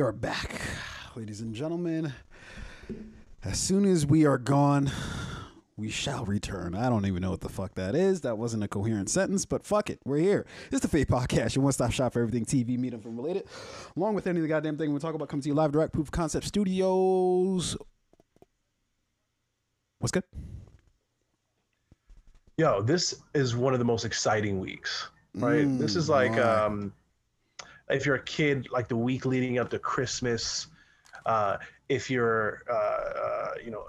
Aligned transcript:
we 0.00 0.06
are 0.06 0.12
back, 0.12 0.62
ladies 1.14 1.42
and 1.42 1.54
gentlemen. 1.54 2.10
As 3.44 3.60
soon 3.60 3.84
as 3.84 4.06
we 4.06 4.24
are 4.24 4.38
gone, 4.38 4.90
we 5.76 5.90
shall 5.90 6.24
return. 6.24 6.74
I 6.74 6.88
don't 6.88 7.04
even 7.04 7.20
know 7.20 7.32
what 7.32 7.42
the 7.42 7.50
fuck 7.50 7.74
that 7.74 7.94
is. 7.94 8.22
That 8.22 8.38
wasn't 8.38 8.64
a 8.64 8.68
coherent 8.68 9.10
sentence, 9.10 9.44
but 9.44 9.66
fuck 9.66 9.90
it. 9.90 10.00
We're 10.06 10.16
here. 10.16 10.46
It's 10.72 10.80
the 10.80 10.88
Fade 10.88 11.08
Podcast, 11.08 11.54
your 11.54 11.64
one 11.64 11.74
stop 11.74 11.92
shop 11.92 12.14
for 12.14 12.22
everything 12.22 12.46
TV, 12.46 12.78
media, 12.78 12.98
and 13.04 13.14
related. 13.14 13.44
Along 13.94 14.14
with 14.14 14.26
any 14.26 14.38
of 14.38 14.42
the 14.42 14.48
goddamn 14.48 14.78
thing 14.78 14.94
we 14.94 15.00
talk 15.00 15.14
about, 15.14 15.28
comes 15.28 15.44
to 15.44 15.50
you 15.50 15.54
live 15.54 15.70
direct, 15.70 15.92
Proof 15.92 16.06
of 16.06 16.12
Concept 16.12 16.46
Studios. 16.46 17.76
What's 19.98 20.12
good? 20.12 20.24
Yo, 22.56 22.80
this 22.80 23.20
is 23.34 23.54
one 23.54 23.74
of 23.74 23.78
the 23.80 23.84
most 23.84 24.06
exciting 24.06 24.60
weeks, 24.60 25.10
right? 25.34 25.66
Mm, 25.66 25.78
this 25.78 25.94
is 25.94 26.08
like, 26.08 26.30
right. 26.30 26.40
um, 26.40 26.94
if 27.90 28.06
you're 28.06 28.16
a 28.16 28.22
kid, 28.24 28.68
like 28.70 28.88
the 28.88 28.96
week 28.96 29.26
leading 29.26 29.58
up 29.58 29.70
to 29.70 29.78
Christmas. 29.78 30.68
Uh, 31.26 31.58
if 31.88 32.08
you're, 32.08 32.62
uh, 32.70 32.74
uh, 32.74 33.48
you 33.62 33.70
know, 33.70 33.84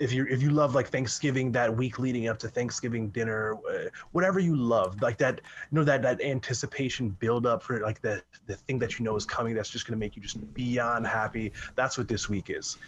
if 0.00 0.12
you 0.12 0.26
if 0.28 0.42
you 0.42 0.50
love 0.50 0.74
like 0.74 0.88
Thanksgiving, 0.88 1.52
that 1.52 1.74
week 1.76 1.98
leading 1.98 2.28
up 2.28 2.38
to 2.40 2.48
Thanksgiving 2.48 3.08
dinner, 3.10 3.56
uh, 3.70 3.88
whatever 4.12 4.38
you 4.38 4.54
love, 4.56 5.00
like 5.02 5.18
that, 5.18 5.40
you 5.70 5.78
know, 5.78 5.84
that 5.84 6.02
that 6.02 6.20
anticipation 6.20 7.10
build 7.10 7.46
up 7.46 7.62
for 7.62 7.80
like 7.80 8.00
the 8.00 8.22
the 8.46 8.56
thing 8.56 8.78
that 8.80 8.98
you 8.98 9.04
know 9.04 9.16
is 9.16 9.24
coming, 9.24 9.54
that's 9.54 9.70
just 9.70 9.86
gonna 9.86 9.96
make 9.96 10.16
you 10.16 10.22
just 10.22 10.54
beyond 10.54 11.06
happy. 11.06 11.52
That's 11.74 11.98
what 11.98 12.08
this 12.08 12.28
week 12.28 12.48
is. 12.48 12.78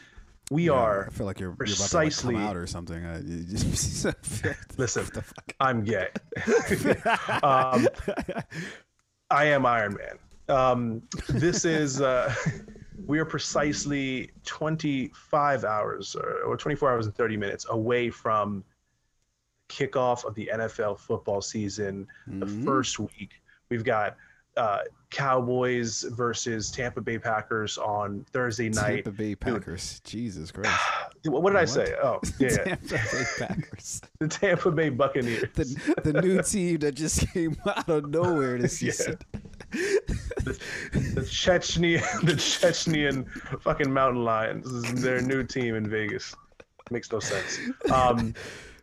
We 0.50 0.64
Yeah, 0.66 0.72
are 0.72 1.06
I 1.06 1.10
feel 1.10 1.26
like 1.26 1.38
you're, 1.38 1.52
precisely- 1.52 2.34
you're 2.34 2.42
about 2.42 2.48
to 2.48 2.48
like, 2.48 2.50
out 2.50 2.56
or 2.56 2.66
something. 2.66 3.06
I, 3.06 3.20
just, 3.20 4.04
Listen, 4.78 5.06
the 5.14 5.22
fuck? 5.22 5.52
I'm 5.60 5.84
gay. 5.84 6.08
um, 7.44 7.86
I 9.30 9.44
am 9.44 9.64
Iron 9.64 9.94
Man. 9.94 10.18
Um, 10.50 11.02
this 11.28 11.64
is 11.64 12.00
uh, 12.00 12.34
we 13.06 13.18
are 13.18 13.24
precisely 13.24 14.30
25 14.44 15.64
hours 15.64 16.14
or, 16.16 16.42
or 16.42 16.56
24 16.56 16.90
hours 16.90 17.06
and 17.06 17.14
30 17.14 17.36
minutes 17.36 17.66
away 17.70 18.10
from 18.10 18.64
kickoff 19.68 20.24
of 20.24 20.34
the 20.34 20.50
NFL 20.52 20.98
football 20.98 21.40
season. 21.40 22.06
The 22.26 22.46
Mhm. 22.46 22.64
first 22.64 22.98
week 22.98 23.30
we've 23.70 23.84
got 23.84 24.16
uh, 24.56 24.80
Cowboys 25.10 26.02
versus 26.10 26.72
Tampa 26.72 27.00
Bay 27.00 27.18
Packers 27.18 27.78
on 27.78 28.26
Thursday 28.32 28.68
night. 28.68 29.04
Tampa 29.04 29.12
Bay 29.12 29.34
Packers. 29.36 30.00
Jesus 30.04 30.50
Christ. 30.52 30.76
What 31.24 31.50
did 31.50 31.56
I 31.56 31.60
What? 31.60 31.68
say? 31.68 31.94
Oh, 32.02 32.18
yeah, 32.40 32.48
yeah. 32.50 32.74
Tampa 32.74 32.86
Bay 32.88 33.24
Packers. 33.38 34.00
the 34.18 34.28
Tampa 34.28 34.70
Bay 34.72 34.88
Buccaneers. 34.88 35.44
the, 35.54 36.00
the 36.02 36.20
new 36.20 36.42
team 36.42 36.78
that 36.78 36.96
just 36.96 37.28
came 37.32 37.56
out 37.64 37.88
of 37.88 38.08
nowhere 38.10 38.58
this 38.58 38.82
Yeah. 38.82 38.90
season. 38.90 39.18
The, 39.72 40.58
the 41.14 41.20
Chechnya, 41.22 42.00
the 42.24 42.32
Chechnyan 42.32 43.28
fucking 43.62 43.92
mountain 43.92 44.24
lions 44.24 44.70
this 44.82 44.92
is 44.92 45.02
their 45.02 45.20
new 45.20 45.42
team 45.44 45.74
in 45.74 45.88
Vegas. 45.88 46.34
Makes 46.90 47.12
no 47.12 47.20
sense. 47.20 47.58
Um, 47.92 48.34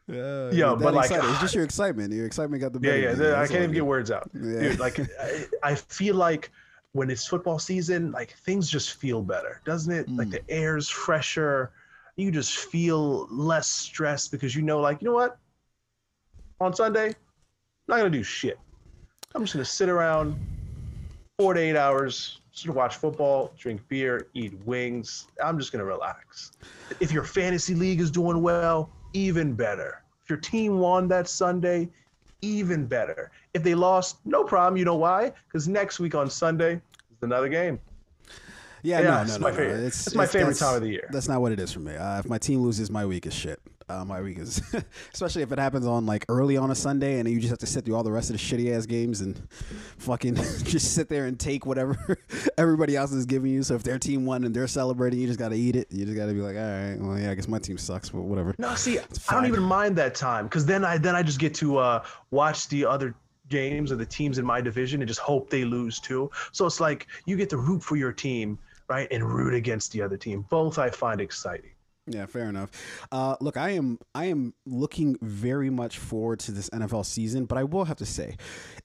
Yo, 0.07 0.77
but 0.77 0.94
like- 0.94 1.11
excited. 1.11 1.29
it's 1.31 1.41
just 1.41 1.53
your 1.55 1.66
excitement. 1.66 2.13
Your 2.13 2.25
excitement 2.25 2.61
got 2.61 2.71
the 2.71 2.79
yeah, 2.81 3.11
better. 3.11 3.23
yeah. 3.23 3.35
I 3.35 3.39
That's 3.39 3.52
can't 3.52 3.63
even 3.63 3.73
get 3.75 3.85
words 3.85 4.11
out. 4.11 4.29
Yeah. 4.33 4.59
Dude, 4.59 4.79
like 4.79 4.99
I, 5.21 5.45
I 5.63 5.75
feel 5.75 6.16
like 6.16 6.49
when 6.94 7.09
it's 7.09 7.27
football 7.27 7.59
season, 7.59 8.11
like 8.13 8.31
things 8.45 8.69
just 8.69 8.94
feel 8.94 9.22
better, 9.22 9.61
doesn't 9.66 9.91
it? 9.94 10.09
Like 10.09 10.29
Mm. 10.29 10.31
the 10.31 10.49
air's 10.49 10.88
fresher. 10.88 11.72
You 12.16 12.31
just 12.31 12.55
feel 12.57 13.27
less 13.29 13.67
stressed 13.67 14.31
because 14.31 14.55
you 14.55 14.61
know, 14.61 14.79
like, 14.79 15.01
you 15.01 15.05
know 15.09 15.13
what? 15.13 15.38
On 16.61 16.73
Sunday, 16.73 17.07
I'm 17.09 17.16
not 17.89 17.97
gonna 17.97 18.09
do 18.09 18.23
shit. 18.23 18.57
I'm 19.35 19.41
just 19.44 19.53
gonna 19.53 19.66
sit 19.66 19.89
around 19.89 20.35
four 21.38 21.53
to 21.53 21.59
eight 21.59 21.75
hours, 21.75 22.42
just 22.52 22.68
watch 22.68 22.96
football, 22.96 23.53
drink 23.59 23.80
beer, 23.90 24.28
eat 24.34 24.58
wings. 24.66 25.28
I'm 25.44 25.59
just 25.59 25.72
gonna 25.72 25.86
relax. 25.86 26.53
If 27.00 27.12
your 27.12 27.24
fantasy 27.24 27.75
league 27.75 28.00
is 28.00 28.09
doing 28.09 28.42
well, 28.42 28.90
even 29.14 29.53
better. 29.53 30.02
If 30.24 30.31
your 30.31 30.40
team 30.40 30.80
won 30.80 31.08
that 31.09 31.30
Sunday, 31.30 31.90
even 32.42 32.88
better. 32.88 33.30
If 33.53 33.62
they 33.62 33.75
lost, 33.75 34.18
no 34.25 34.44
problem. 34.44 34.78
You 34.78 34.86
know 34.86 34.96
why? 34.96 35.31
Because 35.48 35.68
next 35.68 36.00
week 36.00 36.16
on 36.16 36.28
Sunday 36.28 36.74
is 36.74 37.22
another 37.22 37.50
game. 37.50 37.80
Yeah, 38.88 39.00
Yeah, 39.02 39.03
no, 39.06 39.16
no, 39.16 39.22
it's 39.24 39.31
no, 39.34 39.40
my 39.40 39.50
no. 39.52 39.56
favorite- 39.58 39.84
It's, 39.86 40.08
it's 40.08 40.16
my 40.16 40.25
favorite 40.25 40.58
time 40.58 40.75
of 40.75 40.81
the 40.81 40.90
year. 40.90 41.09
That's 41.12 41.28
not 41.28 41.42
what 41.42 41.52
it 41.52 41.59
is 41.59 41.72
for 41.74 41.80
me. 41.80 41.96
Uh, 41.96 42.20
if 42.20 42.30
my 42.30 42.38
team 42.38 42.62
loses, 42.62 42.90
my 42.90 43.06
week 43.06 43.25
is 43.25 43.34
shit. 43.34 43.59
Uh, 43.90 44.03
my 44.03 44.22
week 44.22 44.38
is, 44.38 44.62
especially 45.14 45.42
if 45.42 45.52
it 45.53 45.59
happens 45.59 45.86
on 45.88 46.06
like 46.06 46.25
early 46.28 46.58
on 46.58 46.72
a 46.72 46.75
Sunday, 46.75 47.20
and 47.20 47.25
then 47.25 47.34
you 47.34 47.40
just 47.40 47.50
have 47.50 47.58
to 47.59 47.66
sit 47.66 47.86
through 47.86 47.96
all 47.96 48.03
the 48.03 48.12
rest 48.12 48.30
of 48.30 48.36
the 48.36 48.42
shitty 48.42 48.75
ass 48.75 48.86
games 48.86 49.22
and 49.22 49.42
fucking 49.98 50.36
just 50.64 50.94
sit 50.94 51.08
there 51.08 51.25
and 51.25 51.40
take 51.40 51.66
whatever 51.66 52.18
everybody 52.58 52.96
else 52.98 53.14
is 53.14 53.25
giving 53.25 53.52
you. 53.52 53.64
So 53.64 53.75
if 53.75 53.84
their 53.84 53.98
team 53.98 54.25
won 54.25 54.44
and 54.44 54.53
they're 54.53 54.68
celebrating, 54.68 55.19
you 55.19 55.28
just 55.28 55.40
got 55.40 55.50
to 55.50 55.56
eat 55.58 55.75
it. 55.78 55.88
You 55.90 56.04
just 56.06 56.18
got 56.18 56.25
to 56.25 56.34
be 56.34 56.42
like, 56.42 56.58
all 56.58 56.62
right, 56.64 56.98
well, 57.00 57.18
yeah, 57.18 57.31
I 57.31 57.36
guess 57.36 57.48
my 57.48 57.59
team 57.59 57.78
sucks, 57.78 58.09
but 58.09 58.22
whatever. 58.24 58.54
No, 58.58 58.75
see, 58.75 59.00
I 59.00 59.34
don't 59.34 59.46
even 59.46 59.64
mind 59.64 59.98
that 59.98 60.16
time 60.16 60.46
because 60.48 60.66
then 60.66 60.84
I 60.84 60.98
then 60.98 61.16
I 61.16 61.24
just 61.24 61.40
get 61.40 61.54
to 61.56 61.78
uh, 61.78 62.04
watch 62.31 62.68
the 62.68 62.86
other 62.86 63.16
games 63.50 63.92
of 63.92 64.00
the 64.00 64.06
teams 64.06 64.38
in 64.38 64.46
my 64.46 64.59
division 64.59 65.00
and 65.02 65.08
just 65.08 65.22
hope 65.22 65.50
they 65.50 65.64
lose 65.64 66.02
too. 66.02 66.30
So 66.52 66.66
it's 66.66 66.81
like 66.81 67.08
you 67.25 67.38
get 67.38 67.50
to 67.52 67.58
root 67.58 67.81
for 67.81 67.96
your 67.96 68.12
team, 68.12 68.59
right, 68.90 69.08
and 69.12 69.24
root 69.24 69.53
against 69.53 69.92
the 69.92 70.02
other 70.02 70.18
team. 70.18 70.46
Both 70.50 70.80
I 70.80 70.90
find 70.90 71.22
exciting. 71.22 71.72
Yeah, 72.09 72.25
fair 72.25 72.46
enough. 72.46 72.72
Uh, 73.12 73.36
look, 73.42 73.58
I 73.58 73.72
am 73.72 74.00
I 74.16 74.25
am 74.25 74.53
looking 74.66 75.18
very 75.22 75.70
much 75.70 75.98
forward 75.98 76.40
to 76.42 76.53
this 76.53 76.70
NFL 76.70 77.06
season, 77.06 77.46
but 77.46 77.58
I 77.58 77.66
will 77.66 77.84
have 77.84 77.98
to 77.98 78.06
say, 78.06 78.38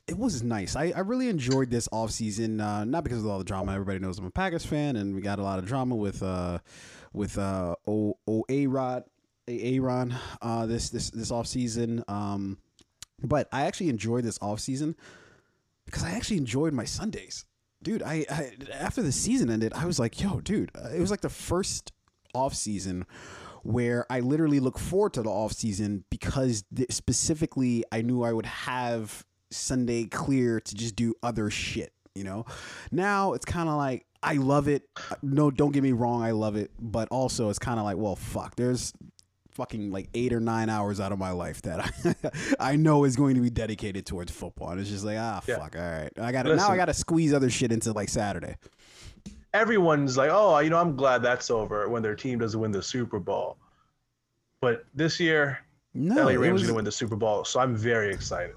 it 0.09 0.19
was 0.19 0.43
nice. 0.43 0.75
I, 0.75 0.93
I 0.95 1.01
really 1.01 1.29
enjoyed 1.29 1.71
this 1.71 1.87
offseason, 1.89 2.61
uh, 2.61 2.85
not 2.85 3.05
because 3.05 3.19
of 3.19 3.27
all 3.29 3.39
the 3.39 3.45
drama. 3.45 3.73
Everybody 3.73 4.01
knows 4.01 4.19
I'm 4.19 4.27
a 4.27 4.31
Packers 4.31 4.67
fan, 4.67 4.97
and 4.97 5.15
we 5.15 5.21
got 5.21 5.39
a 5.39 5.43
lot 5.43 5.61
of 5.61 5.67
drama 5.67 5.95
with 5.95 6.21
uh, 6.23 6.59
with 7.13 7.39
uh, 7.39 7.77
O 7.87 8.19
O 8.27 8.45
A 8.49 8.67
Rod 8.67 9.05
A 9.47 9.77
Aaron 9.77 10.15
uh, 10.41 10.67
this 10.67 10.91
this 10.91 11.11
this 11.11 11.31
offseason. 11.31 12.03
Um, 12.11 12.59
but 13.23 13.49
I 13.53 13.67
actually 13.67 13.89
enjoyed 13.89 14.25
this 14.25 14.39
offseason 14.41 14.97
because 15.84 16.03
I 16.03 16.11
actually 16.11 16.39
enjoyed 16.39 16.73
my 16.73 16.84
Sundays. 16.84 17.45
Dude, 17.82 18.03
I, 18.03 18.25
I 18.31 18.53
after 18.72 19.03
the 19.03 19.12
season 19.12 19.50
ended, 19.50 19.72
I 19.75 19.87
was 19.87 19.98
like, 19.98 20.20
yo, 20.20 20.41
dude, 20.41 20.70
uh, 20.75 20.88
it 20.88 21.00
was 21.00 21.10
like 21.10 21.20
the 21.20 21.28
first 21.28 21.93
off 22.34 22.54
season 22.54 23.04
where 23.62 24.06
I 24.10 24.20
literally 24.20 24.60
look 24.60 24.78
forward 24.78 25.12
to 25.15 25.22
the 25.22 25.31
off 25.31 25.53
season 25.53 26.04
because 26.10 26.65
th- 26.75 26.91
specifically 26.92 27.84
I 27.92 28.03
knew 28.03 28.22
I 28.22 28.32
would 28.32 28.47
have 28.47 29.25
Sunday 29.50 30.04
clear 30.04 30.60
to 30.60 30.75
just 30.75 30.97
do 30.97 31.15
other 31.22 31.50
shit, 31.50 31.92
you 32.15 32.25
know? 32.25 32.44
Now 32.91 33.34
it's 33.34 33.44
kind 33.44 33.69
of 33.69 33.76
like 33.76 34.06
I 34.22 34.34
love 34.34 34.69
it. 34.69 34.84
Uh, 34.97 35.16
No, 35.22 35.50
don't 35.50 35.72
get 35.72 35.82
me 35.82 35.92
wrong, 35.92 36.22
I 36.22 36.31
love 36.32 36.56
it, 36.56 36.71
but 36.81 37.09
also 37.10 37.50
it's 37.50 37.59
kind 37.59 37.78
of 37.78 37.84
like, 37.84 37.97
well, 37.97 38.16
fuck. 38.16 38.56
There's 38.56 38.92
fucking 39.53 39.91
like 39.91 40.09
8 40.15 40.33
or 40.33 40.41
9 40.41 40.69
hours 40.71 40.99
out 41.01 41.13
of 41.13 41.19
my 41.19 41.31
life 41.31 41.63
that 41.63 41.81
I, 41.81 42.33
I 42.73 42.77
know 42.77 43.05
is 43.05 43.17
going 43.17 43.35
to 43.35 43.41
be 43.41 43.51
dedicated 43.51 44.07
towards 44.07 44.33
football. 44.33 44.71
And 44.71 44.81
it's 44.81 44.91
just 44.91 45.05
like, 45.05 45.19
ah, 45.19 45.43
Yeah. 45.47 45.59
fuck. 45.59 45.77
All 45.77 45.83
right. 45.83 46.11
I 46.21 46.33
got 46.33 46.45
to 46.45 46.57
now 46.57 46.69
I 46.71 46.77
got 46.77 46.87
to 46.87 46.95
squeeze 46.95 47.33
other 47.33 47.51
shit 47.51 47.71
into 47.73 47.93
like 47.93 48.09
Saturday. 48.09 48.57
Everyone's 49.55 50.17
like, 50.17 50.31
oh, 50.33 50.59
you 50.61 50.71
know, 50.71 50.79
I'm 50.79 50.97
glad 50.97 51.23
that's 51.23 51.51
over 51.51 51.89
when 51.89 52.03
their 52.03 52.15
team 52.17 52.39
doesn't 52.39 52.59
win 52.59 52.71
the 52.71 52.83
Super 52.83 53.19
Bowl. 53.19 53.59
But 54.63 54.85
this 54.95 55.21
year, 55.21 55.59
No, 55.93 56.25
LA 56.25 56.33
Rams 56.41 56.53
was- 56.55 56.63
going 56.63 56.69
to 56.69 56.75
win 56.75 56.84
the 56.87 56.93
Super 56.93 57.17
Bowl, 57.17 57.45
so 57.45 57.61
I'm 57.61 57.77
very 57.77 58.13
excited. 58.15 58.55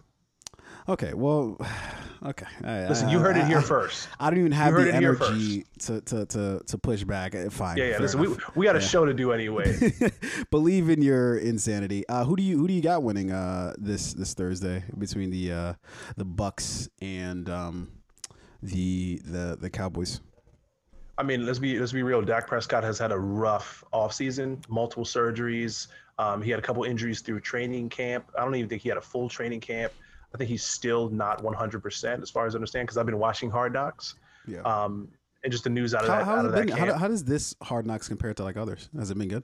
Okay, 0.88 1.14
well, 1.14 1.58
okay. 2.26 2.46
I- 2.64 2.88
Listen, 2.88 3.08
I- 3.08 3.12
you 3.12 3.20
heard 3.20 3.38
it 3.38 3.46
here 3.46 3.58
I- 3.60 3.64
first. 3.64 4.08
I 4.20 4.30
don't 4.30 4.40
even 4.40 4.52
have 4.52 4.74
the 4.76 4.94
energy 4.94 5.66
to, 5.80 6.02
to, 6.02 6.26
to, 6.28 6.62
to 6.66 6.78
push 6.78 7.04
back. 7.04 7.34
Uh, 7.36 7.50
Fine. 7.50 7.78
Yeah, 7.78 7.86
yeah. 7.92 7.98
Listen, 8.00 8.20
we, 8.20 8.28
we 8.56 8.66
got 8.66 8.76
a 8.76 8.80
Yeah. 8.80 8.86
show 8.88 9.06
to 9.06 9.14
do 9.14 9.32
anyway. 9.32 9.92
Believe 10.52 10.90
in 10.90 11.02
your 11.02 11.38
insanity. 11.38 12.08
Uh, 12.08 12.24
who 12.24 12.36
do 12.36 12.44
you 12.44 12.58
who 12.58 12.68
do 12.68 12.74
you 12.74 12.82
got 12.82 13.04
winning 13.04 13.32
uh, 13.32 13.74
this 13.78 14.14
this 14.14 14.34
Thursday 14.34 14.84
between 14.98 15.32
the 15.32 15.52
uh, 15.52 15.74
the 16.18 16.26
Bucks 16.26 16.88
and 17.02 17.50
um, 17.50 17.92
the 18.62 19.20
the 19.26 19.58
the 19.60 19.70
Cowboys? 19.70 20.22
I 21.18 21.24
mean, 21.24 21.46
let's 21.46 21.60
be 21.60 21.80
let's 21.80 21.94
be 21.94 22.04
real. 22.04 22.22
Dak 22.22 22.46
Prescott 22.48 22.84
has 22.84 23.00
had 23.00 23.12
a 23.12 23.18
rough 23.18 23.84
offseason, 23.94 24.68
multiple 24.70 25.06
surgeries. 25.06 25.88
Um, 26.20 26.42
he 26.42 26.50
had 26.52 26.60
a 26.60 26.62
couple 26.62 26.84
injuries 26.84 27.22
through 27.22 27.40
training 27.42 27.90
camp. 27.90 28.30
I 28.38 28.44
don't 28.44 28.54
even 28.56 28.70
think 28.70 28.82
he 28.82 28.90
had 28.90 28.98
a 28.98 29.02
full 29.02 29.28
training 29.30 29.62
camp. 29.62 29.92
I 30.36 30.38
think 30.38 30.50
he's 30.50 30.64
still 30.64 31.10
not 31.10 31.42
100% 31.42 32.22
as 32.22 32.30
far 32.30 32.46
as 32.46 32.56
I 32.56 32.58
understand 32.58 32.88
because 32.88 32.98
I've 32.98 33.06
been 33.06 33.18
watching 33.20 33.50
Hard 33.50 33.72
Knocks. 33.74 34.16
Yeah. 34.46 34.60
Um, 34.62 35.08
and 35.44 35.52
just 35.52 35.64
the 35.64 35.70
news 35.70 35.96
out 35.96 36.04
of 36.04 36.10
how, 36.10 36.18
that, 36.18 36.26
how's 36.26 36.38
out 36.40 36.46
of 36.46 36.52
that 36.52 36.70
how, 36.72 36.94
how 36.98 37.08
does 37.08 37.24
this 37.24 37.56
Hard 37.64 37.86
Knocks 37.88 38.08
compare 38.10 38.34
to 38.34 38.44
like 38.44 38.58
others? 38.58 38.90
Has 38.98 39.12
it 39.12 39.18
been 39.18 39.30
good? 39.30 39.44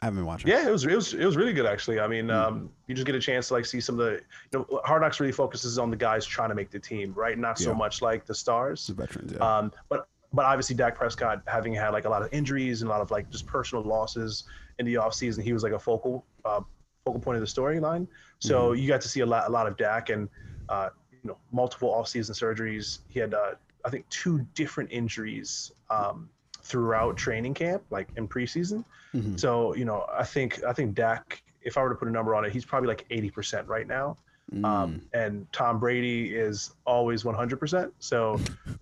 I 0.00 0.06
haven't 0.06 0.18
been 0.20 0.26
watching. 0.26 0.48
yeah, 0.48 0.66
it 0.66 0.70
was 0.70 0.84
it 0.86 0.94
was 0.94 1.12
it 1.14 1.24
was 1.26 1.36
really 1.36 1.52
good 1.52 1.66
actually. 1.66 1.98
I 2.00 2.06
mean, 2.06 2.26
Hmm. 2.26 2.30
um, 2.30 2.70
you 2.86 2.94
just 2.94 3.06
get 3.06 3.14
a 3.16 3.20
chance 3.20 3.48
to 3.48 3.54
like 3.54 3.66
see 3.66 3.80
some 3.80 3.98
of 3.98 4.06
the 4.06 4.20
you 4.52 4.58
know 4.70 4.80
Hard 4.84 5.02
Knocks 5.02 5.18
really 5.18 5.32
focuses 5.32 5.78
on 5.78 5.90
the 5.90 5.96
guys 5.96 6.24
trying 6.24 6.48
to 6.50 6.54
make 6.54 6.70
the 6.70 6.78
team, 6.78 7.12
right? 7.14 7.36
Not 7.36 7.58
so 7.58 7.70
Yeah. 7.72 7.76
much 7.76 8.00
like 8.00 8.24
the 8.24 8.34
stars. 8.34 8.86
The 8.86 8.94
veterans. 8.94 9.32
Yeah. 9.32 9.38
Um, 9.58 9.72
but 9.88 10.06
but 10.32 10.44
obviously 10.46 10.76
Dak 10.76 10.94
Prescott 10.94 11.42
having 11.46 11.74
had 11.74 11.88
like 11.90 12.04
a 12.04 12.08
lot 12.08 12.22
of 12.22 12.28
injuries 12.32 12.82
and 12.82 12.88
a 12.88 12.92
lot 12.92 13.00
of 13.00 13.10
like 13.10 13.28
just 13.30 13.46
personal 13.46 13.82
losses 13.84 14.44
in 14.78 14.86
the 14.86 14.94
offseason, 14.94 15.42
he 15.42 15.52
was 15.52 15.62
like 15.64 15.72
a 15.72 15.78
focal 15.78 16.24
uh, 16.44 16.60
focal 17.04 17.20
point 17.20 17.36
of 17.36 17.40
the 17.40 17.46
storyline. 17.60 18.06
So 18.38 18.70
Mm-hmm. 18.70 18.80
you 18.82 18.88
got 18.88 19.00
to 19.02 19.08
see 19.08 19.20
a 19.20 19.26
lot 19.26 19.46
a 19.48 19.50
lot 19.50 19.66
of 19.66 19.76
Dak 19.76 20.10
and 20.10 20.28
uh, 20.68 20.90
you 21.22 21.28
know 21.28 21.36
multiple 21.52 21.90
off-season 21.92 22.34
surgeries. 22.34 22.98
He 23.08 23.18
had 23.20 23.34
uh, 23.34 23.52
I 23.84 23.90
think 23.90 24.08
two 24.08 24.46
different 24.54 24.90
injuries 24.92 25.72
um, 25.90 26.28
throughout 26.62 27.16
training 27.16 27.54
camp, 27.54 27.82
like 27.90 28.08
in 28.16 28.28
preseason. 28.28 28.84
Mhm. 29.14 29.38
So 29.38 29.74
you 29.74 29.84
know, 29.84 30.06
I 30.12 30.24
think 30.24 30.62
I 30.64 30.72
think 30.72 30.94
Dak, 30.94 31.42
if 31.62 31.76
I 31.76 31.82
were 31.82 31.90
to 31.90 31.94
put 31.94 32.08
a 32.08 32.10
number 32.10 32.34
on 32.34 32.44
it, 32.44 32.52
he's 32.52 32.64
probably 32.64 32.88
like 32.88 33.04
eighty 33.10 33.30
percent 33.30 33.66
right 33.68 33.86
now. 33.86 34.16
Mm. 34.54 34.64
Um, 34.64 35.00
and 35.14 35.46
Tom 35.52 35.78
Brady 35.78 36.34
is 36.34 36.72
always 36.84 37.24
one 37.24 37.34
hundred 37.36 37.60
percent. 37.60 37.92
So, 38.00 38.40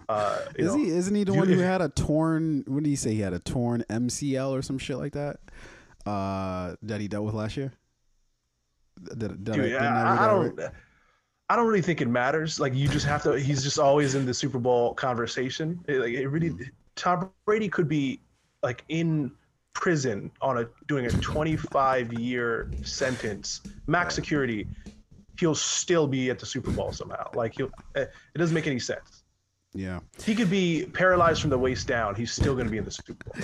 uh, 0.08 0.38
Is 0.54 0.66
know, 0.68 0.76
he? 0.78 0.88
Isn't 0.88 1.14
he 1.14 1.24
the 1.24 1.32
you- 1.32 1.38
one 1.38 1.48
who 1.48 1.58
had 1.72 1.82
a 1.82 1.88
torn? 1.90 2.64
What 2.66 2.84
did 2.84 2.88
he 2.88 2.96
say? 2.96 3.12
He 3.14 3.20
had 3.20 3.32
a 3.34 3.38
torn 3.38 3.84
MCL 3.90 4.50
or 4.50 4.62
some 4.62 4.78
shit 4.78 4.96
like 4.98 5.12
that. 5.12 5.40
Uh, 6.06 6.76
that 6.82 7.00
he 7.02 7.08
dealt 7.08 7.26
with 7.26 7.34
last 7.34 7.56
year. 7.58 7.72
Did, 9.04 9.44
did, 9.44 9.52
Dude, 9.54 9.74
I 9.74 10.16
I, 10.16 10.24
I 10.24 10.26
don't. 10.28 10.56
right? 10.56 10.70
I 11.50 11.56
don't 11.56 11.66
really 11.66 11.82
think 11.82 12.00
it 12.00 12.08
matters. 12.08 12.60
Like 12.60 12.74
you 12.74 12.88
just 12.88 13.06
have 13.06 13.22
to. 13.22 13.32
He's 13.38 13.62
just 13.62 13.78
always 13.78 14.14
in 14.14 14.26
the 14.26 14.34
Super 14.34 14.58
Bowl 14.58 14.94
conversation. 14.94 15.80
It, 15.88 16.00
like 16.00 16.12
it 16.12 16.28
really, 16.28 16.70
Tom 16.94 17.30
Brady 17.46 17.68
could 17.68 17.88
be 17.88 18.20
like 18.62 18.84
in 18.88 19.32
prison 19.74 20.30
on 20.42 20.58
a 20.58 20.68
doing 20.88 21.06
a 21.06 21.10
25 21.10 22.12
year 22.14 22.70
sentence, 22.82 23.62
max 23.86 24.14
security. 24.14 24.66
He'll 25.38 25.54
still 25.54 26.06
be 26.08 26.30
at 26.30 26.38
the 26.38 26.46
Super 26.46 26.70
Bowl 26.72 26.92
somehow. 26.92 27.30
Like 27.34 27.54
he'll. 27.56 27.70
eh, 27.94 28.02
It 28.34 28.38
doesn't 28.38 28.54
make 28.54 28.66
any 28.66 28.80
sense. 28.80 29.22
Yeah. 29.72 30.00
He 30.24 30.34
could 30.34 30.50
be 30.50 30.86
paralyzed 30.92 31.40
from 31.42 31.50
the 31.50 31.58
waist 31.58 31.86
down. 31.86 32.14
He's 32.14 32.32
still 32.32 32.54
going 32.54 32.64
to 32.66 32.70
be 32.70 32.78
in 32.78 32.84
the 32.84 32.90
Super 32.90 33.14
Bowl. 33.14 33.34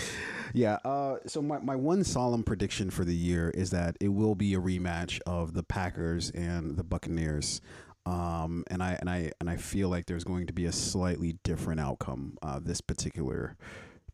Yeah. 0.55 0.79
Uh, 0.85 1.17
so 1.27 1.43
my, 1.43 1.59
my 1.59 1.75
one 1.75 2.05
solemn 2.05 2.45
prediction 2.45 2.89
for 2.89 3.05
the 3.05 3.15
year 3.15 3.51
is 3.51 3.71
that 3.71 3.97
it 4.01 4.09
will 4.09 4.37
be 4.37 4.55
a 4.55 4.61
rematch 4.61 5.21
of 5.27 5.53
the 5.53 5.65
Packers 5.65 6.31
and 6.31 6.77
the 6.77 6.85
Buccaneers. 6.85 7.61
Um, 8.07 8.65
and 8.69 8.83
I 8.83 8.97
and 9.01 9.11
I 9.11 9.33
and 9.41 9.51
I 9.51 9.57
feel 9.57 9.89
like 9.89 10.07
there's 10.07 10.25
going 10.25 10.47
to 10.47 10.53
be 10.53 10.67
a 10.67 10.73
slightly 10.73 11.39
different 11.43 11.81
outcome 11.81 12.39
uh, 12.41 12.61
this 12.63 12.81
particular 12.81 13.57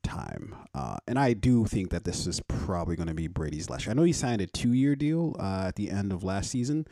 time. 0.03 0.55
Uh, 0.75 0.97
and 1.07 1.19
I 1.19 1.35
do 1.35 1.67
think 1.67 1.91
that 1.91 2.05
this 2.05 2.27
is 2.27 2.41
probably 2.49 2.97
going 2.97 3.09
to 3.09 3.15
be 3.15 3.29
Brady's 3.29 3.69
last 3.69 3.85
year. 3.85 3.91
I 3.91 3.95
know 3.95 4.05
he 4.05 4.13
signed 4.13 4.41
a 4.41 4.47
two 4.47 4.73
year 4.73 4.97
deal 4.97 5.37
uh, 5.39 5.65
at 5.67 5.77
the 5.77 5.91
end 5.91 6.11
of 6.11 6.25
last 6.25 6.51
season, 6.51 6.87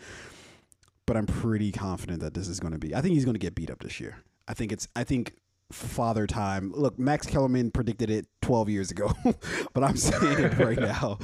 but 1.06 1.16
I'm 1.16 1.26
pretty 1.26 1.72
confident 1.72 2.20
that 2.20 2.34
this 2.34 2.48
is 2.48 2.60
going 2.60 2.72
to 2.72 2.78
be. 2.78 2.94
I 2.94 3.00
think 3.00 3.14
he's 3.14 3.24
going 3.24 3.36
to 3.36 3.40
get 3.40 3.54
beat 3.54 3.70
up 3.70 3.78
this 3.78 3.98
year. 3.98 4.18
I 4.46 4.52
think 4.52 4.72
it's. 4.72 4.88
I 4.94 5.04
think 5.04 5.34
father 5.72 6.26
time. 6.26 6.72
Look, 6.74 6.98
Max 6.98 7.26
Kellerman 7.26 7.70
predicted 7.70 8.10
it 8.10 8.26
12 8.42 8.68
years 8.70 8.90
ago, 8.90 9.12
but 9.74 9.84
I'm 9.84 9.96
saying 9.96 10.38
it 10.40 10.58
right 10.58 10.78
now 10.80 11.18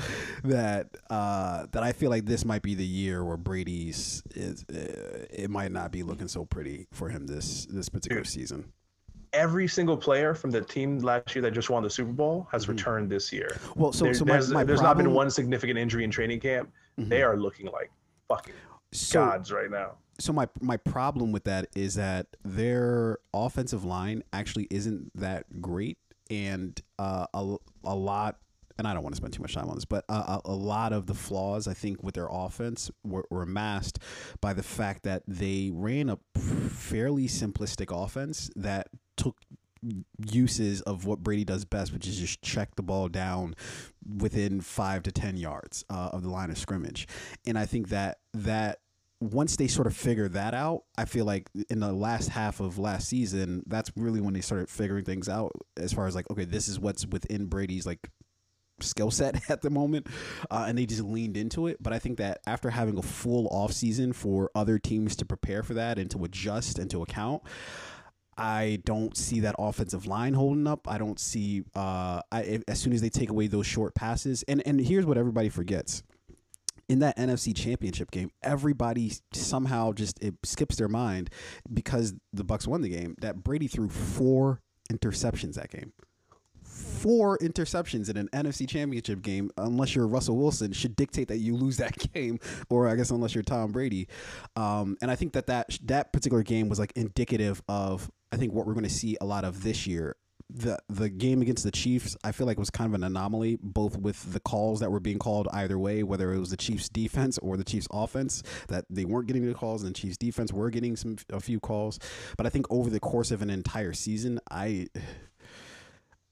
that 0.45 0.89
uh, 1.11 1.67
that 1.73 1.83
I 1.83 1.93
feel 1.93 2.11
like 2.11 2.25
this 2.27 2.45
might 2.45 2.63
be 2.63 2.75
the 2.75 2.85
year 2.85 3.25
where 3.25 3.37
Brady's 3.37 4.23
is. 4.35 4.65
Uh, 4.73 5.27
it 5.31 5.51
might 5.51 5.73
not 5.73 5.91
be 5.93 6.03
looking 6.03 6.29
so 6.29 6.45
pretty 6.45 6.87
for 6.93 7.09
him 7.09 7.27
this 7.27 7.67
this 7.67 7.89
particular 7.89 8.23
Dude. 8.23 8.31
season. 8.31 8.73
Every 9.33 9.67
single 9.67 9.97
player 9.97 10.33
from 10.35 10.53
the 10.53 10.61
team 10.61 10.99
last 10.99 11.35
year 11.35 11.43
that 11.43 11.51
just 11.53 11.69
won 11.69 11.83
the 11.83 11.91
Super 11.91 12.13
Bowl 12.13 12.47
has 12.53 12.67
Mhm. 12.67 12.69
returned 12.69 13.11
this 13.11 13.33
year. 13.33 13.57
Well, 13.75 13.93
so 13.93 14.05
There- 14.05 14.15
so 14.15 14.25
my, 14.25 14.33
there's 14.35 14.51
my 14.51 14.63
there's 14.63 14.83
not 14.83 14.97
been 14.97 15.13
one 15.13 15.29
significant 15.31 15.77
injury 15.79 16.05
in 16.05 16.11
training 16.11 16.39
camp. 16.41 16.71
Mhm. 17.01 17.09
They 17.09 17.23
are 17.23 17.37
looking 17.37 17.67
like 17.67 17.91
fucking 18.29 18.55
so, 18.93 19.25
gods 19.25 19.51
right 19.51 19.71
now. 19.71 19.97
So 20.19 20.33
my 20.33 20.49
my 20.61 20.77
problem 20.77 21.33
with 21.33 21.45
that 21.45 21.69
is 21.75 21.95
that 21.95 22.27
their 22.45 23.19
offensive 23.33 23.85
line 23.85 24.23
actually 24.33 24.67
isn't 24.71 25.11
that 25.19 25.61
great, 25.61 25.99
and 26.31 26.81
uh, 26.99 27.27
a 27.35 27.57
a 27.85 27.95
lot. 27.95 28.39
And 28.77 28.89
I 28.89 28.93
don't 28.93 29.05
want 29.05 29.15
to 29.15 29.19
spend 29.19 29.33
too 29.33 29.41
much 29.41 29.55
time 29.55 29.69
on 29.69 29.77
this, 29.77 29.85
but 29.85 30.05
uh, 30.09 30.41
a, 30.45 30.51
a 30.51 30.55
lot 30.55 30.93
of 30.93 31.07
the 31.07 31.15
flaws 31.15 31.69
I 31.69 31.75
think 31.75 32.03
with 32.03 32.17
their 32.17 32.27
offense 32.29 32.91
were, 33.05 33.25
were 33.31 33.47
masked 33.47 34.01
by 34.41 34.53
the 34.53 34.65
fact 34.65 35.05
that 35.05 35.23
they 35.29 35.71
ran 35.73 36.11
a 36.11 36.19
fairly 36.37 37.29
simplistic 37.29 37.95
offense 37.95 38.51
that 38.57 38.89
took 39.17 39.37
uses 40.29 40.81
of 40.83 41.05
what 41.07 41.23
Brady 41.23 41.45
does 41.45 41.65
best, 41.65 41.93
which 41.93 42.09
is 42.09 42.19
just 42.19 42.43
check 42.43 42.75
the 42.75 42.83
ball 42.83 43.09
down 43.09 43.55
within 44.19 44.61
five 44.61 45.05
to 45.05 45.13
ten 45.13 45.37
yards 45.37 45.85
uh, 45.89 46.11
of 46.13 46.25
the 46.25 46.31
line 46.31 46.51
of 46.51 46.59
scrimmage. 46.59 47.07
And 47.47 47.57
I 47.57 47.67
think 47.67 47.91
that 47.91 48.19
that 48.33 48.81
once 49.21 49.57
they 49.57 49.69
sort 49.69 49.87
of 49.87 49.97
figure 49.97 50.29
that 50.29 50.55
out, 50.55 50.83
I 50.99 51.05
feel 51.05 51.25
like 51.25 51.49
in 51.71 51.81
the 51.81 51.93
last 51.93 52.29
half 52.29 52.61
of 52.61 52.79
last 52.79 53.09
season, 53.09 53.63
that's 53.67 53.91
really 53.97 54.21
when 54.21 54.35
they 54.35 54.41
started 54.41 54.69
figuring 54.69 55.05
things 55.05 55.29
out 55.29 55.53
as 55.77 55.93
far 55.93 56.07
as 56.07 56.15
like, 56.15 56.31
okay, 56.31 56.45
this 56.45 56.69
is 56.69 56.79
what's 56.79 57.07
within 57.07 57.47
Brady's 57.47 57.87
like 57.87 58.11
skill 58.81 59.11
set 59.11 59.39
at 59.51 59.63
the 59.63 59.71
moment 59.71 60.07
uh, 60.51 60.65
and 60.67 60.77
they 60.77 60.85
just 60.85 61.03
leaned 61.03 61.37
into 61.37 61.69
it 61.69 61.81
but 61.81 61.93
i 61.93 61.99
think 62.01 62.19
that 62.19 62.41
after 62.45 62.71
having 62.71 62.99
a 62.99 63.03
full 63.03 63.47
off 63.49 63.73
season 63.73 64.13
for 64.13 64.51
other 64.57 64.81
teams 64.81 65.15
to 65.15 65.25
prepare 65.25 65.63
for 65.63 65.75
that 65.75 65.97
and 65.97 66.11
to 66.11 66.25
adjust 66.25 66.81
and 66.81 66.91
to 66.91 67.01
account 67.01 67.41
I 68.37 68.81
don't 68.85 69.17
see 69.17 69.41
that 69.41 69.55
offensive 69.59 70.07
line 70.07 70.35
holding 70.35 70.67
up. 70.67 70.89
I 70.89 70.99
don't 70.99 71.19
see 71.21 71.63
uh, 71.75 72.21
I, 72.33 72.61
as 72.67 72.81
soon 72.81 72.93
as 72.93 73.01
they 73.01 73.09
take 73.09 73.31
away 73.31 73.47
those 73.47 73.67
short 73.67 73.95
passes. 73.95 74.43
And 74.49 74.61
and 74.67 74.81
here's 74.81 75.07
what 75.07 75.17
everybody 75.17 75.49
forgets: 75.49 76.03
in 76.89 77.01
that 77.01 77.17
NFC 77.17 77.55
Championship 77.57 78.11
game, 78.11 78.31
everybody 78.43 79.13
somehow 79.33 79.93
just 79.93 80.23
it 80.23 80.35
skips 80.43 80.77
their 80.77 80.89
mind 80.89 81.31
because 81.73 82.15
the 82.33 82.45
Bucks 82.45 82.67
won 82.67 82.83
the 82.83 82.89
game. 82.89 83.15
That 83.21 83.43
Brady 83.43 83.69
threw 83.69 83.89
four 83.89 84.61
interceptions 84.91 85.55
that 85.55 85.71
game. 85.71 85.93
Four 86.63 87.39
interceptions 87.39 88.09
in 88.09 88.17
an 88.17 88.29
NFC 88.33 88.69
Championship 88.69 89.23
game, 89.23 89.51
unless 89.59 89.95
you're 89.95 90.07
Russell 90.07 90.37
Wilson, 90.37 90.73
should 90.73 90.97
dictate 90.97 91.29
that 91.29 91.39
you 91.39 91.57
lose 91.57 91.77
that 91.77 91.97
game, 92.15 92.41
or 92.69 92.89
I 92.89 92.97
guess 92.97 93.11
unless 93.11 93.35
you're 93.35 93.45
Tom 93.45 93.71
Brady. 93.71 94.09
Um, 94.57 94.97
and 95.01 95.11
I 95.11 95.15
think 95.15 95.35
that, 95.35 95.47
that 95.47 95.79
that 95.85 96.13
particular 96.13 96.43
game 96.43 96.69
was 96.69 96.79
like 96.79 96.93
indicative 96.97 97.63
of 97.69 98.11
I 98.33 98.37
think 98.37 98.53
what 98.53 98.67
we're 98.67 98.75
going 98.75 98.85
to 98.85 98.91
see 98.91 99.17
a 99.21 99.25
lot 99.25 99.45
of 99.45 99.63
this 99.63 99.87
year. 99.87 100.17
The 100.51 100.79
the 100.89 101.09
game 101.09 101.41
against 101.43 101.65
the 101.65 101.71
Chiefs, 101.71 102.17
I 102.23 102.33
feel 102.33 102.47
like 102.47 102.59
was 102.59 102.71
kind 102.71 102.89
of 102.89 102.95
an 102.95 103.03
anomaly, 103.03 103.59
both 103.63 103.97
with 103.97 104.33
the 104.33 104.41
calls 104.41 104.81
that 104.81 104.91
were 104.91 105.01
being 105.01 105.19
called 105.19 105.49
either 105.53 105.79
way, 105.79 106.03
whether 106.03 106.33
it 106.33 106.39
was 106.39 106.51
the 106.51 106.57
Chiefs 106.57 106.89
defense 106.89 107.39
or 107.39 107.57
the 107.57 107.65
Chiefs 107.65 107.89
offense, 107.91 108.43
that 108.69 108.85
they 108.91 109.05
weren't 109.05 109.27
getting 109.27 109.47
the 109.47 109.55
calls, 109.55 109.83
and 109.83 109.95
the 109.95 109.99
Chiefs 109.99 110.19
defense 110.19 110.53
were 110.53 110.71
getting 110.71 110.97
some 110.97 111.17
a 111.31 111.41
few 111.41 111.61
calls. 111.61 111.99
But 112.37 112.47
I 112.47 112.51
think 112.51 112.67
over 112.71 112.91
the 112.91 113.01
course 113.01 113.31
of 113.31 113.43
an 113.43 113.51
entire 113.51 113.95
season, 113.95 114.39
I 114.51 114.87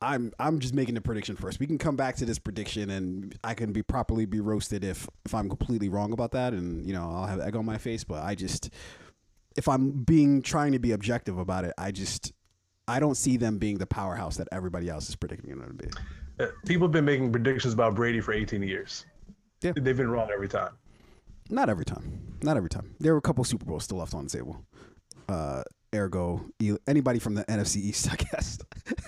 I'm 0.02 0.32
I'm 0.38 0.58
just 0.58 0.74
making 0.74 0.96
a 0.96 1.00
prediction 1.00 1.36
first. 1.36 1.60
We 1.60 1.66
can 1.66 1.78
come 1.78 1.96
back 1.96 2.16
to 2.16 2.24
this 2.24 2.38
prediction, 2.38 2.90
and 2.90 3.38
I 3.44 3.54
can 3.54 3.72
be 3.72 3.82
properly 3.82 4.26
be 4.26 4.40
roasted 4.40 4.84
if 4.84 5.08
if 5.24 5.34
I'm 5.34 5.48
completely 5.48 5.88
wrong 5.88 6.12
about 6.12 6.32
that, 6.32 6.52
and 6.52 6.86
you 6.86 6.92
know 6.92 7.02
I'll 7.02 7.26
have 7.26 7.40
egg 7.40 7.56
on 7.56 7.64
my 7.64 7.78
face. 7.78 8.04
But 8.04 8.22
I 8.24 8.34
just, 8.34 8.70
if 9.56 9.68
I'm 9.68 9.92
being 9.92 10.42
trying 10.42 10.72
to 10.72 10.78
be 10.78 10.92
objective 10.92 11.38
about 11.38 11.64
it, 11.64 11.72
I 11.78 11.92
just 11.92 12.32
I 12.88 12.98
don't 13.00 13.16
see 13.16 13.36
them 13.36 13.58
being 13.58 13.78
the 13.78 13.86
powerhouse 13.86 14.36
that 14.36 14.48
everybody 14.52 14.88
else 14.88 15.08
is 15.08 15.16
predicting 15.16 15.58
them 15.58 15.76
to 15.78 15.86
be. 15.86 15.90
Uh, 16.40 16.46
People 16.66 16.86
have 16.88 16.92
been 16.92 17.04
making 17.04 17.30
predictions 17.30 17.72
about 17.74 17.94
Brady 17.94 18.20
for 18.20 18.32
18 18.32 18.62
years. 18.62 19.06
Yeah. 19.60 19.72
They've 19.76 19.96
been 19.96 20.10
wrong 20.10 20.30
every 20.32 20.48
time. 20.48 20.72
Not 21.50 21.68
every 21.68 21.84
time. 21.84 22.20
Not 22.42 22.56
every 22.56 22.70
time. 22.70 22.94
There 22.98 23.12
were 23.12 23.18
a 23.18 23.22
couple 23.22 23.44
Super 23.44 23.64
Bowls 23.64 23.84
still 23.84 23.98
left 23.98 24.14
on 24.14 24.24
the 24.24 24.30
table. 24.30 24.64
Uh, 25.28 25.62
ergo, 25.94 26.44
anybody 26.88 27.18
from 27.18 27.34
the 27.34 27.44
NFC 27.44 27.76
East, 27.76 28.08
I 28.12 28.16
guess. 28.16 28.58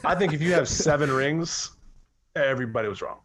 I 0.04 0.14
think 0.14 0.32
if 0.32 0.40
you 0.40 0.52
have 0.52 0.68
seven 0.68 1.10
rings, 1.10 1.72
everybody 2.36 2.88
was 2.88 3.02
wrong. 3.02 3.18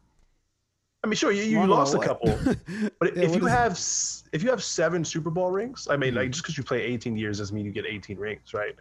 I 1.03 1.08
mean, 1.08 1.15
sure, 1.15 1.32
you, 1.32 1.44
you 1.44 1.65
lost 1.65 1.94
a 1.96 2.00
couple, 2.00 2.38
but 3.00 3.15
Yeah, 3.15 3.24
if 3.24 3.36
you 3.36 3.46
have 3.46 3.72
s- 3.74 4.25
if 4.34 4.44
you 4.44 4.50
have 4.50 4.62
seven 4.62 5.06
Super 5.06 5.29
Bowl 5.29 5.50
rings, 5.50 5.88
I 5.89 5.96
mean, 5.96 6.13
Mhm. 6.13 6.18
like 6.18 6.32
just 6.32 6.44
because 6.44 6.58
you 6.58 6.63
play 6.63 6.82
18 6.82 7.15
years 7.15 7.38
doesn't 7.38 7.56
mean 7.56 7.65
you 7.65 7.72
get 7.72 7.86
18 7.86 8.18
rings, 8.18 8.53
right? 8.53 8.75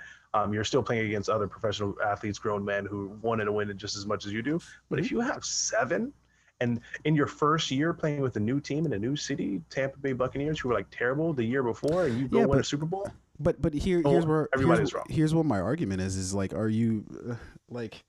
Um, 0.45 0.53
you're 0.55 0.65
still 0.65 0.83
playing 0.83 1.07
against 1.07 1.29
other 1.29 1.47
professional 1.49 1.95
athletes, 2.05 2.39
grown 2.39 2.65
men 2.65 2.87
who 2.87 3.09
wanted 3.23 3.47
to 3.47 3.53
win 3.53 3.71
it 3.71 3.77
just 3.77 3.97
as 3.97 4.07
much 4.07 4.27
as 4.27 4.33
you 4.33 4.43
do. 4.43 4.61
But 4.89 4.99
if 4.99 5.11
you 5.11 5.21
have 5.21 5.45
seven, 5.45 6.13
and 6.61 6.81
in 7.05 7.15
your 7.15 7.27
first 7.27 7.71
year 7.71 7.93
playing 7.93 8.21
with 8.21 8.37
a 8.37 8.41
new 8.41 8.61
team 8.61 8.87
in 8.87 8.93
a 8.93 8.99
new 8.99 9.17
city, 9.17 9.61
Tampa 9.71 9.99
Bay 9.99 10.13
Buccaneers, 10.13 10.61
who 10.61 10.69
were 10.69 10.75
like 10.75 10.91
terrible 10.91 11.33
the 11.33 11.45
year 11.45 11.63
before, 11.63 12.07
and 12.07 12.19
you 12.19 12.29
go 12.29 12.41
Yeah, 12.41 12.47
win 12.47 12.59
a 12.61 12.65
Super 12.65 12.87
Bowl, 12.87 13.09
But 13.41 13.61
but 13.63 13.73
here 13.73 14.03
Oh, 14.05 14.11
here's 14.11 14.27
where 14.27 14.49
everybody's 14.53 14.79
here's, 14.81 14.95
wrong. 14.95 15.07
here's 15.09 15.35
what 15.35 15.47
my 15.47 15.61
argument 15.61 16.01
is 16.01 16.17
is 16.17 16.35
like 16.35 16.53
are 16.55 16.69
you 16.69 17.05
uh, 17.31 17.37
like 17.69 18.05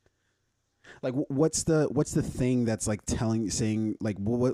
like 1.04 1.14
what's 1.28 1.64
the 1.64 1.88
what's 1.92 2.14
the 2.14 2.24
thing 2.24 2.66
that's 2.66 2.88
like 2.88 3.06
telling 3.06 3.50
saying 3.50 3.96
like 4.02 4.18
what 4.18 4.54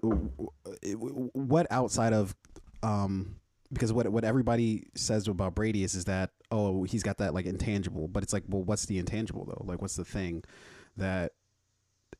what 1.33 1.67
outside 1.71 2.13
of 2.13 2.35
um 2.83 3.35
because 3.71 3.93
what 3.93 4.07
what 4.09 4.23
everybody 4.23 4.87
says 4.95 5.27
about 5.27 5.55
Brady 5.55 5.83
is 5.83 5.95
is 5.95 6.05
that 6.05 6.31
oh 6.55 6.83
he's 6.83 7.03
got 7.03 7.17
that 7.17 7.33
like 7.33 7.45
intangible 7.45 8.07
but 8.07 8.23
it's 8.23 8.33
like 8.33 8.43
well 8.47 8.63
what's 8.63 8.85
the 8.85 8.97
intangible 8.97 9.45
though 9.45 9.63
like 9.65 9.81
what's 9.81 9.95
the 9.95 10.05
thing 10.05 10.43
that 10.95 11.33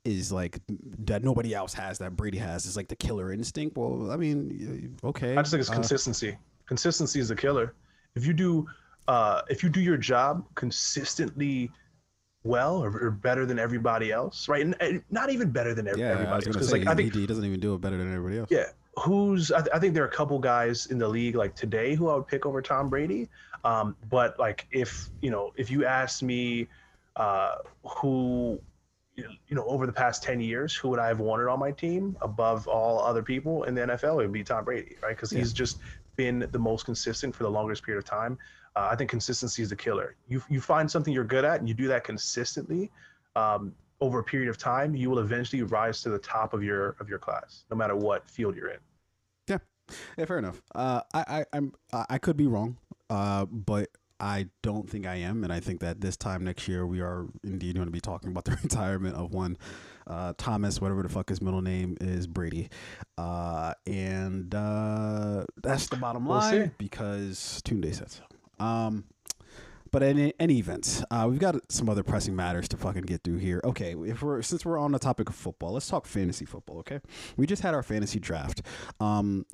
is 0.03 0.31
like 0.31 0.59
that 0.99 1.23
nobody 1.23 1.53
else 1.55 1.73
has 1.73 1.97
that 1.97 2.15
Brady 2.15 2.37
has 2.37 2.65
is 2.65 2.75
like 2.75 2.87
the 2.87 2.95
killer 2.95 3.31
instinct 3.31 3.77
well 3.77 4.11
I 4.11 4.17
mean 4.17 4.97
okay 5.03 5.35
I 5.35 5.41
just 5.41 5.51
think 5.51 5.61
it's 5.61 5.69
uh, 5.69 5.73
consistency. 5.73 6.37
Consistency 6.67 7.19
is 7.19 7.29
the 7.29 7.35
killer. 7.35 7.73
If 8.15 8.25
you 8.25 8.33
do, 8.33 8.67
uh, 9.07 9.41
if 9.49 9.61
you 9.63 9.69
do 9.69 9.81
your 9.81 9.97
job 9.97 10.45
consistently 10.55 11.69
well 12.43 12.77
or, 12.83 12.89
or 12.99 13.11
better 13.11 13.45
than 13.45 13.59
everybody 13.59 14.11
else, 14.11 14.47
right? 14.47 14.63
And, 14.63 14.75
and 14.79 15.03
not 15.11 15.29
even 15.29 15.51
better 15.51 15.73
than 15.73 15.87
ev- 15.87 15.97
yeah 15.97 16.11
everybody 16.11 16.33
else, 16.33 16.45
because 16.45 16.71
like 16.71 16.87
I 16.87 16.95
think 16.95 17.13
he 17.13 17.27
doesn't 17.27 17.45
even 17.45 17.59
do 17.59 17.73
it 17.75 17.81
better 17.81 17.97
than 17.97 18.13
everybody 18.13 18.39
else 18.39 18.49
yeah, 18.51 18.65
who's 18.99 19.51
I, 19.51 19.59
th- 19.59 19.71
I 19.73 19.79
think 19.79 19.93
there 19.93 20.03
are 20.03 20.07
a 20.07 20.11
couple 20.11 20.39
guys 20.39 20.87
in 20.87 20.97
the 20.97 21.07
league 21.07 21.35
like 21.35 21.55
today 21.55 21.95
who 21.95 22.09
I 22.09 22.15
would 22.15 22.27
pick 22.27 22.45
over 22.45 22.61
Tom 22.61 22.89
Brady. 22.89 23.29
Um, 23.63 23.95
but 24.09 24.37
like 24.39 24.67
if 24.71 25.09
you 25.21 25.31
know 25.31 25.51
if 25.55 25.69
you 25.71 25.85
asked 25.85 26.23
me 26.23 26.67
uh, 27.15 27.55
who 27.83 28.59
you 29.15 29.55
know 29.55 29.65
over 29.65 29.85
the 29.85 29.93
past 29.93 30.23
10 30.23 30.41
years 30.41 30.75
who 30.75 30.89
would 30.89 30.99
i 30.99 31.07
have 31.07 31.21
wanted 31.21 31.47
on 31.47 31.57
my 31.57 31.71
team 31.71 32.17
above 32.21 32.67
all 32.67 32.99
other 32.99 33.23
people 33.23 33.63
in 33.63 33.73
the 33.73 33.79
nfl 33.79 34.15
it 34.15 34.23
would 34.23 34.31
be 34.33 34.43
tom 34.43 34.65
brady 34.65 34.97
right? 35.01 35.15
Because 35.15 35.31
he's 35.31 35.53
just 35.53 35.79
been 36.17 36.45
the 36.51 36.59
most 36.59 36.83
consistent 36.83 37.33
for 37.33 37.43
the 37.43 37.49
longest 37.49 37.83
period 37.83 37.97
of 37.99 38.03
time. 38.03 38.37
Uh, 38.75 38.89
i 38.91 38.95
think 38.95 39.09
consistency 39.09 39.61
is 39.61 39.69
the 39.69 39.75
killer. 39.75 40.15
You, 40.27 40.43
you 40.49 40.59
find 40.59 40.91
something 40.91 41.13
you're 41.13 41.23
good 41.23 41.45
at 41.45 41.61
and 41.61 41.69
you 41.69 41.73
do 41.73 41.87
that 41.87 42.03
consistently 42.03 42.91
um, 43.37 43.73
over 44.01 44.19
a 44.19 44.23
period 44.23 44.49
of 44.49 44.57
time 44.57 44.95
you 44.95 45.09
will 45.09 45.19
eventually 45.19 45.63
rise 45.63 46.01
to 46.01 46.09
the 46.09 46.19
top 46.19 46.53
of 46.53 46.63
your 46.63 46.95
of 46.99 47.07
your 47.09 47.19
class 47.19 47.65
no 47.71 47.77
matter 47.77 47.95
what 47.95 48.27
field 48.29 48.55
you're 48.55 48.69
in 48.69 48.79
Yeah, 49.47 49.57
yeah, 50.17 50.25
fair 50.25 50.39
enough. 50.39 50.61
Uh, 50.73 51.01
I, 51.13 51.23
I, 51.27 51.45
I'm, 51.53 51.73
I 52.09 52.17
could 52.17 52.35
be 52.37 52.47
wrong, 52.47 52.77
uh, 53.09 53.45
but 53.45 53.89
I 54.19 54.47
don't 54.63 54.89
think 54.89 55.05
I 55.05 55.15
am, 55.15 55.43
and 55.43 55.51
I 55.51 55.59
think 55.59 55.81
that 55.81 55.99
this 55.99 56.15
time 56.17 56.43
next 56.45 56.67
year 56.69 56.87
we 56.87 57.01
are 57.01 57.27
indeed 57.43 57.75
going 57.75 57.87
to 57.87 57.91
be 57.91 57.99
talking 57.99 58.29
about 58.31 58.45
the 58.45 58.51
retirement 58.63 59.15
of 59.15 59.33
one 59.33 59.57
uh, 60.07 60.33
Thomas, 60.37 60.79
whatever 60.79 61.03
the 61.03 61.09
fuck 61.09 61.29
his 61.29 61.41
middle 61.41 61.61
name 61.61 61.97
is, 61.99 62.25
Brady, 62.25 62.69
uh, 63.17 63.73
and 63.85 64.53
uh, 64.55 65.43
that's 65.61 65.87
the 65.87 65.97
bottom 65.97 66.25
We'll 66.25 66.37
line 66.39 66.65
see. 66.67 66.71
because 66.77 67.61
Tunde 67.65 67.93
said 67.93 68.09
so. 68.09 68.23
Um, 68.63 69.03
but 69.95 70.03
in 70.03 70.33
any 70.41 70.59
event, 70.59 71.05
uh, 71.09 71.25
we've 71.29 71.39
got 71.39 71.55
some 71.71 71.87
other 71.87 72.03
pressing 72.03 72.35
matters 72.35 72.67
to 72.67 72.75
fucking 72.75 73.03
get 73.03 73.23
through 73.23 73.37
here. 73.37 73.61
Okay, 73.63 73.95
if 74.05 74.21
we're 74.21 74.41
since 74.41 74.65
we're 74.65 74.77
on 74.77 74.91
the 74.91 74.99
topic 74.99 75.29
of 75.29 75.35
football, 75.35 75.71
let's 75.71 75.87
talk 75.87 76.05
fantasy 76.05 76.43
football. 76.43 76.79
Okay, 76.79 76.99
we 77.37 77.47
just 77.47 77.61
had 77.61 77.73
our 77.73 77.81
fantasy 77.81 78.19
draft. 78.19 78.61
Um, 78.99 79.45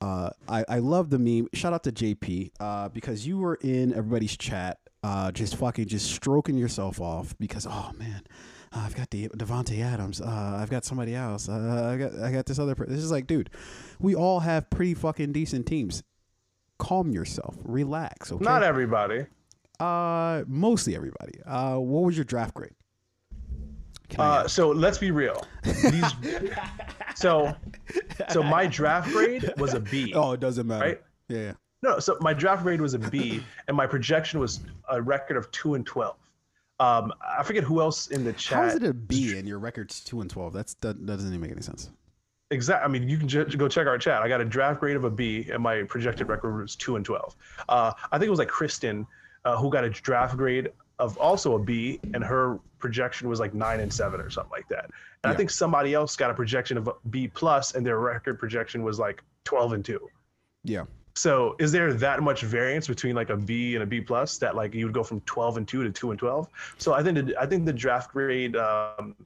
uh, 0.00 0.30
I 0.48 0.64
I 0.68 0.78
love 0.78 1.10
the 1.10 1.18
meme. 1.18 1.48
Shout 1.54 1.72
out 1.72 1.82
to 1.82 1.90
JP 1.90 2.52
uh, 2.60 2.88
because 2.90 3.26
you 3.26 3.38
were 3.38 3.56
in 3.56 3.92
everybody's 3.92 4.36
chat, 4.36 4.78
uh, 5.02 5.32
just 5.32 5.56
fucking 5.56 5.88
just 5.88 6.08
stroking 6.08 6.56
yourself 6.56 7.00
off 7.00 7.36
because 7.40 7.66
oh 7.68 7.90
man. 7.98 8.22
I've 8.72 8.94
got 8.94 9.10
De- 9.10 9.28
Davante 9.30 9.82
Adams. 9.82 10.20
Uh, 10.20 10.58
I've 10.62 10.70
got 10.70 10.84
somebody 10.84 11.16
else. 11.16 11.48
Uh, 11.48 11.90
I 11.92 11.96
got 11.96 12.22
I 12.22 12.30
got 12.30 12.46
this 12.46 12.60
other. 12.60 12.76
Per- 12.76 12.86
this 12.86 13.02
is 13.02 13.10
like, 13.10 13.26
dude, 13.26 13.50
we 13.98 14.14
all 14.14 14.38
have 14.38 14.70
pretty 14.70 14.94
fucking 14.94 15.32
decent 15.32 15.66
teams. 15.66 16.04
Calm 16.78 17.10
yourself. 17.10 17.56
Relax. 17.64 18.30
Okay. 18.30 18.44
not 18.44 18.62
everybody 18.62 19.26
Uh, 19.80 20.44
mostly 20.46 20.94
everybody. 20.94 21.40
Uh, 21.44 21.76
what 21.76 22.04
was 22.04 22.16
your 22.16 22.24
draft 22.24 22.54
grade? 22.54 22.72
Uh, 24.18 24.46
so 24.46 24.70
let's 24.70 24.98
be 24.98 25.10
real. 25.10 25.46
These, 25.62 26.04
so, 27.14 27.54
so 28.28 28.42
my 28.42 28.66
draft 28.66 29.10
grade 29.10 29.52
was 29.56 29.74
a 29.74 29.80
B. 29.80 30.12
oh, 30.14 30.32
it 30.32 30.40
doesn't 30.40 30.66
matter. 30.66 30.84
right? 30.84 31.02
Yeah, 31.28 31.38
yeah. 31.38 31.52
No, 31.82 31.98
so 31.98 32.18
my 32.20 32.34
draft 32.34 32.62
grade 32.62 32.80
was 32.80 32.94
a 32.94 32.98
B, 32.98 33.42
and 33.68 33.76
my 33.76 33.86
projection 33.86 34.40
was 34.40 34.60
a 34.90 35.00
record 35.00 35.36
of 35.36 35.50
two 35.50 35.74
and 35.74 35.86
twelve. 35.86 36.16
Um, 36.78 37.12
I 37.20 37.42
forget 37.42 37.62
who 37.62 37.80
else 37.80 38.08
in 38.08 38.24
the 38.24 38.32
chat. 38.32 38.58
How 38.58 38.64
is 38.64 38.74
it 38.76 38.84
a 38.84 38.92
B 38.92 39.38
and 39.38 39.46
your 39.46 39.58
record's 39.58 40.00
two 40.02 40.20
and 40.20 40.28
twelve? 40.28 40.52
That's 40.52 40.74
that, 40.74 40.98
that 41.06 41.06
doesn't 41.06 41.28
even 41.28 41.40
make 41.40 41.52
any 41.52 41.62
sense. 41.62 41.90
Exactly. 42.50 42.84
I 42.84 42.88
mean, 42.88 43.08
you 43.08 43.16
can 43.16 43.28
ju- 43.28 43.44
go 43.44 43.68
check 43.68 43.86
our 43.86 43.96
chat. 43.96 44.22
I 44.22 44.28
got 44.28 44.40
a 44.40 44.44
draft 44.44 44.80
grade 44.80 44.96
of 44.96 45.04
a 45.04 45.10
B, 45.10 45.48
and 45.52 45.62
my 45.62 45.84
projected 45.84 46.28
record 46.28 46.60
was 46.60 46.74
two 46.74 46.96
and 46.96 47.04
twelve. 47.04 47.36
Uh, 47.68 47.92
I 48.10 48.18
think 48.18 48.26
it 48.26 48.30
was 48.30 48.40
like 48.40 48.48
Kristen, 48.48 49.06
uh, 49.44 49.56
who 49.56 49.70
got 49.70 49.84
a 49.84 49.90
draft 49.90 50.36
grade 50.36 50.70
of 50.98 51.16
also 51.18 51.54
a 51.54 51.58
B, 51.58 51.98
and 52.14 52.22
her 52.22 52.58
projection 52.78 53.28
was 53.28 53.40
like 53.40 53.54
nine 53.54 53.80
and 53.80 53.92
seven 53.92 54.20
or 54.20 54.30
something 54.30 54.52
like 54.52 54.68
that. 54.68 54.84
And 54.84 54.92
Yeah. 55.24 55.30
I 55.30 55.34
think 55.34 55.50
somebody 55.50 55.94
else 55.94 56.16
got 56.16 56.30
a 56.30 56.34
projection 56.34 56.76
of 56.76 56.88
a 56.88 56.94
B 57.08 57.28
plus, 57.28 57.74
and 57.74 57.84
their 57.86 57.98
record 57.98 58.38
projection 58.38 58.82
was 58.82 58.98
like 58.98 59.22
twelve 59.44 59.72
and 59.72 59.84
two. 59.84 60.08
Yeah. 60.64 60.84
So 61.14 61.56
is 61.58 61.72
there 61.72 61.92
that 61.92 62.22
much 62.22 62.42
variance 62.42 62.86
between 62.86 63.14
like 63.16 63.30
a 63.30 63.36
B 63.36 63.74
and 63.74 63.82
a 63.82 63.86
B 63.86 64.00
plus 64.00 64.38
that 64.38 64.54
like 64.54 64.74
you 64.74 64.84
would 64.86 64.94
go 64.94 65.02
from 65.02 65.20
12 65.22 65.56
and 65.58 65.68
2 65.68 65.82
to 65.84 65.90
2 65.90 66.10
and 66.12 66.18
12? 66.18 66.48
So 66.78 66.92
I 66.94 67.02
think 67.02 67.26
the, 67.26 67.36
I 67.38 67.46
think 67.46 67.66
the 67.66 67.72
draft 67.72 68.12
grade 68.12 68.56
um 68.56 69.16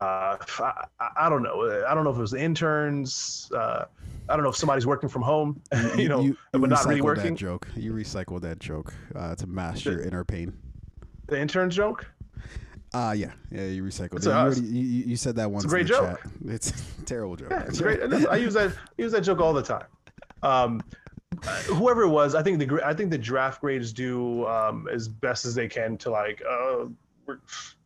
uh 0.00 0.36
I, 0.58 1.08
I 1.16 1.28
don't 1.28 1.42
know. 1.42 1.84
I 1.88 1.94
don't 1.94 2.04
know 2.04 2.10
if 2.10 2.18
it 2.18 2.20
was 2.20 2.32
the 2.32 2.40
interns 2.40 3.50
uh 3.56 3.86
I 4.28 4.34
don't 4.36 4.42
know 4.44 4.50
if 4.50 4.56
somebody's 4.56 4.86
working 4.86 5.08
from 5.08 5.22
home, 5.22 5.60
you 5.96 6.08
know, 6.08 6.34
but 6.52 6.68
not 6.70 6.84
really 6.84 7.00
recycled 7.00 7.04
working. 7.04 7.34
That 7.34 7.40
joke. 7.40 7.68
You 7.76 7.92
recycled 7.92 8.40
that 8.42 8.58
joke 8.58 8.94
uh, 9.14 9.34
to 9.36 9.46
mask 9.46 9.84
your 9.84 10.00
inner 10.02 10.24
pain. 10.24 10.52
The 11.26 11.40
interns 11.40 11.74
joke? 11.74 12.06
Uh 12.94 13.14
yeah, 13.16 13.32
yeah. 13.50 13.64
You 13.64 13.82
recycled 13.82 14.16
It's 14.16 14.26
it. 14.26 14.30
You, 14.30 14.34
already, 14.34 14.60
you, 14.60 14.82
you 14.82 15.04
you 15.06 15.16
said 15.16 15.36
that 15.36 15.50
once. 15.50 15.64
a 15.64 15.68
great 15.68 15.86
joke. 15.86 16.20
Chat. 16.20 16.30
It's 16.46 16.70
a 16.98 17.04
terrible 17.04 17.36
joke. 17.36 17.48
Yeah, 17.50 17.62
it's 17.62 17.80
great. 17.80 18.00
I 18.02 18.36
use 18.36 18.52
that 18.54 18.70
I 18.70 19.02
use 19.02 19.12
that 19.12 19.22
joke 19.22 19.40
all 19.40 19.54
the 19.54 19.62
time. 19.62 19.86
Um, 20.42 20.82
uh, 21.46 21.56
whoever 21.62 22.02
it 22.02 22.08
was, 22.10 22.34
I 22.34 22.42
think 22.42 22.58
the 22.58 22.82
I 22.84 22.92
think 22.92 23.10
the 23.10 23.16
draft 23.16 23.62
grades 23.62 23.94
do 23.94 24.46
um, 24.46 24.88
as 24.92 25.08
best 25.08 25.46
as 25.46 25.54
they 25.54 25.68
can 25.68 25.96
to 25.98 26.10
like 26.10 26.42
uh, 26.46 26.84
we're 27.26 27.38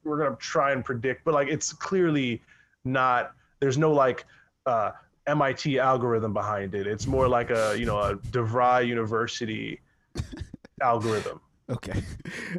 we're 0.02 0.18
gonna 0.18 0.36
try 0.36 0.72
and 0.72 0.84
predict, 0.84 1.24
but 1.24 1.34
like 1.34 1.48
it's 1.48 1.72
clearly 1.72 2.42
not. 2.84 3.32
There's 3.60 3.78
no 3.78 3.92
like 3.92 4.24
uh, 4.66 4.90
MIT 5.26 5.78
algorithm 5.78 6.32
behind 6.32 6.74
it. 6.74 6.86
It's 6.86 7.06
more 7.06 7.28
like 7.28 7.50
a 7.50 7.74
you 7.78 7.86
know 7.86 7.98
a 7.98 8.16
DeVry 8.16 8.86
University 8.86 9.80
algorithm. 10.82 11.40
Okay, 11.68 12.02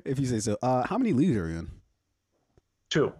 if 0.05 0.19
you 0.19 0.25
say 0.25 0.39
so. 0.39 0.57
Uh, 0.61 0.85
how 0.85 0.97
many 0.97 1.13
leagues 1.13 1.37
are 1.37 1.49
you 1.49 1.59
in? 1.59 1.69
Two. 2.89 3.13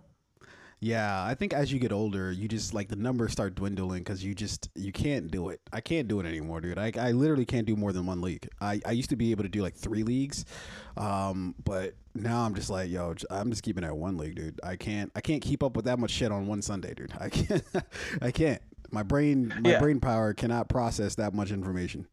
Yeah, 0.80 1.24
I 1.24 1.34
think 1.34 1.54
as 1.54 1.72
you 1.72 1.80
get 1.80 1.92
older, 1.92 2.32
you 2.32 2.48
just 2.48 2.72
like 2.72 2.88
the 2.88 2.96
numbers 2.96 3.32
start 3.32 3.56
dwindling 3.56 4.04
because 4.04 4.24
you 4.24 4.36
just 4.36 4.70
you 4.76 4.92
can't 4.92 5.32
do 5.32 5.50
it. 5.50 5.60
I 5.74 5.82
can't 5.82 6.08
do 6.08 6.20
it 6.20 6.28
anymore, 6.28 6.62
dude. 6.62 6.78
I, 6.78 6.92
I 7.00 7.12
literally 7.14 7.46
can't 7.46 7.66
do 7.66 7.76
more 7.76 7.92
than 7.92 8.06
one 8.06 8.22
league. 8.22 8.48
I, 8.62 8.80
I 8.86 8.92
used 8.92 9.10
to 9.10 9.16
be 9.16 9.32
able 9.32 9.42
to 9.42 9.50
do 9.50 9.64
like 9.64 9.74
three 9.74 10.04
leagues, 10.04 10.46
um, 10.96 11.56
but 11.64 11.96
now 12.14 12.42
I'm 12.42 12.54
just 12.54 12.70
like, 12.70 12.92
yo, 12.92 13.16
I'm 13.32 13.50
just 13.50 13.64
keeping 13.64 13.84
it 13.84 13.88
at 13.88 13.98
one 13.98 14.18
league, 14.18 14.36
dude. 14.36 14.60
I 14.64 14.76
can't 14.76 15.12
I 15.16 15.22
can't 15.22 15.42
keep 15.42 15.64
up 15.64 15.76
with 15.76 15.86
that 15.86 15.98
much 15.98 16.12
shit 16.12 16.32
on 16.32 16.46
one 16.46 16.62
Sunday, 16.62 16.94
dude. 16.94 17.14
I 17.20 17.30
can't 17.30 17.64
I 18.22 18.30
can't. 18.30 18.62
My 18.92 19.04
brain 19.04 19.54
my 19.62 19.72
Yeah. 19.72 19.80
brain 19.80 20.00
power 20.00 20.34
cannot 20.34 20.70
process 20.70 21.16
that 21.16 21.34
much 21.34 21.52
information. 21.52 22.08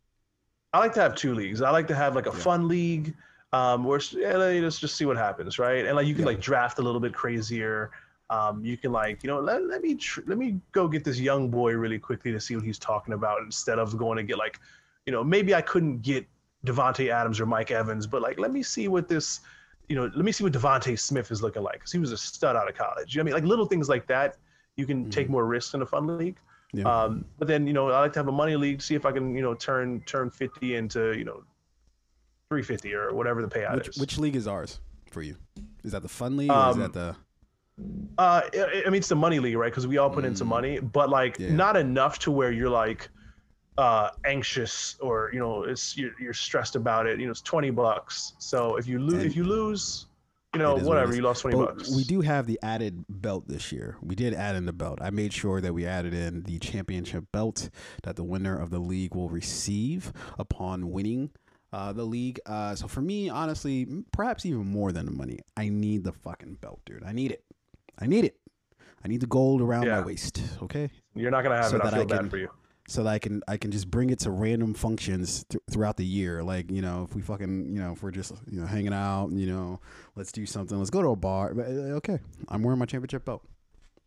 I 0.73 0.79
like 0.79 0.93
to 0.95 1.01
have 1.01 1.15
two 1.15 1.35
leagues. 1.35 1.63
I 1.63 1.71
like 1.71 1.87
to 1.89 1.95
have 1.95 2.15
like 2.17 2.27
a 2.27 2.33
fun 2.33 2.67
league, 2.67 3.15
um, 3.53 3.85
where 3.85 4.01
let's 4.15 4.79
just 4.81 4.97
see 4.97 5.05
what 5.05 5.17
happens, 5.17 5.59
right? 5.59 5.85
And 5.87 5.95
like 5.95 6.07
you 6.07 6.15
can 6.15 6.23
Yeah. 6.23 6.29
like 6.29 6.41
draft 6.41 6.79
a 6.79 6.83
little 6.83 7.01
bit 7.01 7.15
crazier. 7.15 7.91
Um, 8.31 8.65
you 8.65 8.77
can 8.77 8.91
like 8.91 9.23
you 9.23 9.29
know 9.29 9.39
let, 9.41 9.65
let 9.67 9.83
me 9.83 9.95
tr- 9.95 10.23
let 10.27 10.39
me 10.39 10.59
go 10.73 10.89
get 10.89 11.05
this 11.05 11.21
young 11.21 11.51
boy 11.51 11.75
really 11.75 11.99
quickly 11.99 12.33
to 12.33 12.41
see 12.41 12.57
what 12.57 12.65
he's 12.65 12.79
talking 12.79 13.15
about 13.15 13.43
instead 13.43 13.79
of 13.79 13.97
going 13.97 14.17
to 14.17 14.23
get 14.25 14.39
like, 14.39 14.59
you 15.07 15.13
know, 15.13 15.23
maybe 15.23 15.55
I 15.55 15.61
couldn't 15.63 16.03
get 16.03 16.27
Davante 16.67 17.11
Adams 17.11 17.39
or 17.39 17.47
Mike 17.47 17.71
Evans, 17.71 18.07
but 18.07 18.23
like 18.23 18.39
let 18.39 18.51
me 18.51 18.63
see 18.63 18.89
what 18.89 19.07
this, 19.09 19.41
you 19.89 19.95
know, 19.95 20.11
let 20.17 20.25
me 20.25 20.33
see 20.33 20.43
what 20.43 20.53
DeVonta 20.55 20.99
Smith 20.99 21.31
is 21.31 21.43
looking 21.43 21.63
like 21.63 21.75
because 21.75 21.93
he 21.93 21.99
was 21.99 22.11
a 22.11 22.17
stud 22.17 22.57
out 22.57 22.69
of 22.69 22.75
college. 22.75 23.15
You 23.15 23.21
know 23.21 23.25
what 23.25 23.35
I 23.35 23.37
mean? 23.37 23.45
Like 23.45 23.49
little 23.51 23.67
things 23.67 23.89
like 23.89 24.07
that, 24.09 24.37
you 24.77 24.87
can 24.87 25.09
take 25.11 25.29
more 25.29 25.45
risks 25.47 25.75
in 25.75 25.83
a 25.83 25.87
fun 25.87 26.07
league. 26.19 26.39
Yeah. 26.75 26.85
Um, 27.03 27.25
but 27.39 27.47
then 27.49 27.67
you 27.67 27.73
know 27.73 27.89
I 27.91 28.01
like 28.01 28.13
to 28.15 28.19
have 28.19 28.29
a 28.29 28.33
money 28.33 28.57
league, 28.57 28.83
see 28.83 28.95
if 28.97 29.07
I 29.07 29.13
can 29.13 29.35
you 29.35 29.43
know 29.43 29.55
turn 29.55 30.01
turn 30.07 30.29
fifty 30.31 30.75
into 30.75 31.17
you 31.17 31.25
know 31.25 31.45
three 32.51 32.63
fifty 32.63 32.93
or 32.95 33.15
whatever 33.15 33.41
the 33.43 33.49
payout 33.49 33.77
which 33.77 33.89
is. 33.89 33.97
which 33.97 34.19
league 34.19 34.37
is 34.37 34.47
ours 34.49 34.81
for 35.11 35.23
you? 35.23 35.37
Is 35.85 35.93
that 35.93 36.03
the 36.03 36.09
fun 36.09 36.37
league 36.37 36.51
or 36.51 36.71
is 36.71 36.75
Um, 36.77 36.81
that 36.81 36.93
the 36.93 37.17
uh, 38.19 38.43
I 38.53 38.85
mean 38.87 38.95
it's 38.97 39.09
the 39.09 39.17
money 39.17 39.39
league, 39.41 39.57
right? 39.57 39.71
Because 39.71 39.87
we 39.87 39.99
all 39.99 40.11
put 40.11 40.25
in 40.25 40.37
some 40.37 40.49
money, 40.49 40.79
but 40.81 41.11
like 41.11 41.39
Yeah. 41.39 41.53
not 41.53 41.77
enough 41.77 42.19
to 42.21 42.31
where 42.31 42.53
you're 42.53 42.71
like 42.71 43.09
uh 43.77 44.11
anxious 44.25 44.97
or 45.01 45.31
you 45.33 45.41
know 45.41 45.65
it's 45.65 45.97
you're, 45.97 46.13
you're 46.21 46.33
stressed 46.33 46.77
about 46.77 47.07
it. 47.07 47.19
You 47.21 47.27
know 47.27 47.33
it's 47.33 47.41
twenty 47.41 47.71
bucks. 47.71 48.35
So 48.39 48.77
if 48.77 48.87
you 48.87 48.99
lose, 49.01 49.25
if 49.25 49.35
you 49.37 49.45
lose, 49.45 50.07
you 50.55 50.59
know 50.61 50.77
is 50.77 50.83
what 50.85 50.95
whatever, 50.97 51.15
you 51.15 51.23
lost 51.23 51.43
twenty 51.43 51.57
But 51.57 51.77
bucks. 51.79 51.95
we 51.95 52.05
do 52.05 52.21
have 52.23 52.47
the 52.47 52.59
added 52.63 53.05
belt 53.09 53.47
this 53.49 53.73
year. 53.73 53.97
We 54.03 54.15
did 54.15 54.33
add 54.35 54.57
in 54.57 54.67
the 54.67 54.73
belt. 54.73 54.99
I 55.03 55.11
made 55.11 55.33
sure 55.33 55.61
that 55.61 55.73
we 55.75 55.87
added 55.87 56.15
in 56.15 56.43
the 56.45 56.59
championship 56.59 57.25
belt 57.33 57.71
that 58.05 58.17
the 58.17 58.25
winner 58.25 58.59
of 58.59 58.71
the 58.71 58.79
league 58.79 59.15
will 59.15 59.29
receive 59.29 60.13
upon 60.39 60.91
winning 60.91 61.31
uh, 61.73 61.93
the 61.93 62.05
league. 62.05 62.39
Uh, 62.47 62.75
so 62.75 62.87
for 62.89 63.01
me, 63.03 63.29
honestly, 63.29 63.87
perhaps 64.13 64.47
even 64.47 64.65
more 64.67 64.93
than 64.93 65.07
the 65.07 65.13
money, 65.13 65.41
I 65.57 65.69
need 65.69 66.05
the 66.05 66.13
fucking 66.13 66.55
belt, 66.61 66.81
dude. 66.87 67.03
I 67.05 67.13
need 67.13 67.33
it. 67.33 67.45
I 67.99 68.07
need 68.07 68.25
it. 68.25 68.37
I 69.05 69.09
need 69.09 69.21
the 69.21 69.27
gold 69.27 69.61
around 69.61 69.85
Yeah. 69.87 70.01
my 70.01 70.07
waist. 70.07 70.41
Okay. 70.63 70.89
You're 71.15 71.31
not 71.31 71.43
gonna 71.43 71.57
have 71.57 71.67
so 71.67 71.77
it. 71.77 71.83
I 71.83 71.85
that 71.87 71.95
I 71.95 71.97
feel 71.99 72.07
bad 72.07 72.19
can- 72.21 72.31
for 72.31 72.39
you. 72.39 72.49
So 72.87 73.03
that 73.03 73.11
I 73.11 73.19
can 73.19 73.43
I 73.49 73.57
can 73.57 73.71
just 73.71 73.91
bring 73.91 74.11
it 74.11 74.19
to 74.21 74.31
random 74.31 74.75
functions 74.75 75.45
th- 75.49 75.63
throughout 75.71 75.97
the 75.97 76.05
year. 76.05 76.43
Like 76.43 76.71
you 76.71 76.83
know, 76.83 77.07
if 77.09 77.15
we 77.17 77.23
fucking 77.23 77.73
you 77.73 77.81
know 77.81 77.93
if 77.93 78.03
we're 78.03 78.11
just 78.11 78.33
you 78.51 78.61
know 78.61 78.67
hanging 78.67 78.93
out, 78.93 79.31
you 79.33 79.47
know, 79.47 79.81
let's 80.17 80.33
do 80.33 80.45
something. 80.47 80.77
Let's 80.79 80.91
go 80.91 81.03
to 81.03 81.09
a 81.09 81.17
bar. 81.17 81.55
But, 81.55 81.67
uh, 81.67 81.97
Okay, 81.99 82.19
I'm 82.49 82.63
wearing 82.63 82.79
my 82.79 82.87
championship 82.87 83.25
belt. 83.25 83.43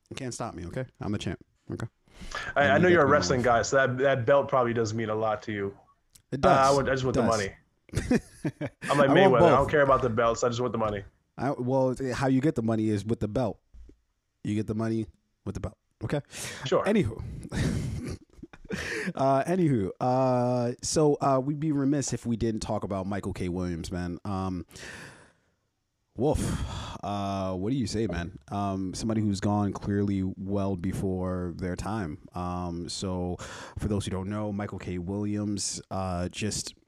You 0.09 0.15
can't 0.15 0.33
stop 0.33 0.53
me. 0.53 0.65
Okay, 0.67 0.85
I'm 1.01 1.11
the 1.11 1.17
champ. 1.17 1.39
Okay, 1.73 1.87
I, 2.55 2.69
I 2.69 2.77
know 2.77 2.87
you're 2.87 3.03
a 3.03 3.07
wrestling 3.07 3.41
guy, 3.41 3.61
so 3.63 3.75
that 3.77 3.97
that 3.97 4.25
belt 4.25 4.47
probably 4.47 4.73
does 4.73 4.93
mean 4.93 5.09
a 5.09 5.15
lot 5.15 5.41
to 5.43 5.51
you. 5.51 5.73
it 6.31 6.45
Uh, 6.45 6.49
does. 6.49 6.67
I, 6.67 6.75
want, 6.75 6.89
I 6.89 6.91
just 6.93 7.03
want 7.03 7.15
the 7.15 7.23
money. 7.23 7.49
I'm 8.89 8.97
like 8.97 9.09
I 9.09 9.13
Mayweather. 9.13 9.43
I 9.43 9.49
don't 9.55 9.69
care 9.69 9.81
about 9.81 10.01
the 10.01 10.09
belts. 10.09 10.43
I 10.43 10.49
just 10.49 10.59
want 10.61 10.71
the 10.73 10.77
money. 10.77 11.03
I, 11.37 11.51
well, 11.51 11.95
how 12.13 12.27
you 12.27 12.41
get 12.41 12.55
the 12.55 12.63
money 12.63 12.89
is 12.89 13.05
with 13.05 13.19
the 13.19 13.27
belt. 13.27 13.59
You 14.43 14.55
get 14.55 14.67
the 14.67 14.75
money 14.75 15.07
with 15.45 15.55
the 15.55 15.61
belt. 15.61 15.77
Okay. 16.03 16.21
Sure. 16.65 16.83
Anywho. 16.85 17.21
uh 19.15 19.43
anywho, 19.43 19.89
uh 19.99 20.73
so 20.81 21.15
uh 21.21 21.39
we'd 21.43 21.59
be 21.59 21.71
remiss 21.71 22.13
if 22.13 22.25
we 22.25 22.35
didn't 22.35 22.61
talk 22.61 22.83
about 22.83 23.05
Michael 23.07 23.33
K. 23.33 23.49
Williams, 23.49 23.91
man. 23.91 24.19
Um 24.25 24.65
Wolf, 26.17 26.41
uh, 27.03 27.53
what 27.53 27.69
do 27.69 27.75
you 27.75 27.85
say, 27.85 28.07
man? 28.07 28.39
Um, 28.51 28.95
somebody 28.95 29.21
who's 29.21 29.39
gone 29.39 29.71
clearly 29.71 30.23
well 30.35 30.75
before 30.75 31.53
their 31.57 31.75
time. 31.75 32.17
Um, 32.33 32.89
so, 32.89 33.37
for 33.77 33.87
those 33.87 34.05
who 34.05 34.11
don't 34.11 34.27
know, 34.27 34.51
Michael 34.51 34.79
K. 34.79 34.97
Williams, 34.97 35.79
uh, 35.91 36.27
just. 36.29 36.73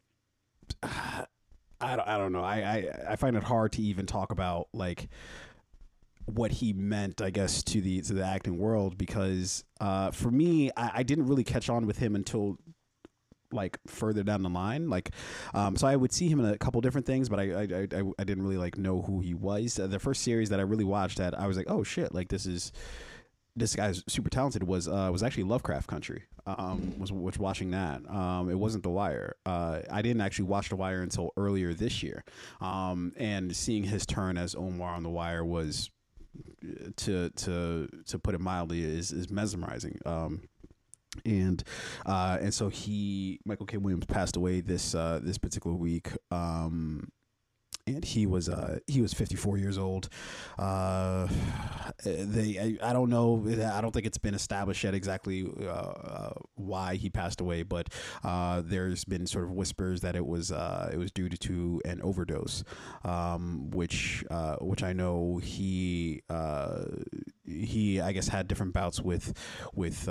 I 1.82 1.96
don't, 1.96 2.08
I 2.10 2.18
don't 2.18 2.34
know. 2.34 2.44
I, 2.44 2.58
I, 2.58 3.12
I 3.12 3.16
find 3.16 3.38
it 3.38 3.44
hard 3.44 3.72
to 3.74 3.82
even 3.82 4.06
talk 4.06 4.34
about 4.34 4.68
like 4.74 5.08
what 6.36 6.52
he 6.52 6.74
meant, 6.74 7.22
I 7.22 7.30
guess, 7.30 7.64
to 7.64 7.82
the 7.82 8.02
to 8.02 8.14
the 8.14 8.26
acting 8.26 8.58
world 8.58 8.98
because 8.98 9.64
uh, 9.80 10.12
for 10.12 10.32
me, 10.32 10.72
I, 10.76 10.92
I 10.96 11.04
didn't 11.04 11.28
really 11.28 11.44
catch 11.44 11.70
on 11.70 11.86
with 11.86 11.98
him 11.98 12.16
until 12.16 12.58
like 13.52 13.80
further 13.88 14.24
down 14.24 14.44
the 14.44 14.50
line. 14.50 14.90
Like, 14.90 15.12
um, 15.54 15.76
so 15.76 15.88
I 15.88 15.96
would 15.96 16.12
see 16.12 16.28
him 16.28 16.40
in 16.40 16.46
a 16.46 16.58
couple 16.58 16.82
different 16.82 17.08
things, 17.08 17.30
but 17.30 17.40
I 17.40 17.44
I, 17.44 17.64
I, 17.64 18.04
I 18.20 18.24
didn't 18.24 18.44
really 18.44 18.58
like 18.58 18.78
know 18.78 19.02
who 19.02 19.20
he 19.20 19.34
was. 19.34 19.80
Uh, 19.80 19.88
the 19.88 20.00
first 20.00 20.24
series 20.24 20.50
that 20.50 20.60
I 20.60 20.64
really 20.64 20.84
watched 20.84 21.18
that 21.18 21.38
I 21.40 21.48
was 21.48 21.58
like, 21.58 21.70
oh 21.70 21.84
shit, 21.84 22.14
like 22.14 22.30
this 22.30 22.46
is 22.46 22.72
this 23.56 23.76
guy's 23.76 24.04
super 24.08 24.30
talented 24.30 24.64
was 24.64 24.88
uh, 24.88 25.10
was 25.12 25.24
actually 25.24 25.44
Lovecraft 25.44 25.88
Country. 25.88 26.24
Um, 26.46 26.98
was 26.98 27.12
was 27.12 27.38
watching 27.38 27.72
that. 27.72 28.10
Um, 28.10 28.50
it 28.50 28.58
wasn't 28.58 28.84
The 28.84 28.90
Wire. 28.90 29.36
Uh, 29.46 29.82
I 29.92 30.02
didn't 30.02 30.22
actually 30.22 30.46
watch 30.46 30.70
The 30.70 30.76
Wire 30.76 31.02
until 31.02 31.32
earlier 31.38 31.74
this 31.74 32.02
year. 32.02 32.24
Um, 32.62 33.14
and 33.18 33.56
seeing 33.56 33.84
his 33.84 34.06
turn 34.06 34.38
as 34.38 34.56
Omar 34.56 34.96
on 34.96 35.04
The 35.04 35.10
Wire 35.10 35.46
was 35.46 35.92
to 36.98 37.30
to 37.30 37.88
to 38.08 38.20
put 38.20 38.36
it 38.36 38.42
mildly 38.42 38.84
is 38.84 39.12
is 39.12 39.30
mesmerizing. 39.30 40.00
Um, 40.06 40.42
and 41.26 41.64
uh, 42.06 42.38
and 42.42 42.54
so 42.54 42.70
he 42.70 43.40
Michael 43.46 43.66
K. 43.66 43.78
Williams 43.78 44.06
passed 44.06 44.36
away 44.36 44.62
this 44.62 44.96
uh, 44.96 45.20
this 45.22 45.38
particular 45.38 45.76
week. 45.76 46.10
Um, 46.32 47.10
and 47.96 48.06
he 48.06 48.26
was 48.26 48.50
uh, 48.50 48.80
he 48.88 49.02
was 49.02 49.14
54 49.14 49.58
years 49.58 49.78
old. 49.78 50.10
Uh, 50.58 51.28
they 52.04 52.78
I, 52.82 52.90
I, 52.90 52.94
don't 52.94 53.10
know 53.10 53.44
I 53.48 53.82
don't 53.82 53.92
think 53.92 54.06
it's 54.06 54.18
been 54.18 54.34
established 54.34 54.84
yet 54.84 54.94
exactly 54.94 55.48
uh, 55.62 55.66
uh 55.66 56.34
why 56.56 56.96
he 56.96 57.10
passed 57.10 57.42
away, 57.42 57.64
but 57.64 57.90
uh, 58.24 58.62
there's 58.66 59.06
been 59.06 59.26
sort 59.26 59.46
of 59.46 59.52
whispers 59.52 60.02
that 60.02 60.16
it 60.16 60.26
was 60.26 60.52
uh, 60.52 60.90
it 60.94 60.98
was 60.98 61.12
due 61.12 61.30
to 61.30 61.82
an 61.86 62.02
overdose, 62.02 62.64
um, 63.04 63.70
which 63.72 64.24
which 64.62 64.84
I 64.84 64.94
know 64.94 65.40
he 65.44 66.22
he 67.46 68.02
I 68.02 68.12
guess 68.12 68.28
had 68.28 68.48
different 68.48 68.74
bouts 68.74 69.02
with 69.02 69.34
with 69.74 70.08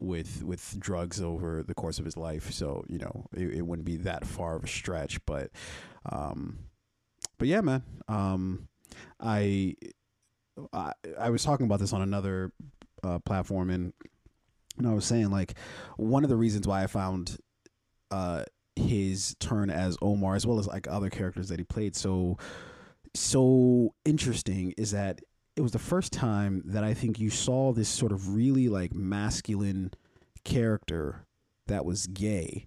with 0.00 0.42
with 0.42 0.78
drugs 0.78 1.20
over 1.20 1.62
the 1.62 1.74
course 1.74 1.98
of 1.98 2.04
his 2.04 2.16
life. 2.16 2.50
So 2.50 2.84
you 2.88 2.98
know, 2.98 3.26
it, 3.36 3.54
it 3.54 3.62
wouldn't 3.62 3.86
be 3.86 3.96
that 3.98 4.26
far 4.26 4.56
of 4.56 4.64
a 4.64 4.68
stretch. 4.68 5.24
But, 5.26 5.50
um, 6.10 6.58
but 7.38 7.48
yeah, 7.48 7.60
man. 7.60 7.82
Um, 8.08 8.68
I, 9.20 9.76
I 10.72 10.92
I 11.18 11.30
was 11.30 11.44
talking 11.44 11.66
about 11.66 11.80
this 11.80 11.92
on 11.92 12.02
another 12.02 12.52
uh, 13.02 13.18
platform, 13.20 13.70
and 13.70 13.92
and 14.78 14.86
I 14.88 14.94
was 14.94 15.04
saying 15.04 15.30
like 15.30 15.54
one 15.96 16.24
of 16.24 16.30
the 16.30 16.36
reasons 16.36 16.66
why 16.66 16.82
I 16.82 16.86
found 16.86 17.38
uh, 18.10 18.44
his 18.76 19.36
turn 19.38 19.70
as 19.70 19.96
Omar, 20.02 20.34
as 20.34 20.46
well 20.46 20.58
as 20.58 20.66
like 20.66 20.88
other 20.88 21.10
characters 21.10 21.48
that 21.48 21.58
he 21.58 21.64
played, 21.64 21.94
so 21.94 22.38
so 23.14 23.94
interesting 24.04 24.72
is 24.76 24.92
that 24.92 25.20
it 25.60 25.62
was 25.62 25.72
the 25.72 25.78
first 25.78 26.10
time 26.10 26.62
that 26.64 26.82
I 26.84 26.94
think 26.94 27.20
you 27.20 27.28
saw 27.28 27.74
this 27.74 27.90
sort 27.90 28.12
of 28.12 28.34
really 28.34 28.70
like 28.70 28.94
masculine 28.94 29.92
character 30.42 31.26
that 31.66 31.84
was 31.84 32.06
gay, 32.06 32.66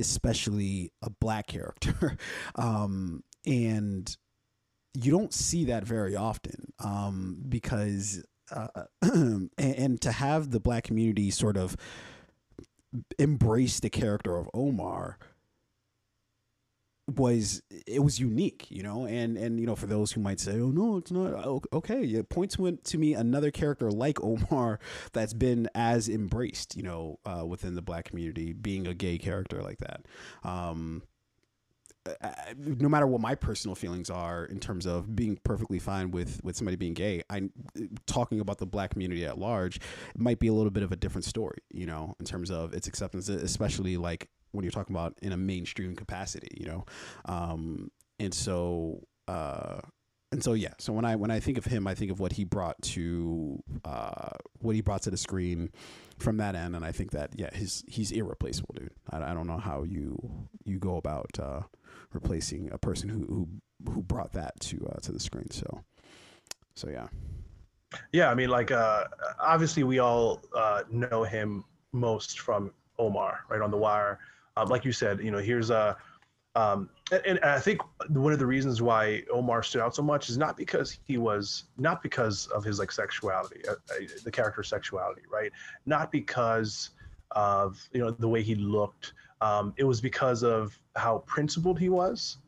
especially 0.00 0.90
a 1.00 1.10
black 1.10 1.46
character. 1.46 2.16
um, 2.56 3.22
and 3.46 4.16
you 4.94 5.12
don't 5.12 5.32
see 5.32 5.66
that 5.66 5.84
very 5.84 6.16
often 6.16 6.72
um, 6.80 7.40
because, 7.48 8.24
uh, 8.50 8.66
and, 9.02 9.50
and 9.56 10.00
to 10.00 10.10
have 10.10 10.50
the 10.50 10.58
black 10.58 10.82
community 10.82 11.30
sort 11.30 11.56
of 11.56 11.76
embrace 13.16 13.78
the 13.78 13.90
character 13.90 14.36
of 14.36 14.50
Omar 14.52 15.20
was 17.06 17.62
it 17.86 18.02
was 18.02 18.18
unique, 18.18 18.66
you 18.70 18.82
know, 18.82 19.06
and 19.06 19.36
and 19.36 19.60
you 19.60 19.66
know 19.66 19.76
for 19.76 19.86
those 19.86 20.12
who 20.12 20.20
might 20.20 20.40
say, 20.40 20.52
oh 20.52 20.70
no, 20.70 20.96
it's 20.96 21.10
not 21.10 21.34
okay. 21.72 22.02
It 22.02 22.28
points 22.28 22.58
went 22.58 22.84
to 22.84 22.98
me 22.98 23.14
another 23.14 23.50
character 23.50 23.90
like 23.90 24.22
Omar 24.22 24.78
that's 25.12 25.34
been 25.34 25.68
as 25.74 26.08
embraced, 26.08 26.76
you 26.76 26.82
know, 26.82 27.18
uh, 27.26 27.44
within 27.46 27.74
the 27.74 27.82
black 27.82 28.06
community, 28.06 28.52
being 28.52 28.86
a 28.86 28.94
gay 28.94 29.18
character 29.18 29.62
like 29.62 29.78
that. 29.78 30.06
Um, 30.42 31.02
no 32.58 32.88
matter 32.88 33.06
what 33.06 33.20
my 33.20 33.34
personal 33.34 33.74
feelings 33.74 34.10
are 34.10 34.44
in 34.44 34.60
terms 34.60 34.86
of 34.86 35.16
being 35.16 35.38
perfectly 35.42 35.78
fine 35.78 36.10
with 36.10 36.42
with 36.44 36.56
somebody 36.56 36.76
being 36.76 36.94
gay, 36.94 37.22
I 37.30 37.48
talking 38.06 38.40
about 38.40 38.58
the 38.58 38.66
black 38.66 38.90
community 38.90 39.24
at 39.24 39.38
large 39.38 39.80
might 40.16 40.38
be 40.38 40.48
a 40.48 40.52
little 40.52 40.70
bit 40.70 40.82
of 40.82 40.92
a 40.92 40.96
different 40.96 41.24
story, 41.24 41.58
you 41.70 41.86
know, 41.86 42.14
in 42.20 42.26
terms 42.26 42.50
of 42.50 42.74
its 42.74 42.86
acceptance, 42.86 43.28
especially 43.28 43.96
like 43.96 44.28
when 44.54 44.64
you're 44.64 44.72
talking 44.72 44.94
about 44.94 45.14
in 45.20 45.32
a 45.32 45.36
mainstream 45.36 45.94
capacity, 45.94 46.56
you 46.58 46.66
know, 46.66 46.84
um, 47.26 47.90
and 48.18 48.32
so 48.32 49.00
uh, 49.28 49.80
and 50.34 50.42
so 50.42 50.52
yeah. 50.52 50.72
So 50.78 50.92
when 50.92 51.04
I 51.04 51.16
when 51.16 51.30
I 51.30 51.40
think 51.40 51.58
of 51.58 51.64
him, 51.64 51.86
I 51.86 51.94
think 51.94 52.10
of 52.10 52.18
what 52.18 52.32
he 52.32 52.44
brought 52.44 52.80
to 52.82 53.62
uh, 53.84 54.30
what 54.58 54.74
he 54.74 54.80
brought 54.80 55.02
to 55.02 55.10
the 55.10 55.16
screen 55.16 55.70
from 56.18 56.38
that 56.38 56.54
end, 56.56 56.74
and 56.74 56.84
I 56.84 56.92
think 56.92 57.12
that 57.12 57.30
yeah, 57.36 57.54
his 57.54 57.84
he's 57.86 58.10
irreplaceable, 58.10 58.74
dude. 58.76 58.90
I, 59.10 59.30
I 59.30 59.34
don't 59.34 59.46
know 59.46 59.58
how 59.58 59.84
you 59.84 60.48
you 60.64 60.78
go 60.78 60.96
about 60.96 61.30
uh, 61.40 61.60
replacing 62.12 62.70
a 62.72 62.78
person 62.78 63.08
who 63.08 63.24
who 63.26 63.92
who 63.92 64.02
brought 64.02 64.32
that 64.32 64.58
to 64.60 64.84
uh, 64.92 64.98
to 65.02 65.12
the 65.12 65.20
screen. 65.20 65.50
So 65.50 65.84
so 66.74 66.90
yeah. 66.90 67.08
Yeah, 68.12 68.28
I 68.28 68.34
mean, 68.34 68.48
like 68.48 68.72
uh, 68.72 69.04
obviously 69.38 69.84
we 69.84 70.00
all 70.00 70.42
uh, 70.56 70.82
know 70.90 71.22
him 71.22 71.64
most 71.92 72.40
from 72.40 72.72
Omar, 72.98 73.44
right 73.48 73.60
on 73.60 73.70
the 73.70 73.76
Wire 73.76 74.18
um, 74.56 74.68
like 74.68 74.84
you 74.84 74.92
said, 74.92 75.20
you 75.20 75.30
know, 75.30 75.38
here's 75.38 75.70
a, 75.70 75.96
um, 76.56 76.88
and, 77.10 77.22
and, 77.26 77.40
I 77.40 77.58
think 77.58 77.80
one 78.08 78.32
of 78.32 78.38
the 78.38 78.46
reasons 78.46 78.80
why 78.80 79.24
Omar 79.32 79.64
stood 79.64 79.82
out 79.82 79.96
so 79.96 80.02
much 80.02 80.30
is 80.30 80.38
not 80.38 80.56
because 80.56 80.98
he 81.04 81.18
was, 81.18 81.64
not 81.78 82.00
because 82.00 82.46
of 82.48 82.62
his 82.62 82.78
like 82.78 82.92
sexuality, 82.92 83.62
uh, 83.68 83.72
uh, 83.72 84.06
the 84.24 84.30
character's 84.30 84.68
sexuality, 84.68 85.22
right? 85.28 85.50
Not 85.84 86.12
because 86.12 86.90
of 87.32 87.82
you 87.92 88.00
know 88.00 88.12
the 88.12 88.28
way 88.28 88.42
he 88.42 88.54
looked. 88.54 89.14
Um, 89.40 89.74
it 89.76 89.84
was 89.84 90.00
because 90.00 90.44
of 90.44 90.78
how 90.94 91.18
principled 91.26 91.78
he 91.78 91.88
was, 91.88 92.38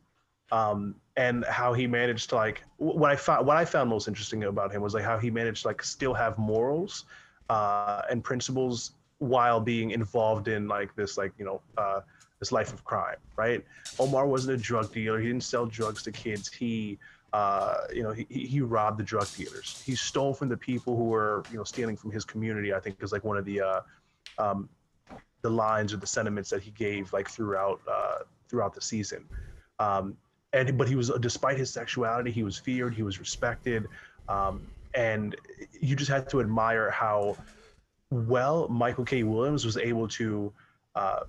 um, 0.51 0.95
and 1.17 1.43
how 1.45 1.73
he 1.73 1.85
managed 1.85 2.29
to 2.29 2.35
like 2.35 2.63
what 2.77 3.11
I 3.11 3.15
found. 3.17 3.45
What 3.45 3.57
I 3.57 3.65
found 3.65 3.89
most 3.89 4.07
interesting 4.07 4.45
about 4.45 4.71
him 4.71 4.81
was 4.81 4.93
like 4.93 5.03
how 5.03 5.17
he 5.17 5.29
managed 5.29 5.63
to 5.63 5.67
like 5.67 5.83
still 5.83 6.13
have 6.13 6.37
morals 6.37 7.05
uh, 7.49 8.03
and 8.09 8.23
principles 8.23 8.91
while 9.19 9.59
being 9.59 9.91
involved 9.91 10.47
in 10.47 10.67
like 10.67 10.95
this 10.95 11.17
like 11.17 11.31
you 11.37 11.45
know 11.45 11.61
uh, 11.77 12.01
this 12.39 12.51
life 12.51 12.73
of 12.73 12.83
crime 12.83 13.17
right? 13.35 13.63
Omar 13.99 14.27
wasn't 14.27 14.59
a 14.59 14.61
drug 14.61 14.91
dealer. 14.91 15.19
He 15.19 15.27
didn't 15.27 15.43
sell 15.43 15.65
drugs 15.65 16.03
to 16.03 16.11
kids. 16.11 16.51
He 16.51 16.97
uh, 17.33 17.75
you 17.93 18.03
know 18.03 18.11
he, 18.11 18.25
he 18.29 18.61
robbed 18.61 18.99
the 18.99 19.03
drug 19.03 19.27
dealers. 19.35 19.81
He 19.85 19.95
stole 19.95 20.33
from 20.33 20.49
the 20.49 20.57
people 20.57 20.97
who 20.97 21.05
were 21.05 21.43
you 21.51 21.57
know 21.57 21.63
stealing 21.63 21.95
from 21.95 22.11
his 22.11 22.25
community 22.25 22.73
i 22.73 22.79
think 22.79 23.01
is 23.01 23.11
like 23.11 23.23
one 23.23 23.37
of 23.37 23.45
the 23.45 23.61
uh, 23.61 23.81
um, 24.39 24.69
the 25.41 25.49
lines 25.49 25.93
or 25.93 25.97
the 25.97 26.07
sentiments 26.07 26.49
that 26.49 26.61
he 26.61 26.71
gave 26.71 27.13
like 27.13 27.29
throughout 27.29 27.79
uh, 27.89 28.19
throughout 28.49 28.73
the 28.73 28.81
season. 28.81 29.25
Um, 29.79 30.17
and 30.53 30.77
but 30.77 30.87
he 30.87 30.95
was 30.95 31.11
despite 31.19 31.57
his 31.57 31.69
sexuality 31.69 32.31
he 32.31 32.43
was 32.43 32.57
feared 32.57 32.93
he 32.93 33.03
was 33.03 33.19
respected. 33.19 33.87
Um, 34.29 34.65
and 34.93 35.35
you 35.79 35.95
just 35.95 36.09
had 36.09 36.29
to 36.29 36.39
admire 36.39 36.89
how 36.89 37.37
well 38.11 38.67
Michael 38.67 39.05
K. 39.05 39.23
Williams 39.23 39.65
was 39.65 39.77
able 39.77 40.07
to 40.09 40.53
uh, 40.95 41.21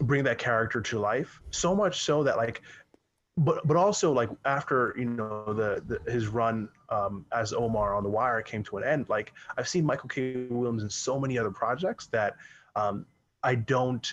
bring 0.00 0.24
that 0.24 0.38
character 0.38 0.80
to 0.80 0.98
life. 0.98 1.40
So 1.50 1.74
much 1.74 2.02
so 2.02 2.22
that 2.24 2.36
like, 2.36 2.62
but 3.36 3.66
but 3.66 3.76
also 3.76 4.12
like 4.12 4.30
after 4.44 4.94
you 4.98 5.04
know 5.04 5.52
the, 5.52 5.82
the 5.86 6.10
his 6.10 6.28
run 6.28 6.68
um, 6.90 7.24
as 7.32 7.52
Omar 7.52 7.94
on 7.94 8.02
The 8.02 8.10
Wire 8.10 8.42
came 8.42 8.62
to 8.64 8.78
an 8.78 8.84
end. 8.84 9.08
Like 9.08 9.32
I've 9.56 9.68
seen 9.68 9.84
Michael 9.84 10.08
K. 10.08 10.46
Williams 10.50 10.82
in 10.82 10.90
so 10.90 11.18
many 11.18 11.38
other 11.38 11.50
projects 11.50 12.06
that 12.08 12.36
um, 12.76 13.06
I 13.42 13.54
don't. 13.54 14.12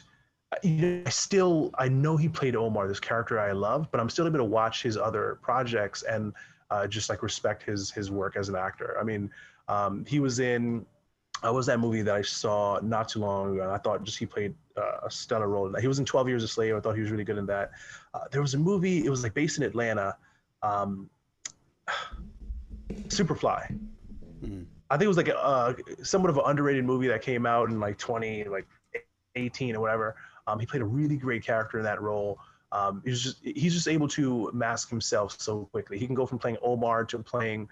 You 0.63 0.71
know, 0.71 1.03
I 1.05 1.09
still 1.09 1.71
I 1.77 1.89
know 1.89 2.15
he 2.15 2.29
played 2.29 2.55
Omar, 2.55 2.87
this 2.87 3.01
character 3.01 3.37
I 3.37 3.51
love, 3.51 3.89
but 3.91 3.99
I'm 3.99 4.09
still 4.09 4.27
able 4.27 4.37
to 4.37 4.45
watch 4.45 4.81
his 4.81 4.95
other 4.95 5.39
projects 5.41 6.03
and 6.03 6.33
uh, 6.71 6.87
just 6.87 7.09
like 7.09 7.21
respect 7.21 7.63
his 7.63 7.91
his 7.91 8.09
work 8.09 8.37
as 8.37 8.47
an 8.47 8.55
actor. 8.55 8.97
I 8.99 9.03
mean, 9.03 9.29
um, 9.67 10.05
he 10.07 10.21
was 10.21 10.39
in 10.39 10.85
uh, 11.45 11.53
was 11.53 11.65
that 11.67 11.79
movie 11.79 12.01
that 12.01 12.15
I 12.15 12.21
saw 12.21 12.79
not 12.81 13.09
too 13.09 13.19
long 13.19 13.53
ago. 13.53 13.63
And 13.63 13.71
I 13.71 13.77
thought 13.77 14.03
just 14.03 14.17
he 14.17 14.25
played 14.25 14.55
uh, 14.75 15.05
a 15.05 15.11
stellar 15.11 15.47
role 15.47 15.67
in 15.67 15.71
that. 15.73 15.81
He 15.81 15.87
was 15.87 15.99
in 15.99 16.05
12 16.05 16.27
Years 16.27 16.43
a 16.43 16.47
Slave. 16.47 16.75
I 16.75 16.79
thought 16.79 16.95
he 16.95 17.01
was 17.01 17.11
really 17.11 17.23
good 17.23 17.37
in 17.37 17.45
that. 17.47 17.71
Uh, 18.13 18.21
there 18.31 18.41
was 18.41 18.53
a 18.53 18.57
movie, 18.57 19.05
it 19.05 19.09
was 19.09 19.23
like 19.23 19.33
based 19.33 19.57
in 19.57 19.63
Atlanta, 19.63 20.15
um, 20.63 21.09
Superfly. 23.07 23.77
Mm-hmm. 24.43 24.63
I 24.89 24.95
think 24.95 25.05
it 25.05 25.07
was 25.07 25.17
like 25.17 25.27
a, 25.27 25.37
uh, 25.37 25.73
somewhat 26.01 26.29
of 26.29 26.37
an 26.37 26.43
underrated 26.45 26.85
movie 26.85 27.07
that 27.07 27.21
came 27.21 27.45
out 27.45 27.69
in 27.69 27.79
like 27.79 27.97
20, 27.97 28.45
like 28.45 28.65
18 29.35 29.75
or 29.75 29.81
whatever. 29.81 30.15
Um, 30.47 30.59
he 30.59 30.65
played 30.65 30.81
a 30.81 30.85
really 30.85 31.17
great 31.17 31.43
character 31.43 31.77
in 31.77 31.83
that 31.83 32.01
role. 32.01 32.39
Um, 32.71 33.01
he's 33.05 33.21
just 33.21 33.37
he's 33.43 33.73
just 33.73 33.87
able 33.87 34.07
to 34.09 34.51
mask 34.53 34.89
himself 34.89 35.39
so 35.39 35.65
quickly. 35.71 35.97
He 35.97 36.05
can 36.05 36.15
go 36.15 36.25
from 36.25 36.39
playing 36.39 36.57
Omar 36.61 37.05
to 37.05 37.19
playing, 37.19 37.69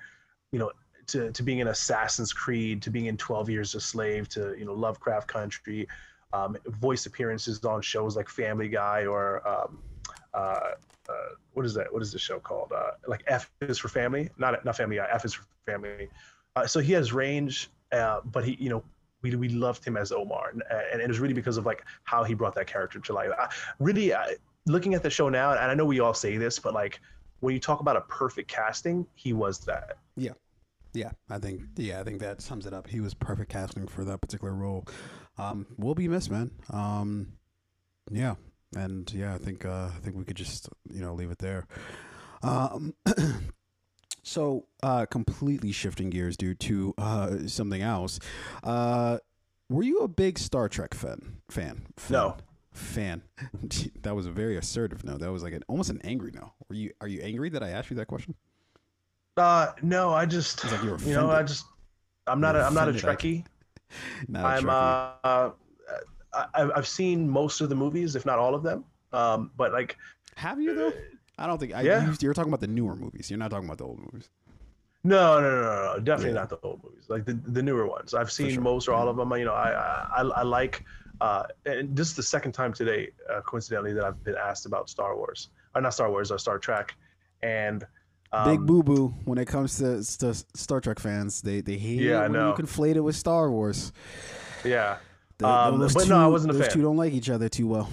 you 0.51 0.59
know, 0.59 0.71
to, 1.07 1.31
to 1.31 1.43
being 1.43 1.59
in 1.59 1.67
Assassin's 1.67 2.33
Creed 2.33 2.81
to 2.83 2.89
being 2.89 3.05
in 3.05 3.17
Twelve 3.17 3.49
Years 3.49 3.75
a 3.75 3.81
Slave 3.81 4.29
to 4.29 4.55
you 4.57 4.65
know 4.65 4.73
Lovecraft 4.73 5.27
Country, 5.27 5.87
um, 6.33 6.57
voice 6.65 7.05
appearances 7.05 7.63
on 7.63 7.81
shows 7.81 8.15
like 8.15 8.29
Family 8.29 8.69
Guy 8.69 9.05
or 9.05 9.47
um, 9.47 9.79
uh, 10.33 10.71
uh, 11.09 11.13
what 11.53 11.65
is 11.65 11.73
that? 11.73 11.91
What 11.91 12.01
is 12.01 12.11
the 12.11 12.19
show 12.19 12.39
called? 12.39 12.71
Uh, 12.75 12.91
like 13.07 13.23
F 13.27 13.49
is 13.61 13.77
for 13.77 13.87
Family, 13.87 14.29
not 14.37 14.63
not 14.65 14.75
Family 14.75 14.97
Guy. 14.97 15.07
F 15.11 15.25
is 15.25 15.33
for 15.33 15.45
Family. 15.65 16.09
Uh, 16.55 16.65
so 16.65 16.79
he 16.79 16.93
has 16.93 17.13
range, 17.13 17.69
uh, 17.91 18.21
but 18.25 18.43
he 18.45 18.57
you 18.59 18.69
know 18.69 18.83
we, 19.21 19.35
we 19.35 19.49
loved 19.49 19.83
him 19.85 19.97
as 19.97 20.11
Omar, 20.11 20.51
and, 20.51 20.63
and 20.91 21.01
it 21.01 21.07
was 21.07 21.19
really 21.19 21.33
because 21.33 21.57
of 21.57 21.65
like 21.65 21.83
how 22.03 22.23
he 22.23 22.33
brought 22.33 22.55
that 22.55 22.67
character 22.67 22.99
to 22.99 23.13
life. 23.13 23.29
I, 23.37 23.49
really, 23.79 24.13
I, 24.13 24.35
looking 24.65 24.93
at 24.93 25.03
the 25.03 25.09
show 25.09 25.29
now, 25.29 25.51
and 25.51 25.59
I 25.59 25.73
know 25.73 25.85
we 25.85 25.99
all 25.99 26.13
say 26.13 26.37
this, 26.37 26.59
but 26.59 26.73
like 26.73 26.99
when 27.39 27.53
you 27.53 27.59
talk 27.59 27.79
about 27.79 27.95
a 27.95 28.01
perfect 28.01 28.49
casting, 28.49 29.05
he 29.15 29.33
was 29.33 29.59
that. 29.59 29.97
Yeah. 30.15 30.31
Yeah, 30.95 31.11
I 31.29 31.39
think 31.39 31.61
yeah, 31.75 31.99
I 31.99 32.03
think 32.03 32.19
that 32.21 32.41
sums 32.41 32.65
it 32.65 32.73
up. 32.73 32.87
He 32.87 33.01
was 33.01 33.13
perfect 33.13 33.51
casting 33.51 33.87
for 33.87 34.03
that 34.05 34.21
particular 34.21 34.53
role. 34.53 34.87
Um, 35.37 35.67
will 35.77 35.95
be 35.95 36.07
missed, 36.07 36.31
man. 36.31 36.51
Um, 36.69 37.33
yeah, 38.09 38.35
and 38.75 39.11
yeah, 39.13 39.35
I 39.35 39.37
think 39.37 39.65
uh, 39.65 39.89
I 39.95 39.99
think 40.01 40.15
we 40.15 40.23
could 40.23 40.37
just 40.37 40.69
you 40.89 41.01
know 41.01 41.13
leave 41.13 41.31
it 41.31 41.39
there. 41.39 41.67
Um, 42.41 42.93
so 44.23 44.67
uh, 44.81 45.05
completely 45.05 45.71
shifting 45.71 46.09
gears, 46.09 46.37
dude, 46.37 46.59
to 46.61 46.93
uh, 46.97 47.47
something 47.47 47.81
else. 47.81 48.19
Uh, 48.63 49.17
were 49.69 49.83
you 49.83 49.99
a 49.99 50.07
big 50.07 50.39
Star 50.39 50.69
Trek 50.69 50.93
fan? 50.93 51.37
Fan? 51.49 51.87
fan? 51.97 52.13
No. 52.13 52.37
Fan. 52.71 53.23
that 54.01 54.15
was 54.15 54.25
a 54.25 54.31
very 54.31 54.57
assertive 54.57 55.03
no. 55.03 55.17
That 55.17 55.31
was 55.31 55.43
like 55.43 55.53
an 55.53 55.63
almost 55.67 55.89
an 55.89 55.99
angry 56.03 56.31
no. 56.33 56.53
Were 56.69 56.75
you? 56.75 56.91
Are 57.01 57.07
you 57.07 57.21
angry 57.21 57.49
that 57.49 57.63
I 57.63 57.69
asked 57.69 57.89
you 57.89 57.97
that 57.97 58.07
question? 58.07 58.35
Uh, 59.37 59.73
no, 59.81 60.13
I 60.13 60.25
just 60.25 60.63
like 60.71 60.81
you 60.83 60.97
you 61.05 61.13
know 61.13 61.29
I 61.29 61.43
just 61.43 61.65
I'm 62.27 62.39
not 62.39 62.55
a, 62.55 62.63
I'm 62.63 62.73
not 62.73 62.87
a 62.87 62.93
Trekkie. 62.93 63.43
Not 64.27 64.43
a 64.43 64.47
I'm 64.47 64.63
Trekkie. 64.63 65.15
uh, 65.23 65.51
I, 66.53 66.69
I've 66.75 66.87
seen 66.87 67.29
most 67.29 67.61
of 67.61 67.69
the 67.69 67.75
movies, 67.75 68.15
if 68.15 68.25
not 68.25 68.39
all 68.39 68.55
of 68.55 68.63
them. 68.63 68.83
Um, 69.13 69.51
but 69.55 69.71
like 69.71 69.97
Have 70.35 70.59
you 70.59 70.73
though? 70.73 70.93
I 71.37 71.47
don't 71.47 71.59
think. 71.59 71.73
I, 71.75 71.81
Yeah. 71.81 72.05
you, 72.09 72.15
you're 72.21 72.33
talking 72.33 72.49
about 72.49 72.61
the 72.61 72.67
newer 72.67 72.95
movies. 72.95 73.29
You're 73.29 73.37
not 73.39 73.51
talking 73.51 73.65
about 73.67 73.77
the 73.77 73.85
old 73.85 73.99
movies. 73.99 74.29
no, 75.03 75.39
no, 75.39 75.49
no, 75.49 75.61
no, 75.61 75.93
no 75.95 75.99
definitely 75.99 76.31
Yeah. 76.33 76.39
not 76.41 76.49
the 76.49 76.59
old 76.63 76.83
movies, 76.83 77.05
like 77.09 77.25
the 77.25 77.33
the 77.33 77.61
newer 77.61 77.85
ones. 77.87 78.13
I've 78.13 78.31
seen 78.31 78.51
sure. 78.51 78.61
most 78.63 78.87
or 78.87 78.93
all 78.93 79.07
of 79.09 79.17
them. 79.17 79.31
You 79.33 79.45
know, 79.45 79.53
I 79.53 79.71
I, 79.71 80.21
I 80.21 80.23
I 80.23 80.43
like. 80.43 80.83
Uh, 81.21 81.43
and 81.65 81.95
this 81.95 82.09
is 82.09 82.15
the 82.15 82.23
second 82.23 82.51
time 82.51 82.73
today, 82.73 83.09
uh, 83.31 83.39
coincidentally, 83.41 83.93
that 83.93 84.03
I've 84.03 84.21
been 84.23 84.35
asked 84.35 84.65
about 84.65 84.89
Star 84.89 85.15
Wars, 85.15 85.49
or 85.73 85.79
not 85.81 85.93
Star 85.93 86.09
Wars, 86.09 86.29
or 86.31 86.37
Star 86.37 86.57
Trek, 86.59 86.93
and 87.41 87.85
um, 88.31 88.49
Big 88.49 88.65
boo 88.65 88.83
boo 88.83 89.13
when 89.25 89.37
it 89.37 89.45
comes 89.45 89.77
to, 89.77 90.03
to 90.19 90.33
Star 90.55 90.81
Trek 90.81 90.99
fans. 90.99 91.41
They 91.41 91.61
they 91.61 91.77
hate 91.77 91.99
Yeah, 92.01 92.19
I 92.19 92.23
when 92.23 92.33
know. 92.33 92.49
you 92.57 92.63
conflate 92.63 92.95
it 92.95 93.01
with 93.01 93.15
Star 93.15 93.49
Wars. 93.51 93.91
Yeah, 94.63 94.97
The- 95.37 95.47
Um, 95.47 95.79
those 95.79 95.93
but 95.93 96.03
two, 96.03 96.09
no, 96.09 96.17
I 96.23 96.27
wasn't 96.27 96.51
a 96.51 96.57
those 96.57 96.67
fan. 96.67 96.73
two 96.75 96.81
don't 96.81 96.97
like 96.97 97.13
each 97.13 97.29
other 97.29 97.47
too 97.49 97.67
well. 97.67 97.89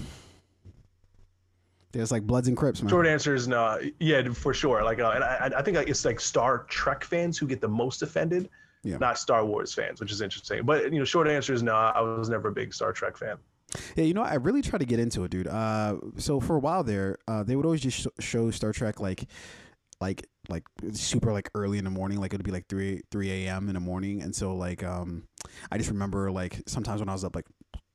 There's 1.92 2.10
like 2.10 2.22
Bloods 2.26 2.48
and 2.48 2.56
Crips, 2.56 2.80
man. 2.82 2.88
Short 2.88 3.06
answer 3.06 3.34
is 3.34 3.46
no. 3.46 3.78
Yeah, 4.00 4.30
for 4.32 4.54
sure. 4.54 4.82
Like, 4.82 4.98
uh, 4.98 5.12
and 5.14 5.22
I, 5.24 5.50
I 5.58 5.62
think 5.62 5.76
it's 5.76 6.04
like 6.06 6.20
Star 6.20 6.64
Trek 6.70 7.04
fans 7.04 7.36
who 7.36 7.46
get 7.46 7.60
the 7.60 7.68
most 7.68 8.00
offended, 8.02 8.48
Yeah. 8.82 8.96
not 8.96 9.18
Star 9.18 9.44
Wars 9.44 9.74
fans, 9.74 10.00
which 10.00 10.10
is 10.10 10.22
interesting. 10.22 10.64
But 10.64 10.90
you 10.90 10.98
know, 10.98 11.04
short 11.04 11.28
answer 11.28 11.52
is 11.52 11.62
no. 11.62 11.74
I 11.74 12.00
was 12.00 12.30
never 12.30 12.48
a 12.48 12.52
big 12.52 12.72
Star 12.72 12.92
Trek 12.94 13.18
fan. 13.18 13.36
Yeah, 13.94 14.04
you 14.04 14.14
know, 14.14 14.22
I 14.22 14.34
really 14.34 14.62
try 14.62 14.78
to 14.78 14.84
get 14.86 15.00
into 15.00 15.24
it, 15.24 15.30
dude. 15.30 15.46
Uh, 15.48 15.96
so 16.16 16.40
for 16.40 16.56
a 16.56 16.60
while 16.60 16.82
there, 16.82 17.18
uh, 17.28 17.42
they 17.42 17.56
would 17.56 17.66
always 17.66 17.80
just 17.82 18.00
sh- 18.00 18.06
show 18.24 18.50
Star 18.50 18.72
Trek 18.72 18.98
like, 19.00 19.24
like, 20.02 20.26
like 20.48 20.64
super 20.92 21.32
like 21.32 21.48
early 21.54 21.78
in 21.78 21.84
the 21.84 21.90
morning. 21.90 22.20
Like 22.20 22.34
it 22.34 22.36
would 22.36 22.44
be 22.44 22.50
like 22.50 22.66
three 22.68 23.00
three 23.10 23.46
a.m. 23.46 23.68
in 23.68 23.74
the 23.74 23.80
morning, 23.80 24.20
and 24.22 24.34
so 24.34 24.54
like, 24.54 24.82
um, 24.82 25.22
I 25.70 25.78
just 25.78 25.88
remember 25.90 26.30
like 26.30 26.60
sometimes 26.66 27.00
when 27.00 27.08
I 27.08 27.12
was 27.12 27.24
up 27.24 27.34
like 27.34 27.46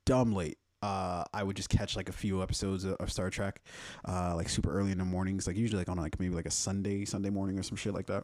dumb 0.06 0.34
late. 0.34 0.58
Uh, 0.84 1.24
I 1.34 1.42
would 1.42 1.56
just 1.56 1.70
catch 1.70 1.96
like 1.96 2.08
a 2.08 2.14
few 2.14 2.44
episodes 2.44 2.84
of, 2.86 2.94
of 2.94 3.12
Star 3.12 3.32
Trek, 3.32 3.62
uh, 4.08 4.36
like 4.36 4.48
super 4.48 4.72
early 4.72 4.92
in 4.92 5.00
the 5.00 5.06
mornings, 5.06 5.48
like 5.48 5.58
usually 5.58 5.80
like 5.80 5.90
on 5.90 5.98
like 5.98 6.20
maybe 6.20 6.36
like 6.36 6.46
a 6.46 6.52
Sunday, 6.52 7.04
Sunday 7.04 7.32
morning 7.32 7.58
or 7.58 7.64
some 7.64 7.76
shit 7.76 7.96
like 7.96 8.06
that. 8.06 8.24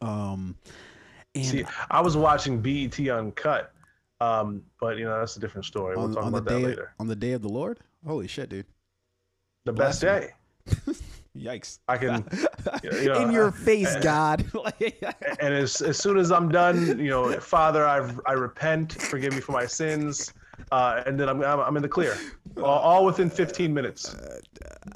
Um, 0.00 0.56
and 1.34 1.44
See, 1.44 1.64
I 1.90 2.00
was 2.00 2.16
watching 2.16 2.62
BET 2.62 2.98
Uncut, 3.08 3.72
um, 4.20 4.62
but 4.80 4.96
you 4.96 5.04
know 5.04 5.18
that's 5.18 5.36
a 5.36 5.40
different 5.40 5.64
story. 5.64 5.96
We'll 5.96 6.14
talk 6.14 6.24
on 6.24 6.32
the 6.32 6.38
about 6.38 6.48
that 6.48 6.60
later. 6.60 6.94
on 7.00 7.08
the 7.08 7.16
day 7.16 7.32
of 7.32 7.42
the 7.42 7.48
Lord, 7.48 7.80
holy 8.06 8.28
shit, 8.28 8.48
dude! 8.48 8.66
The 9.64 9.72
best 9.72 10.00
day. 10.00 10.30
Yikes! 11.36 11.78
I 11.88 11.96
can, 11.96 12.24
you 12.82 13.06
know, 13.06 13.22
in 13.22 13.32
your 13.32 13.48
uh, 13.48 13.52
face, 13.52 13.88
uh, 13.94 14.00
God. 14.00 14.44
and 15.40 15.54
as, 15.54 15.80
as 15.80 15.98
soon 15.98 16.18
as 16.18 16.30
I'm 16.30 16.50
done, 16.50 16.98
you 16.98 17.08
know, 17.08 17.32
Father, 17.40 17.86
I 17.86 18.12
I 18.26 18.32
repent, 18.32 18.92
forgive 18.92 19.32
me 19.32 19.40
for 19.40 19.52
my 19.52 19.64
sins, 19.64 20.34
uh, 20.72 21.02
and 21.06 21.18
then 21.18 21.28
I'm, 21.30 21.42
I'm 21.42 21.60
I'm 21.60 21.76
in 21.76 21.82
the 21.82 21.88
clear, 21.88 22.18
all, 22.58 22.64
all 22.64 23.04
within 23.06 23.30
15 23.30 23.72
minutes. 23.72 24.14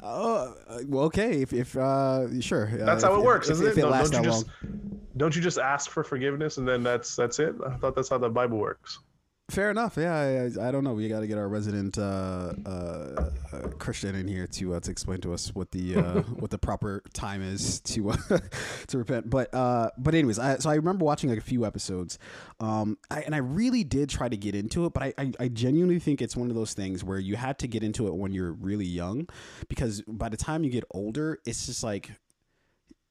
Oh, 0.03 0.55
uh, 0.67 0.79
well, 0.87 1.05
okay. 1.05 1.41
If, 1.41 1.53
if 1.53 1.75
uh, 1.75 2.39
sure. 2.39 2.67
Uh, 2.71 2.85
That's 2.85 3.03
if- 3.03 3.09
how 3.09 3.15
it 3.19 3.23
works, 3.25 3.47
if, 3.47 3.53
isn't 3.53 3.65
if 3.67 3.71
it? 3.73 3.79
it 3.79 3.81
Don't- 3.81 3.91
don't 3.91 4.11
that 4.11 4.23
you 4.23 4.29
long. 4.29 4.43
just 4.43 5.17
don't 5.17 5.35
you 5.35 5.41
just 5.41 5.57
ask 5.57 5.89
for 5.89 6.03
forgiveness 6.03 6.57
and 6.57 6.67
then 6.67 6.83
that's 6.83 7.15
that's 7.15 7.39
it? 7.39 7.55
I 7.65 7.75
thought 7.77 7.95
that's 7.95 8.09
how 8.09 8.19
the 8.19 8.29
Bible 8.29 8.59
works. 8.59 8.99
Fair 9.49 9.71
enough. 9.71 9.95
Yeah, 9.95 10.13
I, 10.13 10.67
I, 10.67 10.71
don't 10.71 10.83
know. 10.83 10.93
We 10.93 11.07
got 11.07 11.21
to 11.21 11.27
get 11.27 11.37
our 11.37 11.47
resident 11.47 11.97
uh, 11.97 12.51
uh, 12.65 13.29
uh, 13.53 13.67
Christian 13.79 14.13
in 14.13 14.27
here 14.27 14.45
to 14.45 14.73
uh, 14.73 14.81
to 14.81 14.91
explain 14.91 15.21
to 15.21 15.31
us 15.31 15.55
what 15.55 15.71
the 15.71 15.95
uh, 15.95 16.21
what 16.39 16.51
the 16.51 16.57
proper 16.57 17.01
time 17.13 17.41
is 17.41 17.79
to 17.81 18.09
uh, 18.09 18.17
to 18.87 18.97
repent. 18.97 19.29
But 19.29 19.53
uh, 19.53 19.91
but 19.97 20.15
anyways, 20.15 20.37
I, 20.37 20.57
so 20.57 20.69
I 20.69 20.75
remember 20.75 21.05
watching 21.05 21.29
like 21.29 21.39
a 21.39 21.41
few 21.41 21.65
episodes, 21.65 22.19
um, 22.59 22.97
I, 23.09 23.21
and 23.21 23.33
I 23.33 23.37
really 23.37 23.85
did 23.85 24.09
try 24.09 24.27
to 24.27 24.35
get 24.35 24.53
into 24.53 24.85
it. 24.85 24.93
But 24.93 25.03
I, 25.03 25.13
I 25.17 25.31
I 25.39 25.47
genuinely 25.47 25.99
think 25.99 26.21
it's 26.21 26.35
one 26.35 26.49
of 26.49 26.55
those 26.55 26.73
things 26.73 27.05
where 27.05 27.17
you 27.17 27.37
had 27.37 27.57
to 27.59 27.69
get 27.69 27.83
into 27.83 28.07
it 28.07 28.15
when 28.15 28.33
you're 28.33 28.51
really 28.51 28.85
young, 28.85 29.29
because 29.69 30.01
by 30.09 30.27
the 30.27 30.37
time 30.37 30.65
you 30.65 30.69
get 30.69 30.83
older, 30.91 31.39
it's 31.45 31.67
just 31.67 31.85
like 31.85 32.11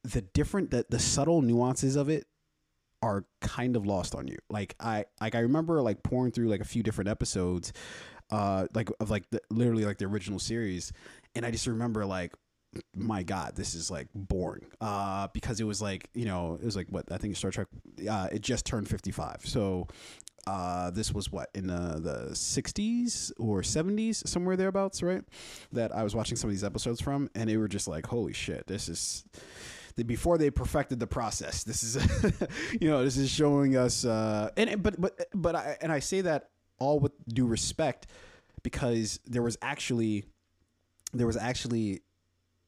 the 0.03 0.21
different 0.21 0.69
the, 0.69 0.85
the 0.87 0.99
subtle 0.99 1.41
nuances 1.41 1.95
of 1.95 2.09
it 2.09 2.27
are 3.01 3.25
kind 3.41 3.75
of 3.75 3.85
lost 3.85 4.15
on 4.15 4.27
you. 4.27 4.37
Like 4.49 4.75
I 4.79 5.05
like 5.21 5.35
I 5.35 5.39
remember 5.39 5.81
like 5.81 6.03
pouring 6.03 6.31
through 6.31 6.49
like 6.49 6.61
a 6.61 6.65
few 6.65 6.83
different 6.83 7.09
episodes 7.09 7.73
uh 8.31 8.67
like 8.73 8.89
of 8.99 9.09
like 9.09 9.29
the, 9.29 9.39
literally 9.49 9.85
like 9.85 9.97
the 9.97 10.05
original 10.05 10.39
series 10.39 10.91
and 11.35 11.45
I 11.45 11.51
just 11.51 11.67
remember 11.67 12.05
like 12.05 12.33
my 12.93 13.23
god 13.23 13.55
this 13.55 13.73
is 13.73 13.89
like 13.89 14.07
boring 14.13 14.65
uh 14.81 15.27
because 15.33 15.59
it 15.59 15.63
was 15.63 15.81
like 15.81 16.09
you 16.13 16.25
know 16.25 16.57
it 16.61 16.65
was 16.65 16.75
like 16.75 16.87
what 16.89 17.09
I 17.11 17.17
think 17.17 17.35
Star 17.37 17.51
Trek 17.51 17.67
uh 18.09 18.27
it 18.31 18.41
just 18.41 18.65
turned 18.65 18.89
55 18.89 19.45
so 19.45 19.87
uh 20.45 20.91
this 20.91 21.13
was 21.13 21.31
what 21.31 21.49
in 21.55 21.67
the 21.67 21.99
the 22.01 22.31
60s 22.33 23.31
or 23.39 23.61
70s 23.61 24.27
somewhere 24.27 24.57
thereabouts 24.57 25.01
right 25.01 25.23
that 25.71 25.95
I 25.95 26.03
was 26.03 26.13
watching 26.13 26.35
some 26.35 26.49
of 26.49 26.53
these 26.53 26.63
episodes 26.63 26.99
from 26.99 27.29
and 27.33 27.49
they 27.49 27.57
were 27.57 27.69
just 27.69 27.87
like 27.87 28.05
holy 28.07 28.33
shit 28.33 28.67
this 28.67 28.89
is 28.89 29.23
the- 29.97 30.03
before 30.03 30.37
they 30.37 30.49
perfected 30.49 30.99
the 30.99 31.07
process. 31.07 31.63
This 31.63 31.83
is, 31.83 31.95
you 32.81 32.89
know, 32.89 33.03
this 33.03 33.17
is 33.17 33.29
showing 33.29 33.75
us, 33.75 34.05
uh, 34.05 34.49
and 34.55 34.81
but 34.81 34.99
but 34.99 35.27
but 35.33 35.55
I 35.55 35.77
and 35.81 35.91
I 35.91 35.99
say 35.99 36.21
that 36.21 36.49
all 36.79 36.99
with 36.99 37.11
due 37.27 37.45
respect 37.47 38.07
because 38.63 39.19
there 39.25 39.41
was 39.43 39.57
actually 39.61 40.23
there 41.13 41.27
was 41.27 41.37
actually 41.37 42.01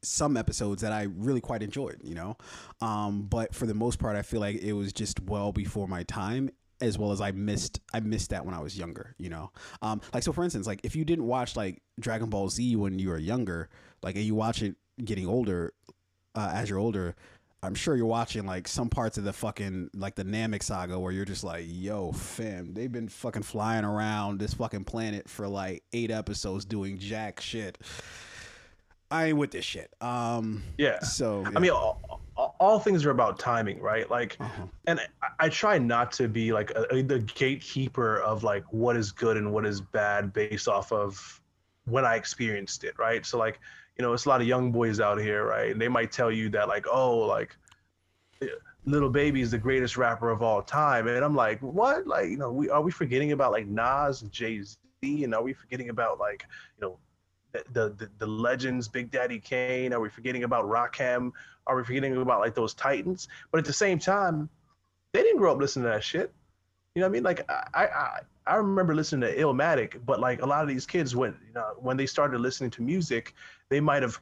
some 0.01 0.37
episodes 0.37 0.81
that 0.81 0.91
I 0.93 1.03
really 1.03 1.41
quite 1.41 1.61
enjoyed, 1.61 1.99
you 2.03 2.15
know, 2.15 2.37
um, 2.81 3.23
but 3.23 3.53
for 3.53 3.65
the 3.65 3.73
most 3.73 3.99
part, 3.99 4.15
I 4.15 4.21
feel 4.21 4.39
like 4.39 4.55
it 4.57 4.73
was 4.73 4.93
just 4.93 5.19
well 5.21 5.51
before 5.51 5.87
my 5.87 6.03
time. 6.03 6.49
As 6.81 6.97
well 6.97 7.11
as 7.11 7.19
I 7.19 7.31
missed, 7.31 7.81
I 7.93 7.99
missed 7.99 8.29
that 8.29 8.45
when 8.45 8.55
I 8.55 8.61
was 8.61 8.77
younger, 8.77 9.13
you 9.17 9.27
know. 9.27 9.51
Um, 9.81 9.99
like 10.13 10.23
so, 10.23 10.31
for 10.31 10.45
instance, 10.45 10.65
like 10.65 10.79
if 10.83 10.95
you 10.95 11.03
didn't 11.03 11.25
watch 11.25 11.57
like 11.57 11.81
Dragon 11.99 12.29
Ball 12.29 12.47
Z 12.47 12.77
when 12.77 12.99
you 12.99 13.09
were 13.09 13.17
younger, 13.17 13.67
like 14.01 14.15
and 14.15 14.23
you 14.23 14.33
watch 14.33 14.61
it 14.61 14.77
getting 15.03 15.27
older, 15.27 15.73
uh, 16.35 16.51
as 16.53 16.69
you're 16.69 16.79
older, 16.79 17.15
I'm 17.61 17.75
sure 17.75 17.95
you're 17.95 18.05
watching 18.05 18.45
like 18.45 18.67
some 18.67 18.89
parts 18.89 19.17
of 19.17 19.25
the 19.25 19.33
fucking 19.33 19.89
like 19.93 20.15
the 20.15 20.23
Namek 20.23 20.63
saga 20.63 20.97
where 20.97 21.11
you're 21.11 21.25
just 21.25 21.43
like, 21.43 21.65
yo, 21.67 22.11
fam, 22.13 22.73
they've 22.73 22.91
been 22.91 23.09
fucking 23.09 23.43
flying 23.43 23.83
around 23.83 24.39
this 24.39 24.53
fucking 24.53 24.85
planet 24.85 25.27
for 25.27 25.47
like 25.47 25.83
eight 25.91 26.09
episodes 26.11 26.63
doing 26.63 26.97
jack 26.97 27.41
shit. 27.41 27.77
I 29.11 29.25
ain't 29.25 29.37
with 29.37 29.51
this 29.51 29.65
shit. 29.65 29.91
Um, 30.01 30.63
Yeah. 30.77 30.99
so 30.99 31.43
I 31.55 31.59
mean, 31.59 31.71
all, 31.71 32.21
all, 32.35 32.79
things 32.79 33.05
are 33.05 33.09
about 33.09 33.39
timing, 33.39 33.81
right? 33.81 34.09
Like, 34.09 34.37
uh 34.39 34.47
and 34.87 34.99
I, 35.21 35.45
I 35.45 35.49
try 35.49 35.79
not 35.79 36.11
to 36.13 36.27
be 36.27 36.53
like 36.53 36.71
a, 36.71 36.85
a, 36.93 37.01
the 37.01 37.19
gatekeeper 37.19 38.19
of 38.19 38.43
like 38.43 38.63
what 38.71 38.95
is 38.95 39.11
good 39.11 39.35
and 39.35 39.51
what 39.51 39.65
is 39.65 39.81
bad 39.81 40.31
based 40.31 40.67
off 40.67 40.91
of 40.91 41.41
when 41.85 42.05
I 42.05 42.15
experienced 42.15 42.83
it, 42.83 42.97
right? 42.99 43.25
So 43.25 43.37
like, 43.39 43.59
you 43.99 44.05
know, 44.05 44.13
it's 44.13 44.25
a 44.25 44.29
lot 44.29 44.39
of 44.39 44.47
young 44.47 44.71
boys 44.71 45.01
out 45.01 45.19
here, 45.19 45.45
right? 45.45 45.71
And 45.71 45.81
they 45.81 45.89
might 45.89 46.09
tell 46.09 46.31
you 46.31 46.47
that 46.51 46.69
like, 46.69 46.85
oh, 46.89 47.17
like 47.17 47.57
Lil 48.85 49.09
Baby 49.09 49.41
is 49.41 49.51
the 49.51 49.57
greatest 49.57 49.97
rapper 49.97 50.29
of 50.29 50.41
all 50.41 50.61
time, 50.61 51.09
and 51.09 51.23
I'm 51.23 51.35
like, 51.35 51.59
what? 51.59 52.07
Like, 52.07 52.29
you 52.29 52.37
know, 52.37 52.49
we 52.49 52.69
are 52.69 52.81
we 52.81 52.91
forgetting 52.91 53.33
about 53.33 53.51
like 53.51 53.67
Nas 53.67 54.21
and 54.21 54.31
Jay 54.31 54.63
Z, 54.63 54.77
and 55.03 55.35
are 55.35 55.43
we 55.43 55.51
forgetting 55.51 55.89
about 55.89 56.17
like, 56.17 56.45
you 56.77 56.87
know, 56.87 56.97
the, 57.73 57.93
the 57.97 58.09
the 58.19 58.25
legends, 58.25 58.87
Big 58.87 59.11
Daddy 59.11 59.37
Kane? 59.37 59.91
Are 59.91 59.99
we 59.99 60.07
forgetting 60.07 60.45
about 60.45 60.63
Rakim? 60.63 61.33
Are 61.67 61.75
we 61.75 61.83
forgetting 61.83 62.15
about 62.15 62.39
like 62.39 62.55
those 62.55 62.73
titans? 62.73 63.27
But 63.51 63.57
at 63.57 63.65
the 63.65 63.73
same 63.73 63.99
time, 63.99 64.47
they 65.11 65.23
didn't 65.23 65.39
grow 65.39 65.51
up 65.51 65.59
listening 65.59 65.83
to 65.83 65.89
that 65.89 66.05
shit. 66.05 66.31
You 66.95 67.01
know 67.01 67.07
what 67.07 67.11
I 67.11 67.13
mean? 67.13 67.23
Like 67.23 67.51
I 67.51 67.83
I 67.83 68.19
I 68.49 68.55
remember 68.55 68.95
listening 68.95 69.29
to 69.29 69.37
Illmatic, 69.37 69.99
but 70.05 70.19
like 70.19 70.41
a 70.41 70.45
lot 70.45 70.63
of 70.63 70.67
these 70.67 70.85
kids 70.85 71.15
when 71.15 71.35
you 71.47 71.53
know 71.53 71.73
when 71.77 71.97
they 71.97 72.05
started 72.05 72.41
listening 72.41 72.71
to 72.71 72.81
music, 72.81 73.35
they 73.69 73.79
might 73.79 74.01
have 74.01 74.19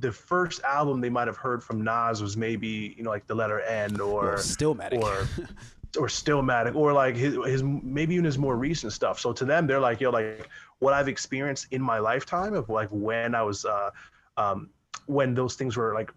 the 0.00 0.10
first 0.10 0.62
album 0.62 1.00
they 1.00 1.10
might 1.10 1.26
have 1.26 1.36
heard 1.36 1.62
from 1.62 1.82
Nas 1.84 2.20
was 2.22 2.36
maybe 2.36 2.94
you 2.96 3.04
know 3.04 3.10
like 3.10 3.26
the 3.26 3.34
letter 3.34 3.60
N 3.60 4.00
or 4.00 4.24
Well, 4.24 4.36
Stillmatic. 4.38 5.00
or 5.00 5.28
or 6.02 6.08
Stillmatic 6.08 6.74
or 6.74 6.92
like 6.92 7.16
his 7.16 7.36
his 7.46 7.62
maybe 7.62 8.14
even 8.14 8.24
his 8.24 8.36
more 8.38 8.56
recent 8.56 8.92
stuff. 8.92 9.20
So 9.20 9.32
to 9.32 9.44
them, 9.44 9.66
they're 9.66 9.80
like 9.80 10.00
yo 10.00 10.10
like 10.10 10.48
what 10.80 10.92
I've 10.92 11.08
experienced 11.08 11.68
in 11.70 11.80
my 11.80 11.98
lifetime 11.98 12.54
of 12.54 12.68
like 12.68 12.88
when 12.90 13.34
I 13.34 13.42
was 13.42 13.64
uh 13.64 13.90
um 14.36 14.70
when 15.06 15.34
those 15.34 15.54
things 15.54 15.76
were 15.76 15.94
like 15.94 16.12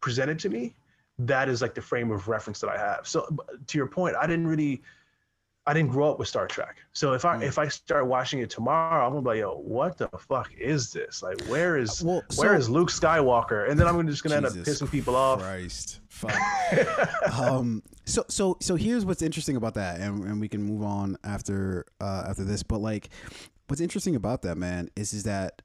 presented 0.00 0.38
to 0.40 0.50
me. 0.50 0.74
That 1.18 1.48
is 1.48 1.62
like 1.62 1.74
the 1.74 1.80
frame 1.80 2.10
of 2.10 2.28
reference 2.28 2.60
that 2.60 2.68
I 2.68 2.76
have. 2.76 3.08
So 3.08 3.26
to 3.68 3.78
your 3.78 3.86
point, 3.86 4.16
I 4.16 4.26
didn't 4.26 4.46
really 4.46 4.82
I 5.68 5.74
didn't 5.74 5.90
grow 5.90 6.10
up 6.12 6.18
with 6.20 6.28
Star 6.28 6.46
Trek. 6.46 6.76
So 6.92 7.12
if 7.14 7.24
I 7.24 7.36
Mm. 7.38 7.42
if 7.42 7.58
I 7.58 7.66
start 7.68 8.06
watching 8.06 8.38
it 8.40 8.50
tomorrow, 8.50 9.04
I'm 9.04 9.10
gonna 9.12 9.22
be 9.22 9.28
like, 9.28 9.38
yo, 9.38 9.56
what 9.56 9.98
the 9.98 10.08
fuck 10.18 10.52
is 10.56 10.92
this? 10.92 11.22
Like, 11.22 11.44
where 11.48 11.76
is 11.76 12.02
well, 12.04 12.22
where 12.36 12.52
so- 12.54 12.58
is 12.58 12.70
Luke 12.70 12.90
Skywalker? 12.90 13.68
And 13.68 13.78
then 13.78 13.86
I'm 13.88 14.06
just 14.06 14.22
gonna 14.22 14.36
end 14.36 14.46
up 14.46 14.52
pissing 14.52 14.90
people 14.90 15.16
off. 15.16 15.40
Christ. 15.40 16.00
Fuck. 16.08 16.32
um 17.38 17.82
so 18.04 18.24
so 18.28 18.56
so 18.60 18.74
here's 18.76 19.04
what's 19.04 19.20
interesting 19.22 19.56
about 19.56 19.74
that 19.74 20.00
and, 20.00 20.24
and 20.24 20.40
we 20.40 20.48
can 20.48 20.62
move 20.62 20.82
on 20.82 21.18
after 21.24 21.84
uh 22.00 22.24
after 22.28 22.42
this 22.44 22.62
but 22.62 22.78
like 22.78 23.10
what's 23.68 23.80
interesting 23.82 24.16
about 24.16 24.40
that 24.42 24.56
man 24.56 24.88
is 24.96 25.12
is 25.12 25.24
that 25.24 25.60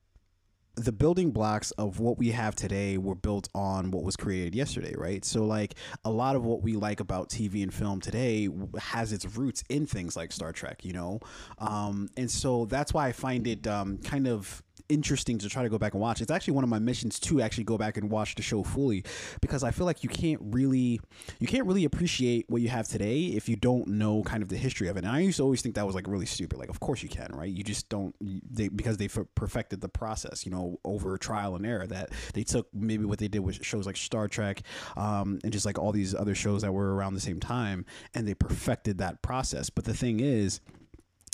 the 0.76 0.92
building 0.92 1.32
blocks 1.32 1.72
of 1.72 2.00
what 2.00 2.18
we 2.18 2.32
have 2.32 2.56
today 2.56 2.98
were 2.98 3.16
built 3.16 3.50
on 3.54 3.92
what 3.92 4.04
was 4.04 4.16
created 4.16 4.56
yesterday, 4.56 4.94
right? 4.98 5.24
So, 5.26 5.44
like, 5.44 5.76
a 6.06 6.10
lot 6.10 6.36
of 6.36 6.46
what 6.46 6.62
we 6.62 6.76
like 6.76 7.00
about 7.00 7.30
TV 7.30 7.62
and 7.62 7.74
film 7.74 8.00
today 8.00 8.48
has 8.80 9.12
its 9.12 9.26
roots 9.38 9.64
in 9.70 9.86
things 9.86 10.16
like 10.16 10.32
Star 10.32 10.52
Trek, 10.52 10.86
you 10.86 10.94
know? 10.94 11.20
Um, 11.58 12.10
and 12.16 12.32
so 12.32 12.66
that's 12.66 12.94
why 12.94 13.08
I 13.08 13.12
find 13.12 13.48
it 13.48 13.68
um, 13.68 13.98
kind 13.98 14.28
of 14.28 14.64
interesting 14.92 15.38
to 15.40 15.50
try 15.50 15.64
to 15.64 15.70
go 15.70 15.78
back 15.78 15.94
and 15.94 16.02
watch. 16.02 16.22
It's 16.22 16.32
actually 16.32 16.54
one 16.54 16.64
of 16.64 16.70
my 16.70 16.80
missions 16.80 17.20
to 17.22 17.42
actually 17.42 17.64
go 17.64 17.78
back 17.78 17.98
and 17.98 18.10
watch 18.10 18.36
the 18.36 18.42
show 18.42 18.64
fully 18.64 19.04
because 19.42 19.64
I 19.64 19.72
feel 19.72 19.86
like 19.86 20.04
you 20.04 20.10
can't 20.10 20.40
really 20.44 21.00
you 21.40 21.48
can't 21.48 21.66
really 21.66 21.86
appreciate 21.86 22.46
what 22.50 22.62
you 22.62 22.70
have 22.70 22.88
today 22.88 23.22
if 23.22 23.48
you 23.50 23.56
don't 23.56 23.88
know 23.88 24.24
kind 24.24 24.44
of 24.44 24.50
the 24.50 24.58
history 24.58 24.88
of 24.88 24.98
it. 24.98 25.04
And 25.04 25.14
I 25.14 25.20
used 25.20 25.38
to 25.38 25.44
always 25.44 25.62
think 25.62 25.76
that 25.76 25.86
was 25.86 25.96
like 25.96 26.08
really 26.08 26.26
stupid. 26.26 26.60
Like, 26.60 26.70
of 26.70 26.80
course 26.80 27.02
you 27.02 27.10
can, 27.10 27.30
right? 27.34 27.50
You 27.50 27.64
just 27.64 27.90
don't 27.90 28.16
they 28.22 28.68
because 28.68 28.98
they 28.98 29.08
perfected 29.08 29.82
the 29.82 29.90
process, 29.90 30.46
you 30.46 30.52
know, 30.52 30.80
over 30.84 31.18
trial 31.18 31.56
and 31.56 31.66
error. 31.66 31.88
That 31.88 32.10
they 32.34 32.44
took 32.44 32.68
maybe 32.74 33.06
what 33.06 33.20
they 33.20 33.28
did 33.28 33.40
with 33.40 33.64
shows 33.64 33.86
like 33.86 33.98
Star 33.98 34.28
Trek 34.28 34.62
um, 34.98 35.40
and 35.44 35.52
just 35.52 35.66
like 35.66 35.80
all 35.80 35.92
these 35.92 36.14
other 36.14 36.36
shows 36.36 36.62
that 36.62 36.72
were 36.72 36.96
around 36.96 37.14
the 37.14 37.22
same 37.22 37.40
time, 37.40 37.86
and 38.14 38.28
they 38.28 38.34
perfected 38.34 38.98
that 39.00 39.22
process. 39.22 39.70
But 39.70 39.86
the 39.86 39.94
thing 39.94 40.20
is 40.20 40.60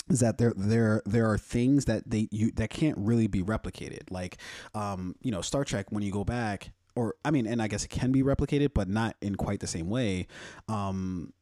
is 0.08 0.20
that 0.20 0.38
there 0.38 0.52
there 0.56 1.02
there 1.06 1.30
are 1.30 1.38
things 1.38 1.84
that 1.86 2.08
they 2.08 2.28
you 2.30 2.50
that 2.52 2.70
can't 2.70 2.96
really 2.98 3.26
be 3.26 3.42
replicated. 3.42 4.10
Like 4.10 4.38
um 4.74 5.14
you 5.22 5.30
know 5.30 5.40
Star 5.40 5.64
Trek 5.64 5.86
when 5.90 6.02
you 6.02 6.12
go 6.12 6.24
back 6.24 6.70
or 6.94 7.14
I 7.24 7.30
mean 7.30 7.46
and 7.46 7.62
I 7.62 7.68
guess 7.68 7.84
it 7.84 7.88
can 7.88 8.12
be 8.12 8.22
replicated 8.22 8.70
but 8.74 8.88
not 8.88 9.16
in 9.20 9.36
quite 9.36 9.60
the 9.60 9.66
same 9.66 9.88
way 9.88 10.26
um 10.68 11.32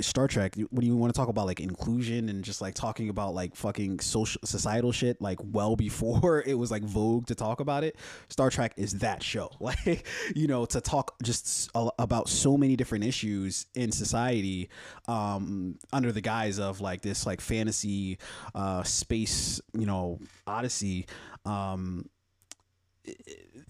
Star 0.00 0.26
Trek, 0.26 0.56
when 0.70 0.84
you 0.84 0.96
want 0.96 1.14
to 1.14 1.16
talk 1.16 1.28
about 1.28 1.46
like 1.46 1.60
inclusion 1.60 2.28
and 2.28 2.42
just 2.42 2.60
like 2.60 2.74
talking 2.74 3.08
about 3.08 3.32
like 3.32 3.54
fucking 3.54 4.00
social 4.00 4.40
societal 4.44 4.90
shit, 4.90 5.20
like 5.22 5.38
well 5.42 5.76
before 5.84 6.42
it 6.44 6.54
was 6.54 6.70
like 6.70 6.82
vogue 6.82 7.26
to 7.26 7.34
talk 7.34 7.60
about 7.60 7.84
it, 7.84 7.96
Star 8.28 8.50
Trek 8.50 8.72
is 8.76 8.94
that 8.98 9.22
show. 9.22 9.50
Like, 9.64 10.06
you 10.34 10.46
know, 10.46 10.66
to 10.66 10.80
talk 10.80 11.14
just 11.22 11.70
about 11.74 12.28
so 12.28 12.58
many 12.58 12.76
different 12.76 13.04
issues 13.04 13.64
in 13.74 13.90
society, 13.92 14.68
um, 15.08 15.78
under 15.90 16.12
the 16.12 16.20
guise 16.20 16.58
of 16.58 16.82
like 16.82 17.00
this 17.00 17.24
like 17.24 17.40
fantasy, 17.40 18.18
uh, 18.54 18.82
space, 18.82 19.60
you 19.72 19.86
know, 19.86 20.20
odyssey, 20.46 21.06
um, 21.46 22.10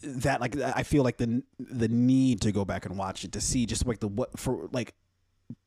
that 0.02 0.40
like 0.40 0.56
I 0.56 0.82
feel 0.82 1.04
like 1.04 1.16
the 1.16 1.42
the 1.58 1.88
need 1.88 2.40
to 2.42 2.52
go 2.52 2.64
back 2.64 2.86
and 2.86 2.98
watch 2.98 3.24
it 3.24 3.32
to 3.32 3.40
see 3.40 3.66
just 3.66 3.86
like 3.86 4.00
the 4.00 4.08
what 4.08 4.38
for 4.38 4.68
like 4.72 4.94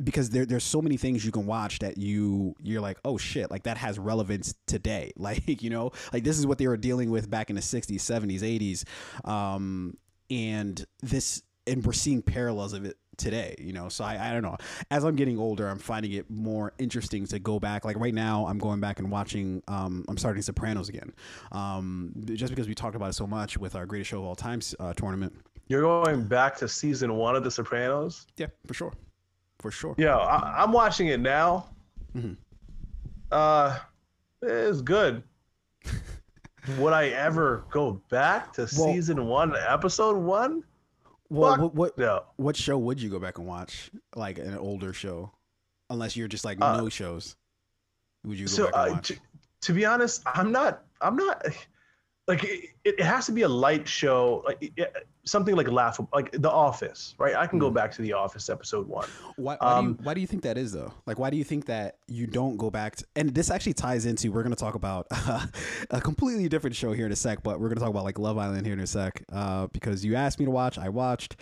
because 0.04 0.30
there 0.30 0.46
there's 0.46 0.64
so 0.64 0.82
many 0.82 0.98
things 0.98 1.26
you 1.26 1.32
can 1.32 1.46
watch 1.46 1.80
that 1.80 1.98
you 1.98 2.56
you're 2.62 2.82
like 2.82 2.98
oh 3.06 3.18
shit 3.18 3.50
like 3.52 3.64
that 3.64 3.78
has 3.78 4.00
relevance 4.00 4.54
today. 4.66 5.12
Like 5.28 5.62
you 5.62 5.70
know 5.70 5.92
like 6.14 6.24
this 6.24 6.40
is 6.40 6.48
what 6.48 6.58
they 6.58 6.68
were 6.68 6.78
dealing 6.78 7.12
with 7.12 7.30
back 7.30 7.50
in 7.50 7.58
the 7.58 7.62
60s 7.62 7.96
70s 7.96 8.40
80s 8.40 9.30
um 9.30 9.98
and 10.30 10.86
this 11.02 11.42
and 11.66 11.86
we're 11.86 11.92
seeing 11.92 12.22
parallels 12.22 12.72
of 12.72 12.86
it 12.86 12.96
today 13.18 13.56
you 13.60 13.74
know? 13.74 13.90
So 13.90 14.06
I, 14.06 14.30
I 14.30 14.32
don't 14.32 14.44
know. 14.44 14.56
As 14.90 15.04
i'm 15.04 15.16
getting 15.18 15.38
older 15.38 15.68
i'm 15.68 15.80
finding 15.80 16.14
it 16.14 16.30
more 16.30 16.74
interesting 16.78 17.26
to 17.28 17.40
go 17.40 17.60
back. 17.60 17.84
Like 17.84 17.98
right 18.00 18.14
now 18.14 18.48
i'm 18.48 18.58
going 18.58 18.80
back 18.80 19.00
and 19.00 19.12
watching 19.12 19.62
um 19.68 20.06
i'm 20.08 20.18
starting 20.18 20.42
sopranos 20.42 20.88
again. 20.88 21.14
Um 21.52 22.14
just 22.24 22.52
because 22.54 22.68
we 22.70 22.76
talked 22.76 22.96
about 22.96 23.10
it 23.10 23.14
so 23.16 23.28
much 23.28 23.58
with 23.58 23.76
our 23.76 23.86
greatest 23.86 24.12
show 24.12 24.20
of 24.20 24.26
all 24.26 24.36
time 24.36 24.62
uh, 24.80 24.94
tournament. 24.94 25.34
You're 25.68 25.82
going 25.82 26.24
back 26.24 26.56
to 26.58 26.70
season 26.70 27.16
one 27.16 27.36
of 27.36 27.44
The 27.44 27.52
Sopranos. 27.52 28.28
yeah 28.38 28.48
for 28.66 28.74
sure 28.74 28.94
for 29.60 29.72
sure 29.72 29.96
Yeah, 29.98 30.18
I, 30.18 30.64
I'm 30.64 30.72
watching 30.72 31.08
it 31.08 31.20
now. 31.20 31.68
Mhm. 32.16 32.38
Uh, 33.32 33.78
it's 34.42 34.82
good. 34.82 35.24
Would 36.78 36.94
I 36.94 37.08
ever 37.10 37.66
go 37.72 38.02
back 38.10 38.54
to 38.54 38.62
Well- 38.62 38.70
season 38.94 39.26
one, 39.28 39.56
episode 39.56 40.18
one? 40.18 40.64
well 41.30 41.52
Fuck 41.56 41.62
what, 41.62 41.76
what 41.76 41.98
No. 41.98 42.24
what 42.38 42.56
show 42.56 42.78
would 42.78 43.02
you 43.02 43.10
go 43.10 43.20
back 43.20 43.38
and 43.38 43.46
watch 43.46 43.92
like 44.16 44.38
an 44.40 44.58
older 44.58 44.94
show 44.94 45.30
unless 45.90 46.16
you're 46.16 46.30
just 46.30 46.46
like 46.46 46.58
Uh, 46.62 46.78
no 46.78 46.88
shows 46.88 47.36
would 48.24 48.40
you 48.40 48.46
go 48.46 48.52
So, 48.52 48.66
back 48.72 48.76
and 48.76 48.90
uh, 48.92 48.94
watch 48.94 49.08
to, 49.10 49.18
to 49.62 49.74
be 49.74 49.86
honest, 49.86 50.22
I'm 50.26 50.52
not. 50.54 50.84
I'm 51.02 51.16
not. 51.18 51.46
Like 52.28 52.44
it, 52.44 52.70
it 52.84 53.00
has 53.02 53.26
to 53.28 53.32
be 53.32 53.44
a 53.44 53.48
light 53.48 53.88
show, 53.88 54.44
like 54.46 54.58
it- 54.76 55.08
something 55.24 55.56
like 55.56 55.70
laughable, 55.70 56.10
like 56.14 56.32
The 56.32 56.50
Office, 56.52 57.14
right? 57.18 57.36
I 57.36 57.48
can 57.48 57.58
go 57.60 57.70
Mhm. 57.70 57.74
back 57.76 57.92
to 57.94 58.02
The 58.02 58.14
Office 58.14 58.50
episode 58.50 58.88
one. 58.88 59.08
Why, 59.38 59.56
why, 59.56 59.58
do 59.58 59.66
you, 59.66 59.90
Um, 59.92 60.00
why 60.04 60.14
do 60.14 60.22
you 60.22 60.28
think 60.28 60.44
that 60.44 60.58
is 60.58 60.72
though? 60.74 60.94
Like, 61.06 61.20
why 61.20 61.30
do 61.30 61.38
you 61.38 61.44
think 61.46 61.66
that 61.66 61.98
you 62.08 62.28
don't 62.28 62.58
go 62.58 62.70
back? 62.70 62.98
To, 62.98 63.06
and 63.16 63.34
this 63.34 63.50
actually 63.50 63.74
ties 63.74 64.06
into 64.06 64.32
we're 64.32 64.44
going 64.44 64.56
to 64.56 64.60
talk 64.60 64.76
about 64.76 65.08
a 65.90 66.02
completely 66.02 66.48
different 66.50 66.76
show 66.76 66.92
here 66.94 67.06
in 67.06 67.12
a 67.12 67.16
sec, 67.16 67.44
but 67.44 67.60
we're 67.60 67.68
going 67.68 67.78
to 67.78 67.82
talk 67.82 67.90
about 67.90 68.04
like 68.04 68.20
Love 68.20 68.38
Island 68.38 68.66
here 68.66 68.74
in 68.74 68.80
a 68.82 68.88
sec 68.88 69.24
uh, 69.32 69.68
because 69.68 70.04
you 70.06 70.16
asked 70.16 70.40
me 70.40 70.46
to 70.46 70.52
watch, 70.52 70.78
I 70.78 70.90
watched, 70.90 71.36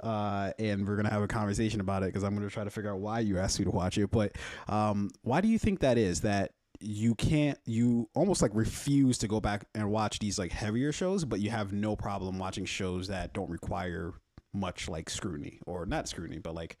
uh, 0.00 0.52
and 0.58 0.86
we're 0.86 0.96
going 0.96 1.06
to 1.06 1.12
have 1.12 1.22
a 1.22 1.28
conversation 1.28 1.80
about 1.80 2.02
it 2.02 2.06
because 2.06 2.24
I'm 2.24 2.34
going 2.36 2.48
to 2.48 2.52
try 2.52 2.64
to 2.64 2.70
figure 2.70 2.90
out 2.92 2.98
why 3.00 3.20
you 3.20 3.38
asked 3.38 3.58
me 3.60 3.64
to 3.64 3.70
watch 3.70 3.96
it. 3.98 4.10
But 4.10 4.32
um, 4.68 5.10
why 5.22 5.40
do 5.40 5.46
you 5.48 5.58
think 5.58 5.80
that 5.80 5.98
is? 5.98 6.20
That 6.22 6.52
you 6.82 7.14
can't, 7.14 7.58
you 7.64 8.08
almost 8.14 8.42
like 8.42 8.50
refuse 8.54 9.18
to 9.18 9.28
go 9.28 9.40
back 9.40 9.66
and 9.74 9.90
watch 9.90 10.18
these 10.18 10.38
like 10.38 10.52
heavier 10.52 10.92
shows, 10.92 11.24
but 11.24 11.40
you 11.40 11.50
have 11.50 11.72
no 11.72 11.96
problem 11.96 12.38
watching 12.38 12.64
shows 12.64 13.08
that 13.08 13.32
don't 13.32 13.50
require 13.50 14.14
much 14.52 14.88
like 14.88 15.08
scrutiny 15.08 15.60
or 15.66 15.86
not 15.86 16.08
scrutiny, 16.08 16.38
but 16.38 16.54
like 16.54 16.76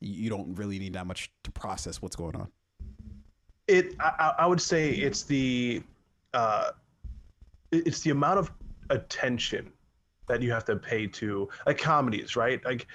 you 0.00 0.28
don't 0.30 0.54
really 0.54 0.78
need 0.78 0.92
that 0.94 1.06
much 1.06 1.30
to 1.44 1.50
process 1.50 2.00
what's 2.00 2.16
going 2.16 2.36
on. 2.36 2.48
It, 3.66 3.96
I- 4.00 4.34
I 4.38 4.46
would 4.46 4.60
say, 4.60 4.90
it's 4.90 5.24
the, 5.24 5.82
uh, 6.34 6.70
it's 7.72 8.00
the 8.00 8.10
amount 8.10 8.38
of 8.38 8.52
attention 8.90 9.72
that 10.28 10.42
you 10.42 10.52
have 10.52 10.64
to 10.66 10.76
pay 10.76 11.06
to 11.06 11.48
like 11.66 11.78
comedies, 11.78 12.36
right? 12.36 12.64
Like 12.64 12.86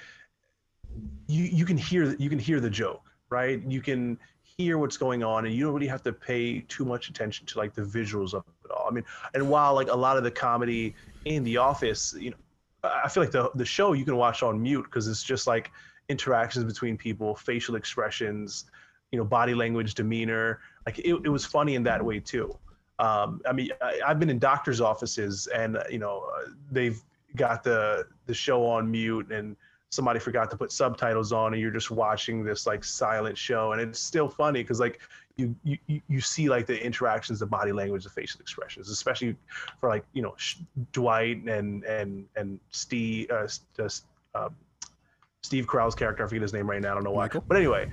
you 1.26 1.44
you 1.44 1.64
can 1.64 1.76
hear 1.76 2.14
you 2.16 2.28
can 2.28 2.38
hear 2.38 2.60
the 2.60 2.70
joke, 2.70 3.02
right? 3.30 3.62
You 3.66 3.80
can 3.80 4.18
hear 4.56 4.78
what's 4.78 4.96
going 4.96 5.22
on, 5.22 5.46
and 5.46 5.54
you 5.54 5.64
don't 5.64 5.74
really 5.74 5.86
have 5.86 6.02
to 6.04 6.12
pay 6.12 6.60
too 6.60 6.84
much 6.84 7.08
attention 7.08 7.46
to 7.46 7.58
like 7.58 7.74
the 7.74 7.82
visuals 7.82 8.34
of 8.34 8.44
it 8.64 8.70
all. 8.70 8.86
I 8.88 8.92
mean, 8.92 9.04
and 9.34 9.48
while 9.48 9.74
like 9.74 9.88
a 9.88 9.96
lot 9.96 10.16
of 10.16 10.24
the 10.24 10.30
comedy 10.30 10.94
in 11.24 11.44
The 11.44 11.56
Office, 11.56 12.14
you 12.18 12.30
know, 12.30 12.36
I 12.84 13.08
feel 13.08 13.22
like 13.22 13.32
the 13.32 13.50
the 13.54 13.64
show 13.64 13.92
you 13.92 14.04
can 14.04 14.16
watch 14.16 14.42
on 14.42 14.60
mute 14.60 14.84
because 14.84 15.08
it's 15.08 15.22
just 15.22 15.46
like 15.46 15.70
interactions 16.08 16.64
between 16.64 16.96
people, 16.96 17.34
facial 17.34 17.76
expressions, 17.76 18.66
you 19.10 19.18
know, 19.18 19.24
body 19.24 19.54
language, 19.54 19.94
demeanor. 19.94 20.60
Like 20.86 20.98
it, 20.98 21.14
it 21.24 21.28
was 21.28 21.44
funny 21.44 21.74
in 21.74 21.82
that 21.84 22.04
way 22.04 22.20
too. 22.20 22.56
Um, 22.98 23.40
I 23.48 23.52
mean, 23.52 23.70
I, 23.80 24.00
I've 24.06 24.18
been 24.18 24.30
in 24.30 24.38
doctors' 24.38 24.80
offices, 24.80 25.48
and 25.48 25.78
you 25.90 25.98
know, 25.98 26.24
they've 26.70 27.00
got 27.36 27.62
the 27.62 28.06
the 28.26 28.34
show 28.34 28.66
on 28.66 28.90
mute, 28.90 29.30
and 29.30 29.56
somebody 29.92 30.18
forgot 30.18 30.50
to 30.50 30.56
put 30.56 30.72
subtitles 30.72 31.32
on, 31.32 31.52
and 31.52 31.60
you're 31.60 31.70
just 31.70 31.90
watching 31.90 32.42
this 32.42 32.66
like 32.66 32.82
silent 32.82 33.36
show, 33.36 33.72
and 33.72 33.80
it's 33.80 34.00
still 34.00 34.28
funny 34.28 34.62
because 34.62 34.80
like 34.80 34.98
you, 35.36 35.54
you 35.62 35.78
you- 36.08 36.20
see 36.20 36.48
like 36.48 36.66
the 36.66 36.82
interactions, 36.84 37.38
the 37.40 37.46
body 37.46 37.72
language, 37.72 38.04
the 38.04 38.10
facial 38.10 38.40
expressions, 38.40 38.88
especially 38.88 39.36
for 39.80 39.88
like 39.90 40.04
you 40.14 40.22
know 40.22 40.34
Dwight 40.92 41.44
and 41.44 41.84
and 41.84 42.24
and 42.36 42.58
Steve, 42.70 43.30
uh, 43.30 43.46
um, 44.34 44.56
Steve 45.42 45.66
Carell's 45.66 45.94
character. 45.94 46.24
I 46.24 46.28
forget 46.28 46.42
his 46.42 46.54
name 46.54 46.68
right 46.68 46.80
now. 46.80 46.92
I 46.92 46.94
don't 46.94 47.04
know 47.04 47.10
why. 47.12 47.24
Michael? 47.24 47.44
But 47.46 47.58
anyway, 47.58 47.90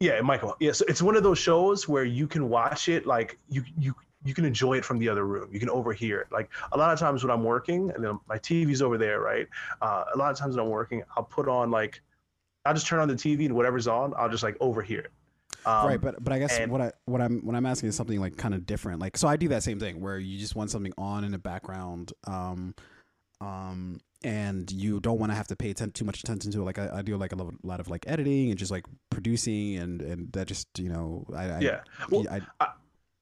yeah, 0.00 0.20
Michael. 0.20 0.56
Yeah, 0.60 0.72
so 0.72 0.84
it's 0.88 1.02
one 1.02 1.16
of 1.16 1.22
those 1.24 1.38
shows 1.38 1.88
where 1.88 2.04
you 2.04 2.26
can 2.28 2.48
watch 2.48 2.88
it 2.88 3.06
like 3.06 3.38
you 3.48 3.64
you 3.76 3.94
you 4.24 4.34
can 4.34 4.44
enjoy 4.44 4.78
it 4.78 4.84
from 4.84 4.98
the 4.98 5.08
other 5.08 5.26
room. 5.26 5.48
You 5.52 5.60
can 5.60 5.68
overhear 5.68 6.20
it. 6.20 6.28
Like 6.32 6.50
a 6.72 6.78
lot 6.78 6.92
of 6.92 6.98
times 6.98 7.22
when 7.22 7.30
I'm 7.30 7.44
working, 7.44 7.90
and 7.90 8.02
then 8.02 8.18
my 8.28 8.38
TV's 8.38 8.82
over 8.82 8.98
there, 8.98 9.20
right? 9.20 9.46
Uh, 9.82 10.04
a 10.14 10.18
lot 10.18 10.30
of 10.30 10.38
times 10.38 10.56
when 10.56 10.64
I'm 10.64 10.70
working, 10.70 11.02
I'll 11.16 11.24
put 11.24 11.48
on 11.48 11.70
like, 11.70 12.00
I'll 12.64 12.74
just 12.74 12.86
turn 12.86 13.00
on 13.00 13.08
the 13.08 13.14
TV 13.14 13.44
and 13.44 13.54
whatever's 13.54 13.86
on, 13.86 14.14
I'll 14.16 14.30
just 14.30 14.42
like 14.42 14.56
overhear 14.60 15.00
it. 15.00 15.12
Um, 15.66 15.86
right, 15.86 16.00
but 16.00 16.22
but 16.22 16.32
I 16.32 16.38
guess 16.38 16.58
and, 16.58 16.70
what 16.70 16.80
I 16.80 16.92
what 17.06 17.20
I'm 17.20 17.40
what 17.40 17.56
I'm 17.56 17.64
asking 17.64 17.88
is 17.88 17.96
something 17.96 18.20
like 18.20 18.36
kind 18.36 18.54
of 18.54 18.66
different. 18.66 19.00
Like, 19.00 19.16
so 19.16 19.28
I 19.28 19.36
do 19.36 19.48
that 19.48 19.62
same 19.62 19.80
thing 19.80 20.00
where 20.00 20.18
you 20.18 20.38
just 20.38 20.56
want 20.56 20.70
something 20.70 20.92
on 20.98 21.24
in 21.24 21.32
the 21.32 21.38
background, 21.38 22.12
um, 22.26 22.74
um, 23.40 24.00
and 24.22 24.70
you 24.70 25.00
don't 25.00 25.18
want 25.18 25.32
to 25.32 25.36
have 25.36 25.46
to 25.48 25.56
pay 25.56 25.70
atten- 25.70 25.92
too 25.92 26.04
much 26.04 26.20
attention 26.20 26.52
to 26.52 26.60
it. 26.60 26.64
Like 26.64 26.78
I, 26.78 26.90
I 26.96 27.02
do 27.02 27.16
like 27.16 27.32
a 27.32 27.36
lot 27.62 27.80
of 27.80 27.88
like 27.88 28.04
editing 28.06 28.50
and 28.50 28.58
just 28.58 28.70
like 28.70 28.84
producing, 29.08 29.76
and 29.76 30.02
and 30.02 30.32
that 30.32 30.48
just 30.48 30.68
you 30.78 30.90
know 30.90 31.24
I, 31.34 31.60
yeah. 31.60 31.80
Well, 32.10 32.26
I, 32.30 32.42
I, 32.60 32.68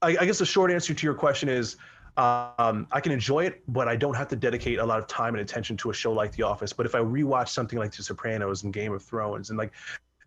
I 0.02 0.26
guess 0.26 0.38
the 0.38 0.46
short 0.46 0.70
answer 0.70 0.92
to 0.92 1.06
your 1.06 1.14
question 1.14 1.48
is 1.48 1.76
um, 2.16 2.86
I 2.92 3.00
can 3.00 3.12
enjoy 3.12 3.46
it, 3.46 3.62
but 3.68 3.88
I 3.88 3.96
don't 3.96 4.14
have 4.14 4.28
to 4.28 4.36
dedicate 4.36 4.78
a 4.78 4.84
lot 4.84 4.98
of 4.98 5.06
time 5.06 5.34
and 5.34 5.40
attention 5.40 5.76
to 5.78 5.90
a 5.90 5.94
show 5.94 6.12
like 6.12 6.32
The 6.32 6.42
Office. 6.42 6.72
But 6.72 6.84
if 6.86 6.94
I 6.94 6.98
rewatch 6.98 7.48
something 7.48 7.78
like 7.78 7.94
The 7.94 8.02
Sopranos 8.02 8.64
and 8.64 8.72
Game 8.72 8.92
of 8.92 9.02
Thrones 9.02 9.50
and 9.50 9.58
like 9.58 9.72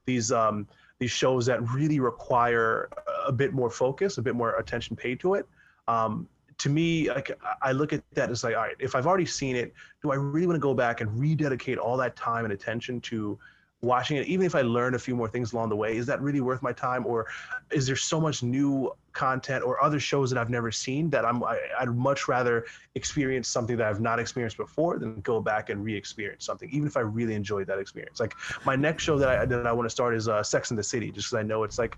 these 0.06 0.32
um, 0.32 0.68
these 0.98 1.12
shows 1.12 1.46
that 1.46 1.62
really 1.70 2.00
require 2.00 2.90
a 3.28 3.32
bit 3.32 3.54
more 3.54 3.70
focus, 3.70 4.18
a 4.18 4.22
bit 4.22 4.34
more 4.34 4.56
attention 4.56 4.96
paid 4.96 5.20
to 5.20 5.36
it, 5.36 5.46
um, 5.88 6.28
to 6.58 6.70
me, 6.70 7.10
like 7.10 7.38
I 7.62 7.72
look 7.72 7.94
at 7.94 8.02
that 8.14 8.30
as 8.32 8.44
like, 8.44 8.56
all 8.56 8.64
right, 8.64 8.76
if 8.80 8.96
I've 8.96 9.06
already 9.06 9.26
seen 9.26 9.56
it, 9.56 9.74
do 10.02 10.12
I 10.12 10.16
really 10.16 10.48
want 10.48 10.56
to 10.56 10.62
go 10.62 10.74
back 10.74 11.02
and 11.02 11.20
rededicate 11.20 11.78
all 11.78 11.98
that 11.98 12.16
time 12.16 12.46
and 12.46 12.54
attention 12.54 13.02
to 13.02 13.38
watching 13.86 14.17
it, 14.17 14.28
even 14.28 14.45
if 14.45 14.56
I 14.56 14.62
learn 14.62 14.95
a 14.95 15.00
few 15.00 15.15
more 15.15 15.28
things 15.28 15.54
along 15.54 15.69
the 15.69 15.76
way, 15.76 15.95
is 15.95 16.06
that 16.08 16.21
really 16.21 16.41
worth 16.41 16.62
my 16.62 16.74
time? 16.74 17.06
Or 17.06 17.28
is 17.71 17.88
there 17.88 17.95
so 17.95 18.19
much 18.19 18.43
new 18.43 18.91
content 19.13 19.63
or 19.63 19.82
other 19.82 20.00
shows 20.00 20.30
that 20.32 20.39
I've 20.39 20.50
never 20.50 20.71
seen 20.71 21.10
that 21.12 21.24
I'm, 21.24 21.43
I, 21.43 21.60
i 21.80 21.86
would 21.86 21.95
much 21.95 22.28
rather 22.28 22.65
experience 22.95 23.48
something 23.48 23.78
that 23.78 23.88
I've 23.88 24.02
not 24.02 24.19
experienced 24.19 24.58
before 24.58 25.00
than 25.00 25.21
go 25.21 25.39
back 25.39 25.69
and 25.69 25.84
re-experience 25.84 26.45
something, 26.45 26.69
even 26.71 26.88
if 26.88 26.98
I 26.98 27.02
really 27.02 27.36
enjoyed 27.36 27.67
that 27.67 27.80
experience. 27.80 28.19
Like 28.19 28.34
my 28.65 28.76
next 28.76 29.04
show 29.04 29.17
that 29.17 29.30
I, 29.30 29.45
that 29.45 29.67
I 29.67 29.71
want 29.71 29.86
to 29.86 29.91
start 29.91 30.15
is 30.15 30.28
uh, 30.28 30.43
Sex 30.43 30.71
in 30.71 30.78
the 30.78 30.84
City, 30.84 31.12
just 31.12 31.30
because 31.30 31.39
I 31.39 31.43
know 31.43 31.63
it's 31.63 31.78
like, 31.78 31.98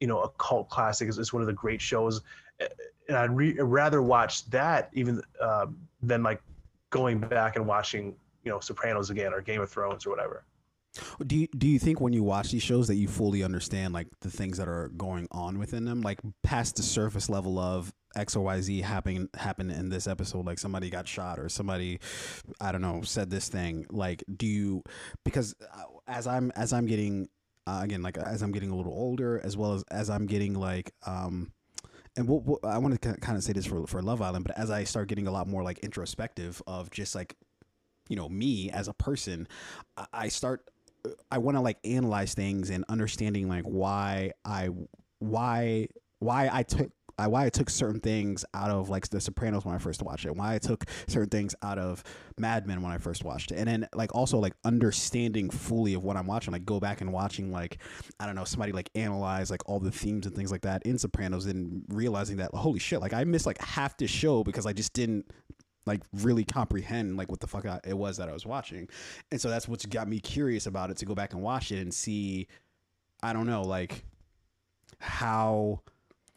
you 0.00 0.08
know, 0.08 0.22
a 0.22 0.28
cult 0.38 0.68
classic. 0.68 1.08
It's, 1.08 1.18
it's 1.18 1.32
one 1.32 1.42
of 1.42 1.46
the 1.46 1.54
great 1.54 1.80
shows. 1.80 2.22
And 3.08 3.16
I'd 3.16 3.30
re- 3.30 3.58
rather 3.60 4.02
watch 4.02 4.48
that 4.50 4.90
even 4.92 5.22
uh, 5.40 5.66
than 6.02 6.22
like 6.22 6.42
going 6.90 7.20
back 7.20 7.56
and 7.56 7.66
watching, 7.66 8.16
you 8.42 8.50
know, 8.50 8.58
Sopranos 8.58 9.10
again 9.10 9.32
or 9.32 9.40
Game 9.40 9.60
of 9.60 9.70
Thrones 9.70 10.06
or 10.06 10.10
whatever. 10.10 10.44
Do 11.26 11.36
you, 11.36 11.48
do 11.56 11.66
you 11.66 11.78
think 11.78 12.00
when 12.00 12.12
you 12.12 12.22
watch 12.22 12.50
these 12.50 12.62
shows 12.62 12.88
that 12.88 12.96
you 12.96 13.08
fully 13.08 13.42
understand 13.42 13.94
like 13.94 14.08
the 14.20 14.30
things 14.30 14.58
that 14.58 14.68
are 14.68 14.88
going 14.96 15.28
on 15.30 15.58
within 15.58 15.84
them, 15.84 16.00
like 16.00 16.20
past 16.42 16.76
the 16.76 16.82
surface 16.82 17.28
level 17.28 17.58
of 17.58 17.92
X 18.14 18.36
or 18.36 18.44
Y 18.44 18.60
Z 18.60 18.80
happening 18.80 19.28
happened 19.36 19.72
in 19.72 19.88
this 19.88 20.06
episode, 20.06 20.46
like 20.46 20.58
somebody 20.58 20.90
got 20.90 21.06
shot 21.06 21.38
or 21.38 21.48
somebody, 21.48 22.00
I 22.60 22.72
don't 22.72 22.82
know, 22.82 23.02
said 23.02 23.30
this 23.30 23.48
thing. 23.48 23.86
Like, 23.90 24.24
do 24.34 24.46
you? 24.46 24.82
Because 25.24 25.54
uh, 25.72 25.82
as 26.06 26.26
I'm 26.26 26.50
as 26.56 26.72
I'm 26.72 26.86
getting 26.86 27.28
uh, 27.66 27.80
again, 27.82 28.02
like 28.02 28.16
as 28.16 28.42
I'm 28.42 28.52
getting 28.52 28.70
a 28.70 28.76
little 28.76 28.92
older, 28.92 29.40
as 29.44 29.56
well 29.56 29.74
as 29.74 29.84
as 29.90 30.10
I'm 30.10 30.26
getting 30.26 30.54
like 30.54 30.92
um 31.06 31.52
and 32.16 32.26
we'll, 32.26 32.40
we'll, 32.40 32.60
I 32.64 32.78
want 32.78 33.00
to 33.00 33.14
kind 33.14 33.36
of 33.36 33.44
say 33.44 33.52
this 33.52 33.66
for 33.66 33.86
for 33.86 34.00
Love 34.02 34.22
Island, 34.22 34.46
but 34.46 34.58
as 34.58 34.70
I 34.70 34.84
start 34.84 35.08
getting 35.08 35.26
a 35.26 35.30
lot 35.30 35.46
more 35.46 35.62
like 35.62 35.80
introspective 35.80 36.62
of 36.66 36.90
just 36.90 37.14
like 37.14 37.36
you 38.08 38.16
know 38.16 38.28
me 38.28 38.70
as 38.70 38.88
a 38.88 38.94
person, 38.94 39.46
I 40.12 40.28
start 40.28 40.66
I 41.30 41.38
want 41.38 41.56
to 41.56 41.60
like 41.60 41.78
analyze 41.84 42.34
things 42.34 42.70
and 42.70 42.84
understanding 42.88 43.48
like 43.48 43.64
why 43.64 44.32
I 44.44 44.70
why 45.18 45.88
why 46.18 46.48
I 46.52 46.62
took 46.62 46.90
I, 47.18 47.28
why 47.28 47.46
I 47.46 47.48
took 47.48 47.70
certain 47.70 48.00
things 48.00 48.44
out 48.52 48.70
of 48.70 48.90
like 48.90 49.08
The 49.08 49.20
Sopranos 49.20 49.64
when 49.64 49.74
I 49.74 49.78
first 49.78 50.02
watched 50.02 50.26
it, 50.26 50.36
why 50.36 50.54
I 50.54 50.58
took 50.58 50.84
certain 51.06 51.30
things 51.30 51.54
out 51.62 51.78
of 51.78 52.04
Mad 52.38 52.66
Men 52.66 52.82
when 52.82 52.92
I 52.92 52.98
first 52.98 53.24
watched 53.24 53.52
it, 53.52 53.56
and 53.56 53.66
then 53.66 53.88
like 53.94 54.14
also 54.14 54.38
like 54.38 54.52
understanding 54.64 55.48
fully 55.48 55.94
of 55.94 56.04
what 56.04 56.16
I'm 56.16 56.26
watching, 56.26 56.52
like 56.52 56.66
go 56.66 56.78
back 56.78 57.00
and 57.00 57.12
watching 57.12 57.50
like 57.50 57.78
I 58.20 58.26
don't 58.26 58.34
know 58.34 58.44
somebody 58.44 58.72
like 58.72 58.90
analyze 58.94 59.50
like 59.50 59.62
all 59.66 59.80
the 59.80 59.90
themes 59.90 60.26
and 60.26 60.36
things 60.36 60.52
like 60.52 60.62
that 60.62 60.82
in 60.84 60.98
Sopranos, 60.98 61.46
and 61.46 61.84
realizing 61.88 62.36
that 62.36 62.50
holy 62.52 62.80
shit, 62.80 63.00
like 63.00 63.14
I 63.14 63.24
missed 63.24 63.46
like 63.46 63.62
half 63.62 63.96
the 63.96 64.06
show 64.06 64.44
because 64.44 64.66
I 64.66 64.74
just 64.74 64.92
didn't 64.92 65.30
like 65.86 66.02
really 66.12 66.44
comprehend 66.44 67.16
like 67.16 67.30
what 67.30 67.40
the 67.40 67.46
fuck 67.46 67.64
I, 67.64 67.80
it 67.84 67.96
was 67.96 68.16
that 68.18 68.28
I 68.28 68.32
was 68.32 68.44
watching. 68.44 68.88
And 69.30 69.40
so 69.40 69.48
that's 69.48 69.68
what's 69.68 69.86
got 69.86 70.08
me 70.08 70.20
curious 70.20 70.66
about 70.66 70.90
it 70.90 70.96
to 70.98 71.06
go 71.06 71.14
back 71.14 71.32
and 71.32 71.42
watch 71.42 71.72
it 71.72 71.80
and 71.80 71.94
see 71.94 72.48
I 73.22 73.32
don't 73.32 73.46
know 73.46 73.62
like 73.62 74.04
how 74.98 75.80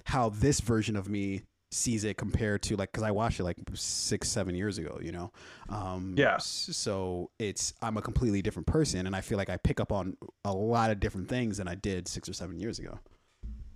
how 0.06 0.30
this 0.30 0.60
version 0.60 0.96
of 0.96 1.10
me 1.10 1.44
sees 1.72 2.04
it 2.04 2.18
compared 2.18 2.64
to 2.64 2.76
like 2.76 2.92
because 2.92 3.04
I 3.04 3.12
watched 3.12 3.40
it 3.40 3.44
like 3.44 3.58
six 3.74 4.28
seven 4.30 4.56
years 4.56 4.78
ago 4.78 5.00
you 5.02 5.12
know? 5.12 5.32
Um 5.68 6.16
yeah. 6.18 6.38
so 6.38 7.32
it's 7.40 7.74
I'm 7.82 7.98
a 7.98 8.02
completely 8.02 8.42
different 8.42 8.68
person 8.68 9.08
and 9.08 9.16
I 9.16 9.22
feel 9.22 9.38
like 9.38 9.50
I 9.50 9.58
pick 9.58 9.80
up 9.80 9.92
on 9.92 10.16
a 10.46 10.54
lot 10.54 10.92
of 10.92 11.00
different 11.00 11.28
things 11.28 11.58
than 11.58 11.68
I 11.68 11.76
did 11.76 12.08
six 12.08 12.30
or 12.30 12.34
seven 12.34 12.60
years 12.60 12.80
ago 12.80 13.00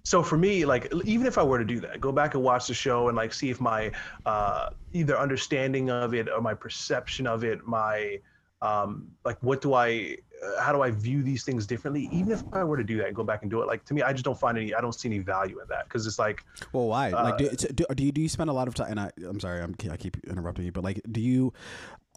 so 0.03 0.21
for 0.21 0.37
me 0.37 0.65
like 0.65 0.91
even 1.05 1.25
if 1.25 1.37
i 1.37 1.43
were 1.43 1.57
to 1.57 1.65
do 1.65 1.79
that 1.79 2.01
go 2.01 2.11
back 2.11 2.35
and 2.35 2.43
watch 2.43 2.67
the 2.67 2.73
show 2.73 3.07
and 3.07 3.15
like 3.15 3.33
see 3.33 3.49
if 3.49 3.61
my 3.61 3.91
uh, 4.25 4.69
either 4.91 5.17
understanding 5.17 5.89
of 5.89 6.13
it 6.13 6.29
or 6.29 6.41
my 6.41 6.53
perception 6.53 7.25
of 7.25 7.43
it 7.43 7.65
my 7.65 8.19
um, 8.61 9.09
like 9.25 9.37
what 9.41 9.61
do 9.61 9.73
i 9.73 10.15
uh, 10.43 10.61
how 10.61 10.71
do 10.71 10.81
i 10.81 10.91
view 10.91 11.21
these 11.23 11.43
things 11.43 11.65
differently? 11.65 12.09
Even 12.11 12.31
if 12.31 12.43
i 12.53 12.63
were 12.63 12.77
to 12.77 12.83
do 12.83 12.97
that 12.97 13.07
and 13.07 13.15
go 13.15 13.23
back 13.23 13.41
and 13.41 13.51
do 13.51 13.61
it 13.61 13.67
like 13.67 13.83
to 13.85 13.93
me 13.93 14.01
i 14.01 14.11
just 14.11 14.25
don't 14.25 14.39
find 14.39 14.57
any 14.57 14.73
i 14.73 14.81
don't 14.81 14.93
see 14.93 15.09
any 15.09 15.19
value 15.19 15.59
in 15.59 15.67
that 15.69 15.85
because 15.85 16.05
it's 16.07 16.19
like 16.19 16.43
well 16.73 16.87
why? 16.87 17.11
uh, 17.11 17.23
like 17.23 17.37
do, 17.37 17.49
do, 17.49 17.85
do, 17.93 18.03
you, 18.03 18.11
do 18.11 18.21
you 18.21 18.29
spend 18.29 18.49
a 18.49 18.53
lot 18.53 18.67
of 18.67 18.73
time 18.73 18.91
and 18.91 18.99
I, 18.99 19.11
i'm 19.27 19.39
sorry 19.39 19.61
I'm, 19.61 19.75
i 19.89 19.97
keep 19.97 20.17
interrupting 20.25 20.65
you 20.65 20.71
but 20.71 20.83
like 20.83 21.01
do 21.11 21.19
you 21.21 21.53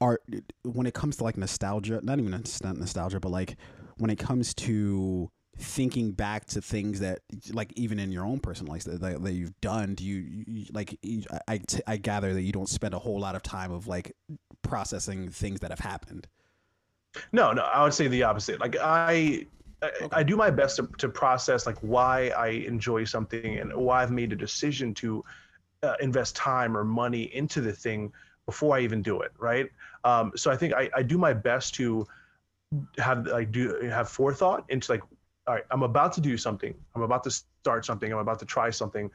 are 0.01 0.21
when 0.63 0.87
it 0.87 0.95
comes 0.95 1.17
to 1.17 1.25
like 1.25 1.37
nostalgia 1.37 2.01
not 2.03 2.19
even 2.19 2.31
nostalgia 2.31 3.21
but 3.21 3.31
like 3.31 3.57
when 3.97 4.11
it 4.11 4.19
comes 4.19 4.55
to 4.55 5.31
thinking 5.59 6.13
back 6.13 6.45
to 6.45 6.61
things 6.61 7.01
that 7.01 7.21
like 7.53 7.73
even 7.77 7.99
in 7.99 8.13
your 8.13 8.25
own 8.27 8.39
personal 8.39 8.73
life 8.73 8.85
that, 8.85 9.01
that, 9.01 9.23
that 9.23 9.33
you've 9.33 9.59
done 9.63 9.95
do 9.95 10.05
you, 10.05 10.45
you 10.47 10.67
like 10.73 10.99
I, 11.49 11.59
t- 11.59 11.83
I 11.87 11.97
gather 11.97 12.35
that 12.35 12.43
you 12.43 12.53
don't 12.53 12.69
spend 12.69 12.93
a 12.93 12.99
whole 12.99 13.19
lot 13.19 13.35
of 13.35 13.43
time 13.43 13.73
of 13.73 13.87
like 13.87 14.15
processing 14.61 15.31
things 15.31 15.61
that 15.61 15.71
have 15.71 15.79
happened. 15.79 16.27
No 17.33 17.53
no 17.53 17.63
i 17.63 17.83
would 17.83 17.95
say 17.95 18.07
the 18.09 18.23
opposite. 18.23 18.61
Like 18.61 18.77
i 18.77 19.47
okay. 19.83 20.09
I, 20.13 20.23
do 20.23 20.37
my 20.37 20.51
best 20.51 20.77
to, 20.77 20.89
to 20.99 21.09
process 21.09 21.65
like 21.65 21.79
why 21.79 22.29
i 22.31 22.49
enjoy 22.49 23.05
something 23.05 23.59
and 23.59 23.75
why 23.75 24.03
i've 24.03 24.11
made 24.11 24.33
a 24.33 24.37
decision 24.37 24.93
to 24.95 25.25
uh, 25.83 25.95
invest 26.01 26.37
time 26.37 26.77
or 26.77 26.85
money 26.85 27.35
into 27.35 27.61
the 27.63 27.73
thing 27.73 28.13
before 28.45 28.77
i 28.77 28.81
even 28.81 29.01
do 29.01 29.23
it 29.23 29.33
right? 29.39 29.71
Um, 30.05 30.33
so 30.37 30.51
i 30.51 30.57
think 30.57 30.75
I, 30.75 30.91
I 30.95 31.03
do 31.03 31.17
my 31.17 31.33
best 31.33 31.75
to 31.77 32.07
have 32.99 33.27
like 33.27 33.53
do 33.53 33.81
have 33.91 34.09
forethought 34.09 34.65
into 34.69 34.93
like 34.93 35.03
all 35.47 35.55
right, 35.55 35.65
I'm 35.71 35.83
about 35.83 36.13
to 36.15 36.21
do 36.21 36.37
something. 36.37 36.75
I'm 36.95 37.03
about 37.03 37.23
to 37.25 37.31
start 37.31 37.85
something. 37.85 38.13
I'm 38.13 38.19
about 38.19 38.39
to 38.41 38.45
try 38.47 38.71
something. 38.71 39.11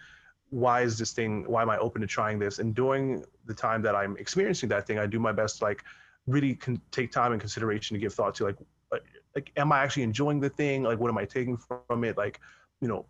Why 0.50 0.82
is 0.82 0.98
this 0.98 1.12
thing? 1.12 1.44
Why 1.48 1.62
am 1.62 1.70
I 1.70 1.78
open 1.78 2.02
to 2.02 2.08
trying 2.08 2.40
this? 2.40 2.60
And 2.60 2.74
during 2.74 3.24
the 3.46 3.54
time 3.54 3.82
that 3.82 3.96
I'm 3.96 4.16
experiencing 4.18 4.70
that 4.70 4.88
thing, 4.88 5.00
I 5.00 5.06
do 5.06 5.20
my 5.20 5.32
best 5.32 5.60
to 5.60 5.66
like 5.66 5.84
really 6.28 6.58
take 6.92 7.12
time 7.12 7.32
and 7.32 7.40
consideration 7.40 7.96
to 7.96 8.00
give 8.00 8.14
thought 8.14 8.36
to 8.36 8.46
like, 8.46 8.58
uh, 8.92 8.98
like, 9.36 9.52
am 9.58 9.72
I 9.72 9.80
actually 9.80 10.04
enjoying 10.04 10.40
the 10.40 10.50
thing? 10.50 10.84
Like, 10.84 11.00
what 11.00 11.10
am 11.10 11.18
I 11.18 11.26
taking 11.26 11.58
from 11.58 12.04
it? 12.04 12.18
Like, 12.18 12.40
you 12.80 12.88
know, 12.88 13.06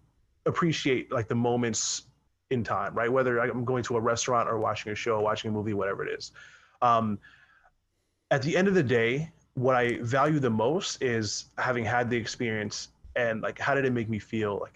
appreciate 0.46 1.12
like 1.12 1.28
the 1.28 1.36
moments 1.36 2.04
in 2.50 2.64
time, 2.64 2.94
right? 2.94 3.12
Whether 3.12 3.40
I'm 3.40 3.66
going 3.66 3.84
to 3.84 3.98
a 3.98 4.00
restaurant 4.00 4.50
or 4.50 4.60
watching 4.60 4.92
a 4.92 4.96
show, 4.96 5.20
watching 5.22 5.50
a 5.50 5.54
movie, 5.54 5.74
whatever 5.74 6.06
it 6.06 6.12
is. 6.18 6.32
Um, 6.82 7.20
at 8.30 8.42
the 8.42 8.56
end 8.56 8.68
of 8.68 8.74
the 8.74 8.84
day, 8.84 9.32
what 9.56 9.76
I 9.76 9.98
value 10.02 10.40
the 10.40 10.50
most 10.50 11.02
is 11.02 11.46
having 11.58 11.84
had 11.84 12.10
the 12.10 12.18
experience 12.18 12.90
and 13.16 13.42
like 13.42 13.60
how 13.60 13.76
did 13.76 13.86
it 13.86 13.94
make 13.94 14.10
me 14.10 14.20
feel? 14.20 14.60
Like 14.60 14.74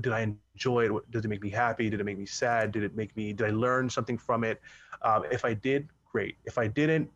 did 0.00 0.12
i 0.12 0.34
enjoy 0.54 0.86
it? 0.86 1.10
Did 1.10 1.24
it 1.24 1.28
make 1.28 1.42
me 1.42 1.50
happy? 1.50 1.90
Did 1.90 2.00
it 2.00 2.04
make 2.04 2.18
me 2.18 2.26
sad? 2.26 2.72
Did 2.72 2.82
it 2.82 2.96
make 2.96 3.16
me 3.16 3.32
did 3.32 3.46
i 3.46 3.50
learn 3.50 3.88
something 3.90 4.18
from 4.18 4.44
it? 4.44 4.60
Um, 5.02 5.24
if 5.30 5.44
i 5.44 5.54
did 5.54 5.88
great. 6.10 6.36
If 6.44 6.58
i 6.58 6.66
didn't 6.66 7.10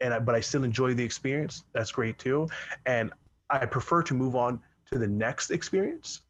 and 0.00 0.14
I, 0.14 0.18
but 0.18 0.34
i 0.34 0.40
still 0.40 0.64
enjoy 0.64 0.94
the 0.94 1.04
experience 1.04 1.64
that's 1.72 1.92
great 1.92 2.18
too. 2.18 2.48
And 2.86 3.12
i 3.50 3.64
prefer 3.66 4.02
to 4.02 4.14
move 4.14 4.36
on 4.36 4.60
to 4.90 4.98
the 4.98 5.06
next 5.06 5.50
experience 5.50 6.22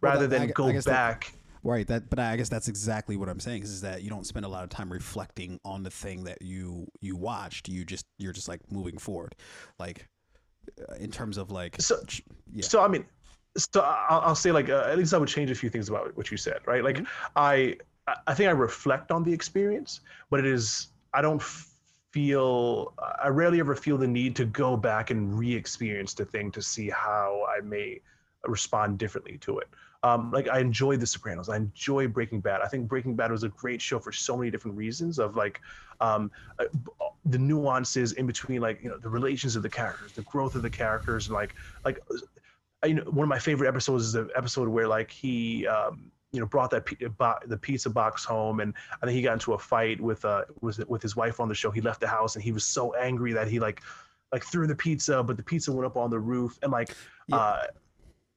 well, 0.00 0.12
rather 0.12 0.26
that, 0.26 0.38
than 0.38 0.48
I, 0.48 0.52
go 0.52 0.68
I 0.68 0.80
back 0.80 0.84
that, 0.84 1.32
right 1.62 1.86
that 1.86 2.10
but 2.10 2.18
i 2.18 2.36
guess 2.36 2.48
that's 2.48 2.68
exactly 2.68 3.16
what 3.16 3.28
i'm 3.28 3.40
saying 3.40 3.62
is, 3.62 3.80
that 3.82 4.02
you 4.02 4.10
don't 4.10 4.26
spend 4.26 4.44
a 4.44 4.48
lot 4.48 4.64
of 4.64 4.70
time 4.70 4.92
reflecting 4.92 5.58
on 5.64 5.82
the 5.82 5.90
thing 5.90 6.24
that 6.24 6.40
you 6.42 6.86
you 7.00 7.16
watched. 7.16 7.68
You 7.68 7.84
just 7.84 8.06
you're 8.18 8.32
just 8.32 8.48
like 8.48 8.60
moving 8.70 8.98
forward. 8.98 9.34
Like 9.78 10.08
in 10.98 11.10
terms 11.10 11.36
of 11.36 11.50
like 11.50 11.80
so 11.80 11.96
yeah. 12.52 12.62
so 12.62 12.82
i 12.82 12.88
mean 12.88 13.04
so 13.56 13.80
I'll, 13.80 14.20
I'll 14.20 14.34
say 14.34 14.52
like 14.52 14.68
uh, 14.68 14.86
at 14.90 14.98
least 14.98 15.14
i 15.14 15.18
would 15.18 15.28
change 15.28 15.50
a 15.50 15.54
few 15.54 15.70
things 15.70 15.88
about 15.88 16.16
what 16.16 16.30
you 16.30 16.36
said 16.36 16.58
right 16.66 16.84
like 16.84 16.96
mm-hmm. 16.96 17.32
i 17.36 17.76
i 18.26 18.34
think 18.34 18.48
i 18.48 18.52
reflect 18.52 19.10
on 19.10 19.22
the 19.22 19.32
experience 19.32 20.00
but 20.30 20.40
it 20.40 20.46
is 20.46 20.88
i 21.14 21.22
don't 21.22 21.42
feel 21.42 22.94
i 23.22 23.28
rarely 23.28 23.60
ever 23.60 23.74
feel 23.74 23.96
the 23.96 24.06
need 24.06 24.36
to 24.36 24.44
go 24.44 24.76
back 24.76 25.10
and 25.10 25.38
re-experience 25.38 26.14
the 26.14 26.24
thing 26.24 26.50
to 26.50 26.62
see 26.62 26.88
how 26.90 27.44
i 27.56 27.60
may 27.60 28.00
respond 28.48 28.98
differently 28.98 29.38
to 29.38 29.58
it. 29.58 29.68
Um, 30.06 30.30
like 30.30 30.48
I 30.48 30.60
enjoyed 30.60 31.00
The 31.00 31.06
Sopranos. 31.06 31.48
I 31.48 31.56
enjoy 31.56 32.06
Breaking 32.06 32.40
Bad. 32.40 32.60
I 32.60 32.68
think 32.68 32.86
Breaking 32.86 33.16
Bad 33.16 33.32
was 33.32 33.42
a 33.42 33.48
great 33.48 33.82
show 33.82 33.98
for 33.98 34.12
so 34.12 34.36
many 34.36 34.50
different 34.52 34.76
reasons. 34.76 35.18
Of 35.18 35.34
like 35.34 35.60
um, 36.00 36.30
uh, 36.60 36.64
the 37.24 37.38
nuances 37.38 38.12
in 38.12 38.26
between, 38.26 38.60
like 38.60 38.80
you 38.84 38.90
know, 38.90 38.98
the 38.98 39.08
relations 39.08 39.56
of 39.56 39.64
the 39.64 39.68
characters, 39.68 40.12
the 40.12 40.22
growth 40.22 40.54
of 40.54 40.62
the 40.62 40.70
characters, 40.70 41.26
and 41.26 41.34
like 41.34 41.56
like 41.84 41.98
you 42.84 42.94
know, 42.94 43.02
one 43.04 43.24
of 43.24 43.28
my 43.28 43.38
favorite 43.38 43.66
episodes 43.66 44.04
is 44.04 44.12
the 44.12 44.28
episode 44.36 44.68
where 44.68 44.86
like 44.86 45.10
he 45.10 45.66
um, 45.66 46.12
you 46.30 46.38
know 46.38 46.46
brought 46.46 46.70
that 46.70 46.86
the 47.46 47.56
pizza 47.56 47.88
box 47.88 48.24
home 48.24 48.60
and 48.60 48.74
i 49.00 49.06
think 49.06 49.16
he 49.16 49.22
got 49.22 49.34
into 49.34 49.54
a 49.54 49.58
fight 49.58 49.98
with 50.00 50.24
uh 50.24 50.44
was 50.60 50.78
with 50.86 51.00
his 51.00 51.16
wife 51.16 51.40
on 51.40 51.48
the 51.48 51.54
show 51.54 51.70
he 51.70 51.80
left 51.80 52.00
the 52.00 52.06
house 52.06 52.34
and 52.34 52.44
he 52.44 52.52
was 52.52 52.64
so 52.64 52.92
angry 52.94 53.32
that 53.32 53.48
he 53.48 53.58
like 53.60 53.80
like 54.32 54.44
threw 54.44 54.66
the 54.66 54.74
pizza 54.74 55.22
but 55.22 55.36
the 55.36 55.42
pizza 55.42 55.72
went 55.72 55.86
up 55.86 55.96
on 55.96 56.10
the 56.10 56.18
roof 56.18 56.58
and 56.62 56.72
like 56.72 56.94
yeah. 57.28 57.36
uh 57.36 57.66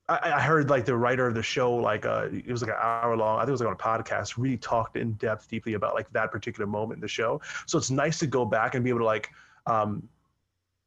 I, 0.10 0.38
I 0.38 0.41
heard 0.41 0.70
like 0.70 0.86
the 0.86 0.95
writer 0.95 1.28
of 1.28 1.36
the 1.36 1.43
show 1.43 1.74
like 1.74 2.05
uh 2.05 2.28
it 2.32 2.47
was 2.47 2.62
like 2.62 2.72
an 2.72 2.78
hour 2.80 3.16
long 3.16 3.38
i 3.38 3.41
think 3.41 3.49
it 3.49 3.51
was 3.51 3.62
like 3.62 3.70
on 3.70 3.74
a 3.74 4.01
podcast 4.01 4.38
really 4.38 4.57
talked 4.57 4.97
in 4.97 5.14
depth 5.14 5.49
deeply 5.49 5.74
about 5.74 5.93
like 5.93 6.12
that 6.12 6.32
particular 6.32 6.68
moment 6.68 6.97
in 6.97 7.01
the 7.01 7.07
show 7.07 7.39
so 7.66 7.78
it's 7.78 7.91
nice 7.91 8.20
to 8.20 8.28
go 8.28 8.45
back 8.45 8.76
and 8.76 8.84
be 8.84 8.89
able 8.89 8.99
to 8.99 9.05
like 9.05 9.30
um 9.68 10.07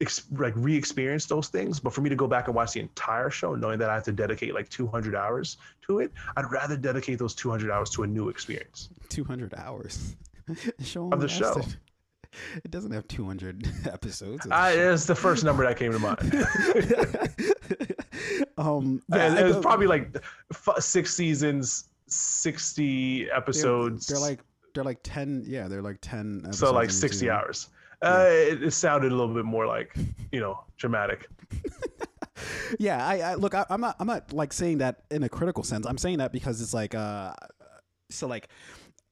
ex- 0.02 0.26
like 0.32 0.52
re-experience 0.56 1.24
those 1.26 1.48
things. 1.48 1.80
But 1.80 1.94
for 1.94 2.02
me 2.02 2.10
to 2.10 2.16
go 2.16 2.26
back 2.26 2.48
and 2.48 2.54
watch 2.54 2.72
the 2.72 2.80
entire 2.80 3.30
show, 3.30 3.54
knowing 3.54 3.78
that 3.78 3.88
I 3.88 3.94
have 3.94 4.02
to 4.04 4.12
dedicate 4.12 4.54
like 4.54 4.68
200 4.68 5.14
hours 5.14 5.56
to 5.86 6.00
it, 6.00 6.12
I'd 6.36 6.50
rather 6.50 6.76
dedicate 6.76 7.18
those 7.18 7.34
200 7.34 7.70
hours 7.70 7.88
to 7.90 8.02
a 8.02 8.06
new 8.06 8.28
experience. 8.28 8.90
200 9.08 9.54
hours. 9.54 10.16
show 10.82 11.08
of 11.10 11.20
the 11.20 11.28
show. 11.28 11.54
It. 11.58 11.76
it 12.64 12.70
doesn't 12.70 12.90
have 12.90 13.08
200 13.08 13.66
episodes. 13.86 14.46
Uh, 14.50 14.72
it's 14.74 15.06
the 15.06 15.14
first 15.14 15.44
number 15.44 15.64
that 15.64 15.78
came 15.78 15.92
to 15.92 15.98
mind. 15.98 17.48
Um, 18.58 19.02
yeah, 19.08 19.38
it 19.38 19.44
was 19.44 19.58
probably 19.58 19.86
like 19.86 20.22
six 20.78 21.14
seasons, 21.14 21.88
60 22.06 23.30
episodes. 23.30 24.06
They're, 24.06 24.16
they're 24.16 24.28
like 24.28 24.40
they're 24.74 24.84
like 24.84 25.00
10 25.02 25.44
yeah 25.46 25.68
they're 25.68 25.82
like 25.82 25.98
10 26.00 26.50
so 26.50 26.72
like 26.72 26.90
60 26.90 27.28
hours 27.28 27.68
uh, 28.02 28.26
it, 28.28 28.62
it, 28.64 28.70
sounded 28.72 29.12
a 29.12 29.14
little 29.14 29.32
bit 29.32 29.44
more 29.44 29.66
like 29.66 29.96
you 30.32 30.40
know 30.40 30.64
dramatic. 30.76 31.28
yeah, 32.78 33.06
I, 33.06 33.20
I 33.20 33.34
look. 33.34 33.54
I, 33.54 33.64
am 33.70 33.80
not. 33.80 33.96
I'm 34.00 34.08
not 34.08 34.32
like 34.32 34.52
saying 34.52 34.78
that 34.78 35.04
in 35.10 35.22
a 35.22 35.28
critical 35.28 35.62
sense. 35.62 35.86
I'm 35.86 35.98
saying 35.98 36.18
that 36.18 36.32
because 36.32 36.60
it's 36.60 36.74
like 36.74 36.96
uh, 36.96 37.32
so 38.10 38.26
like 38.26 38.48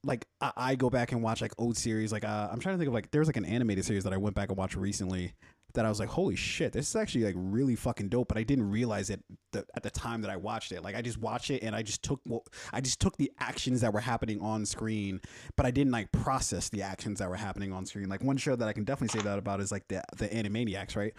like 0.03 0.25
I, 0.41 0.51
I 0.57 0.75
go 0.75 0.89
back 0.89 1.13
and 1.13 1.23
watch 1.23 1.41
like 1.41 1.53
old 1.57 1.77
series. 1.77 2.11
Like 2.11 2.25
uh, 2.25 2.49
I'm 2.51 2.59
trying 2.59 2.75
to 2.75 2.79
think 2.79 2.89
of 2.89 2.93
like 2.93 3.11
there's 3.11 3.27
like 3.27 3.37
an 3.37 3.45
animated 3.45 3.85
series 3.85 4.03
that 4.03 4.11
I 4.11 4.17
went 4.17 4.35
back 4.35 4.49
and 4.49 4.57
watched 4.57 4.75
recently 4.75 5.33
that 5.73 5.85
I 5.85 5.89
was 5.89 5.99
like, 5.99 6.09
holy 6.09 6.35
shit, 6.35 6.73
this 6.73 6.89
is 6.89 6.95
actually 6.95 7.25
like 7.25 7.35
really 7.37 7.75
fucking 7.75 8.09
dope. 8.09 8.27
But 8.27 8.37
I 8.37 8.43
didn't 8.43 8.69
realize 8.69 9.09
it 9.09 9.23
the, 9.51 9.65
at 9.75 9.83
the 9.83 9.89
time 9.89 10.21
that 10.21 10.31
I 10.31 10.37
watched 10.37 10.71
it. 10.71 10.83
Like 10.83 10.95
I 10.95 11.01
just 11.01 11.17
watched 11.17 11.51
it 11.51 11.63
and 11.63 11.75
I 11.75 11.81
just 11.81 12.03
took 12.03 12.21
well, 12.25 12.43
I 12.73 12.81
just 12.81 12.99
took 12.99 13.17
the 13.17 13.31
actions 13.39 13.81
that 13.81 13.93
were 13.93 13.99
happening 13.99 14.41
on 14.41 14.65
screen, 14.65 15.21
but 15.55 15.65
I 15.65 15.71
didn't 15.71 15.91
like 15.91 16.11
process 16.11 16.69
the 16.69 16.81
actions 16.81 17.19
that 17.19 17.29
were 17.29 17.35
happening 17.35 17.71
on 17.71 17.85
screen. 17.85 18.09
Like 18.09 18.23
one 18.23 18.37
show 18.37 18.55
that 18.55 18.67
I 18.67 18.73
can 18.73 18.83
definitely 18.83 19.19
say 19.19 19.23
that 19.23 19.39
about 19.39 19.59
is 19.59 19.71
like 19.71 19.87
the 19.87 20.03
the 20.17 20.27
Animaniacs, 20.29 20.95
right? 20.95 21.13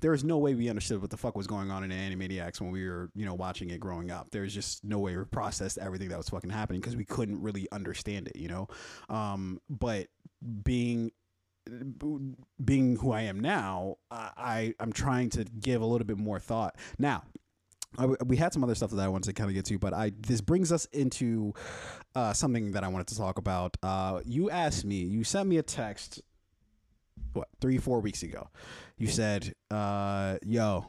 There 0.00 0.12
is 0.12 0.24
no 0.24 0.38
way 0.38 0.54
we 0.54 0.68
understood 0.68 1.00
what 1.00 1.10
the 1.10 1.16
fuck 1.16 1.36
was 1.36 1.46
going 1.46 1.70
on 1.70 1.82
in 1.82 1.90
Animaniacs 1.90 2.60
when 2.60 2.70
we 2.70 2.88
were 2.88 3.10
you 3.14 3.24
know 3.24 3.34
watching 3.34 3.70
it 3.70 3.80
growing 3.80 4.10
up. 4.10 4.30
There's 4.30 4.54
just 4.54 4.84
no 4.84 4.98
way 4.98 5.16
we 5.16 5.24
processed 5.24 5.78
everything 5.78 6.08
that 6.08 6.18
was 6.18 6.28
fucking 6.28 6.50
happening 6.50 6.80
because 6.80 6.96
we 6.96 7.04
couldn't 7.04 7.40
really 7.42 7.66
understand 7.72 8.28
it, 8.28 8.36
you 8.36 8.48
know. 8.48 8.68
Um, 9.08 9.60
but 9.68 10.08
being 10.62 11.10
being 12.64 12.96
who 12.96 13.12
I 13.12 13.22
am 13.22 13.40
now, 13.40 13.96
I 14.10 14.74
I'm 14.80 14.92
trying 14.92 15.30
to 15.30 15.44
give 15.44 15.82
a 15.82 15.86
little 15.86 16.06
bit 16.06 16.18
more 16.18 16.38
thought. 16.38 16.76
Now, 16.98 17.24
I, 17.98 18.06
we 18.24 18.36
had 18.36 18.52
some 18.52 18.62
other 18.62 18.74
stuff 18.74 18.90
that 18.90 19.00
I 19.00 19.08
wanted 19.08 19.28
to 19.28 19.32
kind 19.32 19.50
of 19.50 19.54
get 19.54 19.64
to, 19.66 19.78
but 19.78 19.92
I 19.92 20.12
this 20.20 20.40
brings 20.40 20.72
us 20.72 20.86
into 20.86 21.54
uh, 22.14 22.32
something 22.32 22.72
that 22.72 22.84
I 22.84 22.88
wanted 22.88 23.08
to 23.08 23.16
talk 23.16 23.38
about. 23.38 23.76
Uh, 23.82 24.20
you 24.24 24.50
asked 24.50 24.84
me, 24.84 24.96
you 24.96 25.24
sent 25.24 25.48
me 25.48 25.58
a 25.58 25.62
text, 25.62 26.20
what 27.32 27.48
three 27.60 27.78
four 27.78 28.00
weeks 28.00 28.22
ago. 28.22 28.48
You 28.98 29.06
said, 29.06 29.54
uh, 29.70 30.36
"Yo, 30.44 30.86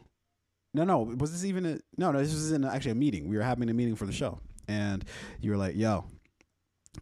no, 0.74 0.84
no, 0.84 1.00
was 1.00 1.32
this 1.32 1.46
even 1.46 1.66
a 1.66 1.80
no, 1.98 2.12
no? 2.12 2.20
This 2.20 2.34
was 2.34 2.52
in 2.52 2.66
actually 2.66 2.92
a 2.92 2.96
meeting. 2.96 3.28
We 3.30 3.38
were 3.38 3.44
having 3.44 3.70
a 3.70 3.74
meeting 3.74 3.96
for 3.96 4.06
the 4.06 4.14
show, 4.14 4.40
and 4.68 5.04
you 5.40 5.52
were 5.52 5.58
like, 5.58 5.76
"Yo, 5.76 6.06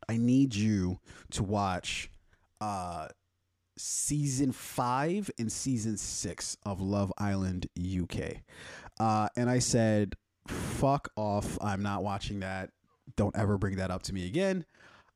I 0.08 0.18
need 0.18 0.56
you 0.56 1.00
to 1.32 1.44
watch." 1.44 2.10
Uh, 2.62 3.08
season 3.78 4.52
five 4.52 5.30
and 5.38 5.52
season 5.52 5.98
six 5.98 6.58
of 6.66 6.82
Love 6.82 7.12
Island 7.18 7.68
UK. 7.78 8.38
Uh, 9.00 9.30
and 9.36 9.50
I 9.50 9.60
said, 9.60 10.16
fuck 10.48 11.10
off. 11.16 11.58
I'm 11.62 11.84
not 11.84 12.04
watching 12.04 12.40
that. 12.40 12.72
Don't 13.18 13.36
ever 13.36 13.58
bring 13.58 13.78
that 13.78 13.92
up 13.92 14.04
to 14.04 14.14
me 14.14 14.28
again. 14.28 14.66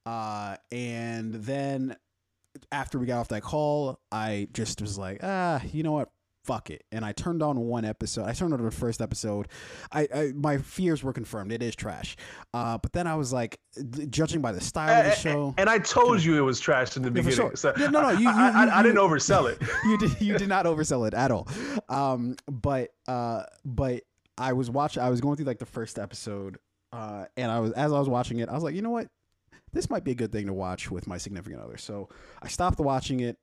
Uh, 0.06 0.56
and 0.72 1.34
then 1.34 1.96
after 2.72 3.00
we 3.00 3.06
got 3.06 3.20
off 3.20 3.28
that 3.30 3.44
call, 3.44 4.00
I 4.12 4.48
just 4.54 4.82
was 4.82 4.98
like, 4.98 5.20
ah, 5.24 5.62
you 5.72 5.84
know 5.84 5.92
what? 5.92 6.10
Fuck 6.44 6.70
it. 6.70 6.84
And 6.92 7.06
I 7.06 7.12
turned 7.12 7.44
on 7.44 7.58
one 7.60 7.86
episode. 7.86 8.26
I 8.26 8.34
turned 8.34 8.54
on 8.54 8.64
the 8.64 8.72
first 8.72 9.02
episode. 9.02 9.48
I, 9.92 10.08
I 10.14 10.32
my 10.36 10.58
fears 10.58 11.04
were 11.04 11.14
confirmed. 11.14 11.52
It 11.52 11.62
is 11.62 11.76
trash. 11.76 12.16
Uh, 12.54 12.78
but 12.78 12.94
then 12.94 13.08
I 13.08 13.16
was 13.16 13.32
like, 13.32 13.60
judging 14.10 14.42
by 14.42 14.52
the 14.52 14.62
style 14.62 15.02
of 15.02 15.06
the 15.06 15.16
show. 15.16 15.54
And 15.58 15.70
I 15.70 15.80
told 15.80 16.24
you 16.24 16.38
it 16.38 16.42
was 16.42 16.60
trash 16.60 16.98
in 16.98 17.04
the 17.04 17.12
beginning. 17.12 17.36
Sure. 17.36 17.56
So 17.56 17.74
no, 17.78 17.88
no, 17.90 18.10
you, 18.12 18.22
you, 18.22 18.30
I, 18.30 18.66
I, 18.66 18.80
I, 18.80 18.84
didn't 18.84 18.98
oversell 18.98 19.52
it. 19.52 19.62
you 19.86 19.98
did. 19.98 20.22
You 20.22 20.38
did 20.38 20.50
not 20.50 20.66
oversell 20.66 21.08
it 21.08 21.14
at 21.14 21.32
all. 21.32 21.48
Um, 21.88 22.36
but 22.48 22.92
uh, 23.08 23.44
but 23.66 24.04
I 24.38 24.54
was 24.54 24.70
watching. 24.70 25.04
I 25.04 25.10
was 25.10 25.22
going 25.22 25.36
through 25.38 25.46
like 25.46 25.60
the 25.60 25.66
first 25.66 26.00
episode. 26.00 26.58
Uh, 26.92 27.26
and 27.38 27.52
I 27.52 27.60
was 27.60 27.72
as 27.74 27.92
I 27.94 28.00
was 28.00 28.10
watching 28.10 28.40
it, 28.40 28.50
I 28.50 28.54
was 28.54 28.64
like, 28.64 28.74
you 28.74 28.82
know 28.82 28.90
what, 28.90 29.08
this 29.74 29.90
might 29.90 30.04
be 30.04 30.12
a 30.12 30.16
good 30.16 30.32
thing 30.32 30.48
to 30.48 30.54
watch 30.54 30.90
with 30.90 31.08
my 31.08 31.18
significant 31.18 31.62
other. 31.62 31.78
So 31.78 32.10
I 32.42 32.48
stopped 32.48 32.80
watching 32.80 33.20
it, 33.20 33.38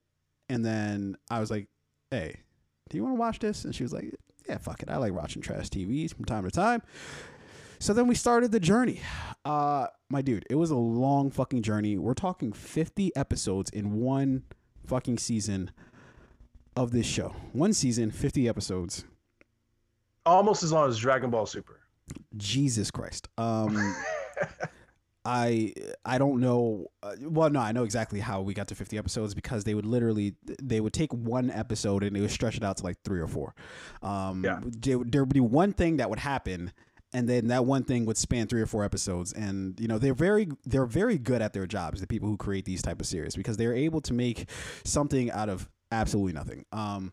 and 0.48 0.64
then 0.64 1.16
I 1.30 1.40
was 1.40 1.50
like, 1.50 1.68
hey, 2.10 2.40
do 2.88 2.96
you 2.96 3.02
want 3.02 3.14
to 3.16 3.18
watch 3.20 3.38
this? 3.38 3.64
And 3.64 3.74
she 3.74 3.82
was 3.82 3.92
like, 3.92 4.14
yeah, 4.48 4.58
fuck 4.58 4.82
it. 4.82 4.88
I 4.88 4.96
like 4.96 5.12
watching 5.12 5.42
trash 5.42 5.68
TVs 5.68 6.14
from 6.14 6.24
time 6.24 6.44
to 6.44 6.50
time. 6.50 6.82
So 7.78 7.92
then 7.92 8.06
we 8.06 8.14
started 8.14 8.52
the 8.52 8.60
journey. 8.60 9.00
Uh, 9.44 9.88
my 10.08 10.22
dude, 10.22 10.46
it 10.48 10.54
was 10.54 10.70
a 10.70 10.76
long 10.76 11.30
fucking 11.30 11.62
journey. 11.62 11.98
We're 11.98 12.14
talking 12.14 12.52
50 12.52 13.14
episodes 13.16 13.70
in 13.70 13.94
one 13.94 14.44
fucking 14.86 15.18
season 15.18 15.70
of 16.76 16.92
this 16.92 17.06
show. 17.06 17.34
One 17.52 17.72
season, 17.72 18.10
50 18.10 18.48
episodes. 18.48 19.04
Almost 20.24 20.62
as 20.62 20.72
long 20.72 20.88
as 20.88 20.98
Dragon 20.98 21.30
Ball 21.30 21.46
Super. 21.46 21.80
Jesus 22.36 22.90
Christ. 22.90 23.28
Um 23.36 23.96
I 25.26 25.72
I 26.04 26.18
don't 26.18 26.40
know. 26.40 26.86
Uh, 27.02 27.16
well, 27.20 27.50
no, 27.50 27.60
I 27.60 27.72
know 27.72 27.82
exactly 27.82 28.20
how 28.20 28.40
we 28.42 28.54
got 28.54 28.68
to 28.68 28.76
50 28.76 28.96
episodes 28.96 29.34
because 29.34 29.64
they 29.64 29.74
would 29.74 29.84
literally 29.84 30.36
they 30.62 30.80
would 30.80 30.92
take 30.92 31.12
one 31.12 31.50
episode 31.50 32.04
and 32.04 32.14
they 32.14 32.20
would 32.20 32.30
stretch 32.30 32.56
it 32.56 32.62
out 32.62 32.76
to 32.78 32.84
like 32.84 33.02
three 33.04 33.20
or 33.20 33.26
four. 33.26 33.54
Um, 34.02 34.44
yeah. 34.44 34.60
There, 34.62 34.98
there 35.04 35.24
would 35.24 35.34
be 35.34 35.40
one 35.40 35.72
thing 35.72 35.96
that 35.96 36.08
would 36.08 36.20
happen, 36.20 36.72
and 37.12 37.28
then 37.28 37.48
that 37.48 37.64
one 37.64 37.82
thing 37.82 38.06
would 38.06 38.16
span 38.16 38.46
three 38.46 38.62
or 38.62 38.66
four 38.66 38.84
episodes. 38.84 39.32
And 39.32 39.78
you 39.80 39.88
know 39.88 39.98
they're 39.98 40.14
very 40.14 40.48
they're 40.64 40.86
very 40.86 41.18
good 41.18 41.42
at 41.42 41.52
their 41.52 41.66
jobs. 41.66 42.00
The 42.00 42.06
people 42.06 42.28
who 42.28 42.36
create 42.36 42.64
these 42.64 42.80
type 42.80 43.00
of 43.00 43.06
series 43.06 43.34
because 43.34 43.56
they're 43.56 43.74
able 43.74 44.00
to 44.02 44.14
make 44.14 44.48
something 44.84 45.32
out 45.32 45.48
of 45.48 45.68
absolutely 45.90 46.34
nothing. 46.34 46.64
Um, 46.70 47.12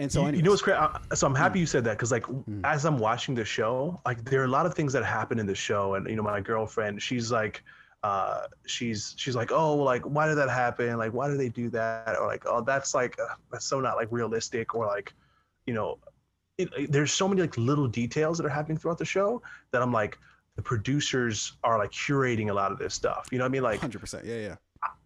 and 0.00 0.10
so, 0.10 0.26
you, 0.28 0.36
you 0.36 0.42
know 0.42 0.50
what's 0.50 0.62
great? 0.62 0.78
So 1.14 1.26
I'm 1.26 1.34
happy 1.34 1.58
mm. 1.58 1.60
you 1.60 1.66
said 1.66 1.84
that 1.84 1.92
because, 1.92 2.12
like, 2.12 2.24
mm. 2.24 2.60
as 2.64 2.84
I'm 2.84 2.98
watching 2.98 3.34
the 3.34 3.44
show, 3.44 4.00
like, 4.06 4.24
there 4.24 4.40
are 4.40 4.44
a 4.44 4.48
lot 4.48 4.64
of 4.64 4.74
things 4.74 4.92
that 4.92 5.04
happen 5.04 5.38
in 5.38 5.46
the 5.46 5.54
show, 5.54 5.94
and 5.94 6.08
you 6.08 6.16
know, 6.16 6.22
my 6.22 6.40
girlfriend, 6.40 7.02
she's 7.02 7.32
like, 7.32 7.62
uh, 8.04 8.42
she's 8.66 9.14
she's 9.16 9.34
like, 9.34 9.50
oh, 9.50 9.74
like, 9.74 10.02
why 10.02 10.28
did 10.28 10.36
that 10.36 10.50
happen? 10.50 10.96
Like, 10.98 11.12
why 11.12 11.28
did 11.28 11.38
they 11.38 11.48
do 11.48 11.68
that? 11.70 12.16
Or 12.16 12.28
like, 12.28 12.44
oh, 12.46 12.60
that's 12.60 12.94
like, 12.94 13.18
uh, 13.18 13.34
that's 13.50 13.64
so 13.64 13.80
not 13.80 13.96
like 13.96 14.08
realistic, 14.12 14.74
or 14.74 14.86
like, 14.86 15.12
you 15.66 15.74
know, 15.74 15.98
it, 16.58 16.68
it, 16.76 16.92
there's 16.92 17.12
so 17.12 17.26
many 17.26 17.40
like 17.40 17.58
little 17.58 17.88
details 17.88 18.38
that 18.38 18.46
are 18.46 18.50
happening 18.50 18.78
throughout 18.78 18.98
the 18.98 19.04
show 19.04 19.42
that 19.72 19.82
I'm 19.82 19.92
like, 19.92 20.16
the 20.54 20.62
producers 20.62 21.54
are 21.64 21.76
like 21.76 21.90
curating 21.90 22.50
a 22.50 22.54
lot 22.54 22.70
of 22.70 22.78
this 22.78 22.94
stuff. 22.94 23.28
You 23.32 23.38
know 23.38 23.44
what 23.44 23.50
I 23.50 23.52
mean? 23.52 23.62
Like, 23.62 23.80
hundred 23.80 24.00
percent, 24.00 24.24
yeah, 24.24 24.36
yeah 24.36 24.56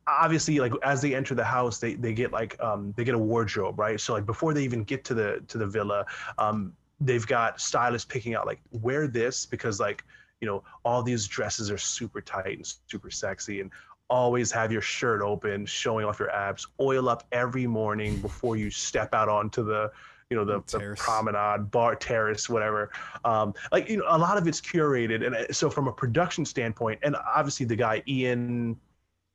obviously 0.06 0.58
like 0.58 0.72
as 0.82 1.00
they 1.00 1.14
enter 1.14 1.34
the 1.34 1.44
house 1.44 1.78
they 1.78 1.94
they 1.94 2.12
get 2.12 2.32
like 2.32 2.60
um 2.60 2.92
they 2.96 3.04
get 3.04 3.14
a 3.14 3.18
wardrobe 3.18 3.78
right? 3.78 4.00
So 4.00 4.12
like 4.12 4.26
before 4.26 4.52
they 4.54 4.64
even 4.64 4.84
get 4.84 5.04
to 5.04 5.14
the 5.14 5.42
to 5.48 5.58
the 5.58 5.66
villa 5.66 6.04
um 6.38 6.72
they've 7.00 7.26
got 7.26 7.60
stylists 7.60 8.06
picking 8.06 8.34
out 8.34 8.46
like 8.46 8.60
wear 8.70 9.06
this 9.06 9.46
because 9.46 9.80
like 9.80 10.04
you 10.40 10.46
know 10.46 10.62
all 10.84 11.02
these 11.02 11.26
dresses 11.26 11.70
are 11.70 11.78
super 11.78 12.20
tight 12.20 12.56
and 12.56 12.74
super 12.88 13.10
sexy 13.10 13.60
and 13.60 13.70
always 14.10 14.50
have 14.52 14.70
your 14.70 14.82
shirt 14.82 15.22
open 15.22 15.64
showing 15.64 16.04
off 16.04 16.18
your 16.18 16.30
abs 16.30 16.66
oil 16.80 17.08
up 17.08 17.26
every 17.32 17.66
morning 17.66 18.20
before 18.20 18.56
you 18.56 18.70
step 18.70 19.14
out 19.14 19.28
onto 19.28 19.64
the 19.64 19.90
you 20.28 20.36
know 20.36 20.44
the, 20.44 20.62
the 20.78 20.94
promenade 20.98 21.70
bar 21.70 21.94
terrace 21.94 22.48
whatever. 22.48 22.90
Um 23.24 23.54
like 23.70 23.88
you 23.88 23.98
know 23.98 24.04
a 24.08 24.18
lot 24.18 24.36
of 24.36 24.46
it's 24.46 24.60
curated. 24.60 25.24
And 25.24 25.34
uh, 25.34 25.52
so 25.52 25.70
from 25.70 25.88
a 25.88 25.92
production 25.92 26.44
standpoint 26.44 27.00
and 27.02 27.16
obviously 27.16 27.66
the 27.66 27.76
guy 27.76 28.02
Iain 28.08 28.76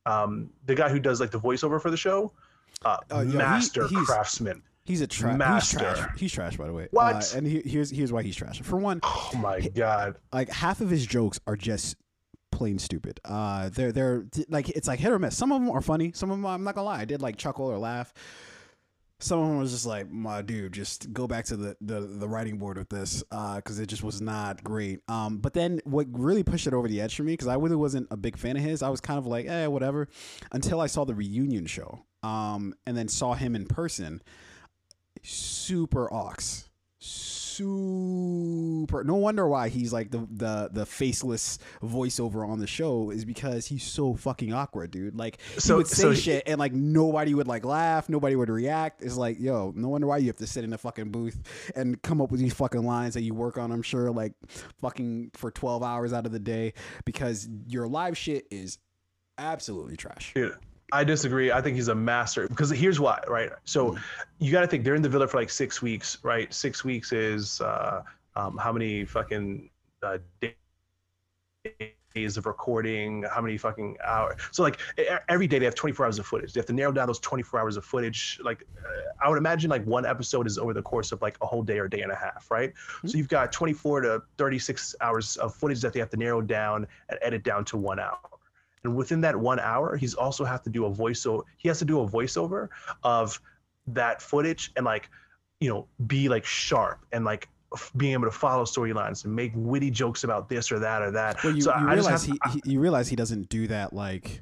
um, 0.08 0.50
the 0.66 0.76
guy 0.76 0.90
who 0.90 1.00
does 1.00 1.20
like 1.20 1.32
the 1.32 1.40
voiceover 1.40 1.82
for 1.82 1.92
the 1.92 1.98
show, 1.98 2.32
uh, 2.86 2.98
uh 3.12 3.26
yeah, 3.28 3.38
master 3.38 3.88
he, 3.88 3.96
craftsman. 3.96 4.64
He's 4.86 5.02
a 5.02 5.08
tra- 5.08 5.36
Master. 5.36 5.80
He's 5.80 5.98
trash. 5.98 6.18
He's 6.18 6.32
trash, 6.32 6.58
by 6.58 6.68
the 6.68 6.74
way. 6.74 6.88
What? 6.92 7.16
Uh, 7.16 7.38
and 7.38 7.46
he, 7.46 7.62
here's 7.66 7.90
here's 7.90 8.14
why 8.14 8.24
he's 8.24 8.38
trash. 8.38 8.62
For 8.62 8.78
one, 8.78 9.02
Oh 9.04 9.32
my 9.36 9.60
god. 9.60 10.16
like 10.32 10.50
half 10.50 10.80
of 10.80 10.90
his 10.90 11.06
jokes 11.06 11.42
are 11.46 11.58
just 11.58 11.98
plain 12.54 12.80
stupid. 12.80 13.20
Uh, 13.26 13.70
they're 13.70 13.92
they're 13.92 14.26
like 14.48 14.70
it's 14.70 14.88
like 14.88 15.00
hit 15.00 15.12
or 15.12 15.20
miss. 15.20 15.36
Some 15.36 15.52
of 15.52 15.62
them 15.62 15.70
are 15.72 15.82
funny. 15.82 16.14
Some 16.14 16.32
of 16.32 16.38
them 16.38 16.46
I'm 16.46 16.64
not 16.64 16.76
gonna 16.76 16.86
lie, 16.86 17.02
I 17.02 17.06
did 17.06 17.22
like 17.22 17.36
chuckle 17.36 17.66
or 17.66 17.78
laugh. 17.78 18.14
Some 19.20 19.40
of 19.40 19.48
them 19.48 19.58
was 19.58 19.72
just 19.72 19.88
like, 19.88 20.12
my 20.12 20.44
dude, 20.44 20.74
just 20.74 21.12
go 21.12 21.26
back 21.28 21.46
to 21.46 21.58
the 21.58 21.76
the, 21.82 22.02
the 22.02 22.28
writing 22.28 22.58
board 22.60 22.78
with 22.78 22.90
this, 22.90 23.24
because 23.24 23.80
it 23.80 23.88
just 23.88 24.04
was 24.04 24.22
not 24.22 24.64
great. 24.64 25.00
Um, 25.08 25.38
but 25.40 25.54
then 25.54 25.82
what 25.86 26.06
really 26.12 26.44
pushed 26.44 26.68
it 26.68 26.74
over 26.74 26.88
the 26.88 27.02
edge 27.02 27.16
for 27.16 27.24
me, 27.24 27.34
because 27.34 27.48
I 27.48 27.56
really 27.56 27.76
wasn't 27.76 28.08
a 28.12 28.18
big 28.18 28.38
fan 28.38 28.58
of 28.58 28.64
his. 28.64 28.84
I 28.84 28.90
was 28.90 29.02
kind 29.02 29.18
of 29.18 29.26
like, 29.26 29.48
eh, 29.48 29.66
whatever, 29.66 30.08
until 30.52 30.80
I 30.80 30.88
saw 30.88 31.04
the 31.04 31.16
reunion 31.16 31.66
show, 31.66 32.06
um, 32.22 32.76
and 32.86 32.96
then 32.96 33.08
saw 33.08 33.34
him 33.34 33.56
in 33.56 33.66
person. 33.66 34.22
Super 35.24 36.14
ox, 36.14 36.70
super. 37.00 37.47
No 37.60 39.16
wonder 39.16 39.48
why 39.48 39.70
he's 39.70 39.92
like 39.94 40.12
the 40.12 40.28
the 40.32 40.70
the 40.72 40.86
faceless 40.86 41.60
voiceover 41.84 42.48
on 42.48 42.60
the 42.60 42.68
show 42.68 43.10
is 43.12 43.26
because 43.26 43.66
he's 43.68 43.84
so 43.84 44.14
fucking 44.16 44.54
awkward, 44.54 44.92
dude. 44.92 45.16
Like 45.16 45.40
he 45.56 45.60
So- 45.60 45.78
would 45.78 45.88
say 45.88 46.02
so 46.04 46.12
he- 46.12 46.18
shit 46.22 46.44
and 46.48 46.60
like 46.60 46.74
nobody 46.74 47.34
would 47.34 47.48
like 47.48 47.66
laugh, 47.66 48.10
nobody 48.10 48.36
would 48.36 48.50
react. 48.50 49.02
It's 49.02 49.18
like, 49.18 49.40
yo, 49.40 49.74
no 49.76 49.90
wonder 49.90 50.08
why 50.08 50.18
you 50.18 50.28
have 50.28 50.38
to 50.38 50.48
sit 50.48 50.64
in 50.64 50.74
a 50.74 50.78
fucking 50.78 51.12
booth 51.12 51.42
and 51.76 52.02
come 52.02 52.22
up 52.22 52.32
with 52.32 52.40
these 52.40 52.54
fucking 52.54 52.84
lines 52.86 53.14
that 53.14 53.22
you 53.22 53.34
work 53.34 53.58
on. 53.58 53.72
I'm 53.72 53.82
sure 53.82 54.12
like 54.12 54.34
fucking 54.82 55.32
for 55.34 55.52
12 55.52 55.84
hours 55.84 56.14
out 56.14 56.26
of 56.26 56.32
the 56.32 56.40
day 56.40 56.74
because 57.06 57.48
your 57.68 57.88
live 57.88 58.18
shit 58.18 58.48
is 58.52 58.78
absolutely 59.38 59.96
trash. 59.98 60.32
Dude, 60.34 60.56
I 60.94 61.04
disagree. 61.04 61.52
I 61.52 61.62
think 61.62 61.76
he's 61.76 61.90
a 61.90 61.96
master 61.96 62.48
because 62.48 62.70
here's 62.70 63.00
why, 63.00 63.20
right? 63.28 63.52
So 63.66 63.92
Mm. 63.92 64.00
you 64.40 64.52
got 64.52 64.62
to 64.62 64.68
think 64.68 64.84
they're 64.84 64.96
in 64.96 65.02
the 65.02 65.10
villa 65.10 65.28
for 65.28 65.38
like 65.38 65.50
six 65.50 65.82
weeks, 65.82 66.18
right? 66.24 66.54
Six 66.54 66.86
weeks 66.86 67.12
is 67.12 67.60
uh, 67.62 68.04
um, 68.36 68.58
how 68.58 68.72
many 68.72 69.04
fucking 69.04 69.70
uh, 70.02 70.20
days 72.16 72.38
of 72.38 72.46
recording? 72.46 73.24
How 73.30 73.42
many 73.42 73.58
fucking 73.58 73.98
hours? 74.04 74.40
So 74.52 74.64
like 74.64 74.80
every 75.28 75.46
day 75.48 75.60
they 75.60 75.66
have 75.66 75.76
24 75.76 76.06
hours 76.06 76.20
of 76.20 76.26
footage. 76.26 76.54
They 76.54 76.60
have 76.60 76.66
to 76.68 76.74
narrow 76.74 76.92
down 76.94 77.08
those 77.08 77.20
24 77.20 77.60
hours 77.60 77.76
of 77.78 77.84
footage. 77.86 78.40
Like 78.44 78.64
uh, 78.86 78.90
I 79.22 79.30
would 79.30 79.38
imagine 79.38 79.70
like 79.70 79.86
one 79.86 80.06
episode 80.06 80.48
is 80.48 80.58
over 80.58 80.74
the 80.74 80.82
course 80.82 81.12
of 81.12 81.22
like 81.22 81.38
a 81.42 81.46
whole 81.46 81.64
day 81.64 81.80
or 81.80 81.88
day 81.90 82.02
and 82.02 82.12
a 82.12 82.16
half, 82.16 82.50
right? 82.50 82.74
So 83.06 83.18
you've 83.18 83.28
got 83.28 83.52
24 83.52 84.02
to 84.02 84.22
36 84.38 84.96
hours 85.02 85.36
of 85.38 85.54
footage 85.54 85.82
that 85.82 85.92
they 85.92 86.00
have 86.00 86.10
to 86.12 86.18
narrow 86.18 86.42
down 86.42 86.88
and 87.10 87.20
edit 87.22 87.44
down 87.44 87.66
to 87.66 87.78
one 87.78 88.00
hour. 88.00 88.18
And 88.88 88.96
within 88.96 89.20
that 89.22 89.36
one 89.36 89.60
hour, 89.60 89.98
he's 89.98 90.14
also 90.14 90.46
have 90.46 90.64
to 90.64 90.70
do 90.70 90.86
a 90.86 90.90
voiceover. 90.90 91.44
He 91.58 91.68
has 91.68 91.78
to 91.80 91.86
do 91.86 92.00
a 92.00 92.08
voiceover 92.08 92.70
of 93.04 93.40
that 93.88 94.22
footage 94.22 94.72
and 94.78 94.86
like, 94.86 95.10
you 95.60 95.68
know, 95.70 95.88
be 96.08 96.30
like 96.30 96.46
sharp 96.46 97.06
and 97.12 97.26
like 97.26 97.50
being 97.98 98.14
able 98.14 98.24
to 98.24 98.32
follow 98.32 98.64
storylines 98.64 99.26
and 99.26 99.36
make 99.36 99.52
witty 99.56 99.92
jokes 99.92 100.24
about 100.24 100.48
this 100.48 100.72
or 100.72 100.80
that 100.80 101.02
or 101.02 101.12
that. 101.12 101.44
Well, 101.44 101.54
you, 101.54 101.62
so 101.62 101.76
you 101.78 101.88
I 101.90 101.96
just 101.98 102.08
realize 102.08 102.24
he, 102.24 102.40
he 102.54 102.72
you 102.72 102.80
realize 102.80 103.10
he 103.10 103.18
doesn't 103.18 103.50
do 103.50 103.68
that 103.68 103.92
like 103.92 104.42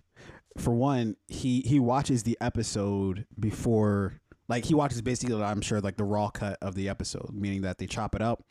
for 0.59 0.75
one, 0.75 1.15
he 1.27 1.61
he 1.61 1.79
watches 1.79 2.21
the 2.21 2.37
episode 2.39 3.25
before 3.39 4.21
like 4.47 4.65
he 4.65 4.75
watches 4.75 5.01
basically 5.01 5.41
I'm 5.41 5.61
sure 5.61 5.81
like 5.81 5.97
the 5.97 6.03
raw 6.03 6.29
cut 6.29 6.59
of 6.61 6.75
the 6.75 6.87
episode, 6.87 7.31
meaning 7.33 7.63
that 7.63 7.79
they 7.79 7.87
chop 7.87 8.13
it 8.13 8.21
up 8.21 8.45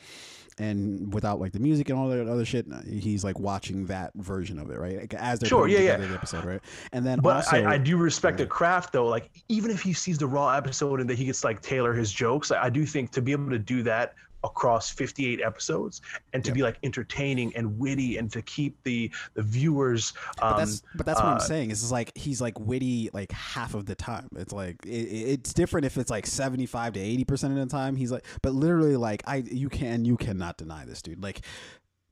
and 0.59 1.13
without 1.13 1.41
like 1.41 1.53
the 1.53 1.59
music 1.59 1.89
and 1.89 1.99
all 1.99 2.09
that 2.09 2.29
other 2.29 2.45
shit, 2.45 2.67
uh, 2.73 2.81
he's 2.87 3.25
like 3.25 3.39
watching 3.39 3.87
that 3.87 4.13
version 4.15 4.59
of 4.59 4.71
it, 4.71 4.79
right? 4.79 5.01
Like, 5.01 5.15
as 5.15 5.39
they're 5.39 5.49
Sure, 5.49 5.69
yeah, 5.69 5.81
yeah. 5.81 5.97
the 5.97 6.15
episode, 6.15 6.45
right? 6.45 6.61
And 6.93 7.05
then 7.05 7.21
but 7.21 7.37
also 7.37 7.57
I, 7.57 7.73
I 7.73 7.79
do 7.79 7.97
respect 7.97 8.39
yeah. 8.39 8.45
the 8.45 8.51
craft 8.51 8.93
though. 8.93 9.07
Like 9.07 9.31
even 9.49 9.71
if 9.71 9.81
he 9.81 9.93
sees 9.93 10.19
the 10.19 10.27
raw 10.27 10.51
episode 10.51 11.01
and 11.01 11.09
that 11.11 11.19
he 11.19 11.25
gets 11.27 11.45
like 11.45 11.61
tailor 11.61 11.93
his 11.93 12.13
jokes, 12.13 12.51
I, 12.51 12.65
I 12.65 12.71
do 12.71 12.87
think 12.87 13.11
to 13.13 13.23
be 13.23 13.33
able 13.33 13.51
to 13.51 13.59
do 13.59 13.83
that 13.85 14.15
across 14.45 14.91
58 14.91 15.41
episodes 15.41 16.03
and 16.33 16.45
to 16.45 16.51
Yeah. 16.51 16.55
be 16.55 16.63
like 16.63 16.79
entertaining 16.83 17.55
and 17.57 17.79
witty 17.79 18.19
and 18.19 18.31
to 18.33 18.43
keep 18.43 18.81
the 18.85 19.11
the 19.35 19.43
viewers 19.43 20.13
um, 20.41 20.53
But 20.53 20.59
that's 20.59 20.83
but 20.95 21.07
that's 21.07 21.19
what 21.21 21.29
I'm 21.29 21.37
uh, 21.39 21.41
saying. 21.41 21.71
Is 21.71 21.91
like 21.91 22.17
he's 22.17 22.41
like 22.41 22.61
witty 22.61 23.11
like 23.13 23.33
half 23.33 23.75
of 23.75 23.87
the 23.87 23.95
time. 23.95 24.29
It's 24.37 24.53
like 24.53 24.77
it, 24.87 24.91
it's 24.91 25.53
different 25.55 25.87
if 25.87 25.97
it's 25.99 26.11
like 26.11 26.27
75 26.27 26.93
to 26.93 27.01
80 27.01 27.25
percent 27.25 27.59
of 27.59 27.69
the 27.69 27.75
time. 27.75 27.97
He's 27.97 28.13
like, 28.13 28.25
but 28.43 28.53
literally 28.55 28.97
like 28.97 29.23
I 29.27 29.37
you 29.37 29.69
can 29.69 30.05
you 30.05 30.17
cannot 30.17 30.59
deny 30.59 30.85
this 30.85 31.03
dude. 31.03 31.23
Like 31.23 31.41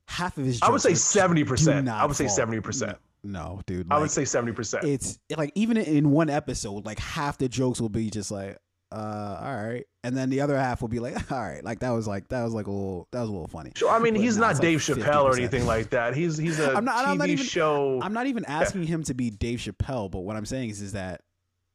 half 0.09 0.37
of 0.39 0.45
his. 0.45 0.61
I 0.63 0.71
would 0.71 0.81
say 0.81 0.93
70%. 0.93 1.85
not 1.85 2.03
I 2.03 2.07
would 2.07 2.17
say 2.17 2.27
70%. 2.27 2.97
No, 3.25 3.61
dude. 3.67 3.87
I 3.91 3.99
would 3.99 4.11
say 4.11 4.23
70%. 4.23 4.83
it's 4.85 5.19
like 5.37 5.53
even 5.55 5.77
in 5.77 6.11
one 6.11 6.29
episode, 6.29 6.85
like 6.85 6.99
half 6.99 7.39
the 7.39 7.49
jokes 7.49 7.81
will 7.81 7.89
be 7.89 8.11
just 8.11 8.31
like, 8.33 8.59
uh, 8.93 9.41
all 9.43 9.57
right, 9.57 9.85
and 10.05 10.17
then 10.17 10.29
the 10.31 10.41
other 10.43 10.57
half 10.59 10.83
will 10.83 10.89
be 10.89 10.99
like, 10.99 11.33
all 11.33 11.41
right, 11.41 11.65
like 11.65 11.81
that 11.81 11.91
was 11.91 12.07
like 12.07 12.29
that 12.29 12.43
was 12.45 12.53
like 12.53 12.67
a 12.67 12.71
little 12.71 13.09
that 13.13 13.21
was 13.21 13.29
a 13.29 13.33
little 13.33 13.49
funny. 13.49 13.73
Sure, 13.75 13.91
I 13.91 13.99
mean, 13.99 14.15
But 14.15 14.23
he's 14.23 14.37
not 14.37 14.51
it's 14.53 14.61
like 14.61 14.69
Dave 14.69 14.79
Chappelle 14.81 15.25
or 15.25 15.33
50%. 15.33 15.39
anything 15.39 15.67
like 15.67 15.91
that. 15.91 16.15
He's 16.15 16.37
he's 16.37 16.61
a 16.61 16.73
I'm 16.77 16.85
not- 16.85 17.05
TV 17.05 17.09
I'm 17.09 17.19
not 17.19 17.29
even- 17.29 17.45
show. 17.45 18.01
I'm 18.03 18.13
not 18.13 18.27
even 18.27 18.45
asking 18.49 18.85
him 18.85 19.03
to 19.05 19.15
be 19.15 19.31
Dave 19.31 19.59
Chappelle, 19.61 20.11
but 20.11 20.21
what 20.21 20.37
I'm 20.37 20.45
saying 20.47 20.71
is, 20.71 20.81
is 20.83 20.93
that 20.93 21.23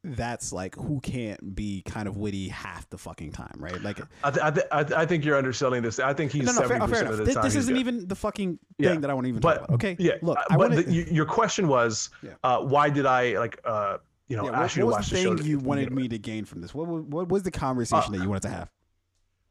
that's 0.04 0.54
like 0.54 0.76
who 0.76 1.00
can't 1.02 1.54
be 1.56 1.82
kind 1.82 2.08
of 2.08 2.16
witty 2.16 2.48
half 2.48 2.88
the 2.90 2.98
fucking 2.98 3.32
time, 3.32 3.56
right? 3.58 3.82
Like, 3.82 4.00
I, 4.24 4.30
th- 4.32 4.44
I, 4.46 4.52
th- 4.52 4.68
I, 4.72 4.84
th- 4.84 4.98
I 4.98 5.06
think 5.06 5.26
you're 5.26 5.36
underselling 5.38 5.82
this. 5.82 6.00
I 6.00 6.14
think 6.14 6.32
he's 6.32 6.46
no, 6.46 6.52
no, 6.54 6.60
fair, 6.60 6.68
seventy 6.68 6.80
fair 6.80 6.88
percent 6.88 7.10
of 7.12 7.18
the 7.18 7.24
This, 7.26 7.36
time. 7.36 7.44
this 7.44 7.56
isn't 7.56 7.76
even 7.76 8.08
the 8.08 8.16
fucking 8.16 8.58
Yeah, 8.78 8.92
thing 8.92 9.02
that 9.02 9.10
I 9.10 9.14
want 9.14 9.26
to 9.26 9.30
even 9.30 9.42
but- 9.42 9.56
talk 9.56 9.64
about. 9.68 9.74
Okay, 9.76 9.96
Yeah, 10.00 10.14
look, 10.22 10.38
uh, 10.38 10.44
I 10.52 10.56
but 10.56 10.72
want 10.72 10.86
the, 10.86 10.94
your 11.12 11.26
question 11.26 11.68
was, 11.68 12.10
Yeah. 12.22 12.32
uh, 12.44 12.60
why 12.60 12.90
did 12.90 13.06
I 13.06 13.38
like, 13.38 13.60
uh, 13.66 13.98
you 14.28 14.38
know, 14.38 14.46
yeah, 14.46 14.52
ask 14.52 14.60
what, 14.60 14.76
you 14.76 14.82
to 14.82 14.86
what 14.86 14.92
watch 14.94 15.12
was 15.12 15.22
the 15.24 15.36
thing 15.36 15.46
you 15.46 15.60
wanted 15.60 15.92
me 15.92 16.08
to 16.08 16.18
gain 16.18 16.46
from 16.46 16.62
this? 16.62 16.74
What, 16.74 16.88
what 16.88 17.30
was 17.30 17.44
the 17.44 17.52
conversation 17.52 18.14
Uh, 18.14 18.18
that 18.18 18.24
you 18.24 18.30
wanted 18.30 18.44
to 18.44 18.50
have? 18.50 18.72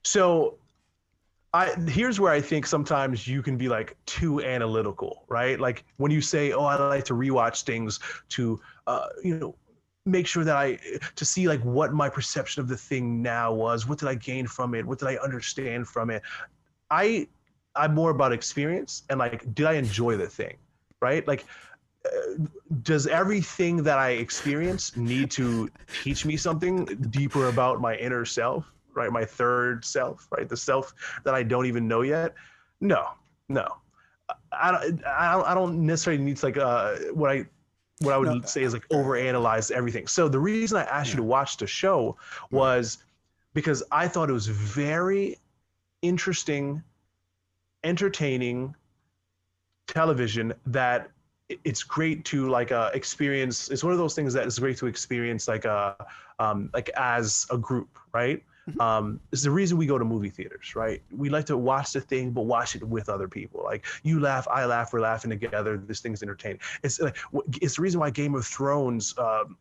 So 0.04 0.58
I 1.54 1.74
here's 1.88 2.20
where 2.20 2.32
I 2.32 2.40
think 2.40 2.66
sometimes 2.66 3.26
you 3.26 3.42
can 3.42 3.56
be 3.56 3.68
like 3.68 3.96
too 4.04 4.42
analytical, 4.42 5.24
right? 5.28 5.58
Like 5.58 5.84
when 5.96 6.10
you 6.12 6.20
say, 6.20 6.52
"Oh, 6.52 6.64
I 6.64 6.76
like 6.88 7.04
to 7.04 7.14
rewatch 7.14 7.62
things 7.62 7.98
to 8.30 8.60
uh, 8.86 9.08
you 9.24 9.38
know, 9.38 9.54
make 10.04 10.26
sure 10.26 10.44
that 10.44 10.56
I 10.56 10.78
to 11.14 11.24
see 11.24 11.48
like 11.48 11.60
what 11.62 11.94
my 11.94 12.08
perception 12.08 12.60
of 12.60 12.68
the 12.68 12.76
thing 12.76 13.22
now 13.22 13.52
was, 13.52 13.88
what 13.88 13.98
did 13.98 14.08
I 14.08 14.14
gain 14.14 14.46
from 14.46 14.74
it? 14.74 14.84
What 14.84 14.98
did 14.98 15.08
I 15.08 15.16
understand 15.16 15.88
from 15.88 16.10
it?" 16.10 16.22
I 16.90 17.28
I'm 17.74 17.94
more 17.94 18.10
about 18.10 18.32
experience 18.32 19.02
and 19.08 19.18
like 19.18 19.54
did 19.54 19.66
I 19.66 19.74
enjoy 19.74 20.16
the 20.16 20.26
thing, 20.26 20.56
right? 21.00 21.26
Like 21.26 21.42
uh, 21.42 21.44
does 22.82 23.06
everything 23.06 23.82
that 23.82 23.98
I 23.98 24.10
experience 24.10 24.96
need 24.96 25.30
to 25.32 25.68
teach 26.02 26.24
me 26.24 26.36
something 26.36 26.84
deeper 27.10 27.48
about 27.48 27.80
my 27.80 27.96
inner 27.96 28.24
self, 28.24 28.64
right? 28.94 29.10
My 29.10 29.24
third 29.24 29.84
self, 29.84 30.28
right? 30.30 30.48
The 30.48 30.56
self 30.56 30.94
that 31.24 31.34
I 31.34 31.42
don't 31.42 31.66
even 31.66 31.86
know 31.88 32.02
yet? 32.02 32.34
No, 32.80 33.08
no. 33.48 33.66
I 34.52 34.72
don't, 34.72 35.04
I 35.06 35.54
don't, 35.54 35.86
necessarily 35.86 36.22
need 36.22 36.38
to 36.38 36.46
like, 36.46 36.56
uh, 36.56 36.96
what 37.12 37.30
I, 37.30 37.46
what 38.00 38.14
I 38.14 38.18
would 38.18 38.28
No, 38.28 38.40
say 38.42 38.62
is 38.62 38.72
like 38.72 38.88
overanalyze 38.88 39.70
everything. 39.70 40.06
So 40.06 40.28
the 40.28 40.38
reason 40.38 40.78
I 40.78 40.84
asked 40.84 41.10
you 41.10 41.16
to 41.16 41.22
watch 41.22 41.56
the 41.56 41.66
show 41.66 42.16
was 42.50 42.98
because 43.54 43.82
I 43.90 44.08
thought 44.08 44.28
it 44.28 44.32
was 44.32 44.48
very 44.48 45.38
interesting, 46.02 46.82
entertaining 47.84 48.74
television 49.86 50.52
that 50.66 51.10
it's 51.48 51.82
great 51.82 52.24
to 52.24 52.48
like 52.48 52.72
uh 52.72 52.90
experience 52.94 53.70
it's 53.70 53.84
one 53.84 53.92
of 53.92 53.98
those 53.98 54.14
things 54.14 54.32
that 54.32 54.46
is 54.46 54.58
great 54.58 54.76
to 54.76 54.86
experience 54.86 55.46
like 55.46 55.64
uh 55.64 55.94
um 56.38 56.70
like 56.74 56.90
as 56.96 57.46
a 57.50 57.58
group 57.58 57.98
right? 58.12 58.42
Mhm. 58.68 58.80
um 58.80 59.20
it's 59.30 59.42
the 59.42 59.50
reason 59.50 59.78
we 59.78 59.86
go 59.86 59.96
to 59.96 60.04
movie 60.04 60.28
theaters 60.28 60.74
right? 60.74 61.00
We 61.10 61.28
like 61.28 61.46
to 61.46 61.56
watch 61.56 61.92
the 61.92 62.00
thing 62.00 62.32
but 62.32 62.42
watch 62.42 62.74
it 62.74 62.82
with 62.82 63.08
other 63.08 63.28
people. 63.28 63.62
Like 63.62 63.86
you 64.02 64.18
laugh 64.18 64.46
i 64.50 64.64
laugh 64.64 64.92
we're 64.92 65.00
laughing 65.00 65.30
together 65.30 65.76
this 65.76 66.00
thing's 66.00 66.22
entertaining. 66.22 66.58
It's 66.82 67.00
like 67.00 67.16
it's 67.62 67.76
the 67.76 67.82
reason 67.82 68.00
why 68.00 68.10
game 68.10 68.34
of 68.34 68.44
thrones 68.44 69.14
um 69.18 69.56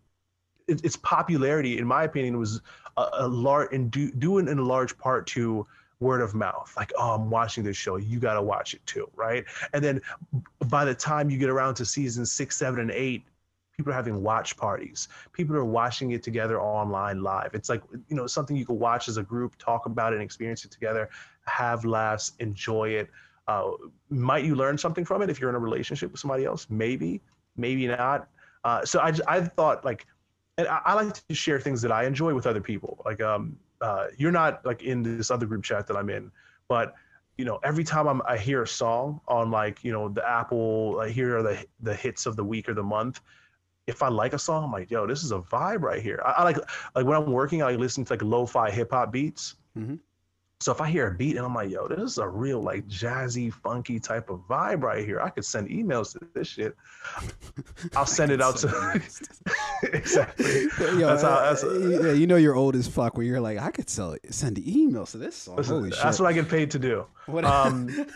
it, 0.67 0.83
its 0.83 0.95
popularity 0.95 1.77
in 1.77 1.85
my 1.85 2.03
opinion 2.03 2.39
was 2.39 2.61
a, 2.97 3.07
a 3.13 3.27
large 3.27 3.71
and 3.73 3.91
due, 3.91 4.11
due 4.11 4.39
in, 4.39 4.47
in 4.47 4.57
a 4.57 4.63
large 4.63 4.97
part 4.97 5.27
to 5.27 5.67
word 5.99 6.21
of 6.21 6.35
mouth 6.35 6.73
like 6.75 6.91
oh 6.97 7.11
i'm 7.11 7.29
watching 7.29 7.63
this 7.63 7.77
show 7.77 7.95
you 7.95 8.19
got 8.19 8.33
to 8.33 8.41
watch 8.41 8.73
it 8.73 8.85
too 8.85 9.09
right 9.15 9.45
and 9.73 9.83
then 9.83 10.01
by 10.67 10.85
the 10.85 10.95
time 10.95 11.29
you 11.29 11.37
get 11.37 11.49
around 11.49 11.75
to 11.75 11.85
season 11.85 12.25
six, 12.25 12.57
seven, 12.57 12.79
and 12.79 12.91
eight, 12.91 13.23
people 13.75 13.91
are 13.91 13.95
having 13.95 14.21
watch 14.21 14.55
parties. 14.57 15.07
People 15.33 15.55
are 15.55 15.65
watching 15.65 16.11
it 16.11 16.23
together 16.23 16.61
online 16.61 17.21
live. 17.21 17.51
It's 17.53 17.69
like, 17.69 17.81
you 18.07 18.15
know, 18.15 18.27
something 18.27 18.55
you 18.55 18.65
can 18.65 18.79
watch 18.79 19.07
as 19.07 19.17
a 19.17 19.23
group, 19.23 19.57
talk 19.57 19.85
about 19.85 20.13
it 20.13 20.17
and 20.17 20.23
experience 20.23 20.65
it 20.65 20.71
together, 20.71 21.09
have 21.45 21.85
laughs, 21.85 22.33
enjoy 22.39 22.89
it. 22.89 23.09
Uh, 23.47 23.71
might 24.09 24.43
you 24.43 24.55
learn 24.55 24.77
something 24.77 25.05
from 25.05 25.21
it 25.21 25.29
if 25.29 25.39
you're 25.39 25.49
in 25.49 25.55
a 25.55 25.59
relationship 25.59 26.11
with 26.11 26.19
somebody 26.19 26.45
else? 26.45 26.67
Maybe, 26.69 27.21
maybe 27.57 27.87
not. 27.87 28.27
Uh, 28.63 28.83
so 28.83 28.99
I, 28.99 29.13
I 29.27 29.41
thought 29.41 29.85
like, 29.85 30.07
and 30.57 30.67
I, 30.67 30.81
I 30.85 30.93
like 30.93 31.27
to 31.27 31.35
share 31.35 31.59
things 31.59 31.81
that 31.81 31.91
I 31.91 32.05
enjoy 32.05 32.33
with 32.33 32.47
other 32.47 32.61
people. 32.61 33.01
Like, 33.05 33.21
um, 33.21 33.57
uh, 33.85 34.03
you're 34.19 34.31
not 34.41 34.51
like 34.69 34.81
in 34.83 35.03
this 35.03 35.29
other 35.31 35.47
group 35.51 35.63
chat 35.63 35.87
that 35.87 35.97
I'm 35.97 36.09
in, 36.09 36.31
but 36.67 36.87
you 37.37 37.45
know, 37.45 37.57
every 37.63 37.83
time 37.83 38.07
I'm, 38.11 38.21
I 38.33 38.37
hear 38.37 38.61
a 38.63 38.67
song 38.67 39.19
on 39.27 39.51
like, 39.51 39.83
you 39.85 39.91
know, 39.95 40.05
the 40.17 40.23
Apple, 40.39 40.99
I 41.05 41.09
hear 41.09 41.43
the 41.43 41.55
the 41.87 41.95
hits 42.05 42.25
of 42.29 42.33
the 42.39 42.45
week 42.53 42.69
or 42.69 42.73
the 42.73 42.83
month. 42.97 43.17
if 43.87 44.01
I 44.01 44.09
like 44.09 44.33
a 44.33 44.39
song, 44.39 44.63
I'm 44.65 44.71
like, 44.71 44.89
yo, 44.91 45.05
this 45.07 45.23
is 45.23 45.31
a 45.31 45.39
vibe 45.39 45.81
right 45.83 46.01
here. 46.01 46.19
I, 46.25 46.31
I 46.39 46.43
like 46.43 46.57
like 46.95 47.05
when 47.07 47.17
I'm 47.17 47.31
working, 47.31 47.61
I 47.63 47.71
listen 47.75 48.05
to 48.05 48.13
like 48.13 48.23
lo-fi 48.23 48.71
hip 48.71 48.91
hop 48.91 49.11
beats. 49.11 49.55
Mhm. 49.77 49.99
So 50.65 50.71
if 50.71 50.81
I 50.81 50.89
hear 50.89 51.05
a 51.05 51.13
beat 51.13 51.35
and 51.37 51.45
I'm 51.45 51.53
like, 51.53 51.69
yo, 51.69 51.87
this 51.87 51.99
is 51.99 52.17
a 52.17 52.27
real 52.27 52.59
like 52.59 52.87
jazzy, 52.87 53.53
funky 53.53 53.99
type 53.99 54.31
of 54.31 54.39
vibe 54.49 54.81
right 54.81 55.05
here. 55.05 55.21
I 55.21 55.29
could 55.29 55.45
send 55.45 55.69
emails 55.69 56.13
to 56.13 56.25
this 56.33 56.47
shit. 56.47 56.75
I'll 57.95 58.07
send 58.07 58.31
it 58.31 58.41
out 58.41 58.57
to 58.57 58.67
exactly. 59.93 60.63
Yo, 60.99 61.05
That's 61.05 61.21
how- 61.21 61.29
uh, 61.29 61.53
that's- 61.53 62.03
yeah, 62.03 62.13
you 62.13 62.25
know 62.25 62.35
you're 62.37 62.55
old 62.55 62.75
as 62.75 62.87
fuck 62.87 63.15
when 63.15 63.27
you're 63.27 63.39
like, 63.39 63.59
I 63.59 63.69
could 63.69 63.91
sell 63.91 64.17
send 64.31 64.57
emails 64.57 65.11
to 65.11 65.19
this 65.19 65.35
song. 65.35 65.57
Listen, 65.57 65.75
Holy 65.75 65.91
shit. 65.91 66.01
that's 66.01 66.19
what 66.19 66.25
I 66.27 66.33
get 66.33 66.49
paid 66.49 66.71
to 66.71 66.79
do. 66.79 67.05
What- 67.27 67.45
Um, 67.45 68.07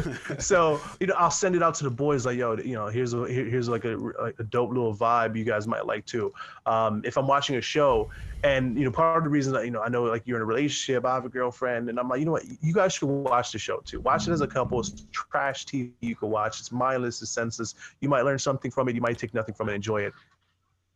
so 0.38 0.80
you 1.00 1.06
know, 1.06 1.14
I'll 1.16 1.30
send 1.30 1.54
it 1.54 1.62
out 1.62 1.74
to 1.76 1.84
the 1.84 1.90
boys 1.90 2.26
like, 2.26 2.38
yo, 2.38 2.56
you 2.56 2.74
know, 2.74 2.86
here's 2.86 3.14
a 3.14 3.26
here- 3.26 3.48
here's 3.48 3.68
like 3.68 3.84
a, 3.84 3.96
a 4.38 4.44
dope 4.44 4.70
little 4.70 4.94
vibe 4.94 5.36
you 5.36 5.44
guys 5.44 5.66
might 5.66 5.86
like 5.86 6.04
too. 6.06 6.32
Um, 6.66 7.02
if 7.04 7.16
I'm 7.16 7.26
watching 7.26 7.56
a 7.56 7.60
show, 7.60 8.10
and 8.44 8.76
you 8.76 8.84
know, 8.84 8.90
part 8.90 9.18
of 9.18 9.24
the 9.24 9.30
reason 9.30 9.52
that 9.54 9.64
you 9.64 9.70
know, 9.70 9.82
I 9.82 9.88
know 9.88 10.04
like 10.04 10.22
you're 10.26 10.36
in 10.36 10.42
a 10.42 10.46
relationship, 10.46 11.04
I 11.04 11.14
have 11.14 11.24
a 11.24 11.28
girlfriend, 11.28 11.88
and 11.88 11.98
I'm 11.98 12.08
like, 12.08 12.20
you 12.20 12.26
know 12.26 12.32
what, 12.32 12.44
you 12.60 12.72
guys 12.72 12.94
should 12.94 13.08
watch 13.08 13.52
the 13.52 13.58
show 13.58 13.78
too. 13.78 14.00
Watch 14.00 14.28
it 14.28 14.32
as 14.32 14.40
a 14.40 14.46
couple. 14.46 14.80
It's 14.80 15.06
trash 15.12 15.66
TV 15.66 15.92
you 16.00 16.16
can 16.16 16.30
watch. 16.30 16.60
It's 16.60 16.72
mindless, 16.72 17.22
it's 17.22 17.30
senseless. 17.30 17.74
You 18.00 18.08
might 18.08 18.22
learn 18.22 18.38
something 18.38 18.70
from 18.70 18.88
it. 18.88 18.94
You 18.94 19.00
might 19.00 19.18
take 19.18 19.34
nothing 19.34 19.54
from 19.54 19.68
it. 19.68 19.74
Enjoy 19.74 20.02
it. 20.02 20.12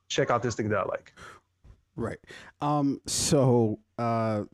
Check 0.09 0.31
out 0.31 0.43
this 0.43 0.55
thing 0.55 0.69
that 0.71 0.79
I 0.79 0.85
like. 0.85 1.13
Right. 1.97 2.19
Um. 2.61 3.01
So, 3.07 3.79
uh, 3.99 4.45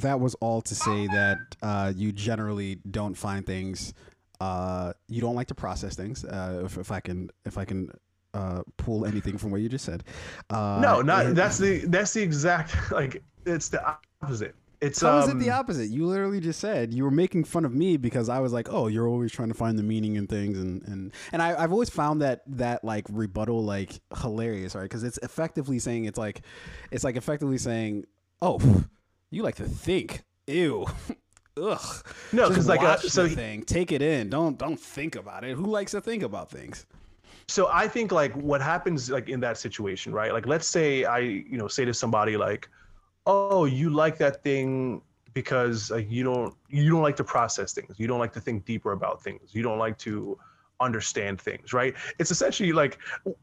that 0.00 0.20
was 0.20 0.34
all 0.36 0.60
to 0.62 0.74
say 0.74 1.06
that 1.08 1.38
uh, 1.62 1.92
you 1.94 2.12
generally 2.12 2.78
don't 2.90 3.14
find 3.14 3.44
things. 3.44 3.94
Uh, 4.40 4.92
you 5.08 5.20
don't 5.20 5.34
like 5.34 5.48
to 5.48 5.54
process 5.54 5.96
things. 5.96 6.24
Uh, 6.24 6.62
if, 6.64 6.78
if 6.78 6.90
I 6.90 7.00
can, 7.00 7.30
if 7.44 7.58
I 7.58 7.64
can. 7.64 7.90
Uh, 8.34 8.62
pull 8.76 9.06
anything 9.06 9.38
from 9.38 9.50
what 9.50 9.62
you 9.62 9.68
just 9.70 9.86
said. 9.86 10.04
Uh, 10.50 10.78
no, 10.82 11.00
not 11.00 11.34
that's 11.34 11.56
the 11.56 11.78
that's 11.86 12.12
the 12.12 12.20
exact 12.20 12.76
like 12.92 13.22
it's 13.46 13.70
the 13.70 13.82
opposite. 14.20 14.54
It's 14.80 15.00
How 15.00 15.18
is 15.18 15.28
um, 15.28 15.40
it 15.40 15.44
the 15.44 15.50
opposite? 15.50 15.88
You 15.88 16.06
literally 16.06 16.40
just 16.40 16.60
said 16.60 16.92
you 16.92 17.04
were 17.04 17.10
making 17.10 17.44
fun 17.44 17.64
of 17.64 17.74
me 17.74 17.96
because 17.96 18.28
I 18.28 18.40
was 18.40 18.52
like, 18.52 18.68
"Oh, 18.70 18.88
you're 18.88 19.08
always 19.08 19.32
trying 19.32 19.48
to 19.48 19.54
find 19.54 19.78
the 19.78 19.82
meaning 19.82 20.16
in 20.16 20.26
things," 20.26 20.58
and 20.58 20.82
and 20.86 21.12
and 21.32 21.40
I, 21.40 21.62
I've 21.62 21.72
always 21.72 21.88
found 21.88 22.20
that 22.22 22.42
that 22.46 22.84
like 22.84 23.06
rebuttal 23.10 23.64
like 23.64 24.00
hilarious, 24.20 24.74
right? 24.74 24.82
Because 24.82 25.02
it's 25.02 25.18
effectively 25.22 25.78
saying 25.78 26.04
it's 26.04 26.18
like, 26.18 26.42
it's 26.90 27.04
like 27.04 27.16
effectively 27.16 27.56
saying, 27.56 28.04
"Oh, 28.42 28.84
you 29.30 29.42
like 29.42 29.56
to 29.56 29.64
think, 29.64 30.22
ew." 30.46 30.86
Ugh. 31.58 32.06
No, 32.32 32.50
because 32.50 32.68
like, 32.68 32.80
uh, 32.80 32.84
watch 32.84 33.06
so 33.06 33.24
he- 33.24 33.34
thing, 33.34 33.62
take 33.62 33.90
it 33.90 34.02
in. 34.02 34.28
Don't 34.28 34.58
don't 34.58 34.78
think 34.78 35.16
about 35.16 35.42
it. 35.42 35.56
Who 35.56 35.64
likes 35.64 35.92
to 35.92 36.00
think 36.00 36.22
about 36.22 36.50
things? 36.50 36.86
so 37.48 37.68
i 37.72 37.86
think 37.86 38.12
like 38.12 38.32
what 38.34 38.60
happens 38.60 39.10
like 39.10 39.28
in 39.28 39.40
that 39.40 39.56
situation 39.56 40.12
right 40.12 40.32
like 40.32 40.46
let's 40.46 40.66
say 40.66 41.04
i 41.04 41.18
you 41.18 41.56
know 41.56 41.68
say 41.68 41.84
to 41.84 41.94
somebody 41.94 42.36
like 42.36 42.68
oh 43.26 43.64
you 43.64 43.90
like 43.90 44.18
that 44.18 44.42
thing 44.42 45.00
because 45.32 45.90
like 45.90 46.10
you 46.10 46.24
don't 46.24 46.54
you 46.68 46.90
don't 46.90 47.02
like 47.02 47.16
to 47.16 47.24
process 47.24 47.72
things 47.72 47.94
you 47.98 48.06
don't 48.06 48.18
like 48.18 48.32
to 48.32 48.40
think 48.40 48.64
deeper 48.64 48.92
about 48.92 49.22
things 49.22 49.54
you 49.54 49.62
don't 49.62 49.78
like 49.78 49.96
to 49.98 50.38
understand 50.80 51.40
things 51.40 51.72
right 51.72 51.94
it's 52.18 52.30
essentially 52.30 52.72
like 52.72 52.98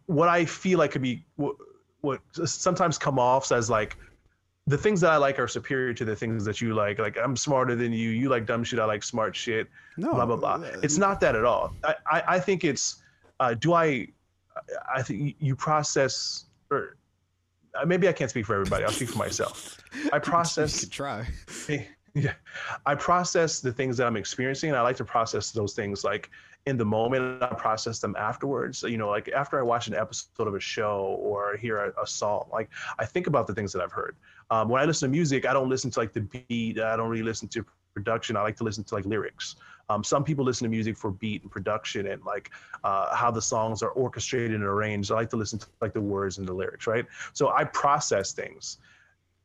what 0.08 0.28
i 0.30 0.44
feel 0.46 0.80
like 0.80 0.92
could 0.92 1.02
be 1.02 1.24
what, 1.38 1.56
what 2.02 2.20
sometimes 2.44 2.98
come 2.98 3.18
off 3.18 3.52
as 3.52 3.70
like 3.70 3.98
the 4.68 4.78
things 4.78 5.02
that 5.02 5.12
i 5.12 5.18
like 5.18 5.40
are 5.40 5.48
superior 5.48 5.94
to 5.94 6.06
the 6.06 6.16
things 6.16 6.46
that 6.46 6.62
you 6.62 6.74
like 6.74 6.98
like 7.00 7.18
i'm 7.18 7.36
smarter 7.36 7.76
than 7.76 7.92
you 7.92 8.10
you 8.10 8.30
like 8.30 8.46
dumb 8.46 8.64
shit 8.64 8.80
i 8.80 8.86
like 8.86 9.04
smart 9.04 9.36
shit 9.36 9.68
No, 9.98 10.14
blah 10.14 10.26
blah 10.26 10.38
blah. 10.38 10.64
It's 10.82 10.98
not 10.98 11.20
that 11.22 11.36
at 11.36 11.46
all. 11.46 11.76
I 11.84 11.96
I, 12.08 12.24
I 12.36 12.40
think 12.40 12.64
it's 12.64 13.04
uh, 13.40 13.54
do 13.54 13.74
I 13.74 14.08
I 14.96 15.02
think 15.02 15.36
you 15.40 15.56
process 15.56 16.46
or 16.72 16.96
uh, 17.76 17.86
maybe 17.86 18.08
I 18.08 18.14
can't 18.14 18.30
speak 18.30 18.46
for 18.46 18.54
everybody. 18.54 18.84
I'll 18.86 18.92
speak 18.92 19.10
for 19.10 19.18
myself. 19.18 19.82
I 20.12 20.16
You 20.16 20.22
process 20.22 20.80
could 20.80 20.92
try. 20.92 21.26
yeah, 22.14 22.34
I 22.86 22.96
process 22.96 23.60
the 23.60 23.72
things 23.72 23.98
that 23.98 24.06
I'm 24.08 24.16
experiencing, 24.16 24.70
and 24.70 24.78
I 24.78 24.82
like 24.82 24.98
to 24.98 25.06
process 25.06 25.52
those 25.52 25.74
things 25.74 26.04
like 26.04 26.30
in 26.66 26.78
the 26.78 26.86
moment. 26.86 27.44
I 27.44 27.48
process 27.48 28.00
them 28.00 28.16
afterwards. 28.18 28.84
You 28.84 28.98
know, 28.98 29.10
like 29.10 29.30
after 29.30 29.60
I 29.60 29.62
watch 29.62 29.88
an 29.88 29.94
episode 29.94 30.48
of 30.48 30.56
a 30.56 30.60
show 30.60 31.18
or 31.20 31.58
hear 31.58 31.78
a, 31.78 32.02
a 32.02 32.08
song, 32.08 32.48
like 32.52 32.70
I 33.00 33.06
think 33.06 33.28
about 33.28 33.48
the 33.48 33.54
things 33.54 33.74
that 33.74 33.82
I've 33.82 33.92
heard. 33.92 34.16
Um, 34.50 34.70
when 34.70 34.82
I 34.82 34.86
listen 34.86 35.10
to 35.10 35.12
music, 35.12 35.46
I 35.46 35.54
don't 35.54 35.70
listen 35.70 35.92
to 35.92 36.00
like 36.00 36.14
the 36.14 36.22
beat. 36.22 36.80
I 36.80 36.96
don't 36.96 37.10
really 37.10 37.24
listen 37.24 37.48
to 37.50 37.66
production. 37.94 38.36
I 38.36 38.42
like 38.42 38.58
to 38.58 38.64
listen 38.64 38.84
to 38.86 38.96
like 38.96 39.06
lyrics. 39.06 39.56
Um, 39.90 40.04
some 40.04 40.24
people 40.24 40.46
listen 40.46 40.66
to 40.66 40.70
music 40.70 40.98
for 40.98 41.12
beat 41.12 41.42
and 41.42 41.52
production 41.52 42.08
and 42.08 42.24
like 42.24 42.52
uh, 42.84 43.14
how 43.16 43.30
the 43.32 43.42
songs 43.42 43.84
are 43.84 43.90
orchestrated 43.90 44.54
and 44.54 44.64
arranged. 44.64 45.12
I 45.12 45.16
like 45.16 45.30
to 45.32 45.38
listen 45.38 45.60
to 45.60 45.68
like 45.82 45.94
the 45.94 46.02
words 46.02 46.38
and 46.38 46.48
the 46.48 46.54
lyrics, 46.54 46.88
right? 46.88 47.06
So 47.34 47.50
I 47.50 47.66
process 47.66 48.32
things. 48.32 48.78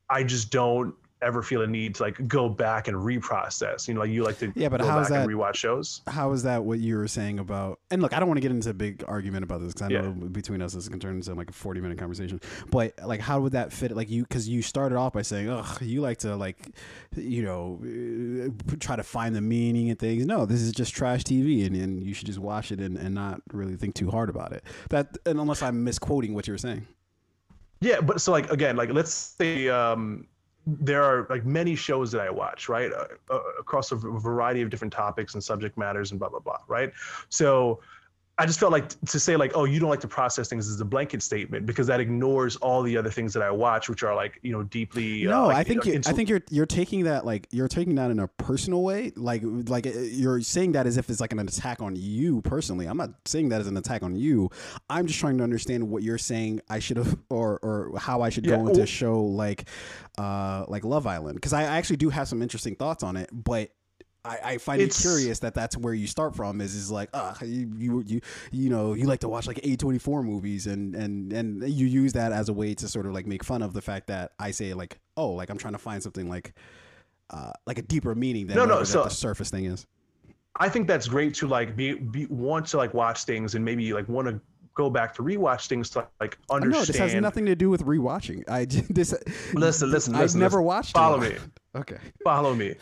I 0.09 0.23
just 0.23 0.51
don't 0.51 0.95
ever 1.21 1.43
feel 1.43 1.63
a 1.63 1.67
need 1.67 1.95
to 1.97 2.03
like 2.05 2.29
go 2.29 2.49
back 2.49 2.87
and 2.89 2.97
reprocess. 2.97 3.89
You 3.89 3.95
know, 3.95 4.01
like 4.01 4.11
you 4.11 4.23
like 4.25 4.39
to 4.39 4.53
Yeah, 4.55 4.69
but 4.69 4.81
go 4.81 4.87
how's 4.87 5.09
that- 5.09 5.23
and 5.29 5.31
rewatch 5.31 5.57
shows. 5.57 6.01
how 6.07 6.33
is 6.33 6.43
that 6.45 6.65
what 6.65 6.79
you 6.79 6.97
were 6.97 7.09
saying 7.09 7.39
about 7.39 7.81
and 7.91 8.01
look 8.03 8.13
i 8.15 8.19
don't 8.21 8.29
want 8.29 8.37
to 8.37 8.41
get 8.41 8.51
into 8.51 8.71
a 8.71 8.75
big 8.75 9.03
argument 9.09 9.43
about 9.45 9.61
this 9.61 9.73
because 9.75 9.87
i 9.87 9.89
know 9.89 10.11
between 10.13 10.63
us 10.63 10.73
this 10.75 10.89
can 10.89 11.01
turn 11.01 11.17
into 11.17 11.35
like 11.35 11.51
a 11.51 11.53
40 11.53 11.81
minute 11.81 11.99
conversation 11.99 12.41
but 12.71 12.95
like 13.05 13.21
how 13.21 13.41
would 13.41 13.53
that 13.53 13.73
fit 13.73 13.95
like 13.97 14.09
you 14.11 14.23
because 14.23 14.49
you 14.49 14.63
started 14.63 14.97
off 14.97 15.13
by 15.13 15.23
saying 15.23 15.49
oh 15.51 15.67
you 15.81 16.01
like 16.01 16.19
to 16.19 16.37
like 16.37 16.59
you 17.17 17.43
know 17.43 17.81
uh, 17.83 18.77
try 18.79 18.95
to 18.97 19.03
find 19.03 19.35
the 19.35 19.41
meaning 19.41 19.91
and 19.91 19.99
things 19.99 20.25
no 20.27 20.47
this 20.47 20.61
is 20.61 20.73
just 20.73 20.95
trash 20.95 21.23
tv 21.25 21.67
and, 21.67 21.75
and 21.77 22.05
you 22.05 22.15
should 22.15 22.27
just 22.27 22.39
watch 22.39 22.71
it 22.73 22.81
and, 22.81 22.97
and 22.97 23.15
not 23.15 23.41
really 23.53 23.77
think 23.77 23.95
too 23.95 24.11
hard 24.11 24.29
about 24.29 24.53
it 24.53 24.63
that 24.91 25.17
and 25.27 25.41
unless 25.41 25.63
i'm 25.63 25.83
misquoting 25.85 26.35
what 26.35 26.47
you 26.47 26.53
were 26.55 26.59
saying 26.59 26.87
Yeah, 27.81 28.01
but 28.01 28.21
so 28.21 28.33
like 28.33 28.51
again, 28.51 28.75
like 28.77 28.91
let's 28.93 29.13
say 29.15 29.69
um, 29.69 30.27
there 30.81 31.03
are 31.03 31.27
like 31.31 31.47
many 31.47 31.75
shows 31.75 32.13
that 32.13 32.21
I 32.21 32.31
watch, 32.31 32.69
right, 32.69 32.93
uh, 32.93 33.07
uh, 33.31 33.41
across 33.59 33.91
a 33.93 33.97
variety 33.97 34.61
of 34.61 34.69
different 34.69 34.93
topics 34.93 35.35
and 35.35 35.43
subject 35.43 35.79
matters 35.79 36.11
and 36.11 36.21
blah 36.21 36.29
blah 36.29 36.41
blah, 36.41 36.59
right. 36.69 36.93
So 37.31 37.81
I 38.41 38.47
just 38.47 38.61
felt 38.61 38.71
like 38.71 38.89
to 38.89 39.19
say 39.19 39.37
like, 39.37 39.53
oh, 39.57 39.65
you 39.65 39.81
don't 39.81 39.91
like 39.91 40.01
to 40.01 40.09
process 40.09 40.49
things 40.49 40.69
is 40.69 40.81
a 40.81 40.85
blanket 40.85 41.23
statement 41.23 41.67
because 41.67 41.89
that 41.89 41.99
ignores 41.99 42.55
all 42.57 42.83
the 42.83 42.97
other 42.97 43.11
things 43.11 43.35
that 43.35 43.43
I 43.43 43.51
watch, 43.51 43.89
which 43.89 44.05
are 44.05 44.15
like 44.15 44.39
you 44.43 44.53
know 44.53 44.63
deeply. 44.63 45.27
uh, 45.27 45.31
No, 45.31 45.47
like, 45.49 45.57
I 45.57 45.65
think 45.65 45.87
uh, 45.87 45.91
you, 45.91 46.01
I 46.07 46.13
think 46.13 46.29
you're 46.29 46.43
you're 46.49 46.67
taking 46.67 47.05
that 47.05 47.27
like 47.27 47.49
you're 47.51 47.67
taking 47.67 47.97
that 47.97 48.13
in 48.13 48.21
a 48.21 48.29
personal 48.29 48.83
way, 48.85 49.13
like 49.17 49.43
like 49.45 49.89
uh, 49.89 49.91
you're 49.91 50.41
saying 50.41 50.73
that 50.73 50.87
as 50.87 50.97
if 50.97 51.11
it's 51.11 51.21
like 51.21 51.33
an 51.33 51.41
attack 51.41 51.83
on 51.83 51.97
you 51.97 52.41
personally. 52.43 52.87
I'm 52.87 52.97
not 52.97 53.11
saying 53.25 53.49
that 53.49 53.61
as 53.61 53.67
an 53.67 53.77
attack 53.77 54.05
on 54.05 54.15
you. 54.15 54.51
I'm 54.89 55.09
just 55.09 55.19
trying 55.19 55.39
to 55.39 55.45
understand 55.45 55.89
what 55.89 56.05
you're 56.05 56.17
saying. 56.17 56.61
I 56.69 56.79
should 56.79 56.99
have 56.99 57.19
or 57.31 57.59
or 57.61 57.99
how 57.99 58.23
I 58.23 58.29
should 58.31 58.47
Yeah, 58.47 58.57
go 58.57 58.69
into 58.69 58.83
a 58.83 58.87
show 58.87 59.21
like 59.21 59.69
uh 60.17 60.65
like 60.69 60.85
Love 60.85 61.09
Island 61.09 61.35
because 61.35 61.53
I 61.53 61.65
actually 61.65 61.97
do 61.97 62.11
have 62.11 62.29
some 62.29 62.41
interesting 62.41 62.77
thoughts 62.77 63.03
on 63.03 63.17
it, 63.17 63.31
but. 63.33 63.71
I, 64.29 64.39
I 64.53 64.59
find 64.59 64.81
It's- 64.83 64.99
it 64.99 65.03
curious 65.03 65.39
that 65.41 65.55
that's 65.55 65.77
where 65.77 65.95
you 65.95 66.07
start 66.07 66.37
from 66.37 66.61
is 66.61 66.75
is 66.75 66.91
like 66.91 67.09
uh 67.15 67.35
you, 67.43 67.71
you 67.77 68.05
you 68.07 68.21
you 68.53 68.71
know 68.71 68.95
you 68.95 69.07
like 69.07 69.21
to 69.21 69.29
watch 69.29 69.47
like 69.47 69.57
A24 69.63 70.25
movies 70.25 70.67
and 70.67 70.95
and 70.95 71.33
and 71.33 71.69
you 71.69 71.87
use 71.87 72.13
that 72.13 72.33
as 72.33 72.49
a 72.49 72.53
way 72.53 72.75
to 72.75 72.89
sort 72.89 73.07
of 73.07 73.13
like 73.15 73.27
make 73.27 73.43
fun 73.45 73.63
of 73.63 73.73
the 73.73 73.81
fact 73.83 74.07
that 74.09 74.33
I 74.39 74.51
say 74.51 74.75
like 74.75 74.99
oh 75.17 75.31
like 75.31 75.51
I'm 75.51 75.59
trying 75.59 75.75
to 75.75 75.79
find 75.79 76.03
something 76.03 76.29
like 76.29 76.55
uh 77.31 77.53
like 77.67 77.79
a 77.79 77.83
deeper 77.83 78.15
meaning 78.15 78.47
than 78.47 78.57
No, 78.57 78.65
no, 78.65 78.85
so- 78.85 79.05
the 79.05 79.11
surface 79.11 79.51
thing 79.51 79.65
is. 79.67 79.87
I 80.61 80.69
think 80.69 80.89
that's 80.89 81.07
great 81.07 81.35
to 81.35 81.47
like 81.47 81.77
be, 81.77 81.95
be 81.95 82.27
want 82.27 82.67
to 82.69 82.79
like 82.79 82.93
watch 82.93 83.25
things 83.25 83.55
and 83.55 83.65
maybe 83.65 83.93
like 83.93 84.09
want 84.09 84.27
to 84.27 84.41
go 84.75 84.91
back 84.91 85.15
to 85.15 85.23
rewatch 85.23 85.69
things 85.69 85.89
to 85.91 86.07
like 86.21 86.37
understand. 86.51 86.81
no, 86.81 86.85
this 86.85 86.97
has 86.97 87.15
nothing 87.15 87.47
to 87.47 87.55
do 87.55 87.71
with 87.71 87.85
rewatching. 87.85 88.43
I 88.49 88.65
this 88.91 89.15
Listen, 89.55 89.91
listen, 89.91 90.15
I've 90.17 90.23
listen, 90.23 90.41
never 90.41 90.57
listen. 90.57 90.65
watched. 90.65 90.95
Follow 90.95 91.19
Love 91.19 91.31
me. 91.33 91.37
Okay. 91.77 91.99
follow 92.25 92.55
me. 92.57 92.75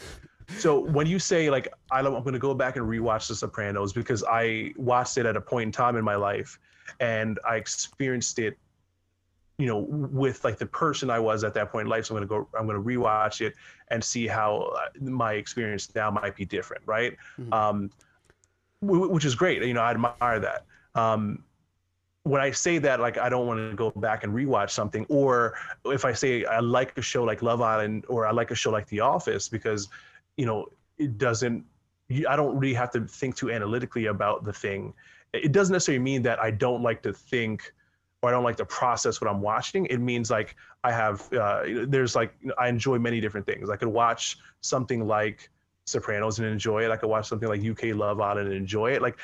So 0.49 0.81
when 0.81 1.07
you 1.07 1.19
say 1.19 1.51
like 1.51 1.69
I, 1.91 2.01
am 2.01 2.05
going 2.05 2.33
to 2.33 2.39
go 2.39 2.55
back 2.55 2.77
and 2.77 2.87
rewatch 2.87 3.29
The 3.29 3.35
Sopranos 3.35 3.93
because 3.93 4.25
I 4.25 4.73
watched 4.77 5.19
it 5.19 5.27
at 5.27 5.37
a 5.37 5.41
point 5.41 5.67
in 5.69 5.73
time 5.73 5.97
in 5.97 6.05
my 6.05 6.15
life, 6.15 6.59
and 7.01 7.39
I 7.49 7.57
experienced 7.57 8.39
it, 8.39 8.57
you 9.59 9.67
know, 9.67 9.79
with 9.79 10.45
like 10.45 10.59
the 10.59 10.67
person 10.67 11.11
I 11.11 11.19
was 11.19 11.43
at 11.43 11.55
that 11.55 11.73
point 11.73 11.87
in 11.87 11.91
life. 11.91 12.07
So 12.07 12.17
I'm 12.17 12.27
going 12.27 12.29
to 12.29 12.47
go, 12.47 12.59
I'm 12.59 12.67
going 12.67 12.81
to 12.81 12.89
rewatch 12.89 13.41
it 13.41 13.55
and 13.89 14.03
see 14.03 14.27
how 14.27 14.73
uh, 14.77 14.89
my 15.01 15.33
experience 15.35 15.95
now 15.95 16.11
might 16.11 16.37
be 16.37 16.45
different, 16.45 16.83
right? 16.87 17.17
Mhm. 17.39 17.53
Um, 17.53 17.91
wh- 18.81 19.11
which 19.11 19.25
is 19.25 19.35
great. 19.35 19.63
You 19.63 19.75
know, 19.75 19.83
I 19.83 19.91
admire 19.91 20.41
that. 20.41 20.65
Um, 20.95 21.43
when 22.23 22.41
I 22.41 22.51
say 22.51 22.79
that, 22.79 22.99
like 22.99 23.19
I 23.19 23.29
don't 23.29 23.47
want 23.47 23.71
to 23.71 23.77
go 23.77 23.91
back 23.91 24.25
and 24.25 24.35
rewatch 24.35 24.71
something, 24.71 25.07
or 25.09 25.55
if 25.85 26.05
I 26.05 26.13
say 26.13 26.45
I 26.45 26.59
like 26.59 26.97
a 26.99 27.03
show 27.03 27.23
like 27.23 27.41
Love 27.41 27.61
Island 27.61 28.05
or 28.09 28.27
I 28.27 28.33
like 28.33 28.51
a 28.51 28.55
show 28.55 28.71
like 28.71 28.89
The 28.89 29.01
Office 29.01 29.49
because, 29.49 29.89
you 30.37 30.47
know, 30.47 30.67
it 30.99 31.19
doesn't. 31.19 31.65
I 32.29 32.37
don't 32.37 32.57
really 32.57 32.75
have 32.75 32.91
to 32.93 33.01
think 33.07 33.37
too 33.37 33.51
analytically 33.51 34.07
about 34.07 34.45
the 34.45 34.53
thing. 34.53 34.95
It 35.33 35.53
doesn't 35.53 35.73
necessarily 35.73 36.03
mean 36.03 36.23
that 36.23 36.39
I 36.39 36.51
don't 36.53 36.83
like 36.83 37.03
to 37.03 37.13
think 37.13 37.73
or 38.23 38.29
I 38.29 38.33
don't 38.33 38.45
like 38.45 38.57
to 38.57 38.65
process 38.65 39.21
what 39.21 39.29
I'm 39.29 39.41
watching. 39.41 39.87
It 39.87 39.99
means 39.99 40.31
like 40.31 40.57
I 40.85 40.93
have 40.93 41.33
uh, 41.33 41.63
there's 41.87 42.15
like 42.15 42.35
I 42.59 42.69
enjoy 42.69 42.99
many 42.99 43.21
different 43.21 43.47
things. 43.47 43.71
I 43.71 43.77
could 43.77 43.89
watch 43.89 44.39
something 44.61 45.07
like 45.07 45.51
Sopranos 45.87 46.41
and 46.41 46.49
enjoy 46.49 46.85
it. 46.85 46.91
I 46.91 46.97
could 46.97 47.09
watch 47.09 47.29
something 47.29 47.49
like 47.49 47.65
UK 47.65 47.97
Love 47.97 48.21
Island 48.21 48.49
and 48.49 48.57
enjoy 48.57 48.93
it. 48.93 49.03
Like 49.03 49.19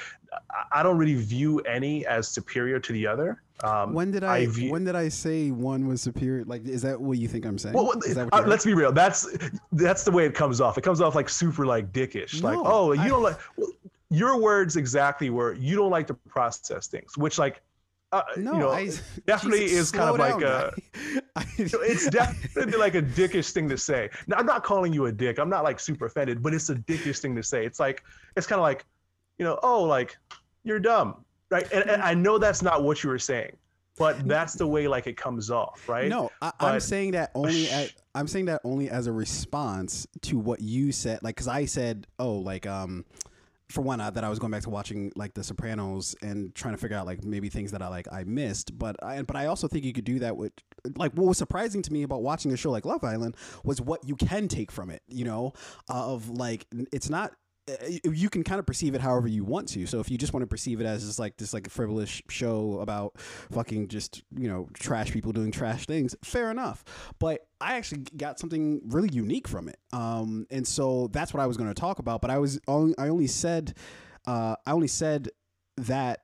I 0.70 0.82
don't 0.82 0.96
really 0.96 1.16
view 1.16 1.58
any 1.60 2.06
as 2.06 2.28
superior 2.28 2.78
to 2.78 2.92
the 2.92 3.06
other. 3.06 3.42
Um, 3.64 3.92
when 3.92 4.10
did 4.10 4.24
I, 4.24 4.38
I 4.38 4.46
view, 4.46 4.70
when 4.70 4.84
did 4.84 4.96
I 4.96 5.08
say 5.08 5.50
one 5.50 5.86
was 5.86 6.00
superior? 6.00 6.44
Like, 6.44 6.64
is 6.66 6.82
that 6.82 7.00
what 7.00 7.18
you 7.18 7.28
think 7.28 7.46
I'm 7.46 7.58
saying? 7.58 7.74
Well, 7.74 7.92
uh, 8.32 8.42
let's 8.46 8.64
be 8.64 8.74
real. 8.74 8.92
That's 8.92 9.36
that's 9.72 10.04
the 10.04 10.10
way 10.10 10.24
it 10.24 10.34
comes 10.34 10.60
off. 10.60 10.78
It 10.78 10.82
comes 10.82 11.00
off 11.00 11.14
like 11.14 11.28
super 11.28 11.66
like 11.66 11.92
dickish. 11.92 12.42
No, 12.42 12.48
like, 12.48 12.58
oh, 12.62 12.92
you 12.92 13.00
I, 13.00 13.08
don't 13.08 13.22
like 13.22 13.38
well, 13.56 13.70
your 14.10 14.40
words 14.40 14.76
exactly 14.76 15.30
were 15.30 15.54
you 15.54 15.76
don't 15.76 15.90
like 15.90 16.06
to 16.08 16.14
process 16.14 16.86
things, 16.86 17.18
which 17.18 17.38
like 17.38 17.60
uh, 18.12 18.22
no, 18.36 18.52
you 18.52 18.58
know, 18.58 18.70
I, 18.70 18.90
definitely 19.26 19.60
Jesus, 19.60 19.78
is 19.78 19.90
kind 19.90 20.10
of 20.10 20.18
like 20.18 20.42
a. 20.42 20.74
it's 21.58 22.08
definitely 22.10 22.78
like 22.78 22.94
a 22.94 23.02
dickish 23.02 23.52
thing 23.52 23.68
to 23.70 23.78
say. 23.78 24.10
Now, 24.26 24.36
I'm 24.36 24.46
not 24.46 24.62
calling 24.62 24.92
you 24.92 25.06
a 25.06 25.12
dick. 25.12 25.38
I'm 25.38 25.48
not 25.48 25.64
like 25.64 25.80
super 25.80 26.06
offended, 26.06 26.42
but 26.42 26.52
it's 26.52 26.68
a 26.68 26.74
dickish 26.74 27.20
thing 27.20 27.34
to 27.36 27.42
say. 27.42 27.64
It's 27.64 27.80
like 27.80 28.02
it's 28.36 28.46
kind 28.46 28.58
of 28.58 28.64
like, 28.64 28.84
you 29.38 29.46
know, 29.46 29.58
oh, 29.62 29.82
like 29.82 30.18
you're 30.62 30.78
dumb, 30.78 31.24
right? 31.50 31.66
And, 31.72 31.88
and 31.88 32.02
I 32.02 32.12
know 32.12 32.36
that's 32.36 32.60
not 32.62 32.84
what 32.84 33.02
you 33.02 33.08
were 33.08 33.18
saying, 33.18 33.56
but 33.96 34.28
that's 34.28 34.54
the 34.54 34.66
way 34.66 34.86
like 34.88 35.06
it 35.06 35.16
comes 35.16 35.50
off, 35.50 35.88
right? 35.88 36.08
No, 36.08 36.30
I, 36.42 36.52
am 36.60 36.80
saying 36.80 37.12
that 37.12 37.30
only. 37.34 37.70
At, 37.70 37.92
I'm 38.14 38.28
saying 38.28 38.44
that 38.44 38.60
only 38.62 38.90
as 38.90 39.06
a 39.06 39.12
response 39.12 40.06
to 40.22 40.38
what 40.38 40.60
you 40.60 40.92
said, 40.92 41.20
like 41.22 41.36
because 41.36 41.48
I 41.48 41.64
said, 41.64 42.06
oh, 42.18 42.34
like 42.34 42.66
um 42.66 43.06
for 43.72 43.80
one, 43.80 44.00
uh, 44.00 44.10
that 44.10 44.24
I 44.24 44.28
was 44.28 44.38
going 44.38 44.50
back 44.50 44.62
to 44.62 44.70
watching 44.70 45.12
like 45.16 45.34
The 45.34 45.42
Sopranos 45.42 46.14
and 46.22 46.54
trying 46.54 46.74
to 46.74 46.78
figure 46.78 46.96
out 46.96 47.06
like 47.06 47.24
maybe 47.24 47.48
things 47.48 47.72
that 47.72 47.82
I 47.82 47.88
like 47.88 48.06
I 48.12 48.24
missed. 48.24 48.78
But 48.78 48.96
I 49.02 49.22
but 49.22 49.36
I 49.36 49.46
also 49.46 49.68
think 49.68 49.84
you 49.84 49.92
could 49.92 50.04
do 50.04 50.18
that 50.20 50.36
with 50.36 50.52
like 50.96 51.12
what 51.12 51.26
was 51.26 51.38
surprising 51.38 51.82
to 51.82 51.92
me 51.92 52.02
about 52.02 52.22
watching 52.22 52.52
a 52.52 52.56
show 52.56 52.70
like 52.70 52.84
Love 52.84 53.04
Island 53.04 53.36
was 53.64 53.80
what 53.80 54.06
you 54.06 54.16
can 54.16 54.48
take 54.48 54.70
from 54.70 54.90
it. 54.90 55.02
You 55.08 55.24
know, 55.24 55.52
of 55.88 56.28
like 56.30 56.66
it's 56.92 57.10
not 57.10 57.32
you 58.04 58.28
can 58.28 58.42
kind 58.42 58.58
of 58.58 58.66
perceive 58.66 58.94
it 58.94 59.00
however 59.00 59.28
you 59.28 59.44
want 59.44 59.68
to. 59.68 59.86
So 59.86 60.00
if 60.00 60.10
you 60.10 60.18
just 60.18 60.32
want 60.32 60.42
to 60.42 60.48
perceive 60.48 60.80
it 60.80 60.86
as 60.86 61.04
just 61.06 61.18
like 61.18 61.36
this 61.36 61.54
like 61.54 61.66
a 61.66 61.70
frivolous 61.70 62.20
show 62.28 62.78
about 62.80 63.18
fucking 63.18 63.88
just 63.88 64.22
you 64.36 64.48
know 64.48 64.68
trash 64.74 65.12
people 65.12 65.32
doing 65.32 65.52
trash 65.52 65.86
things, 65.86 66.16
fair 66.24 66.50
enough. 66.50 66.84
But 67.18 67.46
I 67.60 67.74
actually 67.74 68.02
got 68.16 68.38
something 68.40 68.80
really 68.86 69.10
unique 69.12 69.46
from 69.46 69.68
it, 69.68 69.78
um, 69.92 70.46
and 70.50 70.66
so 70.66 71.08
that's 71.12 71.32
what 71.32 71.40
I 71.40 71.46
was 71.46 71.56
going 71.56 71.68
to 71.68 71.80
talk 71.80 71.98
about. 72.00 72.20
But 72.20 72.30
I 72.30 72.38
was 72.38 72.58
only 72.66 72.96
I 72.98 73.08
only 73.08 73.28
said 73.28 73.74
uh, 74.26 74.56
I 74.66 74.72
only 74.72 74.88
said 74.88 75.28
that 75.76 76.20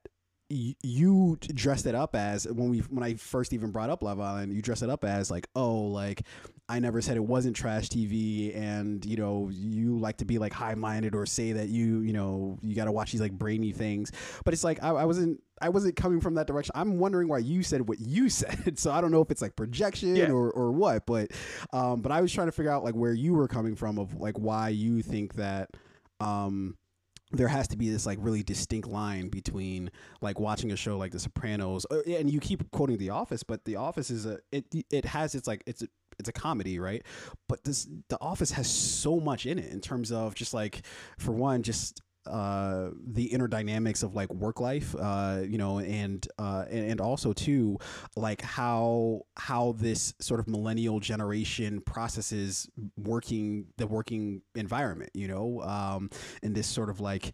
you 0.50 1.36
dressed 1.40 1.86
it 1.86 1.94
up 1.94 2.16
as 2.16 2.46
when 2.48 2.70
we 2.70 2.78
when 2.78 3.02
I 3.02 3.14
first 3.14 3.52
even 3.52 3.70
brought 3.70 3.90
up 3.90 4.02
Love 4.02 4.18
Island, 4.18 4.54
you 4.54 4.62
dressed 4.62 4.82
it 4.82 4.88
up 4.88 5.04
as 5.04 5.30
like, 5.30 5.46
oh, 5.54 5.74
like 5.74 6.22
I 6.70 6.80
never 6.80 7.02
said 7.02 7.16
it 7.16 7.24
wasn't 7.24 7.54
trash 7.54 7.88
TV, 7.88 8.56
and 8.56 9.04
you 9.04 9.16
know 9.16 9.50
you 9.52 9.98
like 9.98 10.18
to 10.18 10.24
be 10.24 10.38
like 10.38 10.54
high 10.54 10.74
minded 10.74 11.14
or 11.14 11.26
say 11.26 11.52
that 11.52 11.68
you 11.68 12.00
you 12.00 12.14
know 12.14 12.58
you 12.62 12.74
got 12.74 12.86
to 12.86 12.92
watch 12.92 13.12
these 13.12 13.20
like 13.20 13.32
brainy 13.32 13.72
things, 13.72 14.10
but 14.44 14.54
it's 14.54 14.64
like 14.64 14.82
I, 14.82 14.88
I, 14.88 15.04
wasn't 15.04 15.42
I 15.60 15.68
wasn't 15.68 15.96
coming 15.96 16.20
from 16.20 16.34
that 16.36 16.46
direction. 16.46 16.72
I'm 16.74 16.98
wondering 16.98 17.28
why 17.28 17.38
you 17.38 17.62
said 17.62 17.86
what 17.86 18.00
you 18.00 18.30
said, 18.30 18.78
so 18.78 18.90
I 18.90 19.02
don't 19.02 19.10
know 19.10 19.20
if 19.20 19.30
it's 19.30 19.42
like 19.42 19.54
projection 19.54 20.16
yeah. 20.16 20.30
or 20.30 20.50
or 20.50 20.72
what, 20.72 21.04
but 21.04 21.30
um, 21.74 22.00
but 22.00 22.10
I 22.10 22.22
was 22.22 22.32
trying 22.32 22.48
to 22.48 22.52
figure 22.52 22.72
out 22.72 22.84
like 22.84 22.94
where 22.94 23.12
you 23.12 23.34
were 23.34 23.48
coming 23.48 23.76
from 23.76 23.98
of 23.98 24.14
like 24.14 24.38
why 24.38 24.70
you 24.70 25.02
think 25.02 25.34
that 25.34 25.70
um 26.20 26.76
there 27.30 27.48
has 27.48 27.68
to 27.68 27.76
be 27.76 27.90
this 27.90 28.06
like 28.06 28.18
really 28.20 28.42
distinct 28.42 28.88
line 28.88 29.28
between 29.28 29.90
like 30.20 30.40
watching 30.40 30.72
a 30.72 30.76
show 30.76 30.96
like 30.96 31.12
The 31.12 31.18
Sopranos, 31.18 31.86
uh, 31.90 32.00
and 32.06 32.30
you 32.30 32.40
keep 32.40 32.70
quoting 32.70 32.98
The 32.98 33.10
Office, 33.10 33.42
but 33.42 33.64
The 33.64 33.76
Office 33.76 34.10
is 34.10 34.26
a 34.26 34.38
it 34.52 34.66
it 34.90 35.04
has 35.04 35.34
its 35.34 35.46
like 35.46 35.62
it's 35.66 35.82
a, 35.82 35.88
it's 36.18 36.28
a 36.28 36.32
comedy, 36.32 36.78
right? 36.78 37.04
But 37.48 37.64
this 37.64 37.88
The 38.08 38.18
Office 38.20 38.52
has 38.52 38.68
so 38.68 39.20
much 39.20 39.46
in 39.46 39.58
it 39.58 39.70
in 39.72 39.80
terms 39.80 40.10
of 40.10 40.34
just 40.34 40.54
like 40.54 40.82
for 41.18 41.32
one, 41.32 41.62
just 41.62 42.00
uh, 42.28 42.90
the 43.06 43.24
inner 43.24 43.48
dynamics 43.48 44.02
of 44.02 44.14
like 44.14 44.32
work 44.32 44.60
life, 44.60 44.94
uh, 44.98 45.42
you 45.46 45.58
know, 45.58 45.78
and, 45.78 46.26
uh, 46.38 46.64
and 46.70 47.00
also 47.00 47.32
too, 47.32 47.78
like 48.16 48.40
how 48.42 49.22
how 49.36 49.72
this 49.78 50.14
sort 50.20 50.40
of 50.40 50.48
millennial 50.48 51.00
generation 51.00 51.80
processes 51.80 52.68
working 52.96 53.66
the 53.76 53.86
working 53.86 54.42
environment, 54.54 55.10
you 55.14 55.28
know, 55.28 55.62
um, 55.62 56.10
in 56.42 56.52
this 56.52 56.66
sort 56.66 56.90
of 56.90 57.00
like 57.00 57.32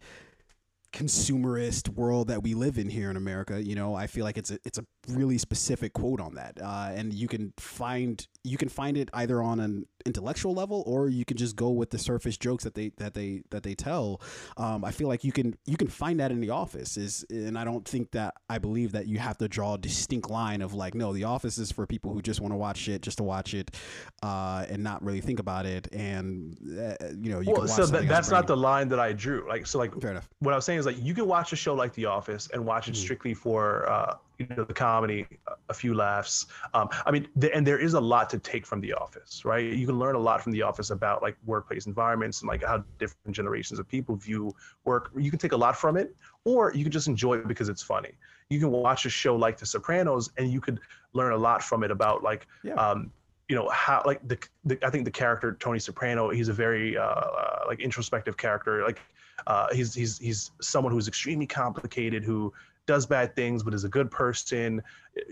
consumerist 0.95 1.89
world 1.89 2.29
that 2.29 2.41
we 2.41 2.53
live 2.53 2.77
in 2.77 2.89
here 2.89 3.11
in 3.11 3.17
America, 3.17 3.61
you 3.61 3.75
know, 3.75 3.93
I 3.93 4.07
feel 4.07 4.23
like 4.23 4.37
it's 4.37 4.49
a 4.49 4.59
it's 4.63 4.77
a 4.77 4.85
really 5.09 5.37
specific 5.37 5.93
quote 5.93 6.19
on 6.19 6.35
that, 6.35 6.59
uh, 6.61 6.91
and 6.93 7.13
you 7.13 7.27
can 7.27 7.53
find 7.57 8.25
you 8.43 8.57
can 8.57 8.69
find 8.69 8.97
it 8.97 9.09
either 9.13 9.41
on 9.41 9.59
an 9.59 9.85
intellectual 10.05 10.53
level 10.53 10.83
or 10.85 11.09
you 11.09 11.25
can 11.25 11.35
just 11.35 11.55
go 11.55 11.71
with 11.71 11.89
the 11.89 11.97
surface 11.97 12.37
jokes 12.37 12.63
that 12.63 12.75
they 12.75 12.91
that 12.97 13.13
they 13.13 13.41
that 13.49 13.63
they 13.63 13.73
tell. 13.73 14.21
Um, 14.57 14.85
I 14.85 14.91
feel 14.91 15.07
like 15.07 15.23
you 15.23 15.31
can 15.31 15.57
you 15.65 15.77
can 15.77 15.87
find 15.87 16.19
that 16.19 16.31
in 16.31 16.39
the 16.39 16.51
office 16.51 16.97
is, 16.97 17.25
and 17.29 17.57
I 17.57 17.63
don't 17.63 17.87
think 17.87 18.11
that 18.11 18.35
I 18.49 18.59
believe 18.59 18.91
that 18.91 19.07
you 19.07 19.17
have 19.17 19.37
to 19.39 19.47
draw 19.47 19.73
a 19.73 19.77
distinct 19.77 20.29
line 20.29 20.61
of 20.61 20.73
like 20.73 20.93
no, 20.93 21.13
the 21.13 21.23
office 21.23 21.57
is 21.57 21.71
for 21.71 21.85
people 21.87 22.13
who 22.13 22.21
just 22.21 22.39
want 22.39 22.53
to 22.53 22.57
watch 22.57 22.87
it 22.87 23.01
just 23.01 23.17
to 23.17 23.23
watch 23.23 23.53
it, 23.53 23.75
uh, 24.21 24.65
and 24.69 24.83
not 24.83 25.03
really 25.03 25.21
think 25.21 25.39
about 25.39 25.65
it, 25.65 25.87
and 25.93 26.55
uh, 26.79 26.95
you 27.19 27.31
know 27.31 27.39
you 27.39 27.51
well, 27.51 27.67
so 27.67 27.85
that, 27.85 28.07
that's 28.07 28.29
not 28.29 28.47
the 28.47 28.57
line 28.57 28.87
that 28.89 28.99
I 28.99 29.13
drew. 29.13 29.47
Like 29.49 29.65
so, 29.65 29.79
like 29.79 29.99
fair 29.99 30.11
enough. 30.11 30.29
What 30.39 30.53
I 30.53 30.55
was 30.55 30.65
saying 30.65 30.79
is 30.79 30.85
like 30.85 31.01
you 31.01 31.13
can 31.13 31.27
watch 31.27 31.51
a 31.53 31.55
show 31.55 31.73
like 31.73 31.93
The 31.93 32.05
Office 32.05 32.49
and 32.53 32.65
watch 32.65 32.87
it 32.87 32.91
mm-hmm. 32.91 33.01
strictly 33.01 33.33
for 33.33 33.89
uh, 33.89 34.15
you 34.37 34.47
know 34.55 34.63
the 34.63 34.73
comedy, 34.73 35.25
a 35.69 35.73
few 35.73 35.93
laughs. 35.93 36.47
Um, 36.73 36.89
I 37.05 37.11
mean, 37.11 37.27
and 37.53 37.65
there 37.65 37.79
is 37.79 37.93
a 37.93 37.99
lot 37.99 38.29
to 38.31 38.39
take 38.39 38.65
from 38.65 38.81
The 38.81 38.93
Office, 38.93 39.45
right? 39.45 39.63
You 39.63 39.85
can 39.85 39.97
learn 39.97 40.15
a 40.15 40.19
lot 40.19 40.41
from 40.41 40.51
The 40.51 40.61
Office 40.61 40.89
about 40.89 41.21
like 41.21 41.35
workplace 41.45 41.85
environments 41.85 42.41
and 42.41 42.49
like 42.49 42.63
how 42.63 42.83
different 42.99 43.35
generations 43.35 43.79
of 43.79 43.87
people 43.87 44.15
view 44.15 44.53
work. 44.83 45.11
You 45.17 45.29
can 45.29 45.39
take 45.39 45.53
a 45.53 45.57
lot 45.57 45.77
from 45.77 45.97
it, 45.97 46.15
or 46.43 46.73
you 46.73 46.83
can 46.83 46.91
just 46.91 47.07
enjoy 47.07 47.37
it 47.37 47.47
because 47.47 47.69
it's 47.69 47.83
funny. 47.83 48.11
You 48.49 48.59
can 48.59 48.71
watch 48.71 49.05
a 49.05 49.09
show 49.09 49.35
like 49.35 49.57
The 49.57 49.65
Sopranos, 49.65 50.31
and 50.37 50.51
you 50.51 50.61
could 50.61 50.79
learn 51.13 51.33
a 51.33 51.37
lot 51.37 51.63
from 51.63 51.83
it 51.83 51.91
about 51.91 52.23
like. 52.23 52.47
Yeah. 52.63 52.73
Um, 52.73 53.11
you 53.47 53.55
know 53.55 53.69
how 53.69 54.01
like 54.07 54.27
the, 54.27 54.39
the, 54.63 54.83
I 54.83 54.89
think 54.89 55.05
the 55.05 55.11
character 55.11 55.55
Tony 55.59 55.77
Soprano 55.77 56.31
he's 56.31 56.47
a 56.47 56.53
very 56.53 56.97
uh, 56.97 57.03
uh, 57.03 57.63
like 57.67 57.79
introspective 57.79 58.37
character 58.37 58.83
like 58.83 58.99
uh, 59.45 59.67
he's 59.71 59.93
he's 59.93 60.17
he's 60.17 60.51
someone 60.61 60.91
who's 60.91 61.07
extremely 61.07 61.45
complicated 61.45 62.23
who 62.23 62.51
does 62.87 63.05
bad 63.05 63.35
things 63.35 63.63
but 63.63 63.73
is 63.73 63.83
a 63.83 63.89
good 63.89 64.09
person 64.11 64.81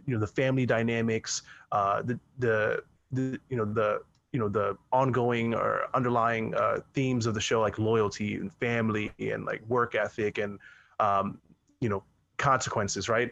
you 0.06 0.14
know 0.14 0.20
the 0.20 0.28
family 0.28 0.66
dynamics 0.66 1.44
uh, 1.72 2.02
the 2.02 2.20
the 2.40 2.84
the 3.12 3.40
you 3.50 3.58
know 3.58 3.66
the 3.66 4.02
you 4.34 4.40
know 4.40 4.50
the 4.50 4.76
ongoing 4.92 5.54
or 5.54 5.88
underlying 5.94 6.54
uh, 6.56 6.80
themes 6.94 7.26
of 7.26 7.36
the 7.36 7.40
show 7.40 7.62
like 7.62 7.78
loyalty 7.78 8.36
and 8.36 8.52
family 8.52 9.12
and 9.20 9.46
like 9.46 9.62
work 9.68 9.96
ethic 9.96 10.40
and 10.40 10.60
um, 11.00 11.40
you 11.80 11.88
know 11.88 12.04
consequences 12.38 13.08
right? 13.08 13.32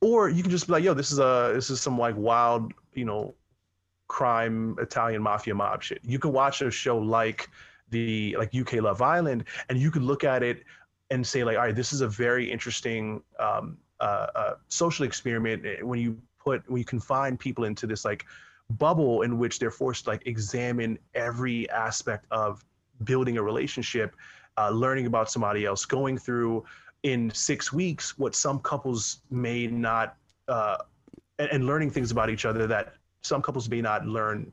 Or 0.00 0.28
you 0.28 0.42
can 0.42 0.50
just 0.50 0.66
be 0.66 0.72
like 0.72 0.84
yo 0.84 0.94
this 0.94 1.12
is 1.12 1.18
a 1.18 1.52
this 1.54 1.70
is 1.70 1.80
some 1.80 1.98
like 1.98 2.16
wild 2.16 2.72
you 2.94 3.04
know 3.04 3.34
crime 4.08 4.76
italian 4.80 5.22
mafia 5.22 5.54
mob 5.54 5.82
shit. 5.82 6.00
You 6.02 6.18
can 6.18 6.32
watch 6.32 6.62
a 6.62 6.70
show 6.70 6.98
like 6.98 7.48
the 7.90 8.34
like 8.38 8.54
uk 8.54 8.72
love 8.74 9.02
island 9.02 9.44
and 9.68 9.78
you 9.78 9.90
could 9.90 10.02
look 10.02 10.24
at 10.24 10.42
it 10.42 10.64
and 11.10 11.26
say 11.26 11.44
like, 11.44 11.56
all 11.56 11.64
right, 11.64 11.76
this 11.76 11.92
is 11.92 12.00
a 12.00 12.08
very 12.08 12.50
interesting 12.50 13.22
um, 13.38 13.76
uh, 14.00 14.26
uh, 14.34 14.54
social 14.68 15.04
experiment 15.04 15.64
eh, 15.64 15.82
when 15.82 16.00
you 16.00 16.18
put 16.38 16.68
when 16.68 16.78
you 16.78 16.84
confine 16.84 17.36
people 17.36 17.64
into 17.64 17.86
this 17.86 18.04
like 18.04 18.24
bubble 18.70 19.22
in 19.22 19.38
which 19.38 19.58
they're 19.58 19.70
forced 19.70 20.04
to 20.04 20.10
like 20.10 20.26
examine 20.26 20.98
every 21.14 21.68
aspect 21.70 22.26
of 22.30 22.64
building 23.04 23.38
a 23.38 23.42
relationship, 23.42 24.14
uh, 24.56 24.70
learning 24.70 25.06
about 25.06 25.30
somebody 25.30 25.64
else, 25.64 25.84
going 25.84 26.16
through 26.16 26.64
in 27.02 27.30
six 27.34 27.72
weeks 27.72 28.18
what 28.18 28.34
some 28.34 28.58
couples 28.60 29.20
may 29.30 29.66
not, 29.66 30.16
uh, 30.48 30.78
and, 31.38 31.50
and, 31.50 31.66
learning 31.66 31.90
things 31.90 32.10
about 32.10 32.30
each 32.30 32.44
other 32.44 32.66
that 32.66 32.94
some 33.22 33.42
couples 33.42 33.68
may 33.68 33.82
not 33.82 34.06
learn 34.06 34.50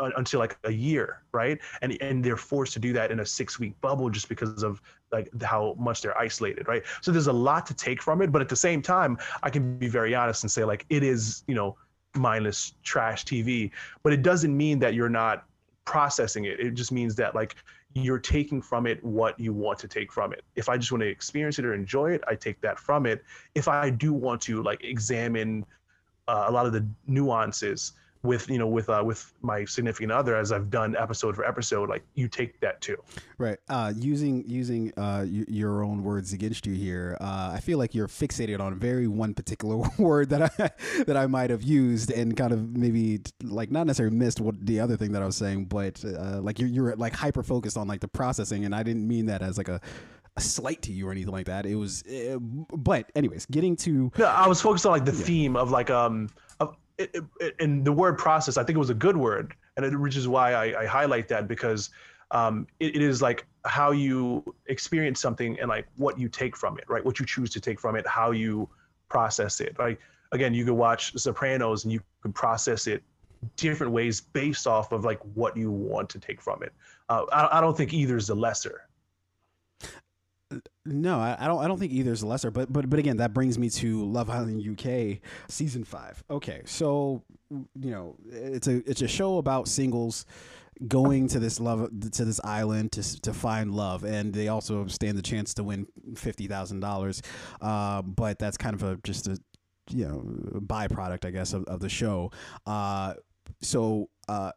uh, 0.00 0.10
until 0.16 0.40
like 0.40 0.58
a 0.64 0.72
year, 0.72 1.22
right? 1.32 1.58
And 1.82 2.00
and 2.00 2.24
they're 2.24 2.36
forced 2.36 2.72
to 2.74 2.78
do 2.78 2.92
that 2.94 3.10
in 3.10 3.20
a 3.20 3.26
six 3.26 3.58
week 3.58 3.80
bubble 3.80 4.10
just 4.10 4.28
because 4.28 4.62
of 4.62 4.80
like 5.12 5.28
how 5.42 5.74
much 5.78 6.02
they're 6.02 6.16
isolated, 6.18 6.68
right? 6.68 6.82
So 7.00 7.10
there's 7.10 7.26
a 7.26 7.32
lot 7.32 7.66
to 7.66 7.74
take 7.74 8.02
from 8.02 8.22
it, 8.22 8.32
but 8.32 8.42
at 8.42 8.48
the 8.48 8.56
same 8.56 8.82
time, 8.82 9.18
I 9.42 9.50
can 9.50 9.78
be 9.78 9.88
very 9.88 10.14
honest 10.14 10.44
and 10.44 10.50
say 10.50 10.64
like 10.64 10.86
it 10.90 11.02
is, 11.02 11.42
you 11.46 11.54
know, 11.54 11.76
mindless 12.14 12.74
trash 12.82 13.24
TV, 13.24 13.70
but 14.02 14.12
it 14.12 14.22
doesn't 14.22 14.56
mean 14.56 14.78
that 14.80 14.94
you're 14.94 15.08
not 15.08 15.44
processing 15.84 16.44
it. 16.44 16.60
It 16.60 16.74
just 16.74 16.92
means 16.92 17.14
that 17.16 17.34
like 17.34 17.56
you're 17.94 18.18
taking 18.18 18.62
from 18.62 18.86
it 18.86 19.02
what 19.02 19.38
you 19.38 19.52
want 19.52 19.78
to 19.80 19.88
take 19.88 20.12
from 20.12 20.32
it. 20.32 20.44
If 20.54 20.68
I 20.68 20.76
just 20.76 20.92
want 20.92 21.02
to 21.02 21.08
experience 21.08 21.58
it 21.58 21.64
or 21.64 21.74
enjoy 21.74 22.12
it, 22.12 22.22
I 22.28 22.34
take 22.34 22.60
that 22.60 22.78
from 22.78 23.06
it. 23.06 23.24
If 23.54 23.66
I 23.66 23.90
do 23.90 24.12
want 24.12 24.40
to 24.42 24.62
like 24.62 24.84
examine 24.84 25.66
uh, 26.28 26.44
a 26.46 26.52
lot 26.52 26.66
of 26.66 26.72
the 26.72 26.86
nuances 27.08 27.92
with 28.22 28.50
you 28.50 28.58
know 28.58 28.66
with 28.66 28.90
uh 28.90 29.02
with 29.04 29.32
my 29.40 29.64
significant 29.64 30.12
other 30.12 30.36
as 30.36 30.52
I've 30.52 30.70
done 30.70 30.94
episode 30.94 31.34
for 31.34 31.44
episode 31.44 31.88
like 31.88 32.04
you 32.14 32.28
take 32.28 32.60
that 32.60 32.80
too 32.82 32.96
right 33.38 33.58
uh 33.68 33.92
using 33.96 34.44
using 34.46 34.90
uh 34.98 35.24
y- 35.24 35.46
your 35.48 35.82
own 35.82 36.04
words 36.04 36.34
against 36.34 36.66
you 36.66 36.74
here 36.74 37.16
uh 37.20 37.50
I 37.54 37.60
feel 37.60 37.78
like 37.78 37.94
you're 37.94 38.08
fixated 38.08 38.60
on 38.60 38.74
very 38.74 39.06
one 39.06 39.32
particular 39.32 39.76
word 39.98 40.28
that 40.30 40.52
I 40.58 40.70
that 41.04 41.16
I 41.16 41.26
might 41.26 41.48
have 41.48 41.62
used 41.62 42.10
and 42.10 42.36
kind 42.36 42.52
of 42.52 42.76
maybe 42.76 43.20
like 43.42 43.70
not 43.70 43.86
necessarily 43.86 44.16
missed 44.16 44.40
what 44.40 44.54
the 44.66 44.80
other 44.80 44.96
thing 44.96 45.12
that 45.12 45.22
I 45.22 45.26
was 45.26 45.36
saying 45.36 45.66
but 45.66 46.04
uh 46.04 46.40
like 46.42 46.58
you're 46.58 46.68
you're 46.68 46.96
like 46.96 47.14
hyper 47.14 47.42
focused 47.42 47.78
on 47.78 47.88
like 47.88 48.00
the 48.00 48.08
processing 48.08 48.66
and 48.66 48.74
I 48.74 48.82
didn't 48.82 49.08
mean 49.08 49.26
that 49.26 49.40
as 49.40 49.56
like 49.56 49.68
a 49.68 49.80
a 50.36 50.40
slight 50.40 50.82
to 50.82 50.92
you 50.92 51.08
or 51.08 51.12
anything 51.12 51.32
like 51.32 51.46
that. 51.46 51.66
It 51.66 51.74
was, 51.74 52.04
uh, 52.04 52.38
but 52.38 53.10
anyways, 53.16 53.46
getting 53.46 53.74
to 53.78 54.12
no, 54.16 54.26
I 54.26 54.46
was 54.46 54.60
focused 54.60 54.86
on 54.86 54.92
like 54.92 55.04
the 55.04 55.12
yeah. 55.12 55.24
theme 55.24 55.56
of 55.56 55.70
like 55.70 55.90
um 55.90 56.28
it, 57.00 57.24
it, 57.40 57.54
and 57.60 57.84
the 57.84 57.92
word 57.92 58.18
process, 58.18 58.56
I 58.56 58.64
think 58.64 58.76
it 58.76 58.78
was 58.78 58.90
a 58.90 58.94
good 58.94 59.16
word, 59.16 59.54
and 59.76 59.86
it, 59.86 59.98
which 59.98 60.16
is 60.16 60.28
why 60.28 60.52
I, 60.52 60.82
I 60.82 60.86
highlight 60.86 61.28
that 61.28 61.48
because 61.48 61.90
um, 62.30 62.66
it, 62.78 63.02
is 63.02 63.22
like 63.22 63.46
how 63.64 63.90
you 63.90 64.44
experience 64.66 65.20
something 65.20 65.58
and 65.58 65.68
like 65.68 65.86
what 65.96 66.18
you 66.18 66.28
take 66.28 66.56
from 66.56 66.78
it, 66.78 66.84
right? 66.88 67.04
What 67.04 67.18
you 67.18 67.26
choose 67.26 67.50
to 67.50 67.60
take 67.60 67.80
from 67.80 67.96
it, 67.96 68.06
how 68.06 68.30
you 68.30 68.68
process 69.08 69.60
it. 69.60 69.76
Right? 69.78 69.98
Again, 70.32 70.54
you 70.54 70.64
could 70.64 70.74
watch 70.74 71.12
Sopranos 71.18 71.84
and 71.84 71.92
you 71.92 72.00
can 72.22 72.32
process 72.32 72.86
it 72.86 73.02
different 73.56 73.92
ways 73.92 74.20
based 74.20 74.66
off 74.66 74.92
of 74.92 75.04
like 75.04 75.20
what 75.34 75.56
you 75.56 75.70
want 75.70 76.08
to 76.10 76.18
take 76.18 76.40
from 76.40 76.62
it. 76.62 76.72
Uh, 77.08 77.24
I, 77.32 77.58
I 77.58 77.60
don't 77.60 77.76
think 77.76 77.92
either 77.92 78.16
is 78.16 78.28
the 78.28 78.34
lesser. 78.34 78.82
No, 80.90 81.20
I, 81.20 81.36
I, 81.38 81.46
don't. 81.46 81.62
I 81.62 81.68
don't 81.68 81.78
think 81.78 81.92
either 81.92 82.12
is 82.12 82.24
lesser. 82.24 82.50
But 82.50 82.72
but 82.72 82.90
but 82.90 82.98
again, 82.98 83.18
that 83.18 83.32
brings 83.32 83.58
me 83.58 83.70
to 83.70 84.04
Love 84.04 84.28
Island 84.28 84.66
UK 84.66 85.20
season 85.48 85.84
five. 85.84 86.22
Okay, 86.30 86.62
so 86.64 87.22
you 87.50 87.90
know 87.90 88.16
it's 88.30 88.66
a 88.66 88.88
it's 88.90 89.02
a 89.02 89.08
show 89.08 89.38
about 89.38 89.68
singles 89.68 90.26
going 90.88 91.28
to 91.28 91.38
this 91.38 91.60
love 91.60 91.90
to 92.12 92.24
this 92.24 92.40
island 92.42 92.92
to 92.92 93.20
to 93.22 93.32
find 93.32 93.74
love, 93.74 94.04
and 94.04 94.32
they 94.32 94.48
also 94.48 94.86
stand 94.86 95.16
the 95.16 95.22
chance 95.22 95.54
to 95.54 95.64
win 95.64 95.86
fifty 96.16 96.46
thousand 96.46 96.82
uh, 96.82 96.88
dollars. 96.88 97.22
But 97.60 98.38
that's 98.38 98.56
kind 98.56 98.74
of 98.74 98.82
a 98.82 98.96
just 99.04 99.28
a 99.28 99.38
you 99.90 100.06
know 100.06 100.22
byproduct, 100.60 101.24
I 101.24 101.30
guess, 101.30 101.52
of, 101.52 101.64
of 101.64 101.80
the 101.80 101.88
show. 101.88 102.32
Uh, 102.66 103.14
so 103.62 104.08
uh, 104.28 104.52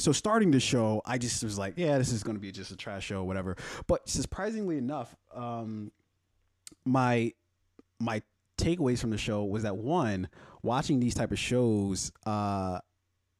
so 0.00 0.12
starting 0.12 0.50
the 0.50 0.60
show, 0.60 1.02
I 1.04 1.18
just 1.18 1.42
was 1.42 1.58
like, 1.58 1.74
yeah, 1.76 1.98
this 1.98 2.12
is 2.12 2.22
going 2.22 2.36
to 2.36 2.40
be 2.40 2.52
just 2.52 2.70
a 2.70 2.76
trash 2.76 3.04
show, 3.04 3.24
whatever. 3.24 3.56
But 3.86 4.08
surprisingly 4.08 4.78
enough, 4.78 5.14
um, 5.34 5.92
my 6.84 7.32
my 7.98 8.22
takeaways 8.58 9.00
from 9.00 9.10
the 9.10 9.18
show 9.18 9.44
was 9.44 9.62
that 9.62 9.76
one, 9.76 10.28
watching 10.62 11.00
these 11.00 11.14
type 11.14 11.32
of 11.32 11.38
shows, 11.38 12.12
uh, 12.26 12.78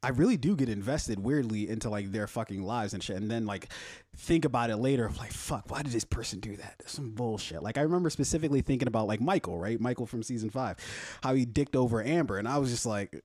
I 0.02 0.08
really 0.11 0.38
do 0.38 0.56
get 0.56 0.70
invested 0.70 1.18
weirdly 1.18 1.68
into 1.68 1.90
like 1.90 2.11
their 2.11 2.26
fucking 2.26 2.62
lives 2.62 2.94
and 2.94 3.02
shit, 3.02 3.16
and 3.16 3.30
then 3.30 3.44
like 3.44 3.70
think 4.16 4.44
about 4.46 4.70
it 4.70 4.76
later, 4.76 5.11
like 5.18 5.32
fuck, 5.32 5.70
why 5.70 5.82
did 5.82 5.92
this 5.92 6.04
person 6.04 6.40
do 6.40 6.56
that? 6.56 6.82
Some 6.86 7.11
bullshit. 7.11 7.62
Like 7.62 7.76
I 7.76 7.82
remember 7.82 8.08
specifically 8.08 8.62
thinking 8.62 8.88
about 8.88 9.06
like 9.06 9.20
Michael, 9.20 9.58
right? 9.58 9.78
Michael 9.78 10.06
from 10.06 10.22
season 10.22 10.48
five, 10.48 10.76
how 11.22 11.34
he 11.34 11.44
dicked 11.44 11.76
over 11.76 12.02
Amber, 12.02 12.38
and 12.38 12.48
I 12.48 12.58
was 12.58 12.70
just 12.70 12.86
like, 12.86 13.22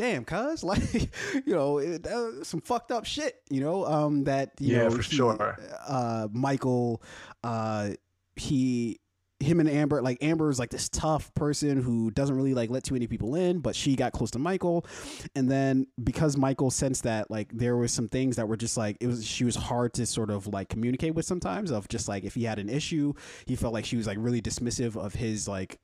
damn, 0.00 0.24
cuz 0.24 0.64
like 0.72 1.10
you 1.46 1.54
know 1.54 1.78
it, 1.78 2.06
uh, 2.06 2.42
some 2.42 2.60
fucked 2.60 2.90
up 2.90 3.04
shit, 3.04 3.36
you 3.50 3.60
know, 3.60 3.84
um 3.84 4.24
that 4.24 4.52
you 4.58 4.76
yeah 4.76 4.84
know, 4.84 4.90
for 4.90 5.02
he, 5.02 5.16
sure. 5.16 5.58
Uh, 5.86 6.28
Michael, 6.32 7.02
uh, 7.44 7.90
he 8.34 8.98
him 9.40 9.58
and 9.58 9.70
Amber, 9.70 10.02
like 10.02 10.18
Amber 10.22 10.50
is 10.50 10.58
like 10.58 10.70
this 10.70 10.88
tough 10.90 11.32
person 11.34 11.80
who 11.82 12.10
doesn't 12.10 12.36
really 12.36 12.52
like 12.52 12.68
let 12.68 12.84
too 12.84 12.94
many 12.94 13.06
people 13.06 13.34
in, 13.34 13.60
but 13.60 13.74
she 13.74 13.96
got 13.96 14.12
close 14.12 14.30
to 14.32 14.38
Michael, 14.38 14.86
and 15.34 15.50
then 15.50 15.86
because 16.02 16.36
Michael 16.36 16.70
sensed 16.70 17.04
that 17.04 17.30
like 17.30 17.50
there 17.52 17.76
were 17.76 17.88
some 17.88 18.08
things 18.08 18.36
that 18.36 18.48
were 18.48 18.56
just 18.56 18.76
like 18.76 18.96
it 19.00 19.06
was 19.06 19.26
she 19.26 19.44
was 19.44 19.56
hard 19.56 19.92
to 19.94 20.06
sort 20.06 20.30
of 20.30 20.46
like 20.46 20.68
communicate 20.68 21.14
with 21.14 21.26
sometimes 21.26 21.70
of 21.70 21.88
just 21.88 22.08
like 22.08 22.24
if 22.24 22.34
he 22.34 22.44
had 22.44 22.58
an 22.58 22.68
issue, 22.68 23.12
he 23.46 23.56
felt 23.56 23.74
like 23.74 23.84
she 23.84 23.96
was 23.96 24.06
like 24.06 24.18
really 24.20 24.42
dismissive 24.42 24.96
of 24.96 25.14
his 25.14 25.48
like 25.48 25.78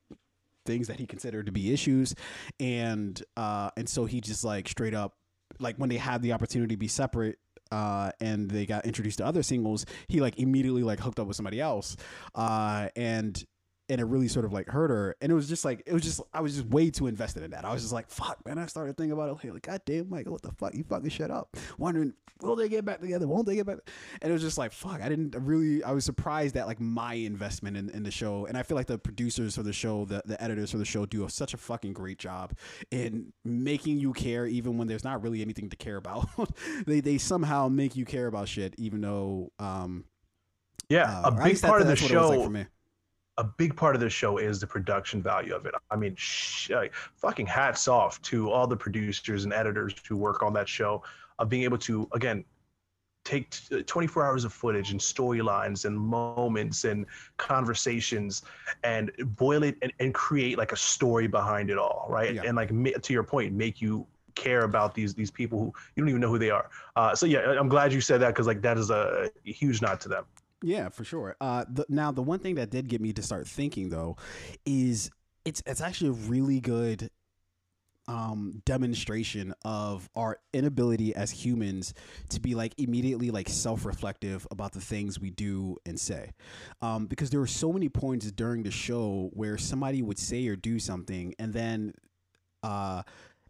things 0.67 0.89
that 0.89 0.99
he 0.99 1.07
considered 1.07 1.47
to 1.47 1.53
be 1.53 1.73
issues, 1.73 2.15
and 2.61 3.23
uh, 3.37 3.71
and 3.77 3.89
so 3.89 4.05
he 4.05 4.21
just 4.21 4.45
like 4.45 4.69
straight 4.69 4.95
up 4.95 5.15
like 5.59 5.77
when 5.77 5.89
they 5.89 5.97
had 5.97 6.23
the 6.23 6.33
opportunity 6.33 6.75
to 6.75 6.79
be 6.79 6.89
separate 6.89 7.39
uh, 7.73 8.11
and 8.21 8.51
they 8.51 8.67
got 8.67 8.85
introduced 8.85 9.19
to 9.19 9.27
other 9.27 9.43
singles, 9.43 9.87
he 10.09 10.21
like 10.21 10.39
immediately 10.39 10.83
like 10.83 11.01
hooked 11.01 11.19
up 11.19 11.27
with 11.27 11.37
somebody 11.37 11.61
else, 11.61 11.97
uh, 12.35 12.89
and 12.97 13.45
and 13.89 14.01
it 14.01 14.05
really 14.05 14.29
sort 14.29 14.45
of 14.45 14.53
like 14.53 14.69
hurt 14.69 14.91
her. 14.91 15.17
And 15.21 15.31
it 15.31 15.35
was 15.35 15.49
just 15.49 15.65
like 15.65 15.83
it 15.87 15.93
was 15.93 16.03
just 16.03 16.21
I 16.33 16.41
was 16.41 16.57
just 16.57 16.67
way 16.69 16.91
too 16.91 17.07
invested 17.07 17.43
in 17.43 17.51
that. 17.53 17.65
I 17.65 17.73
was 17.73 17.83
just 17.83 17.93
like, 17.93 18.11
fuck, 18.11 18.45
man. 18.45 18.59
I 18.59 18.67
started 18.67 18.97
thinking 18.97 19.13
about 19.13 19.29
it 19.43 19.53
like, 19.53 19.63
God 19.63 19.83
damn, 19.85 20.09
Michael, 20.09 20.33
what 20.33 20.43
the 20.43 20.53
fuck? 20.53 20.75
You 20.75 20.85
fucking 20.85 21.11
shut 21.11 21.31
up. 21.31 21.57
Wondering, 21.79 22.13
will 22.43 22.57
they 22.57 22.69
get 22.69 22.85
back 22.85 23.01
together? 23.01 23.27
Won't 23.27 23.47
they 23.47 23.55
get 23.55 23.67
back? 23.67 23.79
And 24.21 24.31
it 24.31 24.33
was 24.33 24.43
just 24.43 24.59
like, 24.59 24.73
fuck. 24.73 25.01
I 25.01 25.09
didn't 25.09 25.37
really. 25.39 25.83
I 25.85 25.93
was 25.93 26.05
surprised 26.05 26.57
at 26.57 26.67
like 26.67 26.81
my 26.81 27.15
investment 27.15 27.77
in, 27.77 27.91
in 27.91 28.03
the 28.03 28.11
show, 28.11 28.47
and 28.47 28.57
I 28.57 28.63
feel 28.63 28.77
like 28.77 28.87
the 28.87 28.99
producers 28.99 29.57
for 29.57 29.63
the 29.63 29.73
show, 29.73 30.05
the 30.05 30.23
the 30.25 30.43
editors 30.43 30.73
for 30.73 30.79
the 30.79 30.85
show, 30.85 31.07
do 31.07 31.27
such 31.29 31.55
a 31.55 31.57
fucking 31.57 31.93
great 31.93 32.19
job 32.19 32.53
in 32.91 33.33
making 33.45 33.99
you 33.99 34.13
care, 34.13 34.47
even 34.47 34.79
when 34.79 34.89
there's 34.89 35.05
not 35.05 35.23
really 35.23 35.43
anything 35.43 35.71
to 35.71 35.77
care 35.77 35.97
about. 35.97 36.29
they 36.87 37.01
they 37.01 37.19
somehow 37.19 37.69
make 37.69 37.97
you 37.97 38.05
care 38.05 38.27
about 38.27 38.49
shit, 38.49 38.75
even 38.79 39.01
though. 39.01 39.53
um 39.59 40.05
yeah, 40.89 41.21
uh, 41.25 41.31
a 41.31 41.33
big 41.33 41.61
part 41.61 41.83
that, 41.83 41.83
of 41.83 41.87
the 41.89 41.97
show 41.97 42.29
like 42.29 42.69
a 43.39 43.45
big 43.45 43.77
part 43.77 43.95
of 43.95 44.01
the 44.01 44.09
show 44.09 44.39
is 44.39 44.61
the 44.61 44.67
production 44.67 45.23
value 45.23 45.55
of 45.55 45.67
it. 45.67 45.75
I 45.91 45.97
mean, 45.97 46.15
sh- 46.17 46.71
like, 46.71 46.95
fucking 46.95 47.47
hats 47.47 47.87
off 47.87 48.21
to 48.23 48.51
all 48.51 48.67
the 48.67 48.77
producers 48.77 49.45
and 49.45 49.53
editors 49.53 49.95
who 50.09 50.17
work 50.17 50.43
on 50.43 50.53
that 50.55 50.69
show 50.69 51.03
of 51.39 51.49
being 51.49 51.65
able 51.65 51.79
to 51.79 52.09
again 52.13 52.45
take 53.25 53.51
t- 53.51 53.83
24 53.83 54.25
hours 54.25 54.45
of 54.45 54.53
footage 54.53 54.93
and 54.93 55.01
storylines 55.01 55.85
and 55.85 55.99
moments 55.99 56.85
and 56.85 57.05
conversations 57.37 58.43
and 58.85 59.11
boil 59.37 59.65
it 59.65 59.77
and, 59.83 59.93
and 59.99 60.15
create 60.15 60.57
like 60.57 60.73
a 60.73 60.77
story 60.77 61.27
behind 61.27 61.69
it 61.69 61.77
all 61.77 62.07
right 62.09 62.35
yeah. 62.35 62.43
and 62.47 62.57
like 62.57 62.71
to 63.03 63.13
your 63.13 63.25
point 63.25 63.53
make 63.53 63.83
you 63.83 64.07
care 64.37 64.63
about 64.63 64.95
these 64.95 65.13
these 65.13 65.31
people 65.31 65.59
who 65.59 65.73
you 65.97 66.03
don't 66.03 66.09
even 66.09 66.21
know 66.21 66.29
who 66.29 66.39
they 66.39 66.51
are 66.51 66.71
uh, 66.95 67.15
so 67.15 67.27
yeah 67.27 67.57
i'm 67.59 67.69
glad 67.69 67.93
you 67.93 68.01
said 68.01 68.21
that 68.21 68.29
because 68.29 68.47
like 68.47 68.63
that 68.63 68.79
is 68.79 68.91
a 68.91 69.29
huge 69.45 69.83
nod 69.83 69.99
to 69.99 70.09
them 70.09 70.25
yeah, 70.63 70.89
for 70.89 71.05
sure. 71.05 71.37
Uh, 71.41 71.65
the, 71.69 71.87
now 71.89 72.13
the 72.13 72.23
one 72.23 72.39
thing 72.39 72.57
that 72.57 72.71
did 72.71 72.89
get 72.89 73.01
me 73.01 73.13
to 73.13 73.23
start 73.23 73.47
thinking 73.47 73.89
though 73.91 74.17
is 74.65 75.11
it's 75.45 75.63
it's 75.67 75.81
actually 75.81 76.11
a 76.11 76.29
really 76.29 76.61
good 76.61 77.11
um, 78.09 78.63
demonstration 78.65 79.53
of 79.65 80.09
our 80.15 80.39
inability 80.53 81.15
as 81.15 81.31
humans 81.31 81.93
to 82.29 82.41
be 82.41 82.55
like 82.55 82.73
immediately 82.79 83.31
like 83.31 83.49
self-reflective 83.49 84.47
about 84.51 84.73
the 84.73 84.81
things 84.81 85.19
we 85.19 85.31
do 85.31 85.77
and 85.85 85.99
say 85.99 86.33
um, 86.83 87.07
because 87.07 87.31
there 87.31 87.41
were 87.41 87.49
so 87.49 87.73
many 87.73 87.89
points 87.89 88.31
during 88.31 88.63
the 88.63 88.71
show 88.71 89.31
where 89.33 89.59
somebody 89.59 90.03
would 90.03 90.19
say 90.19 90.47
or 90.47 90.55
do 90.55 90.79
something 90.79 91.35
and 91.41 91.53
then 91.53 91.93
uh, 92.63 93.03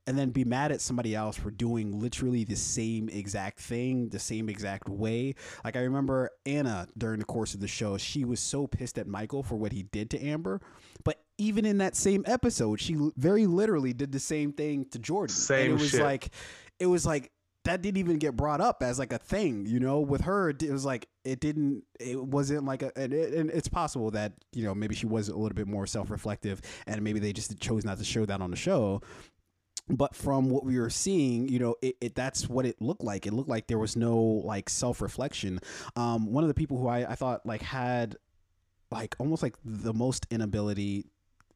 and 0.06 0.18
then 0.18 0.30
be 0.30 0.44
mad 0.44 0.72
at 0.72 0.80
somebody 0.80 1.14
else 1.14 1.36
for 1.36 1.50
doing 1.50 1.98
literally 1.98 2.44
the 2.44 2.56
same 2.56 3.08
exact 3.08 3.58
thing, 3.58 4.08
the 4.08 4.18
same 4.18 4.48
exact 4.48 4.88
way. 4.88 5.34
Like 5.64 5.76
I 5.76 5.80
remember 5.80 6.30
Anna 6.44 6.86
during 6.96 7.18
the 7.18 7.24
course 7.24 7.54
of 7.54 7.60
the 7.60 7.68
show, 7.68 7.98
she 7.98 8.24
was 8.24 8.40
so 8.40 8.66
pissed 8.66 8.98
at 8.98 9.06
Michael 9.06 9.42
for 9.42 9.56
what 9.56 9.72
he 9.72 9.82
did 9.82 10.10
to 10.10 10.24
Amber, 10.24 10.60
but 11.04 11.22
even 11.38 11.64
in 11.66 11.78
that 11.78 11.96
same 11.96 12.24
episode, 12.26 12.80
she 12.80 12.96
very 13.16 13.46
literally 13.46 13.92
did 13.92 14.12
the 14.12 14.20
same 14.20 14.52
thing 14.52 14.86
to 14.90 14.98
Jordan. 14.98 15.34
Same 15.34 15.72
and 15.72 15.80
it 15.80 15.82
was 15.82 15.90
shit. 15.90 16.02
like 16.02 16.28
it 16.78 16.86
was 16.86 17.04
like 17.04 17.30
that 17.64 17.82
didn't 17.82 17.98
even 17.98 18.18
get 18.18 18.36
brought 18.36 18.60
up 18.60 18.80
as 18.82 18.98
like 18.98 19.12
a 19.12 19.18
thing, 19.18 19.66
you 19.66 19.80
know. 19.80 20.00
With 20.00 20.22
her, 20.22 20.50
it 20.50 20.70
was 20.70 20.84
like 20.84 21.08
it 21.24 21.40
didn't. 21.40 21.82
It 21.98 22.22
wasn't 22.22 22.64
like 22.64 22.82
a. 22.82 22.92
And, 22.96 23.12
it, 23.12 23.34
and 23.34 23.50
it's 23.50 23.68
possible 23.68 24.12
that 24.12 24.32
you 24.52 24.64
know 24.64 24.74
maybe 24.74 24.94
she 24.94 25.06
was 25.06 25.28
a 25.28 25.36
little 25.36 25.54
bit 25.54 25.66
more 25.66 25.86
self 25.86 26.10
reflective, 26.10 26.62
and 26.86 27.02
maybe 27.02 27.18
they 27.18 27.32
just 27.32 27.58
chose 27.60 27.84
not 27.84 27.98
to 27.98 28.04
show 28.04 28.24
that 28.24 28.40
on 28.40 28.50
the 28.50 28.56
show 28.56 29.02
but 29.88 30.14
from 30.14 30.50
what 30.50 30.64
we 30.64 30.78
were 30.78 30.90
seeing, 30.90 31.48
you 31.48 31.58
know, 31.58 31.76
it, 31.82 31.96
it, 32.00 32.14
that's 32.14 32.48
what 32.48 32.66
it 32.66 32.80
looked 32.80 33.04
like. 33.04 33.26
It 33.26 33.32
looked 33.32 33.48
like 33.48 33.66
there 33.66 33.78
was 33.78 33.96
no 33.96 34.16
like 34.16 34.68
self 34.68 35.00
reflection. 35.00 35.60
Um, 35.94 36.32
one 36.32 36.44
of 36.44 36.48
the 36.48 36.54
people 36.54 36.78
who 36.78 36.88
I, 36.88 37.10
I 37.10 37.14
thought 37.14 37.46
like 37.46 37.62
had 37.62 38.16
like 38.90 39.14
almost 39.18 39.42
like 39.42 39.54
the 39.64 39.92
most 39.92 40.26
inability 40.30 41.06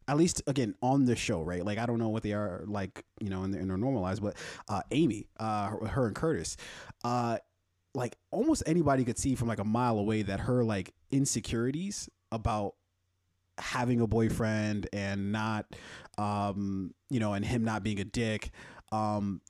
at 0.08 0.16
least 0.16 0.42
again 0.46 0.74
on 0.82 1.04
the 1.04 1.14
show, 1.14 1.42
right? 1.42 1.64
Like 1.64 1.78
I 1.78 1.86
don't 1.86 1.98
know 1.98 2.08
what 2.08 2.22
they 2.22 2.32
are 2.32 2.64
like, 2.66 3.04
you 3.20 3.30
know, 3.30 3.44
in 3.44 3.52
their, 3.52 3.60
in 3.60 3.68
their 3.68 3.76
normal 3.76 4.02
lives, 4.02 4.20
but 4.20 4.36
uh, 4.68 4.82
Amy, 4.90 5.28
uh, 5.38 5.70
her, 5.86 6.06
and 6.06 6.16
Curtis, 6.16 6.56
uh, 7.04 7.38
like 7.94 8.16
almost 8.30 8.62
anybody 8.66 9.04
could 9.04 9.18
see 9.18 9.34
from 9.34 9.48
like 9.48 9.60
a 9.60 9.64
mile 9.64 9.98
away 9.98 10.22
that 10.22 10.40
her 10.40 10.64
like 10.64 10.94
insecurities 11.10 12.08
about 12.32 12.74
having 13.60 14.00
a 14.00 14.06
boyfriend 14.06 14.88
and 14.92 15.32
not 15.32 15.66
um 16.18 16.92
you 17.08 17.20
know 17.20 17.34
and 17.34 17.44
him 17.44 17.64
not 17.64 17.82
being 17.82 18.00
a 18.00 18.04
dick 18.04 18.50
um 18.92 19.40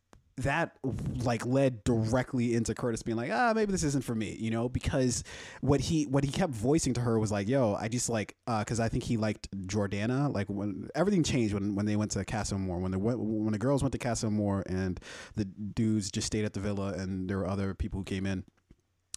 that 0.42 0.76
like 1.24 1.44
led 1.44 1.84
directly 1.84 2.54
into 2.54 2.74
Curtis 2.74 3.02
being 3.02 3.16
like, 3.16 3.30
ah, 3.32 3.52
maybe 3.54 3.72
this 3.72 3.84
isn't 3.84 4.04
for 4.04 4.14
me, 4.14 4.36
you 4.38 4.50
know, 4.50 4.68
because 4.68 5.22
what 5.60 5.80
he 5.80 6.04
what 6.04 6.24
he 6.24 6.30
kept 6.30 6.52
voicing 6.52 6.94
to 6.94 7.00
her 7.00 7.18
was 7.18 7.30
like, 7.30 7.48
yo, 7.48 7.74
I 7.74 7.88
just 7.88 8.08
like 8.08 8.36
because 8.46 8.80
I 8.80 8.88
think 8.88 9.04
he 9.04 9.16
liked 9.16 9.50
Jordana. 9.66 10.32
Like 10.32 10.48
when 10.48 10.88
everything 10.94 11.22
changed 11.22 11.54
when 11.54 11.74
when 11.74 11.86
they 11.86 11.96
went 11.96 12.12
to 12.12 12.24
Casa 12.24 12.54
Amor, 12.54 12.78
when 12.78 12.90
the 12.90 12.98
when 12.98 13.52
the 13.52 13.58
girls 13.58 13.82
went 13.82 13.92
to 13.92 13.98
Casa 13.98 14.26
Amor 14.26 14.62
and 14.66 14.98
the 15.36 15.44
dudes 15.44 16.10
just 16.10 16.26
stayed 16.26 16.44
at 16.44 16.54
the 16.54 16.60
villa, 16.60 16.94
and 16.94 17.28
there 17.28 17.38
were 17.38 17.48
other 17.48 17.74
people 17.74 18.00
who 18.00 18.04
came 18.04 18.26
in. 18.26 18.44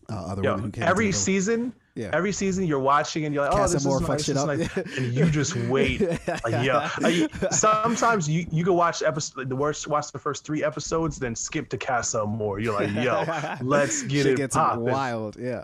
Uh, 0.10 0.14
other 0.16 0.43
Yo, 0.43 0.51
women 0.51 0.66
who 0.66 0.72
came 0.72 0.84
every 0.84 1.12
season, 1.12 1.74
Yeah. 1.95 2.10
every 2.14 2.32
season 2.32 2.66
you're 2.66 2.80
watching 2.80 3.26
and 3.26 3.34
you're 3.34 3.43
like, 3.45 3.54
oh, 3.54 3.58
Casa 3.58 3.74
this 3.76 3.86
is 3.86 4.01
nice, 4.01 4.26
shit 4.26 4.36
this 4.36 4.43
up. 4.43 4.47
nice. 4.47 4.97
and 4.97 5.14
you 5.14 5.30
just 5.30 5.56
wait. 5.56 6.01
Like, 6.01 6.66
yeah, 6.66 6.89
like, 7.01 7.30
sometimes 7.51 8.28
you 8.28 8.45
you 8.51 8.64
can 8.64 8.74
watch 8.74 9.01
episode 9.04 9.47
the 9.49 9.56
worst 9.56 9.88
watch 9.88 10.12
the 10.12 10.20
first 10.20 10.45
three 10.45 10.64
episodes, 10.64 11.18
then 11.20 11.36
skip 11.36 11.70
to 11.70 11.78
Casa 11.78 12.22
Amor. 12.22 12.60
You're 12.60 12.74
like, 12.74 12.91
yo, 12.93 13.24
let's 13.62 14.04
get 14.04 14.24
Shit 14.24 14.26
it 14.34 14.38
gets 14.38 14.56
popping. 14.56 14.84
wild. 14.86 15.38
Yeah. 15.39 15.64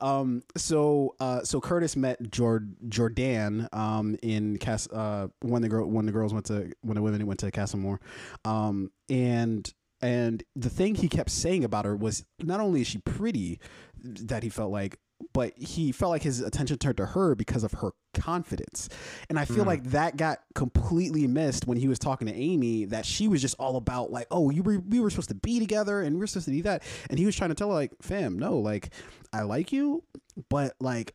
Um. 0.00 0.42
So. 0.56 1.14
Uh. 1.20 1.42
So 1.42 1.60
Curtis 1.60 1.96
met 1.96 2.30
Jord 2.30 2.74
Jordan. 2.88 3.68
Um. 3.72 4.16
In 4.22 4.58
Cas. 4.58 4.88
Uh. 4.88 5.28
When 5.40 5.62
the 5.62 5.68
girl. 5.68 5.86
When 5.88 6.06
the 6.06 6.12
girls 6.12 6.32
went 6.32 6.46
to. 6.46 6.72
When 6.82 6.94
the 6.96 7.02
women 7.02 7.26
went 7.26 7.40
to 7.40 7.50
Casa 7.50 7.76
Amor. 7.76 8.00
Um. 8.44 8.90
And. 9.08 9.72
And 10.02 10.42
the 10.56 10.68
thing 10.68 10.96
he 10.96 11.08
kept 11.08 11.30
saying 11.30 11.64
about 11.64 11.84
her 11.84 11.94
was 11.96 12.24
not 12.42 12.60
only 12.60 12.80
is 12.80 12.88
she 12.88 12.98
pretty, 12.98 13.60
that 14.02 14.42
he 14.42 14.48
felt 14.48 14.72
like, 14.72 14.98
but 15.32 15.52
he 15.56 15.92
felt 15.92 16.10
like 16.10 16.24
his 16.24 16.40
attention 16.40 16.76
turned 16.78 16.96
to 16.96 17.06
her 17.06 17.36
because 17.36 17.62
of 17.62 17.70
her 17.74 17.92
confidence. 18.12 18.88
And 19.28 19.38
I 19.38 19.44
feel 19.44 19.62
Mm. 19.62 19.68
like 19.68 19.84
that 19.84 20.16
got 20.16 20.40
completely 20.56 21.28
missed 21.28 21.68
when 21.68 21.78
he 21.78 21.86
was 21.86 22.00
talking 22.00 22.26
to 22.26 22.34
Amy, 22.34 22.86
that 22.86 23.06
she 23.06 23.28
was 23.28 23.40
just 23.40 23.54
all 23.60 23.76
about 23.76 24.10
like, 24.10 24.26
oh, 24.32 24.50
you 24.50 24.64
were 24.64 24.80
we 24.80 24.98
were 24.98 25.10
supposed 25.10 25.28
to 25.28 25.36
be 25.36 25.60
together 25.60 26.02
and 26.02 26.16
we 26.16 26.24
are 26.24 26.26
supposed 26.26 26.46
to 26.46 26.52
do 26.52 26.62
that. 26.62 26.82
And 27.08 27.20
he 27.20 27.24
was 27.26 27.36
trying 27.36 27.50
to 27.50 27.54
tell 27.54 27.68
her, 27.68 27.74
like, 27.74 27.92
fam, 28.02 28.36
no, 28.36 28.58
like, 28.58 28.90
I 29.32 29.42
like 29.42 29.70
you, 29.72 30.02
but 30.48 30.74
like 30.80 31.14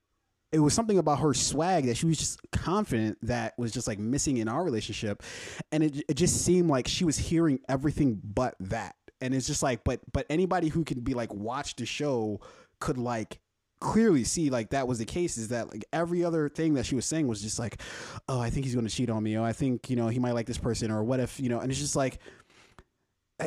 it 0.51 0.59
was 0.59 0.73
something 0.73 0.97
about 0.97 1.19
her 1.19 1.33
swag 1.33 1.85
that 1.85 1.97
she 1.97 2.05
was 2.05 2.17
just 2.17 2.39
confident 2.51 3.17
that 3.21 3.53
was 3.57 3.71
just 3.71 3.87
like 3.87 3.99
missing 3.99 4.37
in 4.37 4.47
our 4.47 4.63
relationship. 4.63 5.23
And 5.71 5.83
it 5.83 6.03
it 6.07 6.13
just 6.15 6.45
seemed 6.45 6.69
like 6.69 6.87
she 6.87 7.05
was 7.05 7.17
hearing 7.17 7.59
everything 7.67 8.21
but 8.23 8.55
that. 8.61 8.95
And 9.19 9.33
it's 9.33 9.47
just 9.47 9.63
like, 9.63 9.83
but 9.83 9.99
but 10.11 10.25
anybody 10.29 10.69
who 10.69 10.83
can 10.83 11.01
be 11.01 11.13
like 11.13 11.33
watch 11.33 11.75
the 11.75 11.85
show 11.85 12.39
could 12.79 12.97
like 12.97 13.39
clearly 13.79 14.23
see 14.23 14.49
like 14.49 14.71
that 14.71 14.87
was 14.87 14.97
the 14.97 15.05
case 15.05 15.37
is 15.37 15.49
that 15.49 15.69
like 15.69 15.85
every 15.93 16.23
other 16.23 16.49
thing 16.49 16.73
that 16.73 16.85
she 16.85 16.95
was 16.95 17.05
saying 17.05 17.27
was 17.27 17.41
just 17.41 17.59
like 17.59 17.79
oh 18.27 18.39
i 18.39 18.49
think 18.49 18.65
he's 18.65 18.73
going 18.73 18.87
to 18.87 18.91
cheat 18.91 19.07
on 19.07 19.21
me 19.21 19.37
oh 19.37 19.43
i 19.43 19.53
think 19.53 19.87
you 19.87 19.95
know 19.95 20.07
he 20.07 20.17
might 20.17 20.31
like 20.31 20.47
this 20.47 20.57
person 20.57 20.89
or 20.89 21.03
what 21.03 21.19
if 21.19 21.39
you 21.39 21.47
know 21.47 21.59
and 21.59 21.69
it's 21.69 21.79
just 21.79 21.95
like 21.95 22.17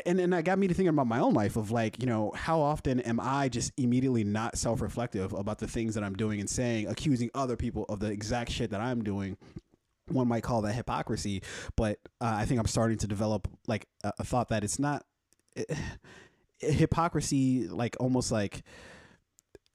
and 0.07 0.21
and 0.21 0.33
that 0.33 0.45
got 0.45 0.59
me 0.59 0.69
to 0.69 0.75
thinking 0.75 0.89
about 0.89 1.07
my 1.07 1.19
own 1.19 1.35
life 1.35 1.57
of 1.57 1.71
like 1.71 2.01
you 2.01 2.07
know 2.07 2.33
how 2.35 2.61
often 2.61 3.01
am 3.01 3.19
i 3.21 3.49
just 3.49 3.73
immediately 3.77 4.23
not 4.23 4.57
self-reflective 4.57 5.33
about 5.33 5.59
the 5.59 5.67
things 5.67 5.95
that 5.95 6.05
i'm 6.05 6.15
doing 6.15 6.41
and 6.41 6.49
saying 6.49 6.87
accusing 6.87 7.31
other 7.35 7.57
people 7.57 7.85
of 7.89 7.99
the 8.01 8.07
exact 8.07 8.51
shit 8.51 8.71
that 8.71 8.81
i'm 8.81 9.03
doing. 9.03 9.37
One 10.07 10.27
might 10.27 10.43
call 10.43 10.63
that 10.63 10.73
hypocrisy 10.75 11.43
but 11.77 11.99
uh, 12.21 12.35
i 12.37 12.45
think 12.45 12.59
i'm 12.59 12.67
starting 12.67 12.99
to 12.99 13.07
develop 13.07 13.49
like 13.69 13.87
a, 14.03 14.13
a 14.19 14.25
thought 14.25 14.49
that 14.49 14.65
it's 14.65 14.79
not 14.79 15.05
eh, 15.57 15.65
eh, 16.63 16.73
hypocrisy 16.73 17.69
like 17.69 17.97
almost 18.01 18.33
like 18.33 18.63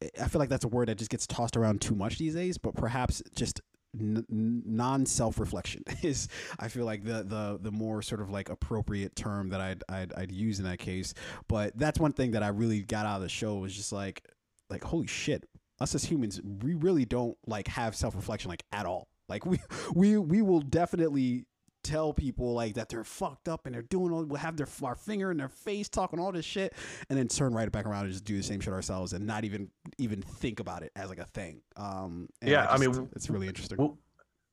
eh, 0.01 0.09
I 0.21 0.27
feel 0.27 0.39
like 0.39 0.49
that's 0.49 0.65
a 0.65 0.69
word 0.69 0.89
that 0.89 0.97
just 0.97 1.09
gets 1.09 1.25
tossed 1.25 1.55
around 1.55 1.79
too 1.79 1.95
much 1.95 2.17
these 2.17 2.35
days, 2.35 2.57
but 2.57 2.75
perhaps 2.75 3.23
just 3.33 3.61
n- 3.99 4.25
non 4.29 5.05
self 5.05 5.39
reflection 5.39 5.83
is 6.03 6.27
I 6.59 6.67
feel 6.67 6.85
like 6.85 7.03
the 7.03 7.23
the 7.23 7.59
the 7.61 7.71
more 7.71 8.01
sort 8.01 8.21
of 8.21 8.29
like 8.29 8.49
appropriate 8.49 9.15
term 9.15 9.49
that 9.49 9.61
I'd, 9.61 9.83
I'd 9.89 10.13
I'd 10.13 10.31
use 10.31 10.59
in 10.59 10.65
that 10.65 10.79
case. 10.79 11.13
But 11.47 11.77
that's 11.77 11.99
one 11.99 12.13
thing 12.13 12.31
that 12.31 12.43
I 12.43 12.49
really 12.49 12.81
got 12.81 13.05
out 13.05 13.17
of 13.17 13.21
the 13.21 13.29
show 13.29 13.55
was 13.55 13.75
just 13.75 13.91
like 13.91 14.23
like 14.69 14.83
holy 14.83 15.07
shit, 15.07 15.45
us 15.79 15.95
as 15.95 16.03
humans, 16.03 16.41
we 16.63 16.73
really 16.73 17.05
don't 17.05 17.37
like 17.47 17.67
have 17.67 17.95
self 17.95 18.15
reflection 18.15 18.49
like 18.49 18.63
at 18.71 18.85
all. 18.85 19.07
Like 19.29 19.45
we 19.45 19.59
we 19.95 20.17
we 20.17 20.41
will 20.41 20.61
definitely 20.61 21.45
tell 21.85 22.11
people 22.13 22.53
like 22.53 22.73
that 22.73 22.89
they're 22.89 23.03
fucked 23.03 23.47
up 23.47 23.65
and 23.67 23.75
they're 23.75 23.83
doing 23.83 24.11
all 24.11 24.23
we'll 24.25 24.39
have 24.39 24.57
their 24.57 24.67
our 24.83 24.95
finger 24.95 25.29
in 25.31 25.37
their 25.37 25.47
face 25.49 25.87
talking 25.87 26.19
all 26.19 26.31
this 26.31 26.43
shit 26.45 26.73
and 27.09 27.17
then 27.19 27.27
turn 27.27 27.53
right 27.53 27.71
back 27.71 27.85
around 27.85 28.05
and 28.05 28.11
just 28.11 28.25
do 28.25 28.35
the 28.35 28.41
same 28.43 28.59
shit 28.59 28.73
ourselves 28.73 29.13
and 29.13 29.25
not 29.25 29.45
even 29.45 29.69
even 29.99 30.21
think 30.21 30.59
about 30.59 30.81
it 30.81 30.91
as 30.95 31.09
like 31.09 31.19
a 31.19 31.25
thing 31.25 31.61
um 31.77 32.27
and 32.41 32.49
Yeah, 32.51 32.65
I 32.69 32.77
just- 32.77 32.97
mean, 32.99 33.09
it's 33.15 33.29
really 33.29 33.47
interesting 33.47 33.77
We'll, 33.77 33.97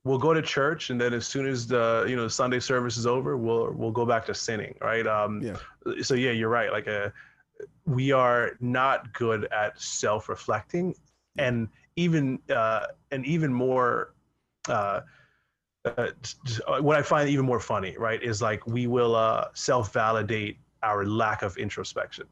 we'll 0.05 0.19
go 0.19 0.35
to 0.35 0.43
church, 0.43 0.91
and 0.91 1.01
then 1.01 1.15
as 1.15 1.27
soon 1.27 1.47
as 1.47 1.67
the 1.67 2.05
you 2.09 2.17
know 2.17 2.27
Sunday 2.29 2.59
service 2.61 2.97
is 2.97 3.07
over, 3.07 3.37
we'll 3.37 3.73
we'll 3.73 3.93
go 3.93 4.05
back 4.05 4.27
to 4.27 4.35
sinning, 4.35 4.75
right? 4.81 5.07
Um, 5.07 5.41
Yeah. 5.41 5.57
So 6.03 6.15
yeah, 6.15 6.33
you're 6.33 6.49
right. 6.51 6.71
Like 6.73 6.89
uh 6.89 7.11
we 7.87 8.11
are 8.13 8.53
not 8.61 9.13
good 9.15 9.47
at 9.53 9.81
self-reflecting, 9.81 10.95
and 11.39 11.69
even 11.97 12.39
uh, 12.51 12.87
and 13.11 13.25
even 13.27 13.53
more. 13.53 14.15
Uh, 14.69 15.01
uh, 15.85 16.09
t- 16.23 16.63
what 16.81 16.97
I 16.97 17.03
find 17.03 17.29
even 17.29 17.45
more 17.45 17.61
funny, 17.61 17.97
right, 17.99 18.23
is 18.23 18.41
like 18.41 18.67
we 18.67 18.87
will 18.87 19.15
uh, 19.15 19.47
self-validate 19.55 20.57
our 20.83 21.05
lack 21.05 21.43
of 21.43 21.57
introspection. 21.57 22.27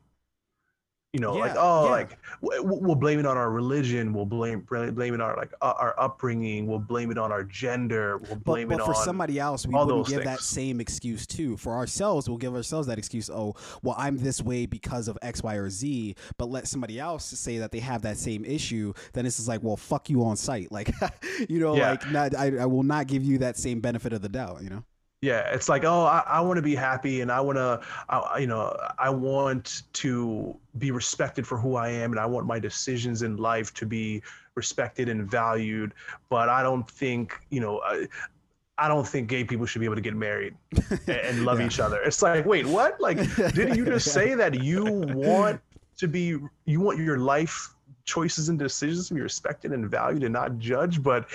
You 1.13 1.19
know, 1.19 1.33
like 1.33 1.55
oh, 1.57 1.87
yeah. 1.87 1.91
like 1.91 2.19
we'll 2.41 2.95
blame 2.95 3.19
it 3.19 3.27
on 3.27 3.37
our 3.37 3.51
religion, 3.51 4.13
we'll 4.13 4.27
blame 4.27 4.61
blame 4.61 4.95
blame 4.95 5.13
it 5.13 5.21
on 5.21 5.31
our 5.31 5.37
like 5.37 5.53
our 5.61 5.93
upbringing, 5.99 6.69
we'll 6.69 6.79
blame 6.79 7.11
it 7.11 7.19
on 7.19 7.33
our 7.33 7.43
gender, 7.43 8.19
we'll 8.19 8.37
blame 8.37 8.69
but 8.69 8.79
it 8.79 8.85
for 8.85 8.95
on 8.95 9.05
somebody 9.05 9.41
else 9.41 9.67
we 9.67 9.75
wouldn't 9.75 10.07
give 10.07 10.23
that 10.23 10.39
same 10.39 10.81
excuse 10.81 11.27
too 11.27 11.57
for 11.57 11.75
ourselves 11.75 12.29
we'll 12.29 12.39
give 12.39 12.55
ourselves 12.55 12.87
that 12.87 12.97
excuse 12.97 13.29
oh 13.29 13.55
well 13.83 13.97
i'm 13.99 14.19
this 14.19 14.41
way 14.41 14.67
because 14.67 15.09
of 15.09 15.19
x 15.21 15.43
y 15.43 15.57
or 15.57 15.69
z 15.69 16.15
but 16.39 16.49
let 16.49 16.69
somebody 16.69 17.01
else 17.01 17.25
say 17.25 17.59
that 17.59 17.73
they 17.73 17.81
have 17.81 18.03
that 18.03 18.17
same 18.17 18.45
issue 18.45 18.93
then 19.13 19.27
it's 19.27 19.37
just 19.37 19.49
like 19.49 19.63
well 19.65 19.77
fuck 19.77 20.09
you 20.11 20.25
on 20.25 20.37
site 20.37 20.71
like 20.73 20.93
you 21.49 21.59
know 21.59 21.75
Yeah. 21.75 21.91
like 21.91 22.11
not, 22.11 22.37
I, 22.37 22.59
I 22.59 22.67
will 22.67 22.85
not 22.85 23.09
give 23.09 23.25
you 23.25 23.39
that 23.39 23.57
same 23.57 23.81
benefit 23.81 24.13
of 24.13 24.23
the 24.23 24.29
doubt 24.29 24.63
you 24.63 24.71
know 24.71 24.85
Yeah, 25.23 25.41
it's 25.53 25.69
like, 25.69 25.85
oh, 25.85 26.05
I, 26.05 26.23
I 26.27 26.41
want 26.41 26.57
to 26.57 26.63
be 26.63 26.75
happy, 26.75 27.21
and 27.21 27.31
I 27.31 27.43
want 27.43 27.59
to, 27.59 27.81
I, 28.09 28.39
you 28.39 28.47
know, 28.47 28.75
I 28.99 29.11
want 29.11 29.83
to 29.95 30.57
be 30.79 30.93
respected 30.93 31.47
for 31.47 31.59
who 31.59 31.75
I 31.77 31.91
am, 31.91 32.13
and 32.13 32.19
I 32.19 32.25
want 32.25 32.47
my 32.47 32.59
decisions 32.59 33.21
in 33.21 33.37
life 33.37 33.75
to 33.75 33.87
be 33.87 34.23
respected 34.55 35.11
and 35.11 35.31
valued. 35.31 35.93
But 36.31 36.49
I 36.49 36.63
don't 36.63 36.89
think, 36.91 37.35
you 37.51 37.61
know, 37.61 37.83
I, 37.85 38.07
I 38.79 38.89
don't 38.89 39.07
think 39.07 39.29
gay 39.29 39.45
people 39.45 39.67
should 39.67 39.81
be 39.81 39.85
able 39.85 39.97
to 39.97 40.01
get 40.01 40.17
married 40.17 40.55
and, 41.07 41.11
and 41.11 41.45
love 41.45 41.61
Yeah. 41.61 41.67
each 41.67 41.81
other. 41.81 42.01
It's 42.01 42.23
like, 42.23 42.47
wait, 42.47 42.65
what? 42.65 42.99
Like, 42.99 43.19
didn't 43.53 43.75
you 43.75 43.85
just 43.85 44.11
say 44.13 44.35
that 44.35 44.55
you 44.55 44.87
want 45.13 45.61
to 45.99 46.09
be, 46.09 46.39
you 46.65 46.81
want 46.81 46.99
your 46.99 47.19
life 47.19 47.75
choices 48.05 48.49
and 48.49 48.59
decisions 48.59 49.09
to 49.09 49.15
be 49.15 49.21
respected 49.21 49.73
and 49.73 49.87
valued 49.91 50.23
and 50.25 50.33
not 50.33 50.59
judged? 50.59 51.03
But 51.03 51.29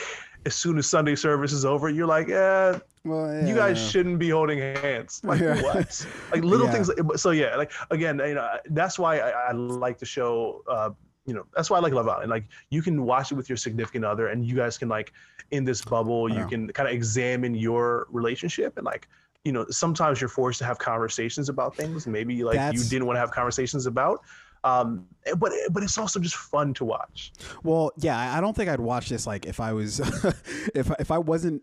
as 0.46 0.56
soon 0.56 0.78
as 0.78 0.88
Sunday 0.88 1.16
service 1.16 1.52
is 1.52 1.66
over, 1.66 1.90
you're 1.90 2.08
like, 2.08 2.30
eh, 2.30 2.80
well 3.04 3.48
you 3.48 3.56
guys 3.56 3.78
yeah. 3.82 3.88
shouldn't 3.90 4.20
be 4.20 4.30
holding 4.30 4.60
hands. 4.60 5.22
Like 5.24 5.42
Yeah. 5.42 5.62
what? 5.62 6.06
Like 6.32 6.44
little 6.54 6.68
Yeah. 6.68 6.72
things. 6.74 6.88
like- 6.90 7.18
So 7.18 7.32
yeah, 7.32 7.56
like 7.56 7.72
again, 7.92 8.20
you 8.20 8.36
know, 8.36 8.48
that's 8.70 8.98
why 9.00 9.20
I, 9.20 9.30
I 9.50 9.52
like 9.52 9.98
the 10.00 10.06
show. 10.06 10.64
Uh, 10.68 10.92
you 11.26 11.34
know, 11.34 11.46
that's 11.56 11.70
why 11.72 11.78
I 11.78 11.80
like 11.82 11.94
Love 11.94 12.08
Island. 12.08 12.30
Like 12.30 12.46
you 12.70 12.82
can 12.84 13.04
watch 13.04 13.32
it 13.32 13.36
with 13.36 13.50
your 13.50 13.58
significant 13.58 14.06
other, 14.06 14.28
and 14.28 14.46
you 14.46 14.56
guys 14.56 14.78
can 14.78 14.90
like 14.90 15.12
in 15.52 15.64
this 15.64 15.82
bubble, 15.82 16.32
you 16.32 16.46
can 16.48 16.72
kind 16.72 16.88
of 16.88 16.94
examine 16.94 17.56
your 17.56 18.08
relationship 18.12 18.78
and 18.78 18.86
like. 18.86 19.08
You 19.48 19.52
know, 19.52 19.64
sometimes 19.70 20.20
you're 20.20 20.28
forced 20.28 20.58
to 20.58 20.66
have 20.66 20.80
conversations 20.80 21.50
about 21.50 21.76
things 21.76 22.08
maybe 22.08 22.44
like 22.44 22.74
you 22.74 22.84
didn't 22.84 23.06
want 23.06 23.16
to 23.18 23.20
have 23.20 23.30
conversations 23.30 23.86
about. 23.86 24.22
Um, 24.66 25.06
but 25.38 25.52
but 25.72 25.84
it's 25.84 25.98
also 25.98 26.20
just 26.20 26.36
fun 26.36 26.74
to 26.74 26.86
watch. 26.86 27.32
Well, 27.64 27.92
yeah, 27.98 28.36
I 28.36 28.42
don't 28.42 28.56
think 28.56 28.70
I'd 28.70 28.80
watch 28.80 29.10
this 29.10 29.28
like 29.28 29.46
if 29.46 29.60
I 29.60 29.74
was 29.74 30.00
if 30.76 30.92
if 31.00 31.12
I 31.12 31.20
wasn't 31.20 31.62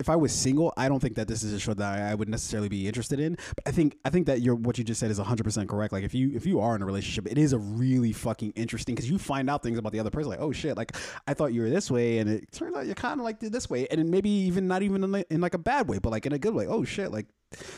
if 0.00 0.08
I 0.08 0.16
was 0.16 0.32
single, 0.32 0.72
I 0.76 0.88
don't 0.88 1.00
think 1.00 1.16
that 1.16 1.26
this 1.26 1.42
is 1.42 1.52
a 1.52 1.58
show 1.58 1.74
that 1.74 1.98
I, 1.98 2.14
would 2.14 2.28
necessarily 2.28 2.68
be 2.68 2.86
interested 2.86 3.18
in. 3.18 3.36
But 3.56 3.66
I 3.66 3.70
think 3.72 3.96
I 4.04 4.10
think 4.10 4.26
that 4.26 4.40
you're 4.42 4.54
what 4.54 4.78
you 4.78 4.84
just 4.84 5.00
said 5.00 5.10
is 5.10 5.18
100% 5.18 5.68
correct. 5.68 5.92
Like 5.92 6.04
if 6.04 6.14
you 6.14 6.30
if 6.34 6.46
you 6.46 6.60
are 6.60 6.76
in 6.76 6.82
a 6.82 6.86
relationship, 6.86 7.30
it 7.30 7.36
is 7.36 7.52
a 7.52 7.58
really 7.58 8.12
fucking 8.12 8.52
interesting 8.56 8.96
cuz 8.96 9.10
you 9.10 9.18
find 9.18 9.50
out 9.50 9.62
things 9.62 9.78
about 9.78 9.92
the 9.92 10.00
other 10.00 10.10
person 10.10 10.30
like, 10.30 10.40
"Oh 10.40 10.52
shit, 10.52 10.76
like 10.76 10.96
I 11.26 11.34
thought 11.34 11.52
you 11.52 11.62
were 11.62 11.70
this 11.70 11.90
way 11.90 12.18
and 12.18 12.30
it 12.30 12.50
turns 12.52 12.76
out 12.76 12.86
you're 12.86 12.94
kind 12.94 13.20
of 13.20 13.24
like 13.24 13.40
this 13.40 13.68
way." 13.68 13.86
And 13.88 14.08
maybe 14.08 14.30
even 14.30 14.68
not 14.68 14.82
even 14.82 15.04
in, 15.04 15.12
like- 15.12 15.26
in 15.30 15.40
like 15.40 15.54
a 15.54 15.58
bad 15.58 15.88
way, 15.88 15.98
but 15.98 16.10
like 16.10 16.26
in 16.26 16.32
a 16.32 16.38
good 16.38 16.54
way. 16.54 16.66
"Oh 16.66 16.84
shit, 16.84 17.10
like 17.10 17.26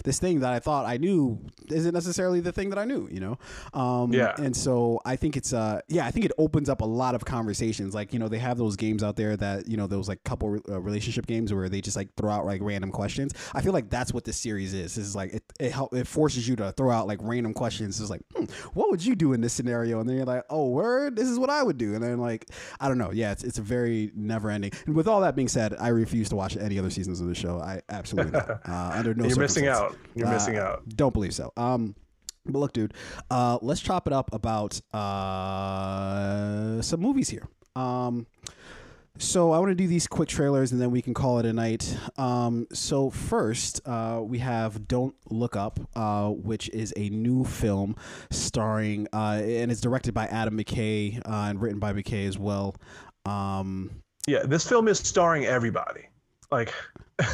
this 0.05 0.19
thing 0.19 0.41
that 0.41 0.53
I 0.53 0.59
thought 0.59 0.87
I 0.87 0.97
knew 0.97 1.39
isn't 1.71 1.95
necessarily 1.95 2.41
the 2.41 2.53
thing 2.53 2.71
that 2.71 2.79
I 2.79 2.85
knew, 2.85 3.09
you 3.11 3.21
know? 3.21 3.39
Um, 3.73 4.13
Yeah. 4.13 4.35
And 4.39 4.57
so 4.57 5.01
I 5.05 5.17
think 5.17 5.37
it's, 5.37 5.53
uh, 5.53 5.81
yeah, 5.89 6.05
I 6.07 6.11
think 6.11 6.25
it 6.25 6.33
opens 6.39 6.69
up 6.69 6.81
a 6.81 6.85
lot 6.87 7.15
of 7.15 7.25
conversations. 7.25 7.95
Like, 7.95 8.13
you 8.13 8.19
know, 8.19 8.29
they 8.29 8.39
have 8.39 8.59
those 8.59 8.77
games 8.77 9.03
out 9.03 9.17
there 9.17 9.37
that, 9.37 9.69
you 9.69 9.77
know, 9.77 9.87
those 9.87 10.09
like 10.09 10.23
couple 10.25 10.59
uh, 10.69 10.81
relationship 10.81 11.27
games 11.27 11.53
where 11.53 11.69
they 11.69 11.81
just 11.81 11.97
like 11.97 12.09
throw 12.17 12.31
out 12.31 12.47
like 12.47 12.61
random 12.63 12.91
questions. 12.91 13.33
I 13.55 13.63
feel 13.63 13.73
like 13.73 13.89
that's 13.91 14.13
what 14.13 14.25
this 14.25 14.37
series 14.37 14.75
is. 14.75 14.95
This 14.97 15.07
is 15.07 15.17
like, 15.17 15.33
it, 15.35 15.43
it 15.61 15.73
help, 15.73 15.95
it 15.95 16.07
forces 16.07 16.49
you 16.49 16.57
to 16.57 16.73
throw 16.73 16.91
out 16.91 17.07
like 17.07 17.19
random 17.23 17.55
questions. 17.55 18.01
It's 18.01 18.11
like, 18.11 18.23
hmm, 18.35 18.45
what 18.75 18.91
would 18.91 19.05
you 19.05 19.15
do 19.15 19.33
in 19.33 19.41
this 19.41 19.53
scenario? 19.53 20.01
And 20.01 20.09
then 20.09 20.17
you're 20.17 20.27
like, 20.27 20.45
oh, 20.51 20.69
word, 20.69 21.17
this 21.17 21.29
is 21.29 21.39
what 21.39 21.51
I 21.51 21.63
would 21.63 21.79
do. 21.79 21.95
And 21.95 22.03
then 22.03 22.19
like, 22.19 22.47
I 22.81 22.89
don't 22.89 22.99
know. 22.99 23.11
Yeah, 23.13 23.33
it's, 23.33 23.45
it's 23.45 23.59
a 23.59 23.63
very 23.63 24.11
never 24.15 24.51
ending. 24.51 24.73
And 24.87 24.97
with 24.97 25.07
all 25.07 25.21
that 25.21 25.37
being 25.37 25.49
said, 25.49 25.75
I 25.79 25.89
refuse 25.89 26.29
to 26.31 26.37
watch 26.37 26.57
any 26.57 26.79
other 26.79 26.91
seasons 26.91 27.21
of 27.21 27.29
the 27.29 27.35
show. 27.35 27.61
I 27.61 27.83
absolutely 27.89 28.33
not. 28.33 28.61
Uh, 28.71 28.93
under 28.95 29.15
no 29.15 29.25
You're 29.25 29.37
missing 29.63 29.69
out. 29.69 29.97
You're 30.15 30.29
Uh, 30.29 30.33
missing 30.33 30.57
out. 30.59 30.83
Don't 30.89 31.13
believe 31.13 31.35
so. 31.35 31.53
Um, 31.57 31.95
But 32.47 32.59
look, 32.59 32.73
dude, 32.73 32.95
uh, 33.31 33.59
let's 33.61 33.81
chop 33.81 34.07
it 34.07 34.13
up 34.15 34.33
about 34.33 34.81
uh, 34.95 36.81
some 36.83 37.01
movies 37.01 37.29
here. 37.29 37.47
Um, 37.77 38.27
so 39.19 39.53
I 39.53 39.59
want 39.59 39.71
to 39.71 39.75
do 39.75 39.87
these 39.87 40.07
quick 40.07 40.29
trailers 40.31 40.73
and 40.73 40.81
then 40.81 40.91
we 40.91 41.03
can 41.03 41.13
call 41.13 41.39
it 41.39 41.45
a 41.47 41.53
night. 41.53 41.95
Um, 42.17 42.67
so 42.73 43.11
first, 43.11 43.83
uh, 43.87 44.21
we 44.25 44.39
have 44.39 44.89
Don't 44.89 45.15
Look 45.29 45.55
Up, 45.57 45.79
uh, 45.95 46.29
which 46.31 46.71
is 46.71 46.95
a 46.97 47.11
new 47.11 47.45
film 47.45 47.95
starring 48.31 49.07
uh, 49.13 49.41
and 49.45 49.71
it's 49.71 49.81
directed 49.83 50.15
by 50.15 50.27
Adam 50.27 50.57
McKay 50.59 51.19
uh, 51.19 51.49
and 51.51 51.61
written 51.61 51.79
by 51.79 51.93
McKay 51.93 52.27
as 52.27 52.39
well. 52.39 52.75
Um, 53.27 53.91
Yeah, 54.27 54.45
this 54.45 54.67
film 54.67 54.89
is 54.89 54.99
starring 54.99 55.45
everybody. 55.45 56.09
Like, 56.51 56.73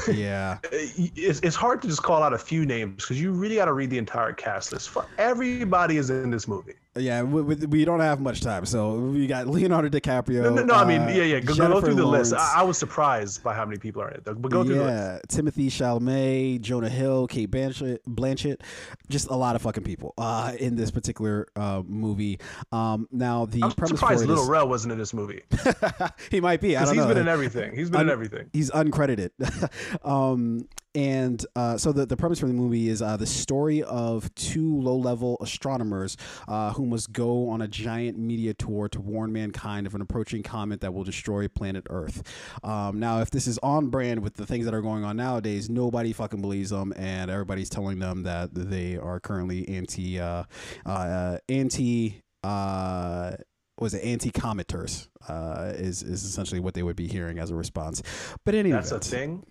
yeah, 0.08 0.58
it's, 0.72 1.40
it's 1.40 1.56
hard 1.56 1.82
to 1.82 1.88
just 1.88 2.02
call 2.02 2.22
out 2.22 2.32
a 2.32 2.38
few 2.38 2.64
names 2.64 2.96
because 3.02 3.20
you 3.20 3.32
really 3.32 3.56
got 3.56 3.66
to 3.66 3.72
read 3.72 3.90
the 3.90 3.98
entire 3.98 4.32
cast 4.32 4.72
list. 4.72 4.90
For 4.90 5.06
everybody 5.18 5.96
is 5.96 6.10
in 6.10 6.30
this 6.30 6.48
movie. 6.48 6.74
yeah. 6.96 7.22
We, 7.22 7.42
we, 7.42 7.84
don't 7.84 8.00
have 8.00 8.20
much 8.20 8.40
time, 8.40 8.66
so 8.66 8.94
we 8.94 9.26
got 9.26 9.46
Leonardo 9.46 9.88
DiCaprio. 9.88 10.42
No, 10.42 10.50
no, 10.50 10.64
no 10.64 10.74
I 10.74 10.84
mean, 10.84 11.02
uh, 11.02 11.08
yeah, 11.08 11.22
yeah. 11.24 11.40
Go, 11.40 11.54
go 11.54 11.80
through 11.80 11.94
the 11.94 12.06
list. 12.06 12.34
I, 12.34 12.54
I 12.56 12.62
was 12.62 12.78
surprised 12.78 13.42
by 13.42 13.54
how 13.54 13.64
many 13.64 13.78
people 13.78 14.02
are 14.02 14.08
in 14.08 14.16
it. 14.16 14.24
But 14.24 14.40
go 14.50 14.64
through 14.64 14.84
yeah, 14.84 15.18
Timothée 15.28 15.66
Chalamet, 15.66 16.60
Jonah 16.60 16.88
Hill, 16.88 17.26
Cate 17.26 17.50
Blanchett, 17.50 17.98
Blanchett, 18.08 18.60
just 19.08 19.28
a 19.28 19.36
lot 19.36 19.56
of 19.56 19.62
fucking 19.62 19.84
people 19.84 20.14
uh, 20.18 20.52
in 20.58 20.76
this 20.76 20.90
particular 20.90 21.48
uh, 21.56 21.82
movie. 21.86 22.38
Um, 22.72 23.08
now 23.10 23.46
the 23.46 23.62
I'm 23.62 23.72
premise 23.72 24.00
surprised 24.00 24.26
Little 24.26 24.44
is- 24.44 24.50
Rel 24.50 24.68
wasn't 24.68 24.92
in 24.92 24.98
this 24.98 25.12
movie 25.14 25.42
he 26.30 26.40
might 26.40 26.60
be. 26.60 26.76
I 26.76 26.84
don't 26.84 26.94
he's 26.94 27.02
know. 27.02 27.08
been 27.08 27.18
in 27.18 27.28
everything. 27.28 27.74
He's 27.74 27.90
been 27.90 28.02
in 28.02 28.10
everything. 28.10 28.50
He's 28.52 28.70
uncredited. 28.70 29.30
um, 30.02 30.68
and 30.96 31.44
uh, 31.54 31.76
so 31.76 31.92
the, 31.92 32.06
the 32.06 32.16
premise 32.16 32.40
for 32.40 32.46
the 32.46 32.54
movie 32.54 32.88
is 32.88 33.02
uh, 33.02 33.18
the 33.18 33.26
story 33.26 33.82
of 33.82 34.34
two 34.34 34.80
low 34.80 34.96
level 34.96 35.36
astronomers 35.42 36.16
uh, 36.48 36.72
who 36.72 36.86
must 36.86 37.12
go 37.12 37.50
on 37.50 37.60
a 37.60 37.68
giant 37.68 38.16
media 38.16 38.54
tour 38.54 38.88
to 38.88 39.00
warn 39.00 39.30
mankind 39.30 39.86
of 39.86 39.94
an 39.94 40.00
approaching 40.00 40.42
comet 40.42 40.80
that 40.80 40.94
will 40.94 41.04
destroy 41.04 41.46
planet 41.48 41.86
Earth. 41.90 42.22
Um, 42.64 42.98
now, 42.98 43.20
if 43.20 43.30
this 43.30 43.46
is 43.46 43.58
on 43.58 43.88
brand 43.88 44.22
with 44.22 44.34
the 44.34 44.46
things 44.46 44.64
that 44.64 44.72
are 44.72 44.80
going 44.80 45.04
on 45.04 45.18
nowadays, 45.18 45.68
nobody 45.68 46.14
fucking 46.14 46.40
believes 46.40 46.70
them, 46.70 46.94
and 46.96 47.30
everybody's 47.30 47.68
telling 47.68 47.98
them 47.98 48.22
that 48.22 48.54
they 48.54 48.96
are 48.96 49.20
currently 49.20 49.68
anti 49.68 50.18
uh, 50.18 50.44
uh, 50.86 51.36
anti. 51.48 52.22
Uh, 52.42 53.32
was 53.78 53.92
it 53.92 54.02
anti-cometers? 54.02 55.10
Uh, 55.28 55.72
is 55.76 56.02
is 56.02 56.24
essentially 56.24 56.60
what 56.60 56.74
they 56.74 56.82
would 56.82 56.96
be 56.96 57.06
hearing 57.08 57.38
as 57.38 57.50
a 57.50 57.54
response. 57.54 58.02
But 58.44 58.54
anyway, 58.54 58.76
That's 58.76 58.92
a 58.92 58.98
thing. 59.00 59.44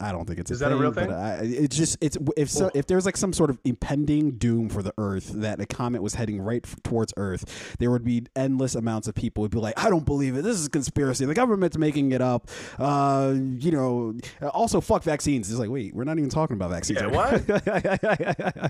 I 0.00 0.12
don't 0.12 0.24
think 0.26 0.38
it's 0.38 0.50
Is 0.50 0.62
a 0.62 0.64
that 0.64 0.72
a 0.72 0.74
thing, 0.74 0.82
real 0.82 0.92
thing? 0.92 1.12
I, 1.12 1.40
it's 1.42 1.76
just 1.76 1.98
it's 2.00 2.16
if 2.36 2.48
so 2.50 2.70
if 2.74 2.86
there's 2.86 3.04
like 3.06 3.16
some 3.16 3.32
sort 3.32 3.50
of 3.50 3.58
impending 3.64 4.32
doom 4.38 4.68
for 4.68 4.82
the 4.82 4.92
Earth 4.98 5.30
that 5.34 5.60
a 5.60 5.66
comet 5.66 6.02
was 6.02 6.14
heading 6.14 6.40
right 6.40 6.64
towards 6.82 7.12
Earth, 7.16 7.76
there 7.78 7.90
would 7.90 8.04
be 8.04 8.24
endless 8.36 8.74
amounts 8.74 9.08
of 9.08 9.14
people 9.14 9.42
would 9.42 9.50
be 9.50 9.58
like, 9.58 9.78
I 9.82 9.90
don't 9.90 10.04
believe 10.06 10.36
it. 10.36 10.42
This 10.42 10.56
is 10.58 10.66
a 10.66 10.70
conspiracy. 10.70 11.24
The 11.26 11.34
government's 11.34 11.76
making 11.78 12.12
it 12.12 12.20
up. 12.20 12.48
Uh, 12.78 13.34
you 13.36 13.70
know. 13.70 14.14
Also, 14.52 14.80
fuck 14.80 15.02
vaccines. 15.02 15.50
It's 15.50 15.58
like, 15.58 15.70
wait, 15.70 15.94
we're 15.94 16.04
not 16.04 16.18
even 16.18 16.30
talking 16.30 16.54
about 16.54 16.70
vaccines. 16.70 17.00
Yeah, 17.00 17.08
right 17.08 17.48
now. 18.48 18.68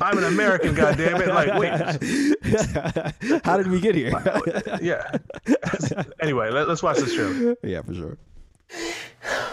I'm 0.00 0.18
an 0.18 0.24
American, 0.24 0.74
goddammit. 0.74 1.28
Like, 1.28 1.58
wait. 1.58 3.40
How 3.44 3.56
did 3.56 3.70
we 3.70 3.80
get 3.80 3.94
here? 3.94 4.12
Yeah. 4.80 5.02
anyway, 6.20 6.50
let, 6.50 6.68
us 6.68 6.82
watch 6.82 6.98
this 6.98 7.14
show. 7.14 7.56
yeah, 7.62 7.82
for 7.82 7.94
sure. 7.94 8.18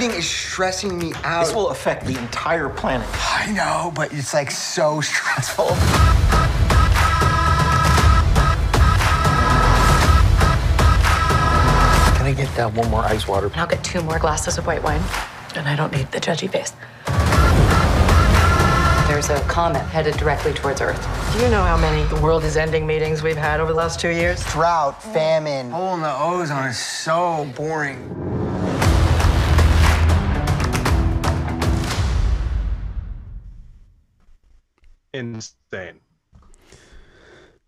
Your 0.00 0.12
is 0.12 0.28
stressing 0.28 0.98
me 0.98 1.12
out. 1.24 1.44
This 1.44 1.54
will 1.54 1.68
affect 1.68 2.06
the 2.06 2.16
entire 2.18 2.70
planet. 2.70 3.06
I 3.12 3.52
know, 3.52 3.92
but 3.94 4.12
it's 4.14 4.32
like 4.32 4.50
so 4.50 5.00
stressful. 5.02 5.66
Can 12.16 12.26
I 12.26 12.32
get 12.34 12.54
that 12.56 12.72
one 12.72 12.90
more 12.90 13.02
ice 13.02 13.28
water? 13.28 13.48
And 13.48 13.56
I'll 13.56 13.66
get 13.66 13.84
two 13.84 14.00
more 14.00 14.18
glasses 14.18 14.56
of 14.56 14.66
white 14.66 14.82
wine. 14.82 15.02
And 15.54 15.68
I 15.68 15.76
don't 15.76 15.92
need 15.92 16.10
the 16.12 16.20
judgy 16.20 16.50
face. 16.50 16.72
There's 19.06 19.28
a 19.28 19.40
comet 19.48 19.80
headed 19.80 20.16
directly 20.16 20.54
towards 20.54 20.80
Earth. 20.80 21.02
Do 21.34 21.42
you 21.42 21.50
know 21.50 21.62
how 21.62 21.76
many 21.76 22.04
the 22.04 22.20
world 22.22 22.44
is 22.44 22.56
ending 22.56 22.86
meetings 22.86 23.22
we've 23.22 23.36
had 23.36 23.60
over 23.60 23.72
the 23.72 23.78
last 23.78 24.00
two 24.00 24.10
years? 24.10 24.42
Drought, 24.46 25.02
famine, 25.02 25.70
hole 25.70 25.94
in 25.94 26.00
the 26.00 26.14
ozone 26.14 26.68
is 26.68 26.78
so 26.78 27.50
boring. 27.56 28.30
Insane. 35.12 36.00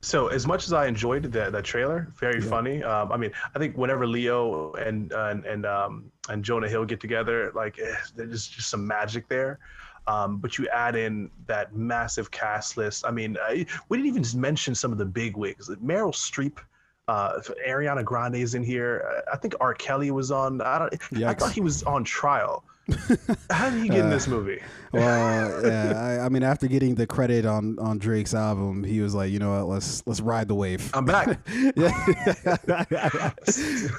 So, 0.04 0.26
as 0.26 0.48
much 0.48 0.64
as 0.64 0.72
I 0.72 0.86
enjoyed 0.86 1.22
that 1.32 1.52
that 1.52 1.64
trailer, 1.64 2.12
very 2.18 2.40
funny. 2.40 2.82
Um, 2.82 3.12
I 3.12 3.16
mean, 3.16 3.30
I 3.54 3.58
think 3.60 3.76
whenever 3.76 4.04
Leo 4.04 4.72
and 4.72 5.12
uh, 5.12 5.28
and 5.30 5.44
and 5.46 5.64
um, 5.64 6.10
and 6.28 6.44
Jonah 6.44 6.68
Hill 6.68 6.84
get 6.84 6.98
together, 7.00 7.52
like 7.54 7.78
eh, 7.78 7.94
there's 8.16 8.48
just 8.48 8.68
some 8.68 8.84
magic 8.84 9.28
there. 9.28 9.60
Um, 10.08 10.38
but 10.38 10.58
you 10.58 10.66
add 10.68 10.96
in 10.96 11.30
that 11.46 11.76
massive 11.76 12.32
cast 12.32 12.76
list. 12.76 13.04
I 13.06 13.12
mean, 13.12 13.36
I, 13.40 13.64
we 13.88 13.96
didn't 13.96 14.16
even 14.16 14.40
mention 14.40 14.74
some 14.74 14.90
of 14.90 14.98
the 14.98 15.04
big 15.04 15.36
wigs. 15.36 15.68
Meryl 15.68 16.12
Streep, 16.12 16.58
uh, 17.06 17.38
Ariana 17.64 18.04
Grande 18.04 18.36
is 18.36 18.54
in 18.56 18.64
here. 18.64 19.22
I 19.32 19.36
think 19.36 19.54
R. 19.60 19.74
Kelly 19.74 20.10
was 20.10 20.32
on. 20.32 20.60
I 20.60 20.80
don't. 20.80 21.22
I 21.22 21.34
thought 21.34 21.52
he 21.52 21.60
was 21.60 21.84
on 21.84 22.02
trial. 22.02 22.64
How 23.50 23.70
did 23.70 23.82
he 23.82 23.88
get 23.88 24.00
in 24.00 24.10
this 24.10 24.26
movie? 24.26 24.60
Well, 24.92 25.64
yeah. 25.64 25.92
I, 25.96 26.26
I 26.26 26.28
mean, 26.28 26.42
after 26.42 26.66
getting 26.66 26.96
the 26.96 27.06
credit 27.06 27.46
on 27.46 27.78
on 27.78 27.98
Drake's 27.98 28.34
album, 28.34 28.82
he 28.82 29.00
was 29.00 29.14
like, 29.14 29.30
you 29.30 29.38
know 29.38 29.52
what? 29.52 29.68
Let's 29.68 30.06
let's 30.06 30.20
ride 30.20 30.48
the 30.48 30.54
wave. 30.54 30.90
I'm 30.92 31.04
back. 31.04 31.38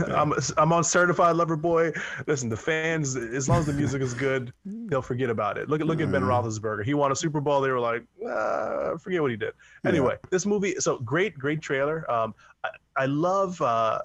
I'm 0.09 0.33
I'm 0.57 0.73
on 0.73 0.83
certified 0.83 1.35
lover 1.37 1.55
boy. 1.55 1.93
Listen, 2.27 2.49
the 2.49 2.57
fans, 2.57 3.15
as 3.15 3.47
long 3.47 3.59
as 3.59 3.65
the 3.65 3.73
music 3.73 4.01
is 4.01 4.13
good, 4.13 4.53
they'll 4.65 5.01
forget 5.01 5.29
about 5.29 5.57
it. 5.57 5.69
Look 5.69 5.79
at 5.79 5.87
look 5.87 6.01
at 6.01 6.11
Ben 6.11 6.23
Roethlisberger. 6.23 6.83
He 6.83 6.93
won 6.93 7.11
a 7.11 7.15
Super 7.15 7.39
Bowl. 7.39 7.61
They 7.61 7.71
were 7.71 7.79
like, 7.79 8.03
uh, 8.27 8.97
forget 8.97 9.21
what 9.21 9.31
he 9.31 9.37
did. 9.37 9.53
Anyway, 9.85 10.17
this 10.29 10.45
movie. 10.45 10.75
So 10.79 10.99
great, 10.99 11.39
great 11.39 11.61
trailer. 11.61 12.09
Um, 12.11 12.35
I, 12.63 12.69
I 12.97 13.05
love 13.05 13.61
uh, 13.61 13.99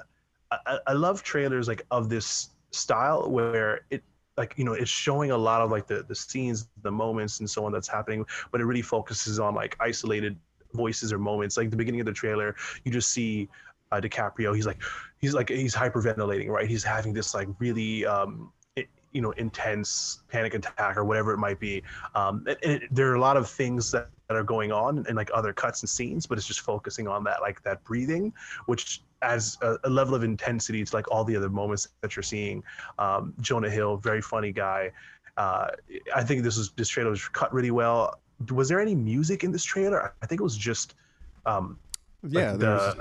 I, 0.50 0.78
I 0.86 0.92
love 0.92 1.22
trailers 1.22 1.68
like 1.68 1.82
of 1.90 2.08
this 2.08 2.50
style 2.70 3.30
where 3.30 3.80
it 3.90 4.02
like 4.38 4.54
you 4.56 4.64
know 4.64 4.72
it's 4.72 4.90
showing 4.90 5.32
a 5.32 5.36
lot 5.36 5.60
of 5.60 5.70
like 5.70 5.86
the 5.86 6.04
the 6.08 6.14
scenes 6.14 6.68
the 6.82 6.90
moments 6.90 7.40
and 7.40 7.50
so 7.50 7.64
on 7.66 7.72
that's 7.72 7.88
happening 7.88 8.24
but 8.50 8.60
it 8.60 8.64
really 8.64 8.82
focuses 8.82 9.38
on 9.38 9.54
like 9.54 9.76
isolated 9.80 10.38
voices 10.74 11.12
or 11.12 11.18
moments. 11.18 11.56
Like 11.56 11.70
the 11.70 11.76
beginning 11.76 12.00
of 12.00 12.06
the 12.06 12.12
trailer 12.12 12.56
you 12.84 12.92
just 12.92 13.10
see 13.10 13.48
uh, 13.90 14.00
DiCaprio 14.00 14.54
he's 14.54 14.66
like 14.66 14.80
he's 15.18 15.34
like 15.34 15.48
he's 15.48 15.74
hyperventilating 15.74 16.48
right? 16.48 16.68
He's 16.68 16.84
having 16.84 17.12
this 17.12 17.34
like 17.34 17.48
really 17.58 18.06
um 18.06 18.52
you 19.12 19.22
know 19.22 19.30
intense 19.32 20.22
panic 20.28 20.54
attack 20.54 20.96
or 20.96 21.04
whatever 21.04 21.32
it 21.32 21.38
might 21.38 21.58
be. 21.58 21.82
Um 22.14 22.44
and, 22.46 22.58
and 22.62 22.72
it, 22.82 22.94
there 22.94 23.10
are 23.10 23.14
a 23.14 23.20
lot 23.20 23.36
of 23.36 23.48
things 23.48 23.90
that, 23.92 24.08
that 24.28 24.36
are 24.36 24.44
going 24.44 24.70
on 24.70 25.04
and 25.08 25.16
like 25.16 25.30
other 25.32 25.52
cuts 25.52 25.82
and 25.82 25.88
scenes 25.88 26.26
but 26.26 26.36
it's 26.36 26.46
just 26.46 26.60
focusing 26.60 27.08
on 27.08 27.24
that 27.24 27.40
like 27.40 27.62
that 27.62 27.82
breathing 27.84 28.32
which 28.66 29.00
adds 29.22 29.56
a, 29.62 29.76
a 29.84 29.90
level 29.90 30.14
of 30.14 30.22
intensity 30.22 30.84
to 30.84 30.94
like 30.94 31.10
all 31.10 31.24
the 31.24 31.34
other 31.34 31.48
moments 31.48 31.88
that 32.02 32.14
you're 32.14 32.22
seeing 32.22 32.62
um 32.98 33.32
jonah 33.40 33.70
hill 33.70 33.96
very 33.96 34.20
funny 34.20 34.52
guy 34.52 34.90
uh 35.38 35.68
i 36.14 36.22
think 36.22 36.42
this 36.42 36.58
was 36.58 36.70
this 36.72 36.88
trailer 36.88 37.10
was 37.10 37.26
cut 37.28 37.52
really 37.52 37.70
well 37.70 38.20
was 38.50 38.68
there 38.68 38.80
any 38.80 38.94
music 38.94 39.44
in 39.44 39.50
this 39.50 39.64
trailer 39.64 40.12
i 40.22 40.26
think 40.26 40.40
it 40.40 40.44
was 40.44 40.56
just 40.56 40.94
um 41.46 41.78
yeah, 42.22 42.50
like 42.50 42.58
there 42.60 42.70
the- 42.70 42.74
was, 42.74 42.96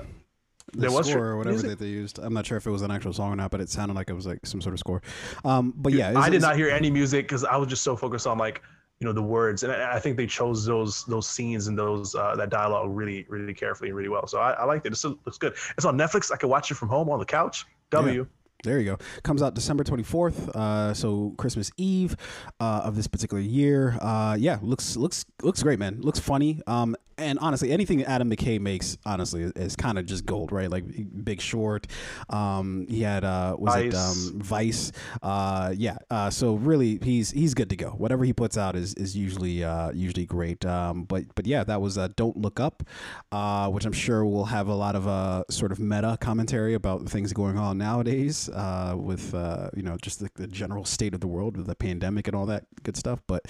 the 0.74 0.80
there 0.80 0.92
was 0.92 1.08
score 1.08 1.20
tr- 1.20 1.26
or 1.26 1.38
whatever 1.38 1.54
music? 1.54 1.70
that 1.72 1.80
they 1.80 1.90
used. 1.90 2.20
I'm 2.20 2.34
not 2.34 2.46
sure 2.46 2.58
if 2.58 2.68
it 2.68 2.72
was 2.72 2.82
an 2.82 2.92
actual 2.92 3.14
song 3.14 3.32
or 3.32 3.36
not, 3.38 3.52
but 3.52 3.62
it 3.62 3.70
sounded 3.70 3.96
like 3.96 4.10
it 4.10 4.14
was 4.14 4.28
like 4.28 4.46
some 4.46 4.60
sort 4.60 4.74
of 4.74 4.80
score. 4.80 5.02
Um, 5.46 5.74
but 5.78 5.94
yeah, 5.94 6.10
it's- 6.10 6.26
I 6.26 6.30
did 6.30 6.42
not 6.42 6.58
hear 6.58 6.70
any 6.70 6.92
music 6.92 7.24
because 7.26 7.46
I 7.46 7.56
was 7.56 7.70
just 7.70 7.84
so 7.84 7.96
focused 7.96 8.28
on 8.28 8.38
like 8.38 8.62
you 9.00 9.06
know 9.06 9.14
the 9.14 9.22
words, 9.22 9.64
and 9.64 9.72
I, 9.72 9.96
I 9.96 10.00
think 10.00 10.18
they 10.18 10.28
chose 10.28 10.66
those 10.66 11.06
those 11.06 11.28
scenes 11.28 11.68
and 11.68 11.78
those 11.78 12.16
uh, 12.16 12.36
that 12.36 12.50
dialogue 12.50 12.90
really 12.90 13.26
really 13.30 13.54
carefully 13.54 13.90
and 13.90 13.98
really 13.98 14.10
well. 14.10 14.28
So 14.28 14.40
I, 14.40 14.52
I 14.52 14.66
liked 14.66 14.86
it. 14.86 14.94
It 14.94 14.96
still 14.96 15.18
looks 15.26 15.38
good. 15.38 15.54
It's 15.78 15.86
on 15.86 15.98
Netflix. 15.98 16.32
I 16.32 16.38
can 16.38 16.50
watch 16.50 16.72
it 16.72 16.76
from 16.76 16.90
home 16.90 17.10
on 17.10 17.20
the 17.20 17.26
couch. 17.26 17.66
W. 17.92 18.28
There 18.64 18.80
you 18.80 18.86
go. 18.86 18.98
Comes 19.22 19.44
out 19.44 19.54
December 19.54 19.84
24th, 19.84 20.50
uh, 20.50 20.94
so 20.94 21.34
Christmas 21.38 21.72
Eve 21.78 22.18
uh, 22.60 22.82
of 22.84 22.96
this 22.96 23.06
particular 23.06 23.42
year. 23.42 23.98
Uh, 24.02 24.36
yeah, 24.38 24.58
looks 24.64 24.98
looks 24.98 25.26
looks 25.44 25.62
great, 25.62 25.78
man. 25.78 26.02
Looks 26.02 26.20
funny. 26.20 26.60
Um, 26.66 26.96
and 27.18 27.40
honestly, 27.40 27.72
anything 27.72 28.04
Adam 28.04 28.30
McKay 28.30 28.60
makes, 28.60 28.98
honestly, 29.06 29.44
is, 29.44 29.52
is 29.54 29.76
kind 29.76 29.98
of 29.98 30.06
just 30.06 30.26
gold, 30.26 30.52
right? 30.52 30.70
Like 30.70 30.84
Big 31.24 31.42
Short. 31.42 31.88
Um, 32.30 32.86
he 32.90 33.02
had 33.02 33.24
uh, 33.24 33.56
was 33.58 33.76
it 33.76 33.94
Vice. 33.94 34.28
um, 34.32 34.40
Vice? 34.40 34.92
Uh, 35.22 35.74
yeah. 35.76 35.98
Uh, 36.10 36.30
so 36.30 36.56
really, 36.56 37.00
he's 37.02 37.32
he's 37.32 37.54
good 37.54 37.70
to 37.70 37.76
go. 37.76 37.90
Whatever 37.92 38.24
he 38.24 38.34
puts 38.34 38.58
out 38.58 38.76
is 38.76 38.94
is 38.96 39.16
usually 39.16 39.64
uh, 39.64 39.92
usually 39.92 40.26
great. 40.26 40.66
Um, 40.66 41.04
but 41.04 41.24
but 41.36 41.48
yeah, 41.48 41.64
that 41.64 41.82
was 41.82 41.98
uh, 41.98 42.10
Don't 42.16 42.38
Look 42.38 42.60
Up, 42.60 42.84
uh, 43.32 43.70
which 43.70 43.86
I'm 43.86 43.94
sure 43.94 44.26
will 44.26 44.46
have 44.46 44.68
a 44.68 44.76
lot 44.76 44.96
of 44.96 45.08
uh, 45.08 45.44
sort 45.50 45.72
of 45.72 45.80
meta 45.80 46.18
commentary 46.22 46.74
about 46.74 47.08
things 47.10 47.34
going 47.34 47.58
on 47.58 47.78
nowadays 47.78 48.50
uh, 48.50 48.96
with 48.98 49.34
uh, 49.34 49.70
you 49.76 49.84
know 49.84 49.98
just 50.02 50.20
the, 50.20 50.30
the 50.36 50.48
general 50.48 50.86
state 50.86 51.14
of 51.14 51.20
the 51.22 51.28
world 51.28 51.58
with 51.58 51.68
the 51.68 51.76
pandemic 51.76 52.28
and 52.28 52.36
all 52.36 52.46
that 52.46 52.66
good 52.84 52.96
stuff. 52.98 53.22
But 53.28 53.46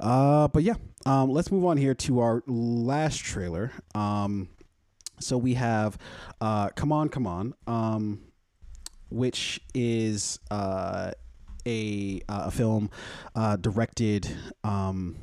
uh, 0.00 0.48
but 0.48 0.62
yeah, 0.62 0.74
um, 1.06 1.30
let's 1.30 1.50
move 1.50 1.64
on 1.64 1.76
here 1.76 1.94
to 1.94 2.20
our 2.20 2.42
last 2.46 3.18
trailer. 3.18 3.72
Um, 3.94 4.48
so 5.20 5.36
we 5.36 5.54
have 5.54 5.98
uh, 6.40 6.70
Come 6.70 6.92
On, 6.92 7.08
Come 7.08 7.26
On. 7.26 7.54
Um, 7.66 8.20
which 9.10 9.60
is 9.74 10.38
uh, 10.50 11.10
a 11.66 12.20
uh, 12.28 12.44
a 12.46 12.50
film 12.50 12.90
uh, 13.34 13.56
directed 13.56 14.28
um, 14.64 15.16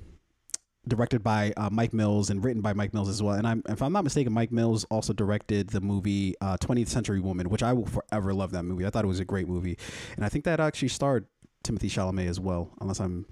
directed 0.88 1.24
by 1.24 1.54
uh, 1.58 1.70
Mike 1.70 1.94
Mills 1.94 2.30
and 2.30 2.44
written 2.44 2.62
by 2.62 2.74
Mike 2.74 2.94
Mills 2.94 3.10
as 3.10 3.22
well. 3.22 3.36
And 3.36 3.46
I'm, 3.46 3.62
if 3.68 3.82
I'm 3.82 3.92
not 3.92 4.06
mistaken, 4.06 4.32
Mike 4.32 4.54
Mills 4.54 4.86
also 4.86 5.12
directed 5.12 5.70
the 5.70 5.82
movie 5.82 6.36
uh, 6.40 6.56
20th 6.58 6.88
Century 6.88 7.20
Woman, 7.20 7.50
which 7.50 7.62
I 7.62 7.74
will 7.74 7.88
forever 7.88 8.34
love 8.34 8.52
that 8.52 8.64
movie. 8.64 8.86
I 8.86 8.90
thought 8.90 9.04
it 9.04 9.10
was 9.10 9.20
a 9.20 9.26
great 9.26 9.50
movie, 9.50 9.78
and 10.16 10.24
I 10.24 10.30
think 10.30 10.46
that 10.46 10.60
actually 10.60 10.88
starred 10.90 11.26
Timothée 11.64 11.90
Chalamet 11.90 12.28
as 12.28 12.40
well, 12.40 12.70
unless 12.80 13.00
I'm 13.00 13.26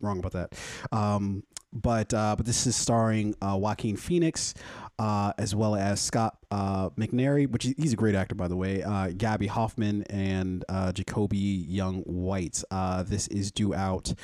wrong 0.00 0.18
about 0.18 0.32
that. 0.32 0.52
Um, 0.92 1.42
but 1.72 2.14
uh, 2.14 2.36
but 2.36 2.46
this 2.46 2.66
is 2.66 2.74
starring 2.74 3.34
uh, 3.42 3.56
Joaquin 3.58 3.96
Phoenix, 3.96 4.54
uh, 4.98 5.32
as 5.36 5.54
well 5.54 5.76
as 5.76 6.00
Scott 6.00 6.38
uh, 6.50 6.90
McNairy, 6.90 7.48
which 7.48 7.64
he's 7.76 7.92
a 7.92 7.96
great 7.96 8.14
actor 8.14 8.34
by 8.34 8.48
the 8.48 8.56
way. 8.56 8.82
Uh, 8.82 9.10
Gaby 9.16 9.46
Hoffmann 9.46 10.02
and 10.04 10.64
uh, 10.68 10.92
Jacoby 10.92 11.36
Young 11.36 12.00
White. 12.02 12.62
This 13.04 13.28
is 13.28 13.52
due 13.52 13.74
out. 13.74 14.14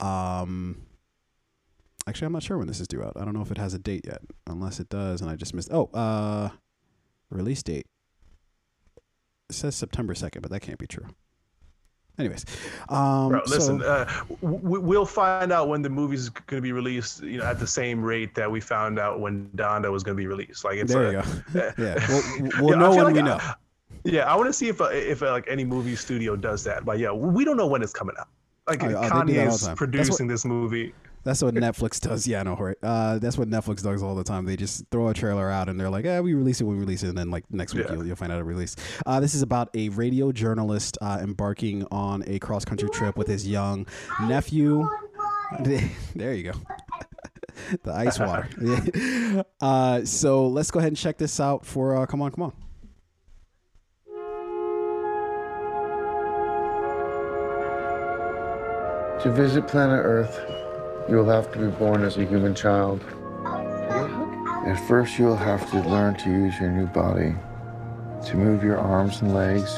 Um, 0.00 0.82
actually, 2.06 2.26
I'm 2.26 2.32
not 2.32 2.42
sure 2.42 2.58
when 2.58 2.68
this 2.68 2.80
is 2.80 2.88
due 2.88 3.02
out. 3.02 3.14
I 3.16 3.24
don't 3.24 3.34
know 3.34 3.42
if 3.42 3.50
it 3.50 3.58
has 3.58 3.74
a 3.74 3.78
date 3.78 4.06
yet, 4.06 4.22
unless 4.46 4.80
it 4.80 4.88
does, 4.88 5.20
and 5.20 5.30
I 5.30 5.36
just 5.36 5.54
missed. 5.54 5.70
Oh, 5.72 6.50
release 7.30 7.62
date. 7.62 7.86
It 9.50 9.56
says 9.56 9.76
September 9.76 10.14
second, 10.14 10.40
but 10.40 10.50
that 10.52 10.60
can't 10.60 10.78
be 10.78 10.86
true. 10.86 11.06
Anyways, 12.18 12.44
um, 12.90 13.30
Bro, 13.30 13.40
listen, 13.46 13.80
so- 13.80 13.86
uh, 13.86 14.04
w- 14.40 14.80
we'll 14.80 15.04
find 15.06 15.50
out 15.50 15.68
when 15.68 15.82
the 15.82 15.88
movie's 15.90 16.28
going 16.28 16.58
to 16.58 16.62
be 16.62 16.70
released. 16.72 17.22
You 17.24 17.38
know, 17.38 17.44
at 17.44 17.58
the 17.58 17.66
same 17.66 18.02
rate 18.04 18.34
that 18.36 18.48
we 18.50 18.60
found 18.60 18.98
out 19.00 19.18
when 19.18 19.48
Donda 19.56 19.90
was 19.90 20.04
going 20.04 20.16
to 20.16 20.20
be 20.20 20.28
released. 20.28 20.64
Like 20.64 20.76
it's 20.78 20.92
There 20.92 21.04
a- 21.08 21.12
you 21.12 21.22
go. 21.52 21.72
Yeah, 21.78 22.06
we'll, 22.08 22.50
we'll 22.66 22.74
I 22.76 22.78
know 22.78 22.90
when 22.94 23.04
like 23.04 23.14
we 23.14 23.20
I- 23.20 23.24
know. 23.24 23.40
Yeah, 24.04 24.30
I 24.32 24.36
want 24.36 24.48
to 24.48 24.52
see 24.52 24.68
if 24.68 24.80
uh, 24.80 24.84
if 24.92 25.22
uh, 25.22 25.30
like 25.32 25.46
any 25.48 25.64
movie 25.64 25.96
studio 25.96 26.36
does 26.36 26.62
that. 26.64 26.84
But 26.84 26.98
yeah, 26.98 27.10
we 27.10 27.44
don't 27.44 27.56
know 27.56 27.66
when 27.66 27.82
it's 27.82 27.92
coming 27.92 28.14
out. 28.18 28.28
Like 28.68 28.82
Oh, 28.84 28.88
yeah, 28.90 29.08
Kanye 29.08 29.46
is 29.48 29.62
time. 29.62 29.70
What- 29.70 29.76
producing 29.78 30.26
this 30.28 30.44
movie. 30.44 30.94
That's 31.24 31.42
what 31.42 31.54
Netflix 31.54 32.00
does. 32.00 32.26
Yeah, 32.26 32.40
I 32.40 32.42
know, 32.42 32.54
right? 32.56 32.76
Uh, 32.82 33.18
that's 33.18 33.38
what 33.38 33.48
Netflix 33.48 33.82
does 33.82 34.02
all 34.02 34.14
the 34.14 34.24
time. 34.24 34.44
They 34.44 34.56
just 34.56 34.84
throw 34.90 35.08
a 35.08 35.14
trailer 35.14 35.50
out 35.50 35.68
and 35.70 35.80
they're 35.80 35.88
like, 35.88 36.04
"Yeah, 36.04 36.20
we 36.20 36.34
release 36.34 36.60
it 36.60 36.64
when 36.64 36.76
we 36.76 36.80
release 36.80 37.02
it," 37.02 37.08
and 37.08 37.16
then 37.16 37.30
like 37.30 37.44
next 37.50 37.72
week 37.74 37.86
Yeah. 37.88 37.94
you'll, 37.94 38.06
you'll 38.06 38.16
find 38.16 38.30
out 38.30 38.40
a 38.40 38.44
release. 38.44 38.76
Uh, 39.06 39.20
this 39.20 39.34
is 39.34 39.40
about 39.40 39.70
a 39.74 39.88
radio 39.90 40.32
journalist 40.32 40.98
uh, 41.00 41.18
embarking 41.22 41.86
on 41.90 42.22
a 42.26 42.38
cross 42.40 42.64
country 42.66 42.90
trip 42.90 43.16
with 43.16 43.26
his 43.26 43.46
young 43.48 43.86
nephew. 44.22 44.86
there 46.14 46.34
you 46.34 46.52
go. 46.52 46.52
the 47.84 47.92
ice 47.92 48.18
water. 48.18 48.48
Uh, 49.60 50.04
so 50.04 50.46
let's 50.46 50.70
go 50.70 50.78
ahead 50.78 50.88
and 50.88 50.96
check 50.96 51.16
this 51.16 51.40
out 51.40 51.64
for. 51.64 51.96
Uh, 51.96 52.04
come 52.06 52.20
on, 52.20 52.30
come 52.30 52.44
on. 52.44 52.52
To 59.22 59.30
visit 59.32 59.66
planet 59.66 60.02
Earth, 60.04 60.38
you 61.08 61.16
will 61.16 61.28
have 61.28 61.52
to 61.52 61.58
be 61.58 61.66
born 61.66 62.02
as 62.02 62.16
a 62.16 62.24
human 62.24 62.54
child. 62.54 63.04
At 64.66 64.76
first, 64.88 65.18
you 65.18 65.26
will 65.26 65.36
have 65.36 65.70
to 65.70 65.80
learn 65.80 66.14
to 66.16 66.30
use 66.30 66.58
your 66.58 66.70
new 66.70 66.86
body, 66.86 67.34
to 68.26 68.36
move 68.36 68.64
your 68.64 68.78
arms 68.78 69.20
and 69.20 69.34
legs. 69.34 69.76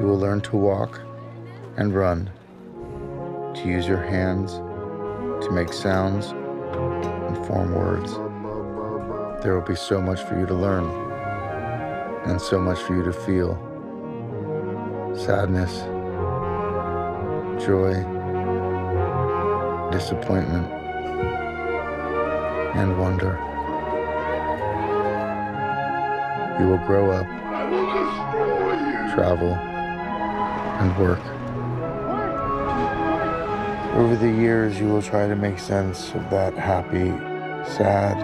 You 0.00 0.06
will 0.06 0.18
learn 0.18 0.40
to 0.42 0.56
walk 0.56 1.00
and 1.76 1.92
run, 1.92 2.30
to 3.56 3.62
use 3.66 3.88
your 3.88 4.02
hands, 4.02 4.52
to 5.44 5.50
make 5.50 5.72
sounds 5.72 6.26
and 6.28 7.46
form 7.46 7.74
words. 7.74 8.12
There 9.42 9.54
will 9.54 9.66
be 9.66 9.74
so 9.74 10.00
much 10.00 10.20
for 10.22 10.38
you 10.38 10.46
to 10.46 10.54
learn, 10.54 10.84
and 12.26 12.40
so 12.40 12.60
much 12.60 12.78
for 12.78 12.94
you 12.94 13.02
to 13.02 13.12
feel 13.12 13.58
sadness, 15.16 15.80
joy, 17.64 18.13
disappointment, 19.94 20.66
and 22.74 22.98
wonder. 22.98 23.38
You 26.58 26.66
will 26.66 26.84
grow 26.84 27.12
up, 27.12 27.26
travel, 29.14 29.54
and 30.80 30.98
work. 30.98 31.20
Over 33.94 34.16
the 34.16 34.28
years, 34.28 34.80
you 34.80 34.88
will 34.88 35.02
try 35.02 35.28
to 35.28 35.36
make 35.36 35.60
sense 35.60 36.12
of 36.14 36.28
that 36.30 36.54
happy, 36.54 37.10
sad, 37.64 38.16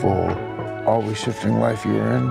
full, 0.00 0.30
always 0.84 1.16
shifting 1.16 1.60
life 1.60 1.84
you 1.84 1.96
are 1.96 2.16
in. 2.16 2.28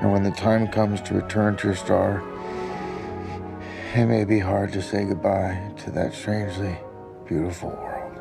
And 0.00 0.10
when 0.10 0.24
the 0.24 0.32
time 0.32 0.66
comes 0.66 1.00
to 1.02 1.14
return 1.14 1.56
to 1.58 1.68
your 1.68 1.76
star, 1.76 2.24
it 3.94 4.06
may 4.06 4.24
be 4.24 4.40
hard 4.40 4.72
to 4.72 4.82
say 4.82 5.04
goodbye 5.04 5.72
to 5.84 5.92
that 5.92 6.12
strangely 6.12 6.76
beautiful 7.26 7.70
world. 7.70 8.14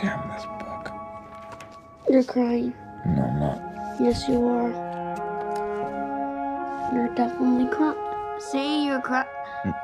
Damn 0.00 0.28
this 0.30 0.44
book. 0.44 0.92
You're 2.08 2.24
crying. 2.24 2.72
No, 3.06 3.22
I'm 3.22 3.40
not. 3.40 4.00
Yes, 4.00 4.28
you 4.28 4.46
are. 4.46 4.70
You're 6.94 7.14
definitely 7.14 7.66
crying. 7.74 7.96
See, 8.40 8.86
you're 8.86 9.00
crying. 9.00 9.26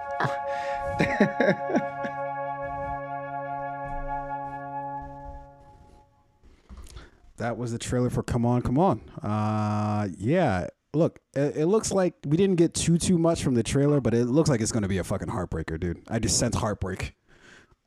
That 7.37 7.59
was 7.59 7.73
the 7.73 7.79
trailer 7.79 8.11
for 8.11 8.23
Come 8.23 8.47
On, 8.47 8.63
Come 8.63 8.79
On. 8.79 9.01
Uh, 9.23 10.09
yeah. 10.17 10.69
Look, 10.95 11.19
it, 11.35 11.57
it 11.59 11.67
looks 11.67 11.91
like 11.93 12.15
we 12.27 12.37
didn't 12.37 12.57
get 12.57 12.73
too 12.75 12.99
too 12.99 13.19
much 13.19 13.43
from 13.43 13.55
the 13.55 13.63
trailer, 13.63 14.01
but 14.01 14.15
it 14.15 14.27
looks 14.27 14.49
like 14.49 14.61
it's 14.61 14.73
going 14.73 14.83
to 14.85 14.89
be 14.89 14.99
a 14.99 15.05
fucking 15.05 15.29
heartbreaker, 15.29 15.79
dude. 15.79 16.01
I 16.09 16.19
just 16.19 16.39
sense 16.39 16.55
heartbreak. 16.57 17.15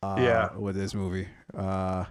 Uh, 0.03 0.17
Yeah. 0.19 0.55
With 0.55 0.75
this 0.75 0.93
movie. 0.93 1.27
Uh, 1.57 2.05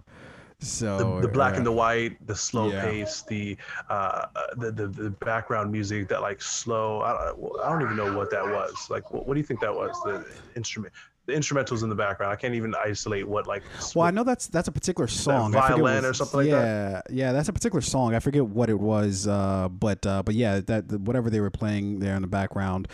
so 0.58 0.96
The, 1.20 1.26
the 1.26 1.32
black 1.32 1.52
yeah. 1.52 1.58
and 1.58 1.66
the 1.66 1.72
white, 1.72 2.26
the 2.26 2.34
slow 2.34 2.70
Yeah. 2.70 2.82
pace, 2.82 3.22
the, 3.28 3.56
uh, 3.90 4.26
the 4.56 4.72
the 4.72 4.86
the 4.88 5.10
background 5.10 5.70
music 5.70 6.08
that 6.08 6.22
like 6.22 6.40
slow. 6.40 7.02
I 7.02 7.12
don't, 7.12 7.60
I 7.62 7.68
don't 7.70 7.82
even 7.82 7.96
know 7.96 8.16
what 8.16 8.30
that 8.30 8.44
was. 8.44 8.74
Like, 8.88 9.12
what, 9.12 9.26
what 9.26 9.34
do 9.34 9.40
you 9.40 9.46
think 9.46 9.60
that 9.60 9.74
was? 9.74 9.94
The 10.04 10.24
instrument, 10.56 10.94
the 11.26 11.32
instrumentals 11.32 11.82
in 11.82 11.88
the 11.88 11.94
background. 11.94 12.32
I 12.32 12.36
can't 12.36 12.54
even 12.54 12.74
isolate 12.74 13.26
what 13.28 13.46
like. 13.46 13.62
Well, 13.94 14.06
I 14.06 14.10
know 14.10 14.22
that's 14.24 14.46
that's 14.46 14.68
a 14.68 14.72
particular 14.72 15.08
song. 15.08 15.54
I 15.54 15.60
forget 15.62 15.76
violin 15.76 15.94
what- 15.96 16.04
or 16.04 16.14
something 16.14 16.38
like 16.38 16.46
yeah, 16.48 16.60
that? 16.62 17.06
Yeah, 17.10 17.26
yeah, 17.26 17.32
that's 17.32 17.48
a 17.48 17.52
particular 17.52 17.80
song. 17.80 18.14
I 18.14 18.20
forget 18.20 18.44
what 18.46 18.70
it 18.70 18.78
was, 18.78 19.26
uh, 19.26 19.68
but 19.68 20.06
uh, 20.06 20.22
but 20.22 20.34
yeah, 20.34 20.60
that 20.60 20.88
the- 20.88 20.98
whatever 20.98 21.28
they 21.28 21.40
were 21.40 21.50
playing 21.50 21.98
there 21.98 22.14
in 22.14 22.22
the 22.22 22.28
background 22.28 22.88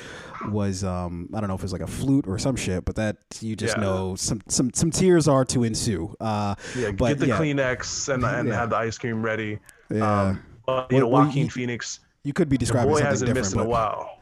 was 0.51 0.83
um, 0.83 1.29
I 1.35 1.41
don't 1.41 1.49
know 1.49 1.55
if 1.55 1.61
it 1.61 1.65
was 1.65 1.73
like 1.73 1.83
a 1.83 1.87
flute 1.87 2.27
or 2.27 2.39
some 2.39 2.57
shit, 2.57 2.85
but 2.85 2.97
that 2.97 3.19
you 3.41 3.55
just 3.55 3.77
Yeah. 3.77 3.83
know 3.83 4.17
some 4.17 4.41
some 4.49 4.73
some 4.73 4.91
tears 4.91 5.29
are 5.29 5.45
to 5.47 5.63
ensue. 5.65 6.15
Uh, 6.21 6.55
Yeah, 6.77 6.91
but 6.93 7.09
get 7.09 7.19
the 7.19 7.27
yeah, 7.29 7.39
Kleenex 7.39 8.13
and, 8.13 8.25
and 8.25 8.49
Yeah. 8.49 8.55
have 8.55 8.71
the 8.71 8.77
ice 8.77 8.97
cream 8.99 9.23
ready. 9.23 9.59
Yeah. 9.91 10.21
Um, 10.29 10.43
but, 10.65 10.91
you 10.91 11.01
know, 11.01 11.07
Well, 11.09 11.19
well, 11.21 11.27
Joaquin 11.27 11.45
you- 11.45 11.51
Phoenix, 11.51 12.01
You 12.25 12.33
could 12.33 12.49
be 12.49 12.57
the 12.57 12.61
describing 12.61 12.89
boy 12.91 12.99
something 12.99 13.11
hasn't 13.11 13.27
different, 13.27 13.45
missed 13.47 13.55
in 13.55 13.61
a 13.61 13.65
but- 13.65 13.69
while. 13.71 14.19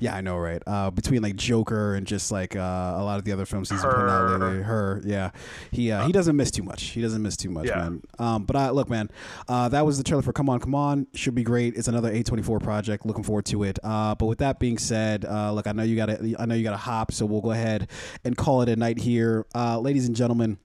Yeah, 0.00 0.14
I 0.14 0.20
know, 0.20 0.36
right? 0.38 0.62
Uh, 0.66 0.90
between 0.90 1.22
like 1.22 1.36
Joker 1.36 1.94
and 1.94 2.06
just 2.06 2.30
like 2.30 2.56
uh, 2.56 2.60
a 2.96 3.02
lot 3.04 3.18
of 3.18 3.24
the 3.24 3.32
other 3.32 3.46
films 3.46 3.70
he's 3.70 3.80
been 3.82 3.90
putting 3.90 4.06
out 4.08 4.28
Her. 4.28 4.38
lately, 4.38 4.62
her, 4.62 5.02
yeah, 5.04 5.30
he 5.70 5.90
uh, 5.92 6.06
he 6.06 6.12
doesn't 6.12 6.36
miss 6.36 6.50
too 6.50 6.62
much. 6.62 6.82
He 6.84 7.00
doesn't 7.02 7.22
miss 7.22 7.36
too 7.36 7.50
much, 7.50 7.66
Yeah. 7.66 7.76
man. 7.76 8.02
Um, 8.18 8.44
but 8.44 8.56
I 8.56 8.70
look, 8.70 8.88
man, 8.90 9.10
uh, 9.48 9.68
that 9.70 9.84
was 9.86 9.98
the 9.98 10.04
trailer 10.04 10.22
for 10.22 10.32
Come 10.32 10.48
On, 10.48 10.60
Come 10.60 10.74
On. 10.74 11.06
Should 11.14 11.34
be 11.34 11.42
great. 11.42 11.74
It's 11.76 11.88
another 11.88 12.12
A24 12.12 12.62
project. 12.62 13.06
Looking 13.06 13.24
forward 13.24 13.44
to 13.46 13.62
it. 13.64 13.78
Uh, 13.82 14.14
but 14.14 14.26
with 14.26 14.38
that 14.38 14.58
being 14.58 14.78
said, 14.78 15.24
uh, 15.24 15.52
look, 15.52 15.66
I 15.66 15.72
know 15.72 15.82
you 15.82 15.96
got 15.96 16.06
to, 16.06 16.34
I 16.38 16.46
know 16.46 16.54
you 16.54 16.62
got 16.64 16.70
to 16.72 16.76
hop, 16.76 17.12
so 17.12 17.26
we'll 17.26 17.40
go 17.40 17.50
ahead 17.52 17.88
and 18.24 18.36
call 18.36 18.62
it 18.62 18.68
a 18.68 18.76
night 18.76 18.98
here, 18.98 19.46
uh, 19.54 19.78
ladies 19.78 20.06
and 20.06 20.14
gentlemen. 20.16 20.58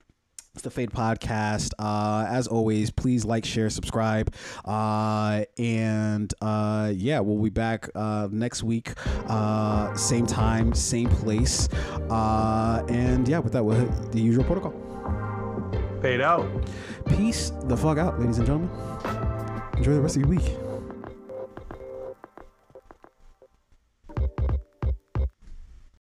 It's 0.54 0.62
the 0.62 0.70
Fade 0.70 0.92
Podcast. 0.92 1.72
Uh, 1.80 2.26
as 2.28 2.46
always, 2.46 2.92
please 2.92 3.24
like, 3.24 3.44
share, 3.44 3.68
subscribe. 3.70 4.32
Uh, 4.64 5.44
and 5.58 6.32
uh, 6.40 6.92
yeah, 6.94 7.18
we'll 7.18 7.42
be 7.42 7.50
back 7.50 7.88
uh, 7.96 8.28
next 8.30 8.62
week. 8.62 8.92
Uh, 9.28 9.92
same 9.96 10.26
time, 10.26 10.72
same 10.72 11.08
place. 11.08 11.68
Uh, 12.08 12.84
and 12.88 13.26
yeah, 13.26 13.40
with 13.40 13.52
that, 13.52 13.64
we'll 13.64 13.76
hit 13.80 14.12
the 14.12 14.20
usual 14.20 14.44
protocol. 14.44 14.72
paid 16.00 16.20
out. 16.20 16.46
Peace 17.08 17.50
the 17.64 17.76
fuck 17.76 17.98
out, 17.98 18.20
ladies 18.20 18.38
and 18.38 18.46
gentlemen. 18.46 18.70
Enjoy 19.76 19.94
the 19.94 20.00
rest 20.00 20.14
of 20.14 20.22
your 20.22 20.28
week. 20.28 20.56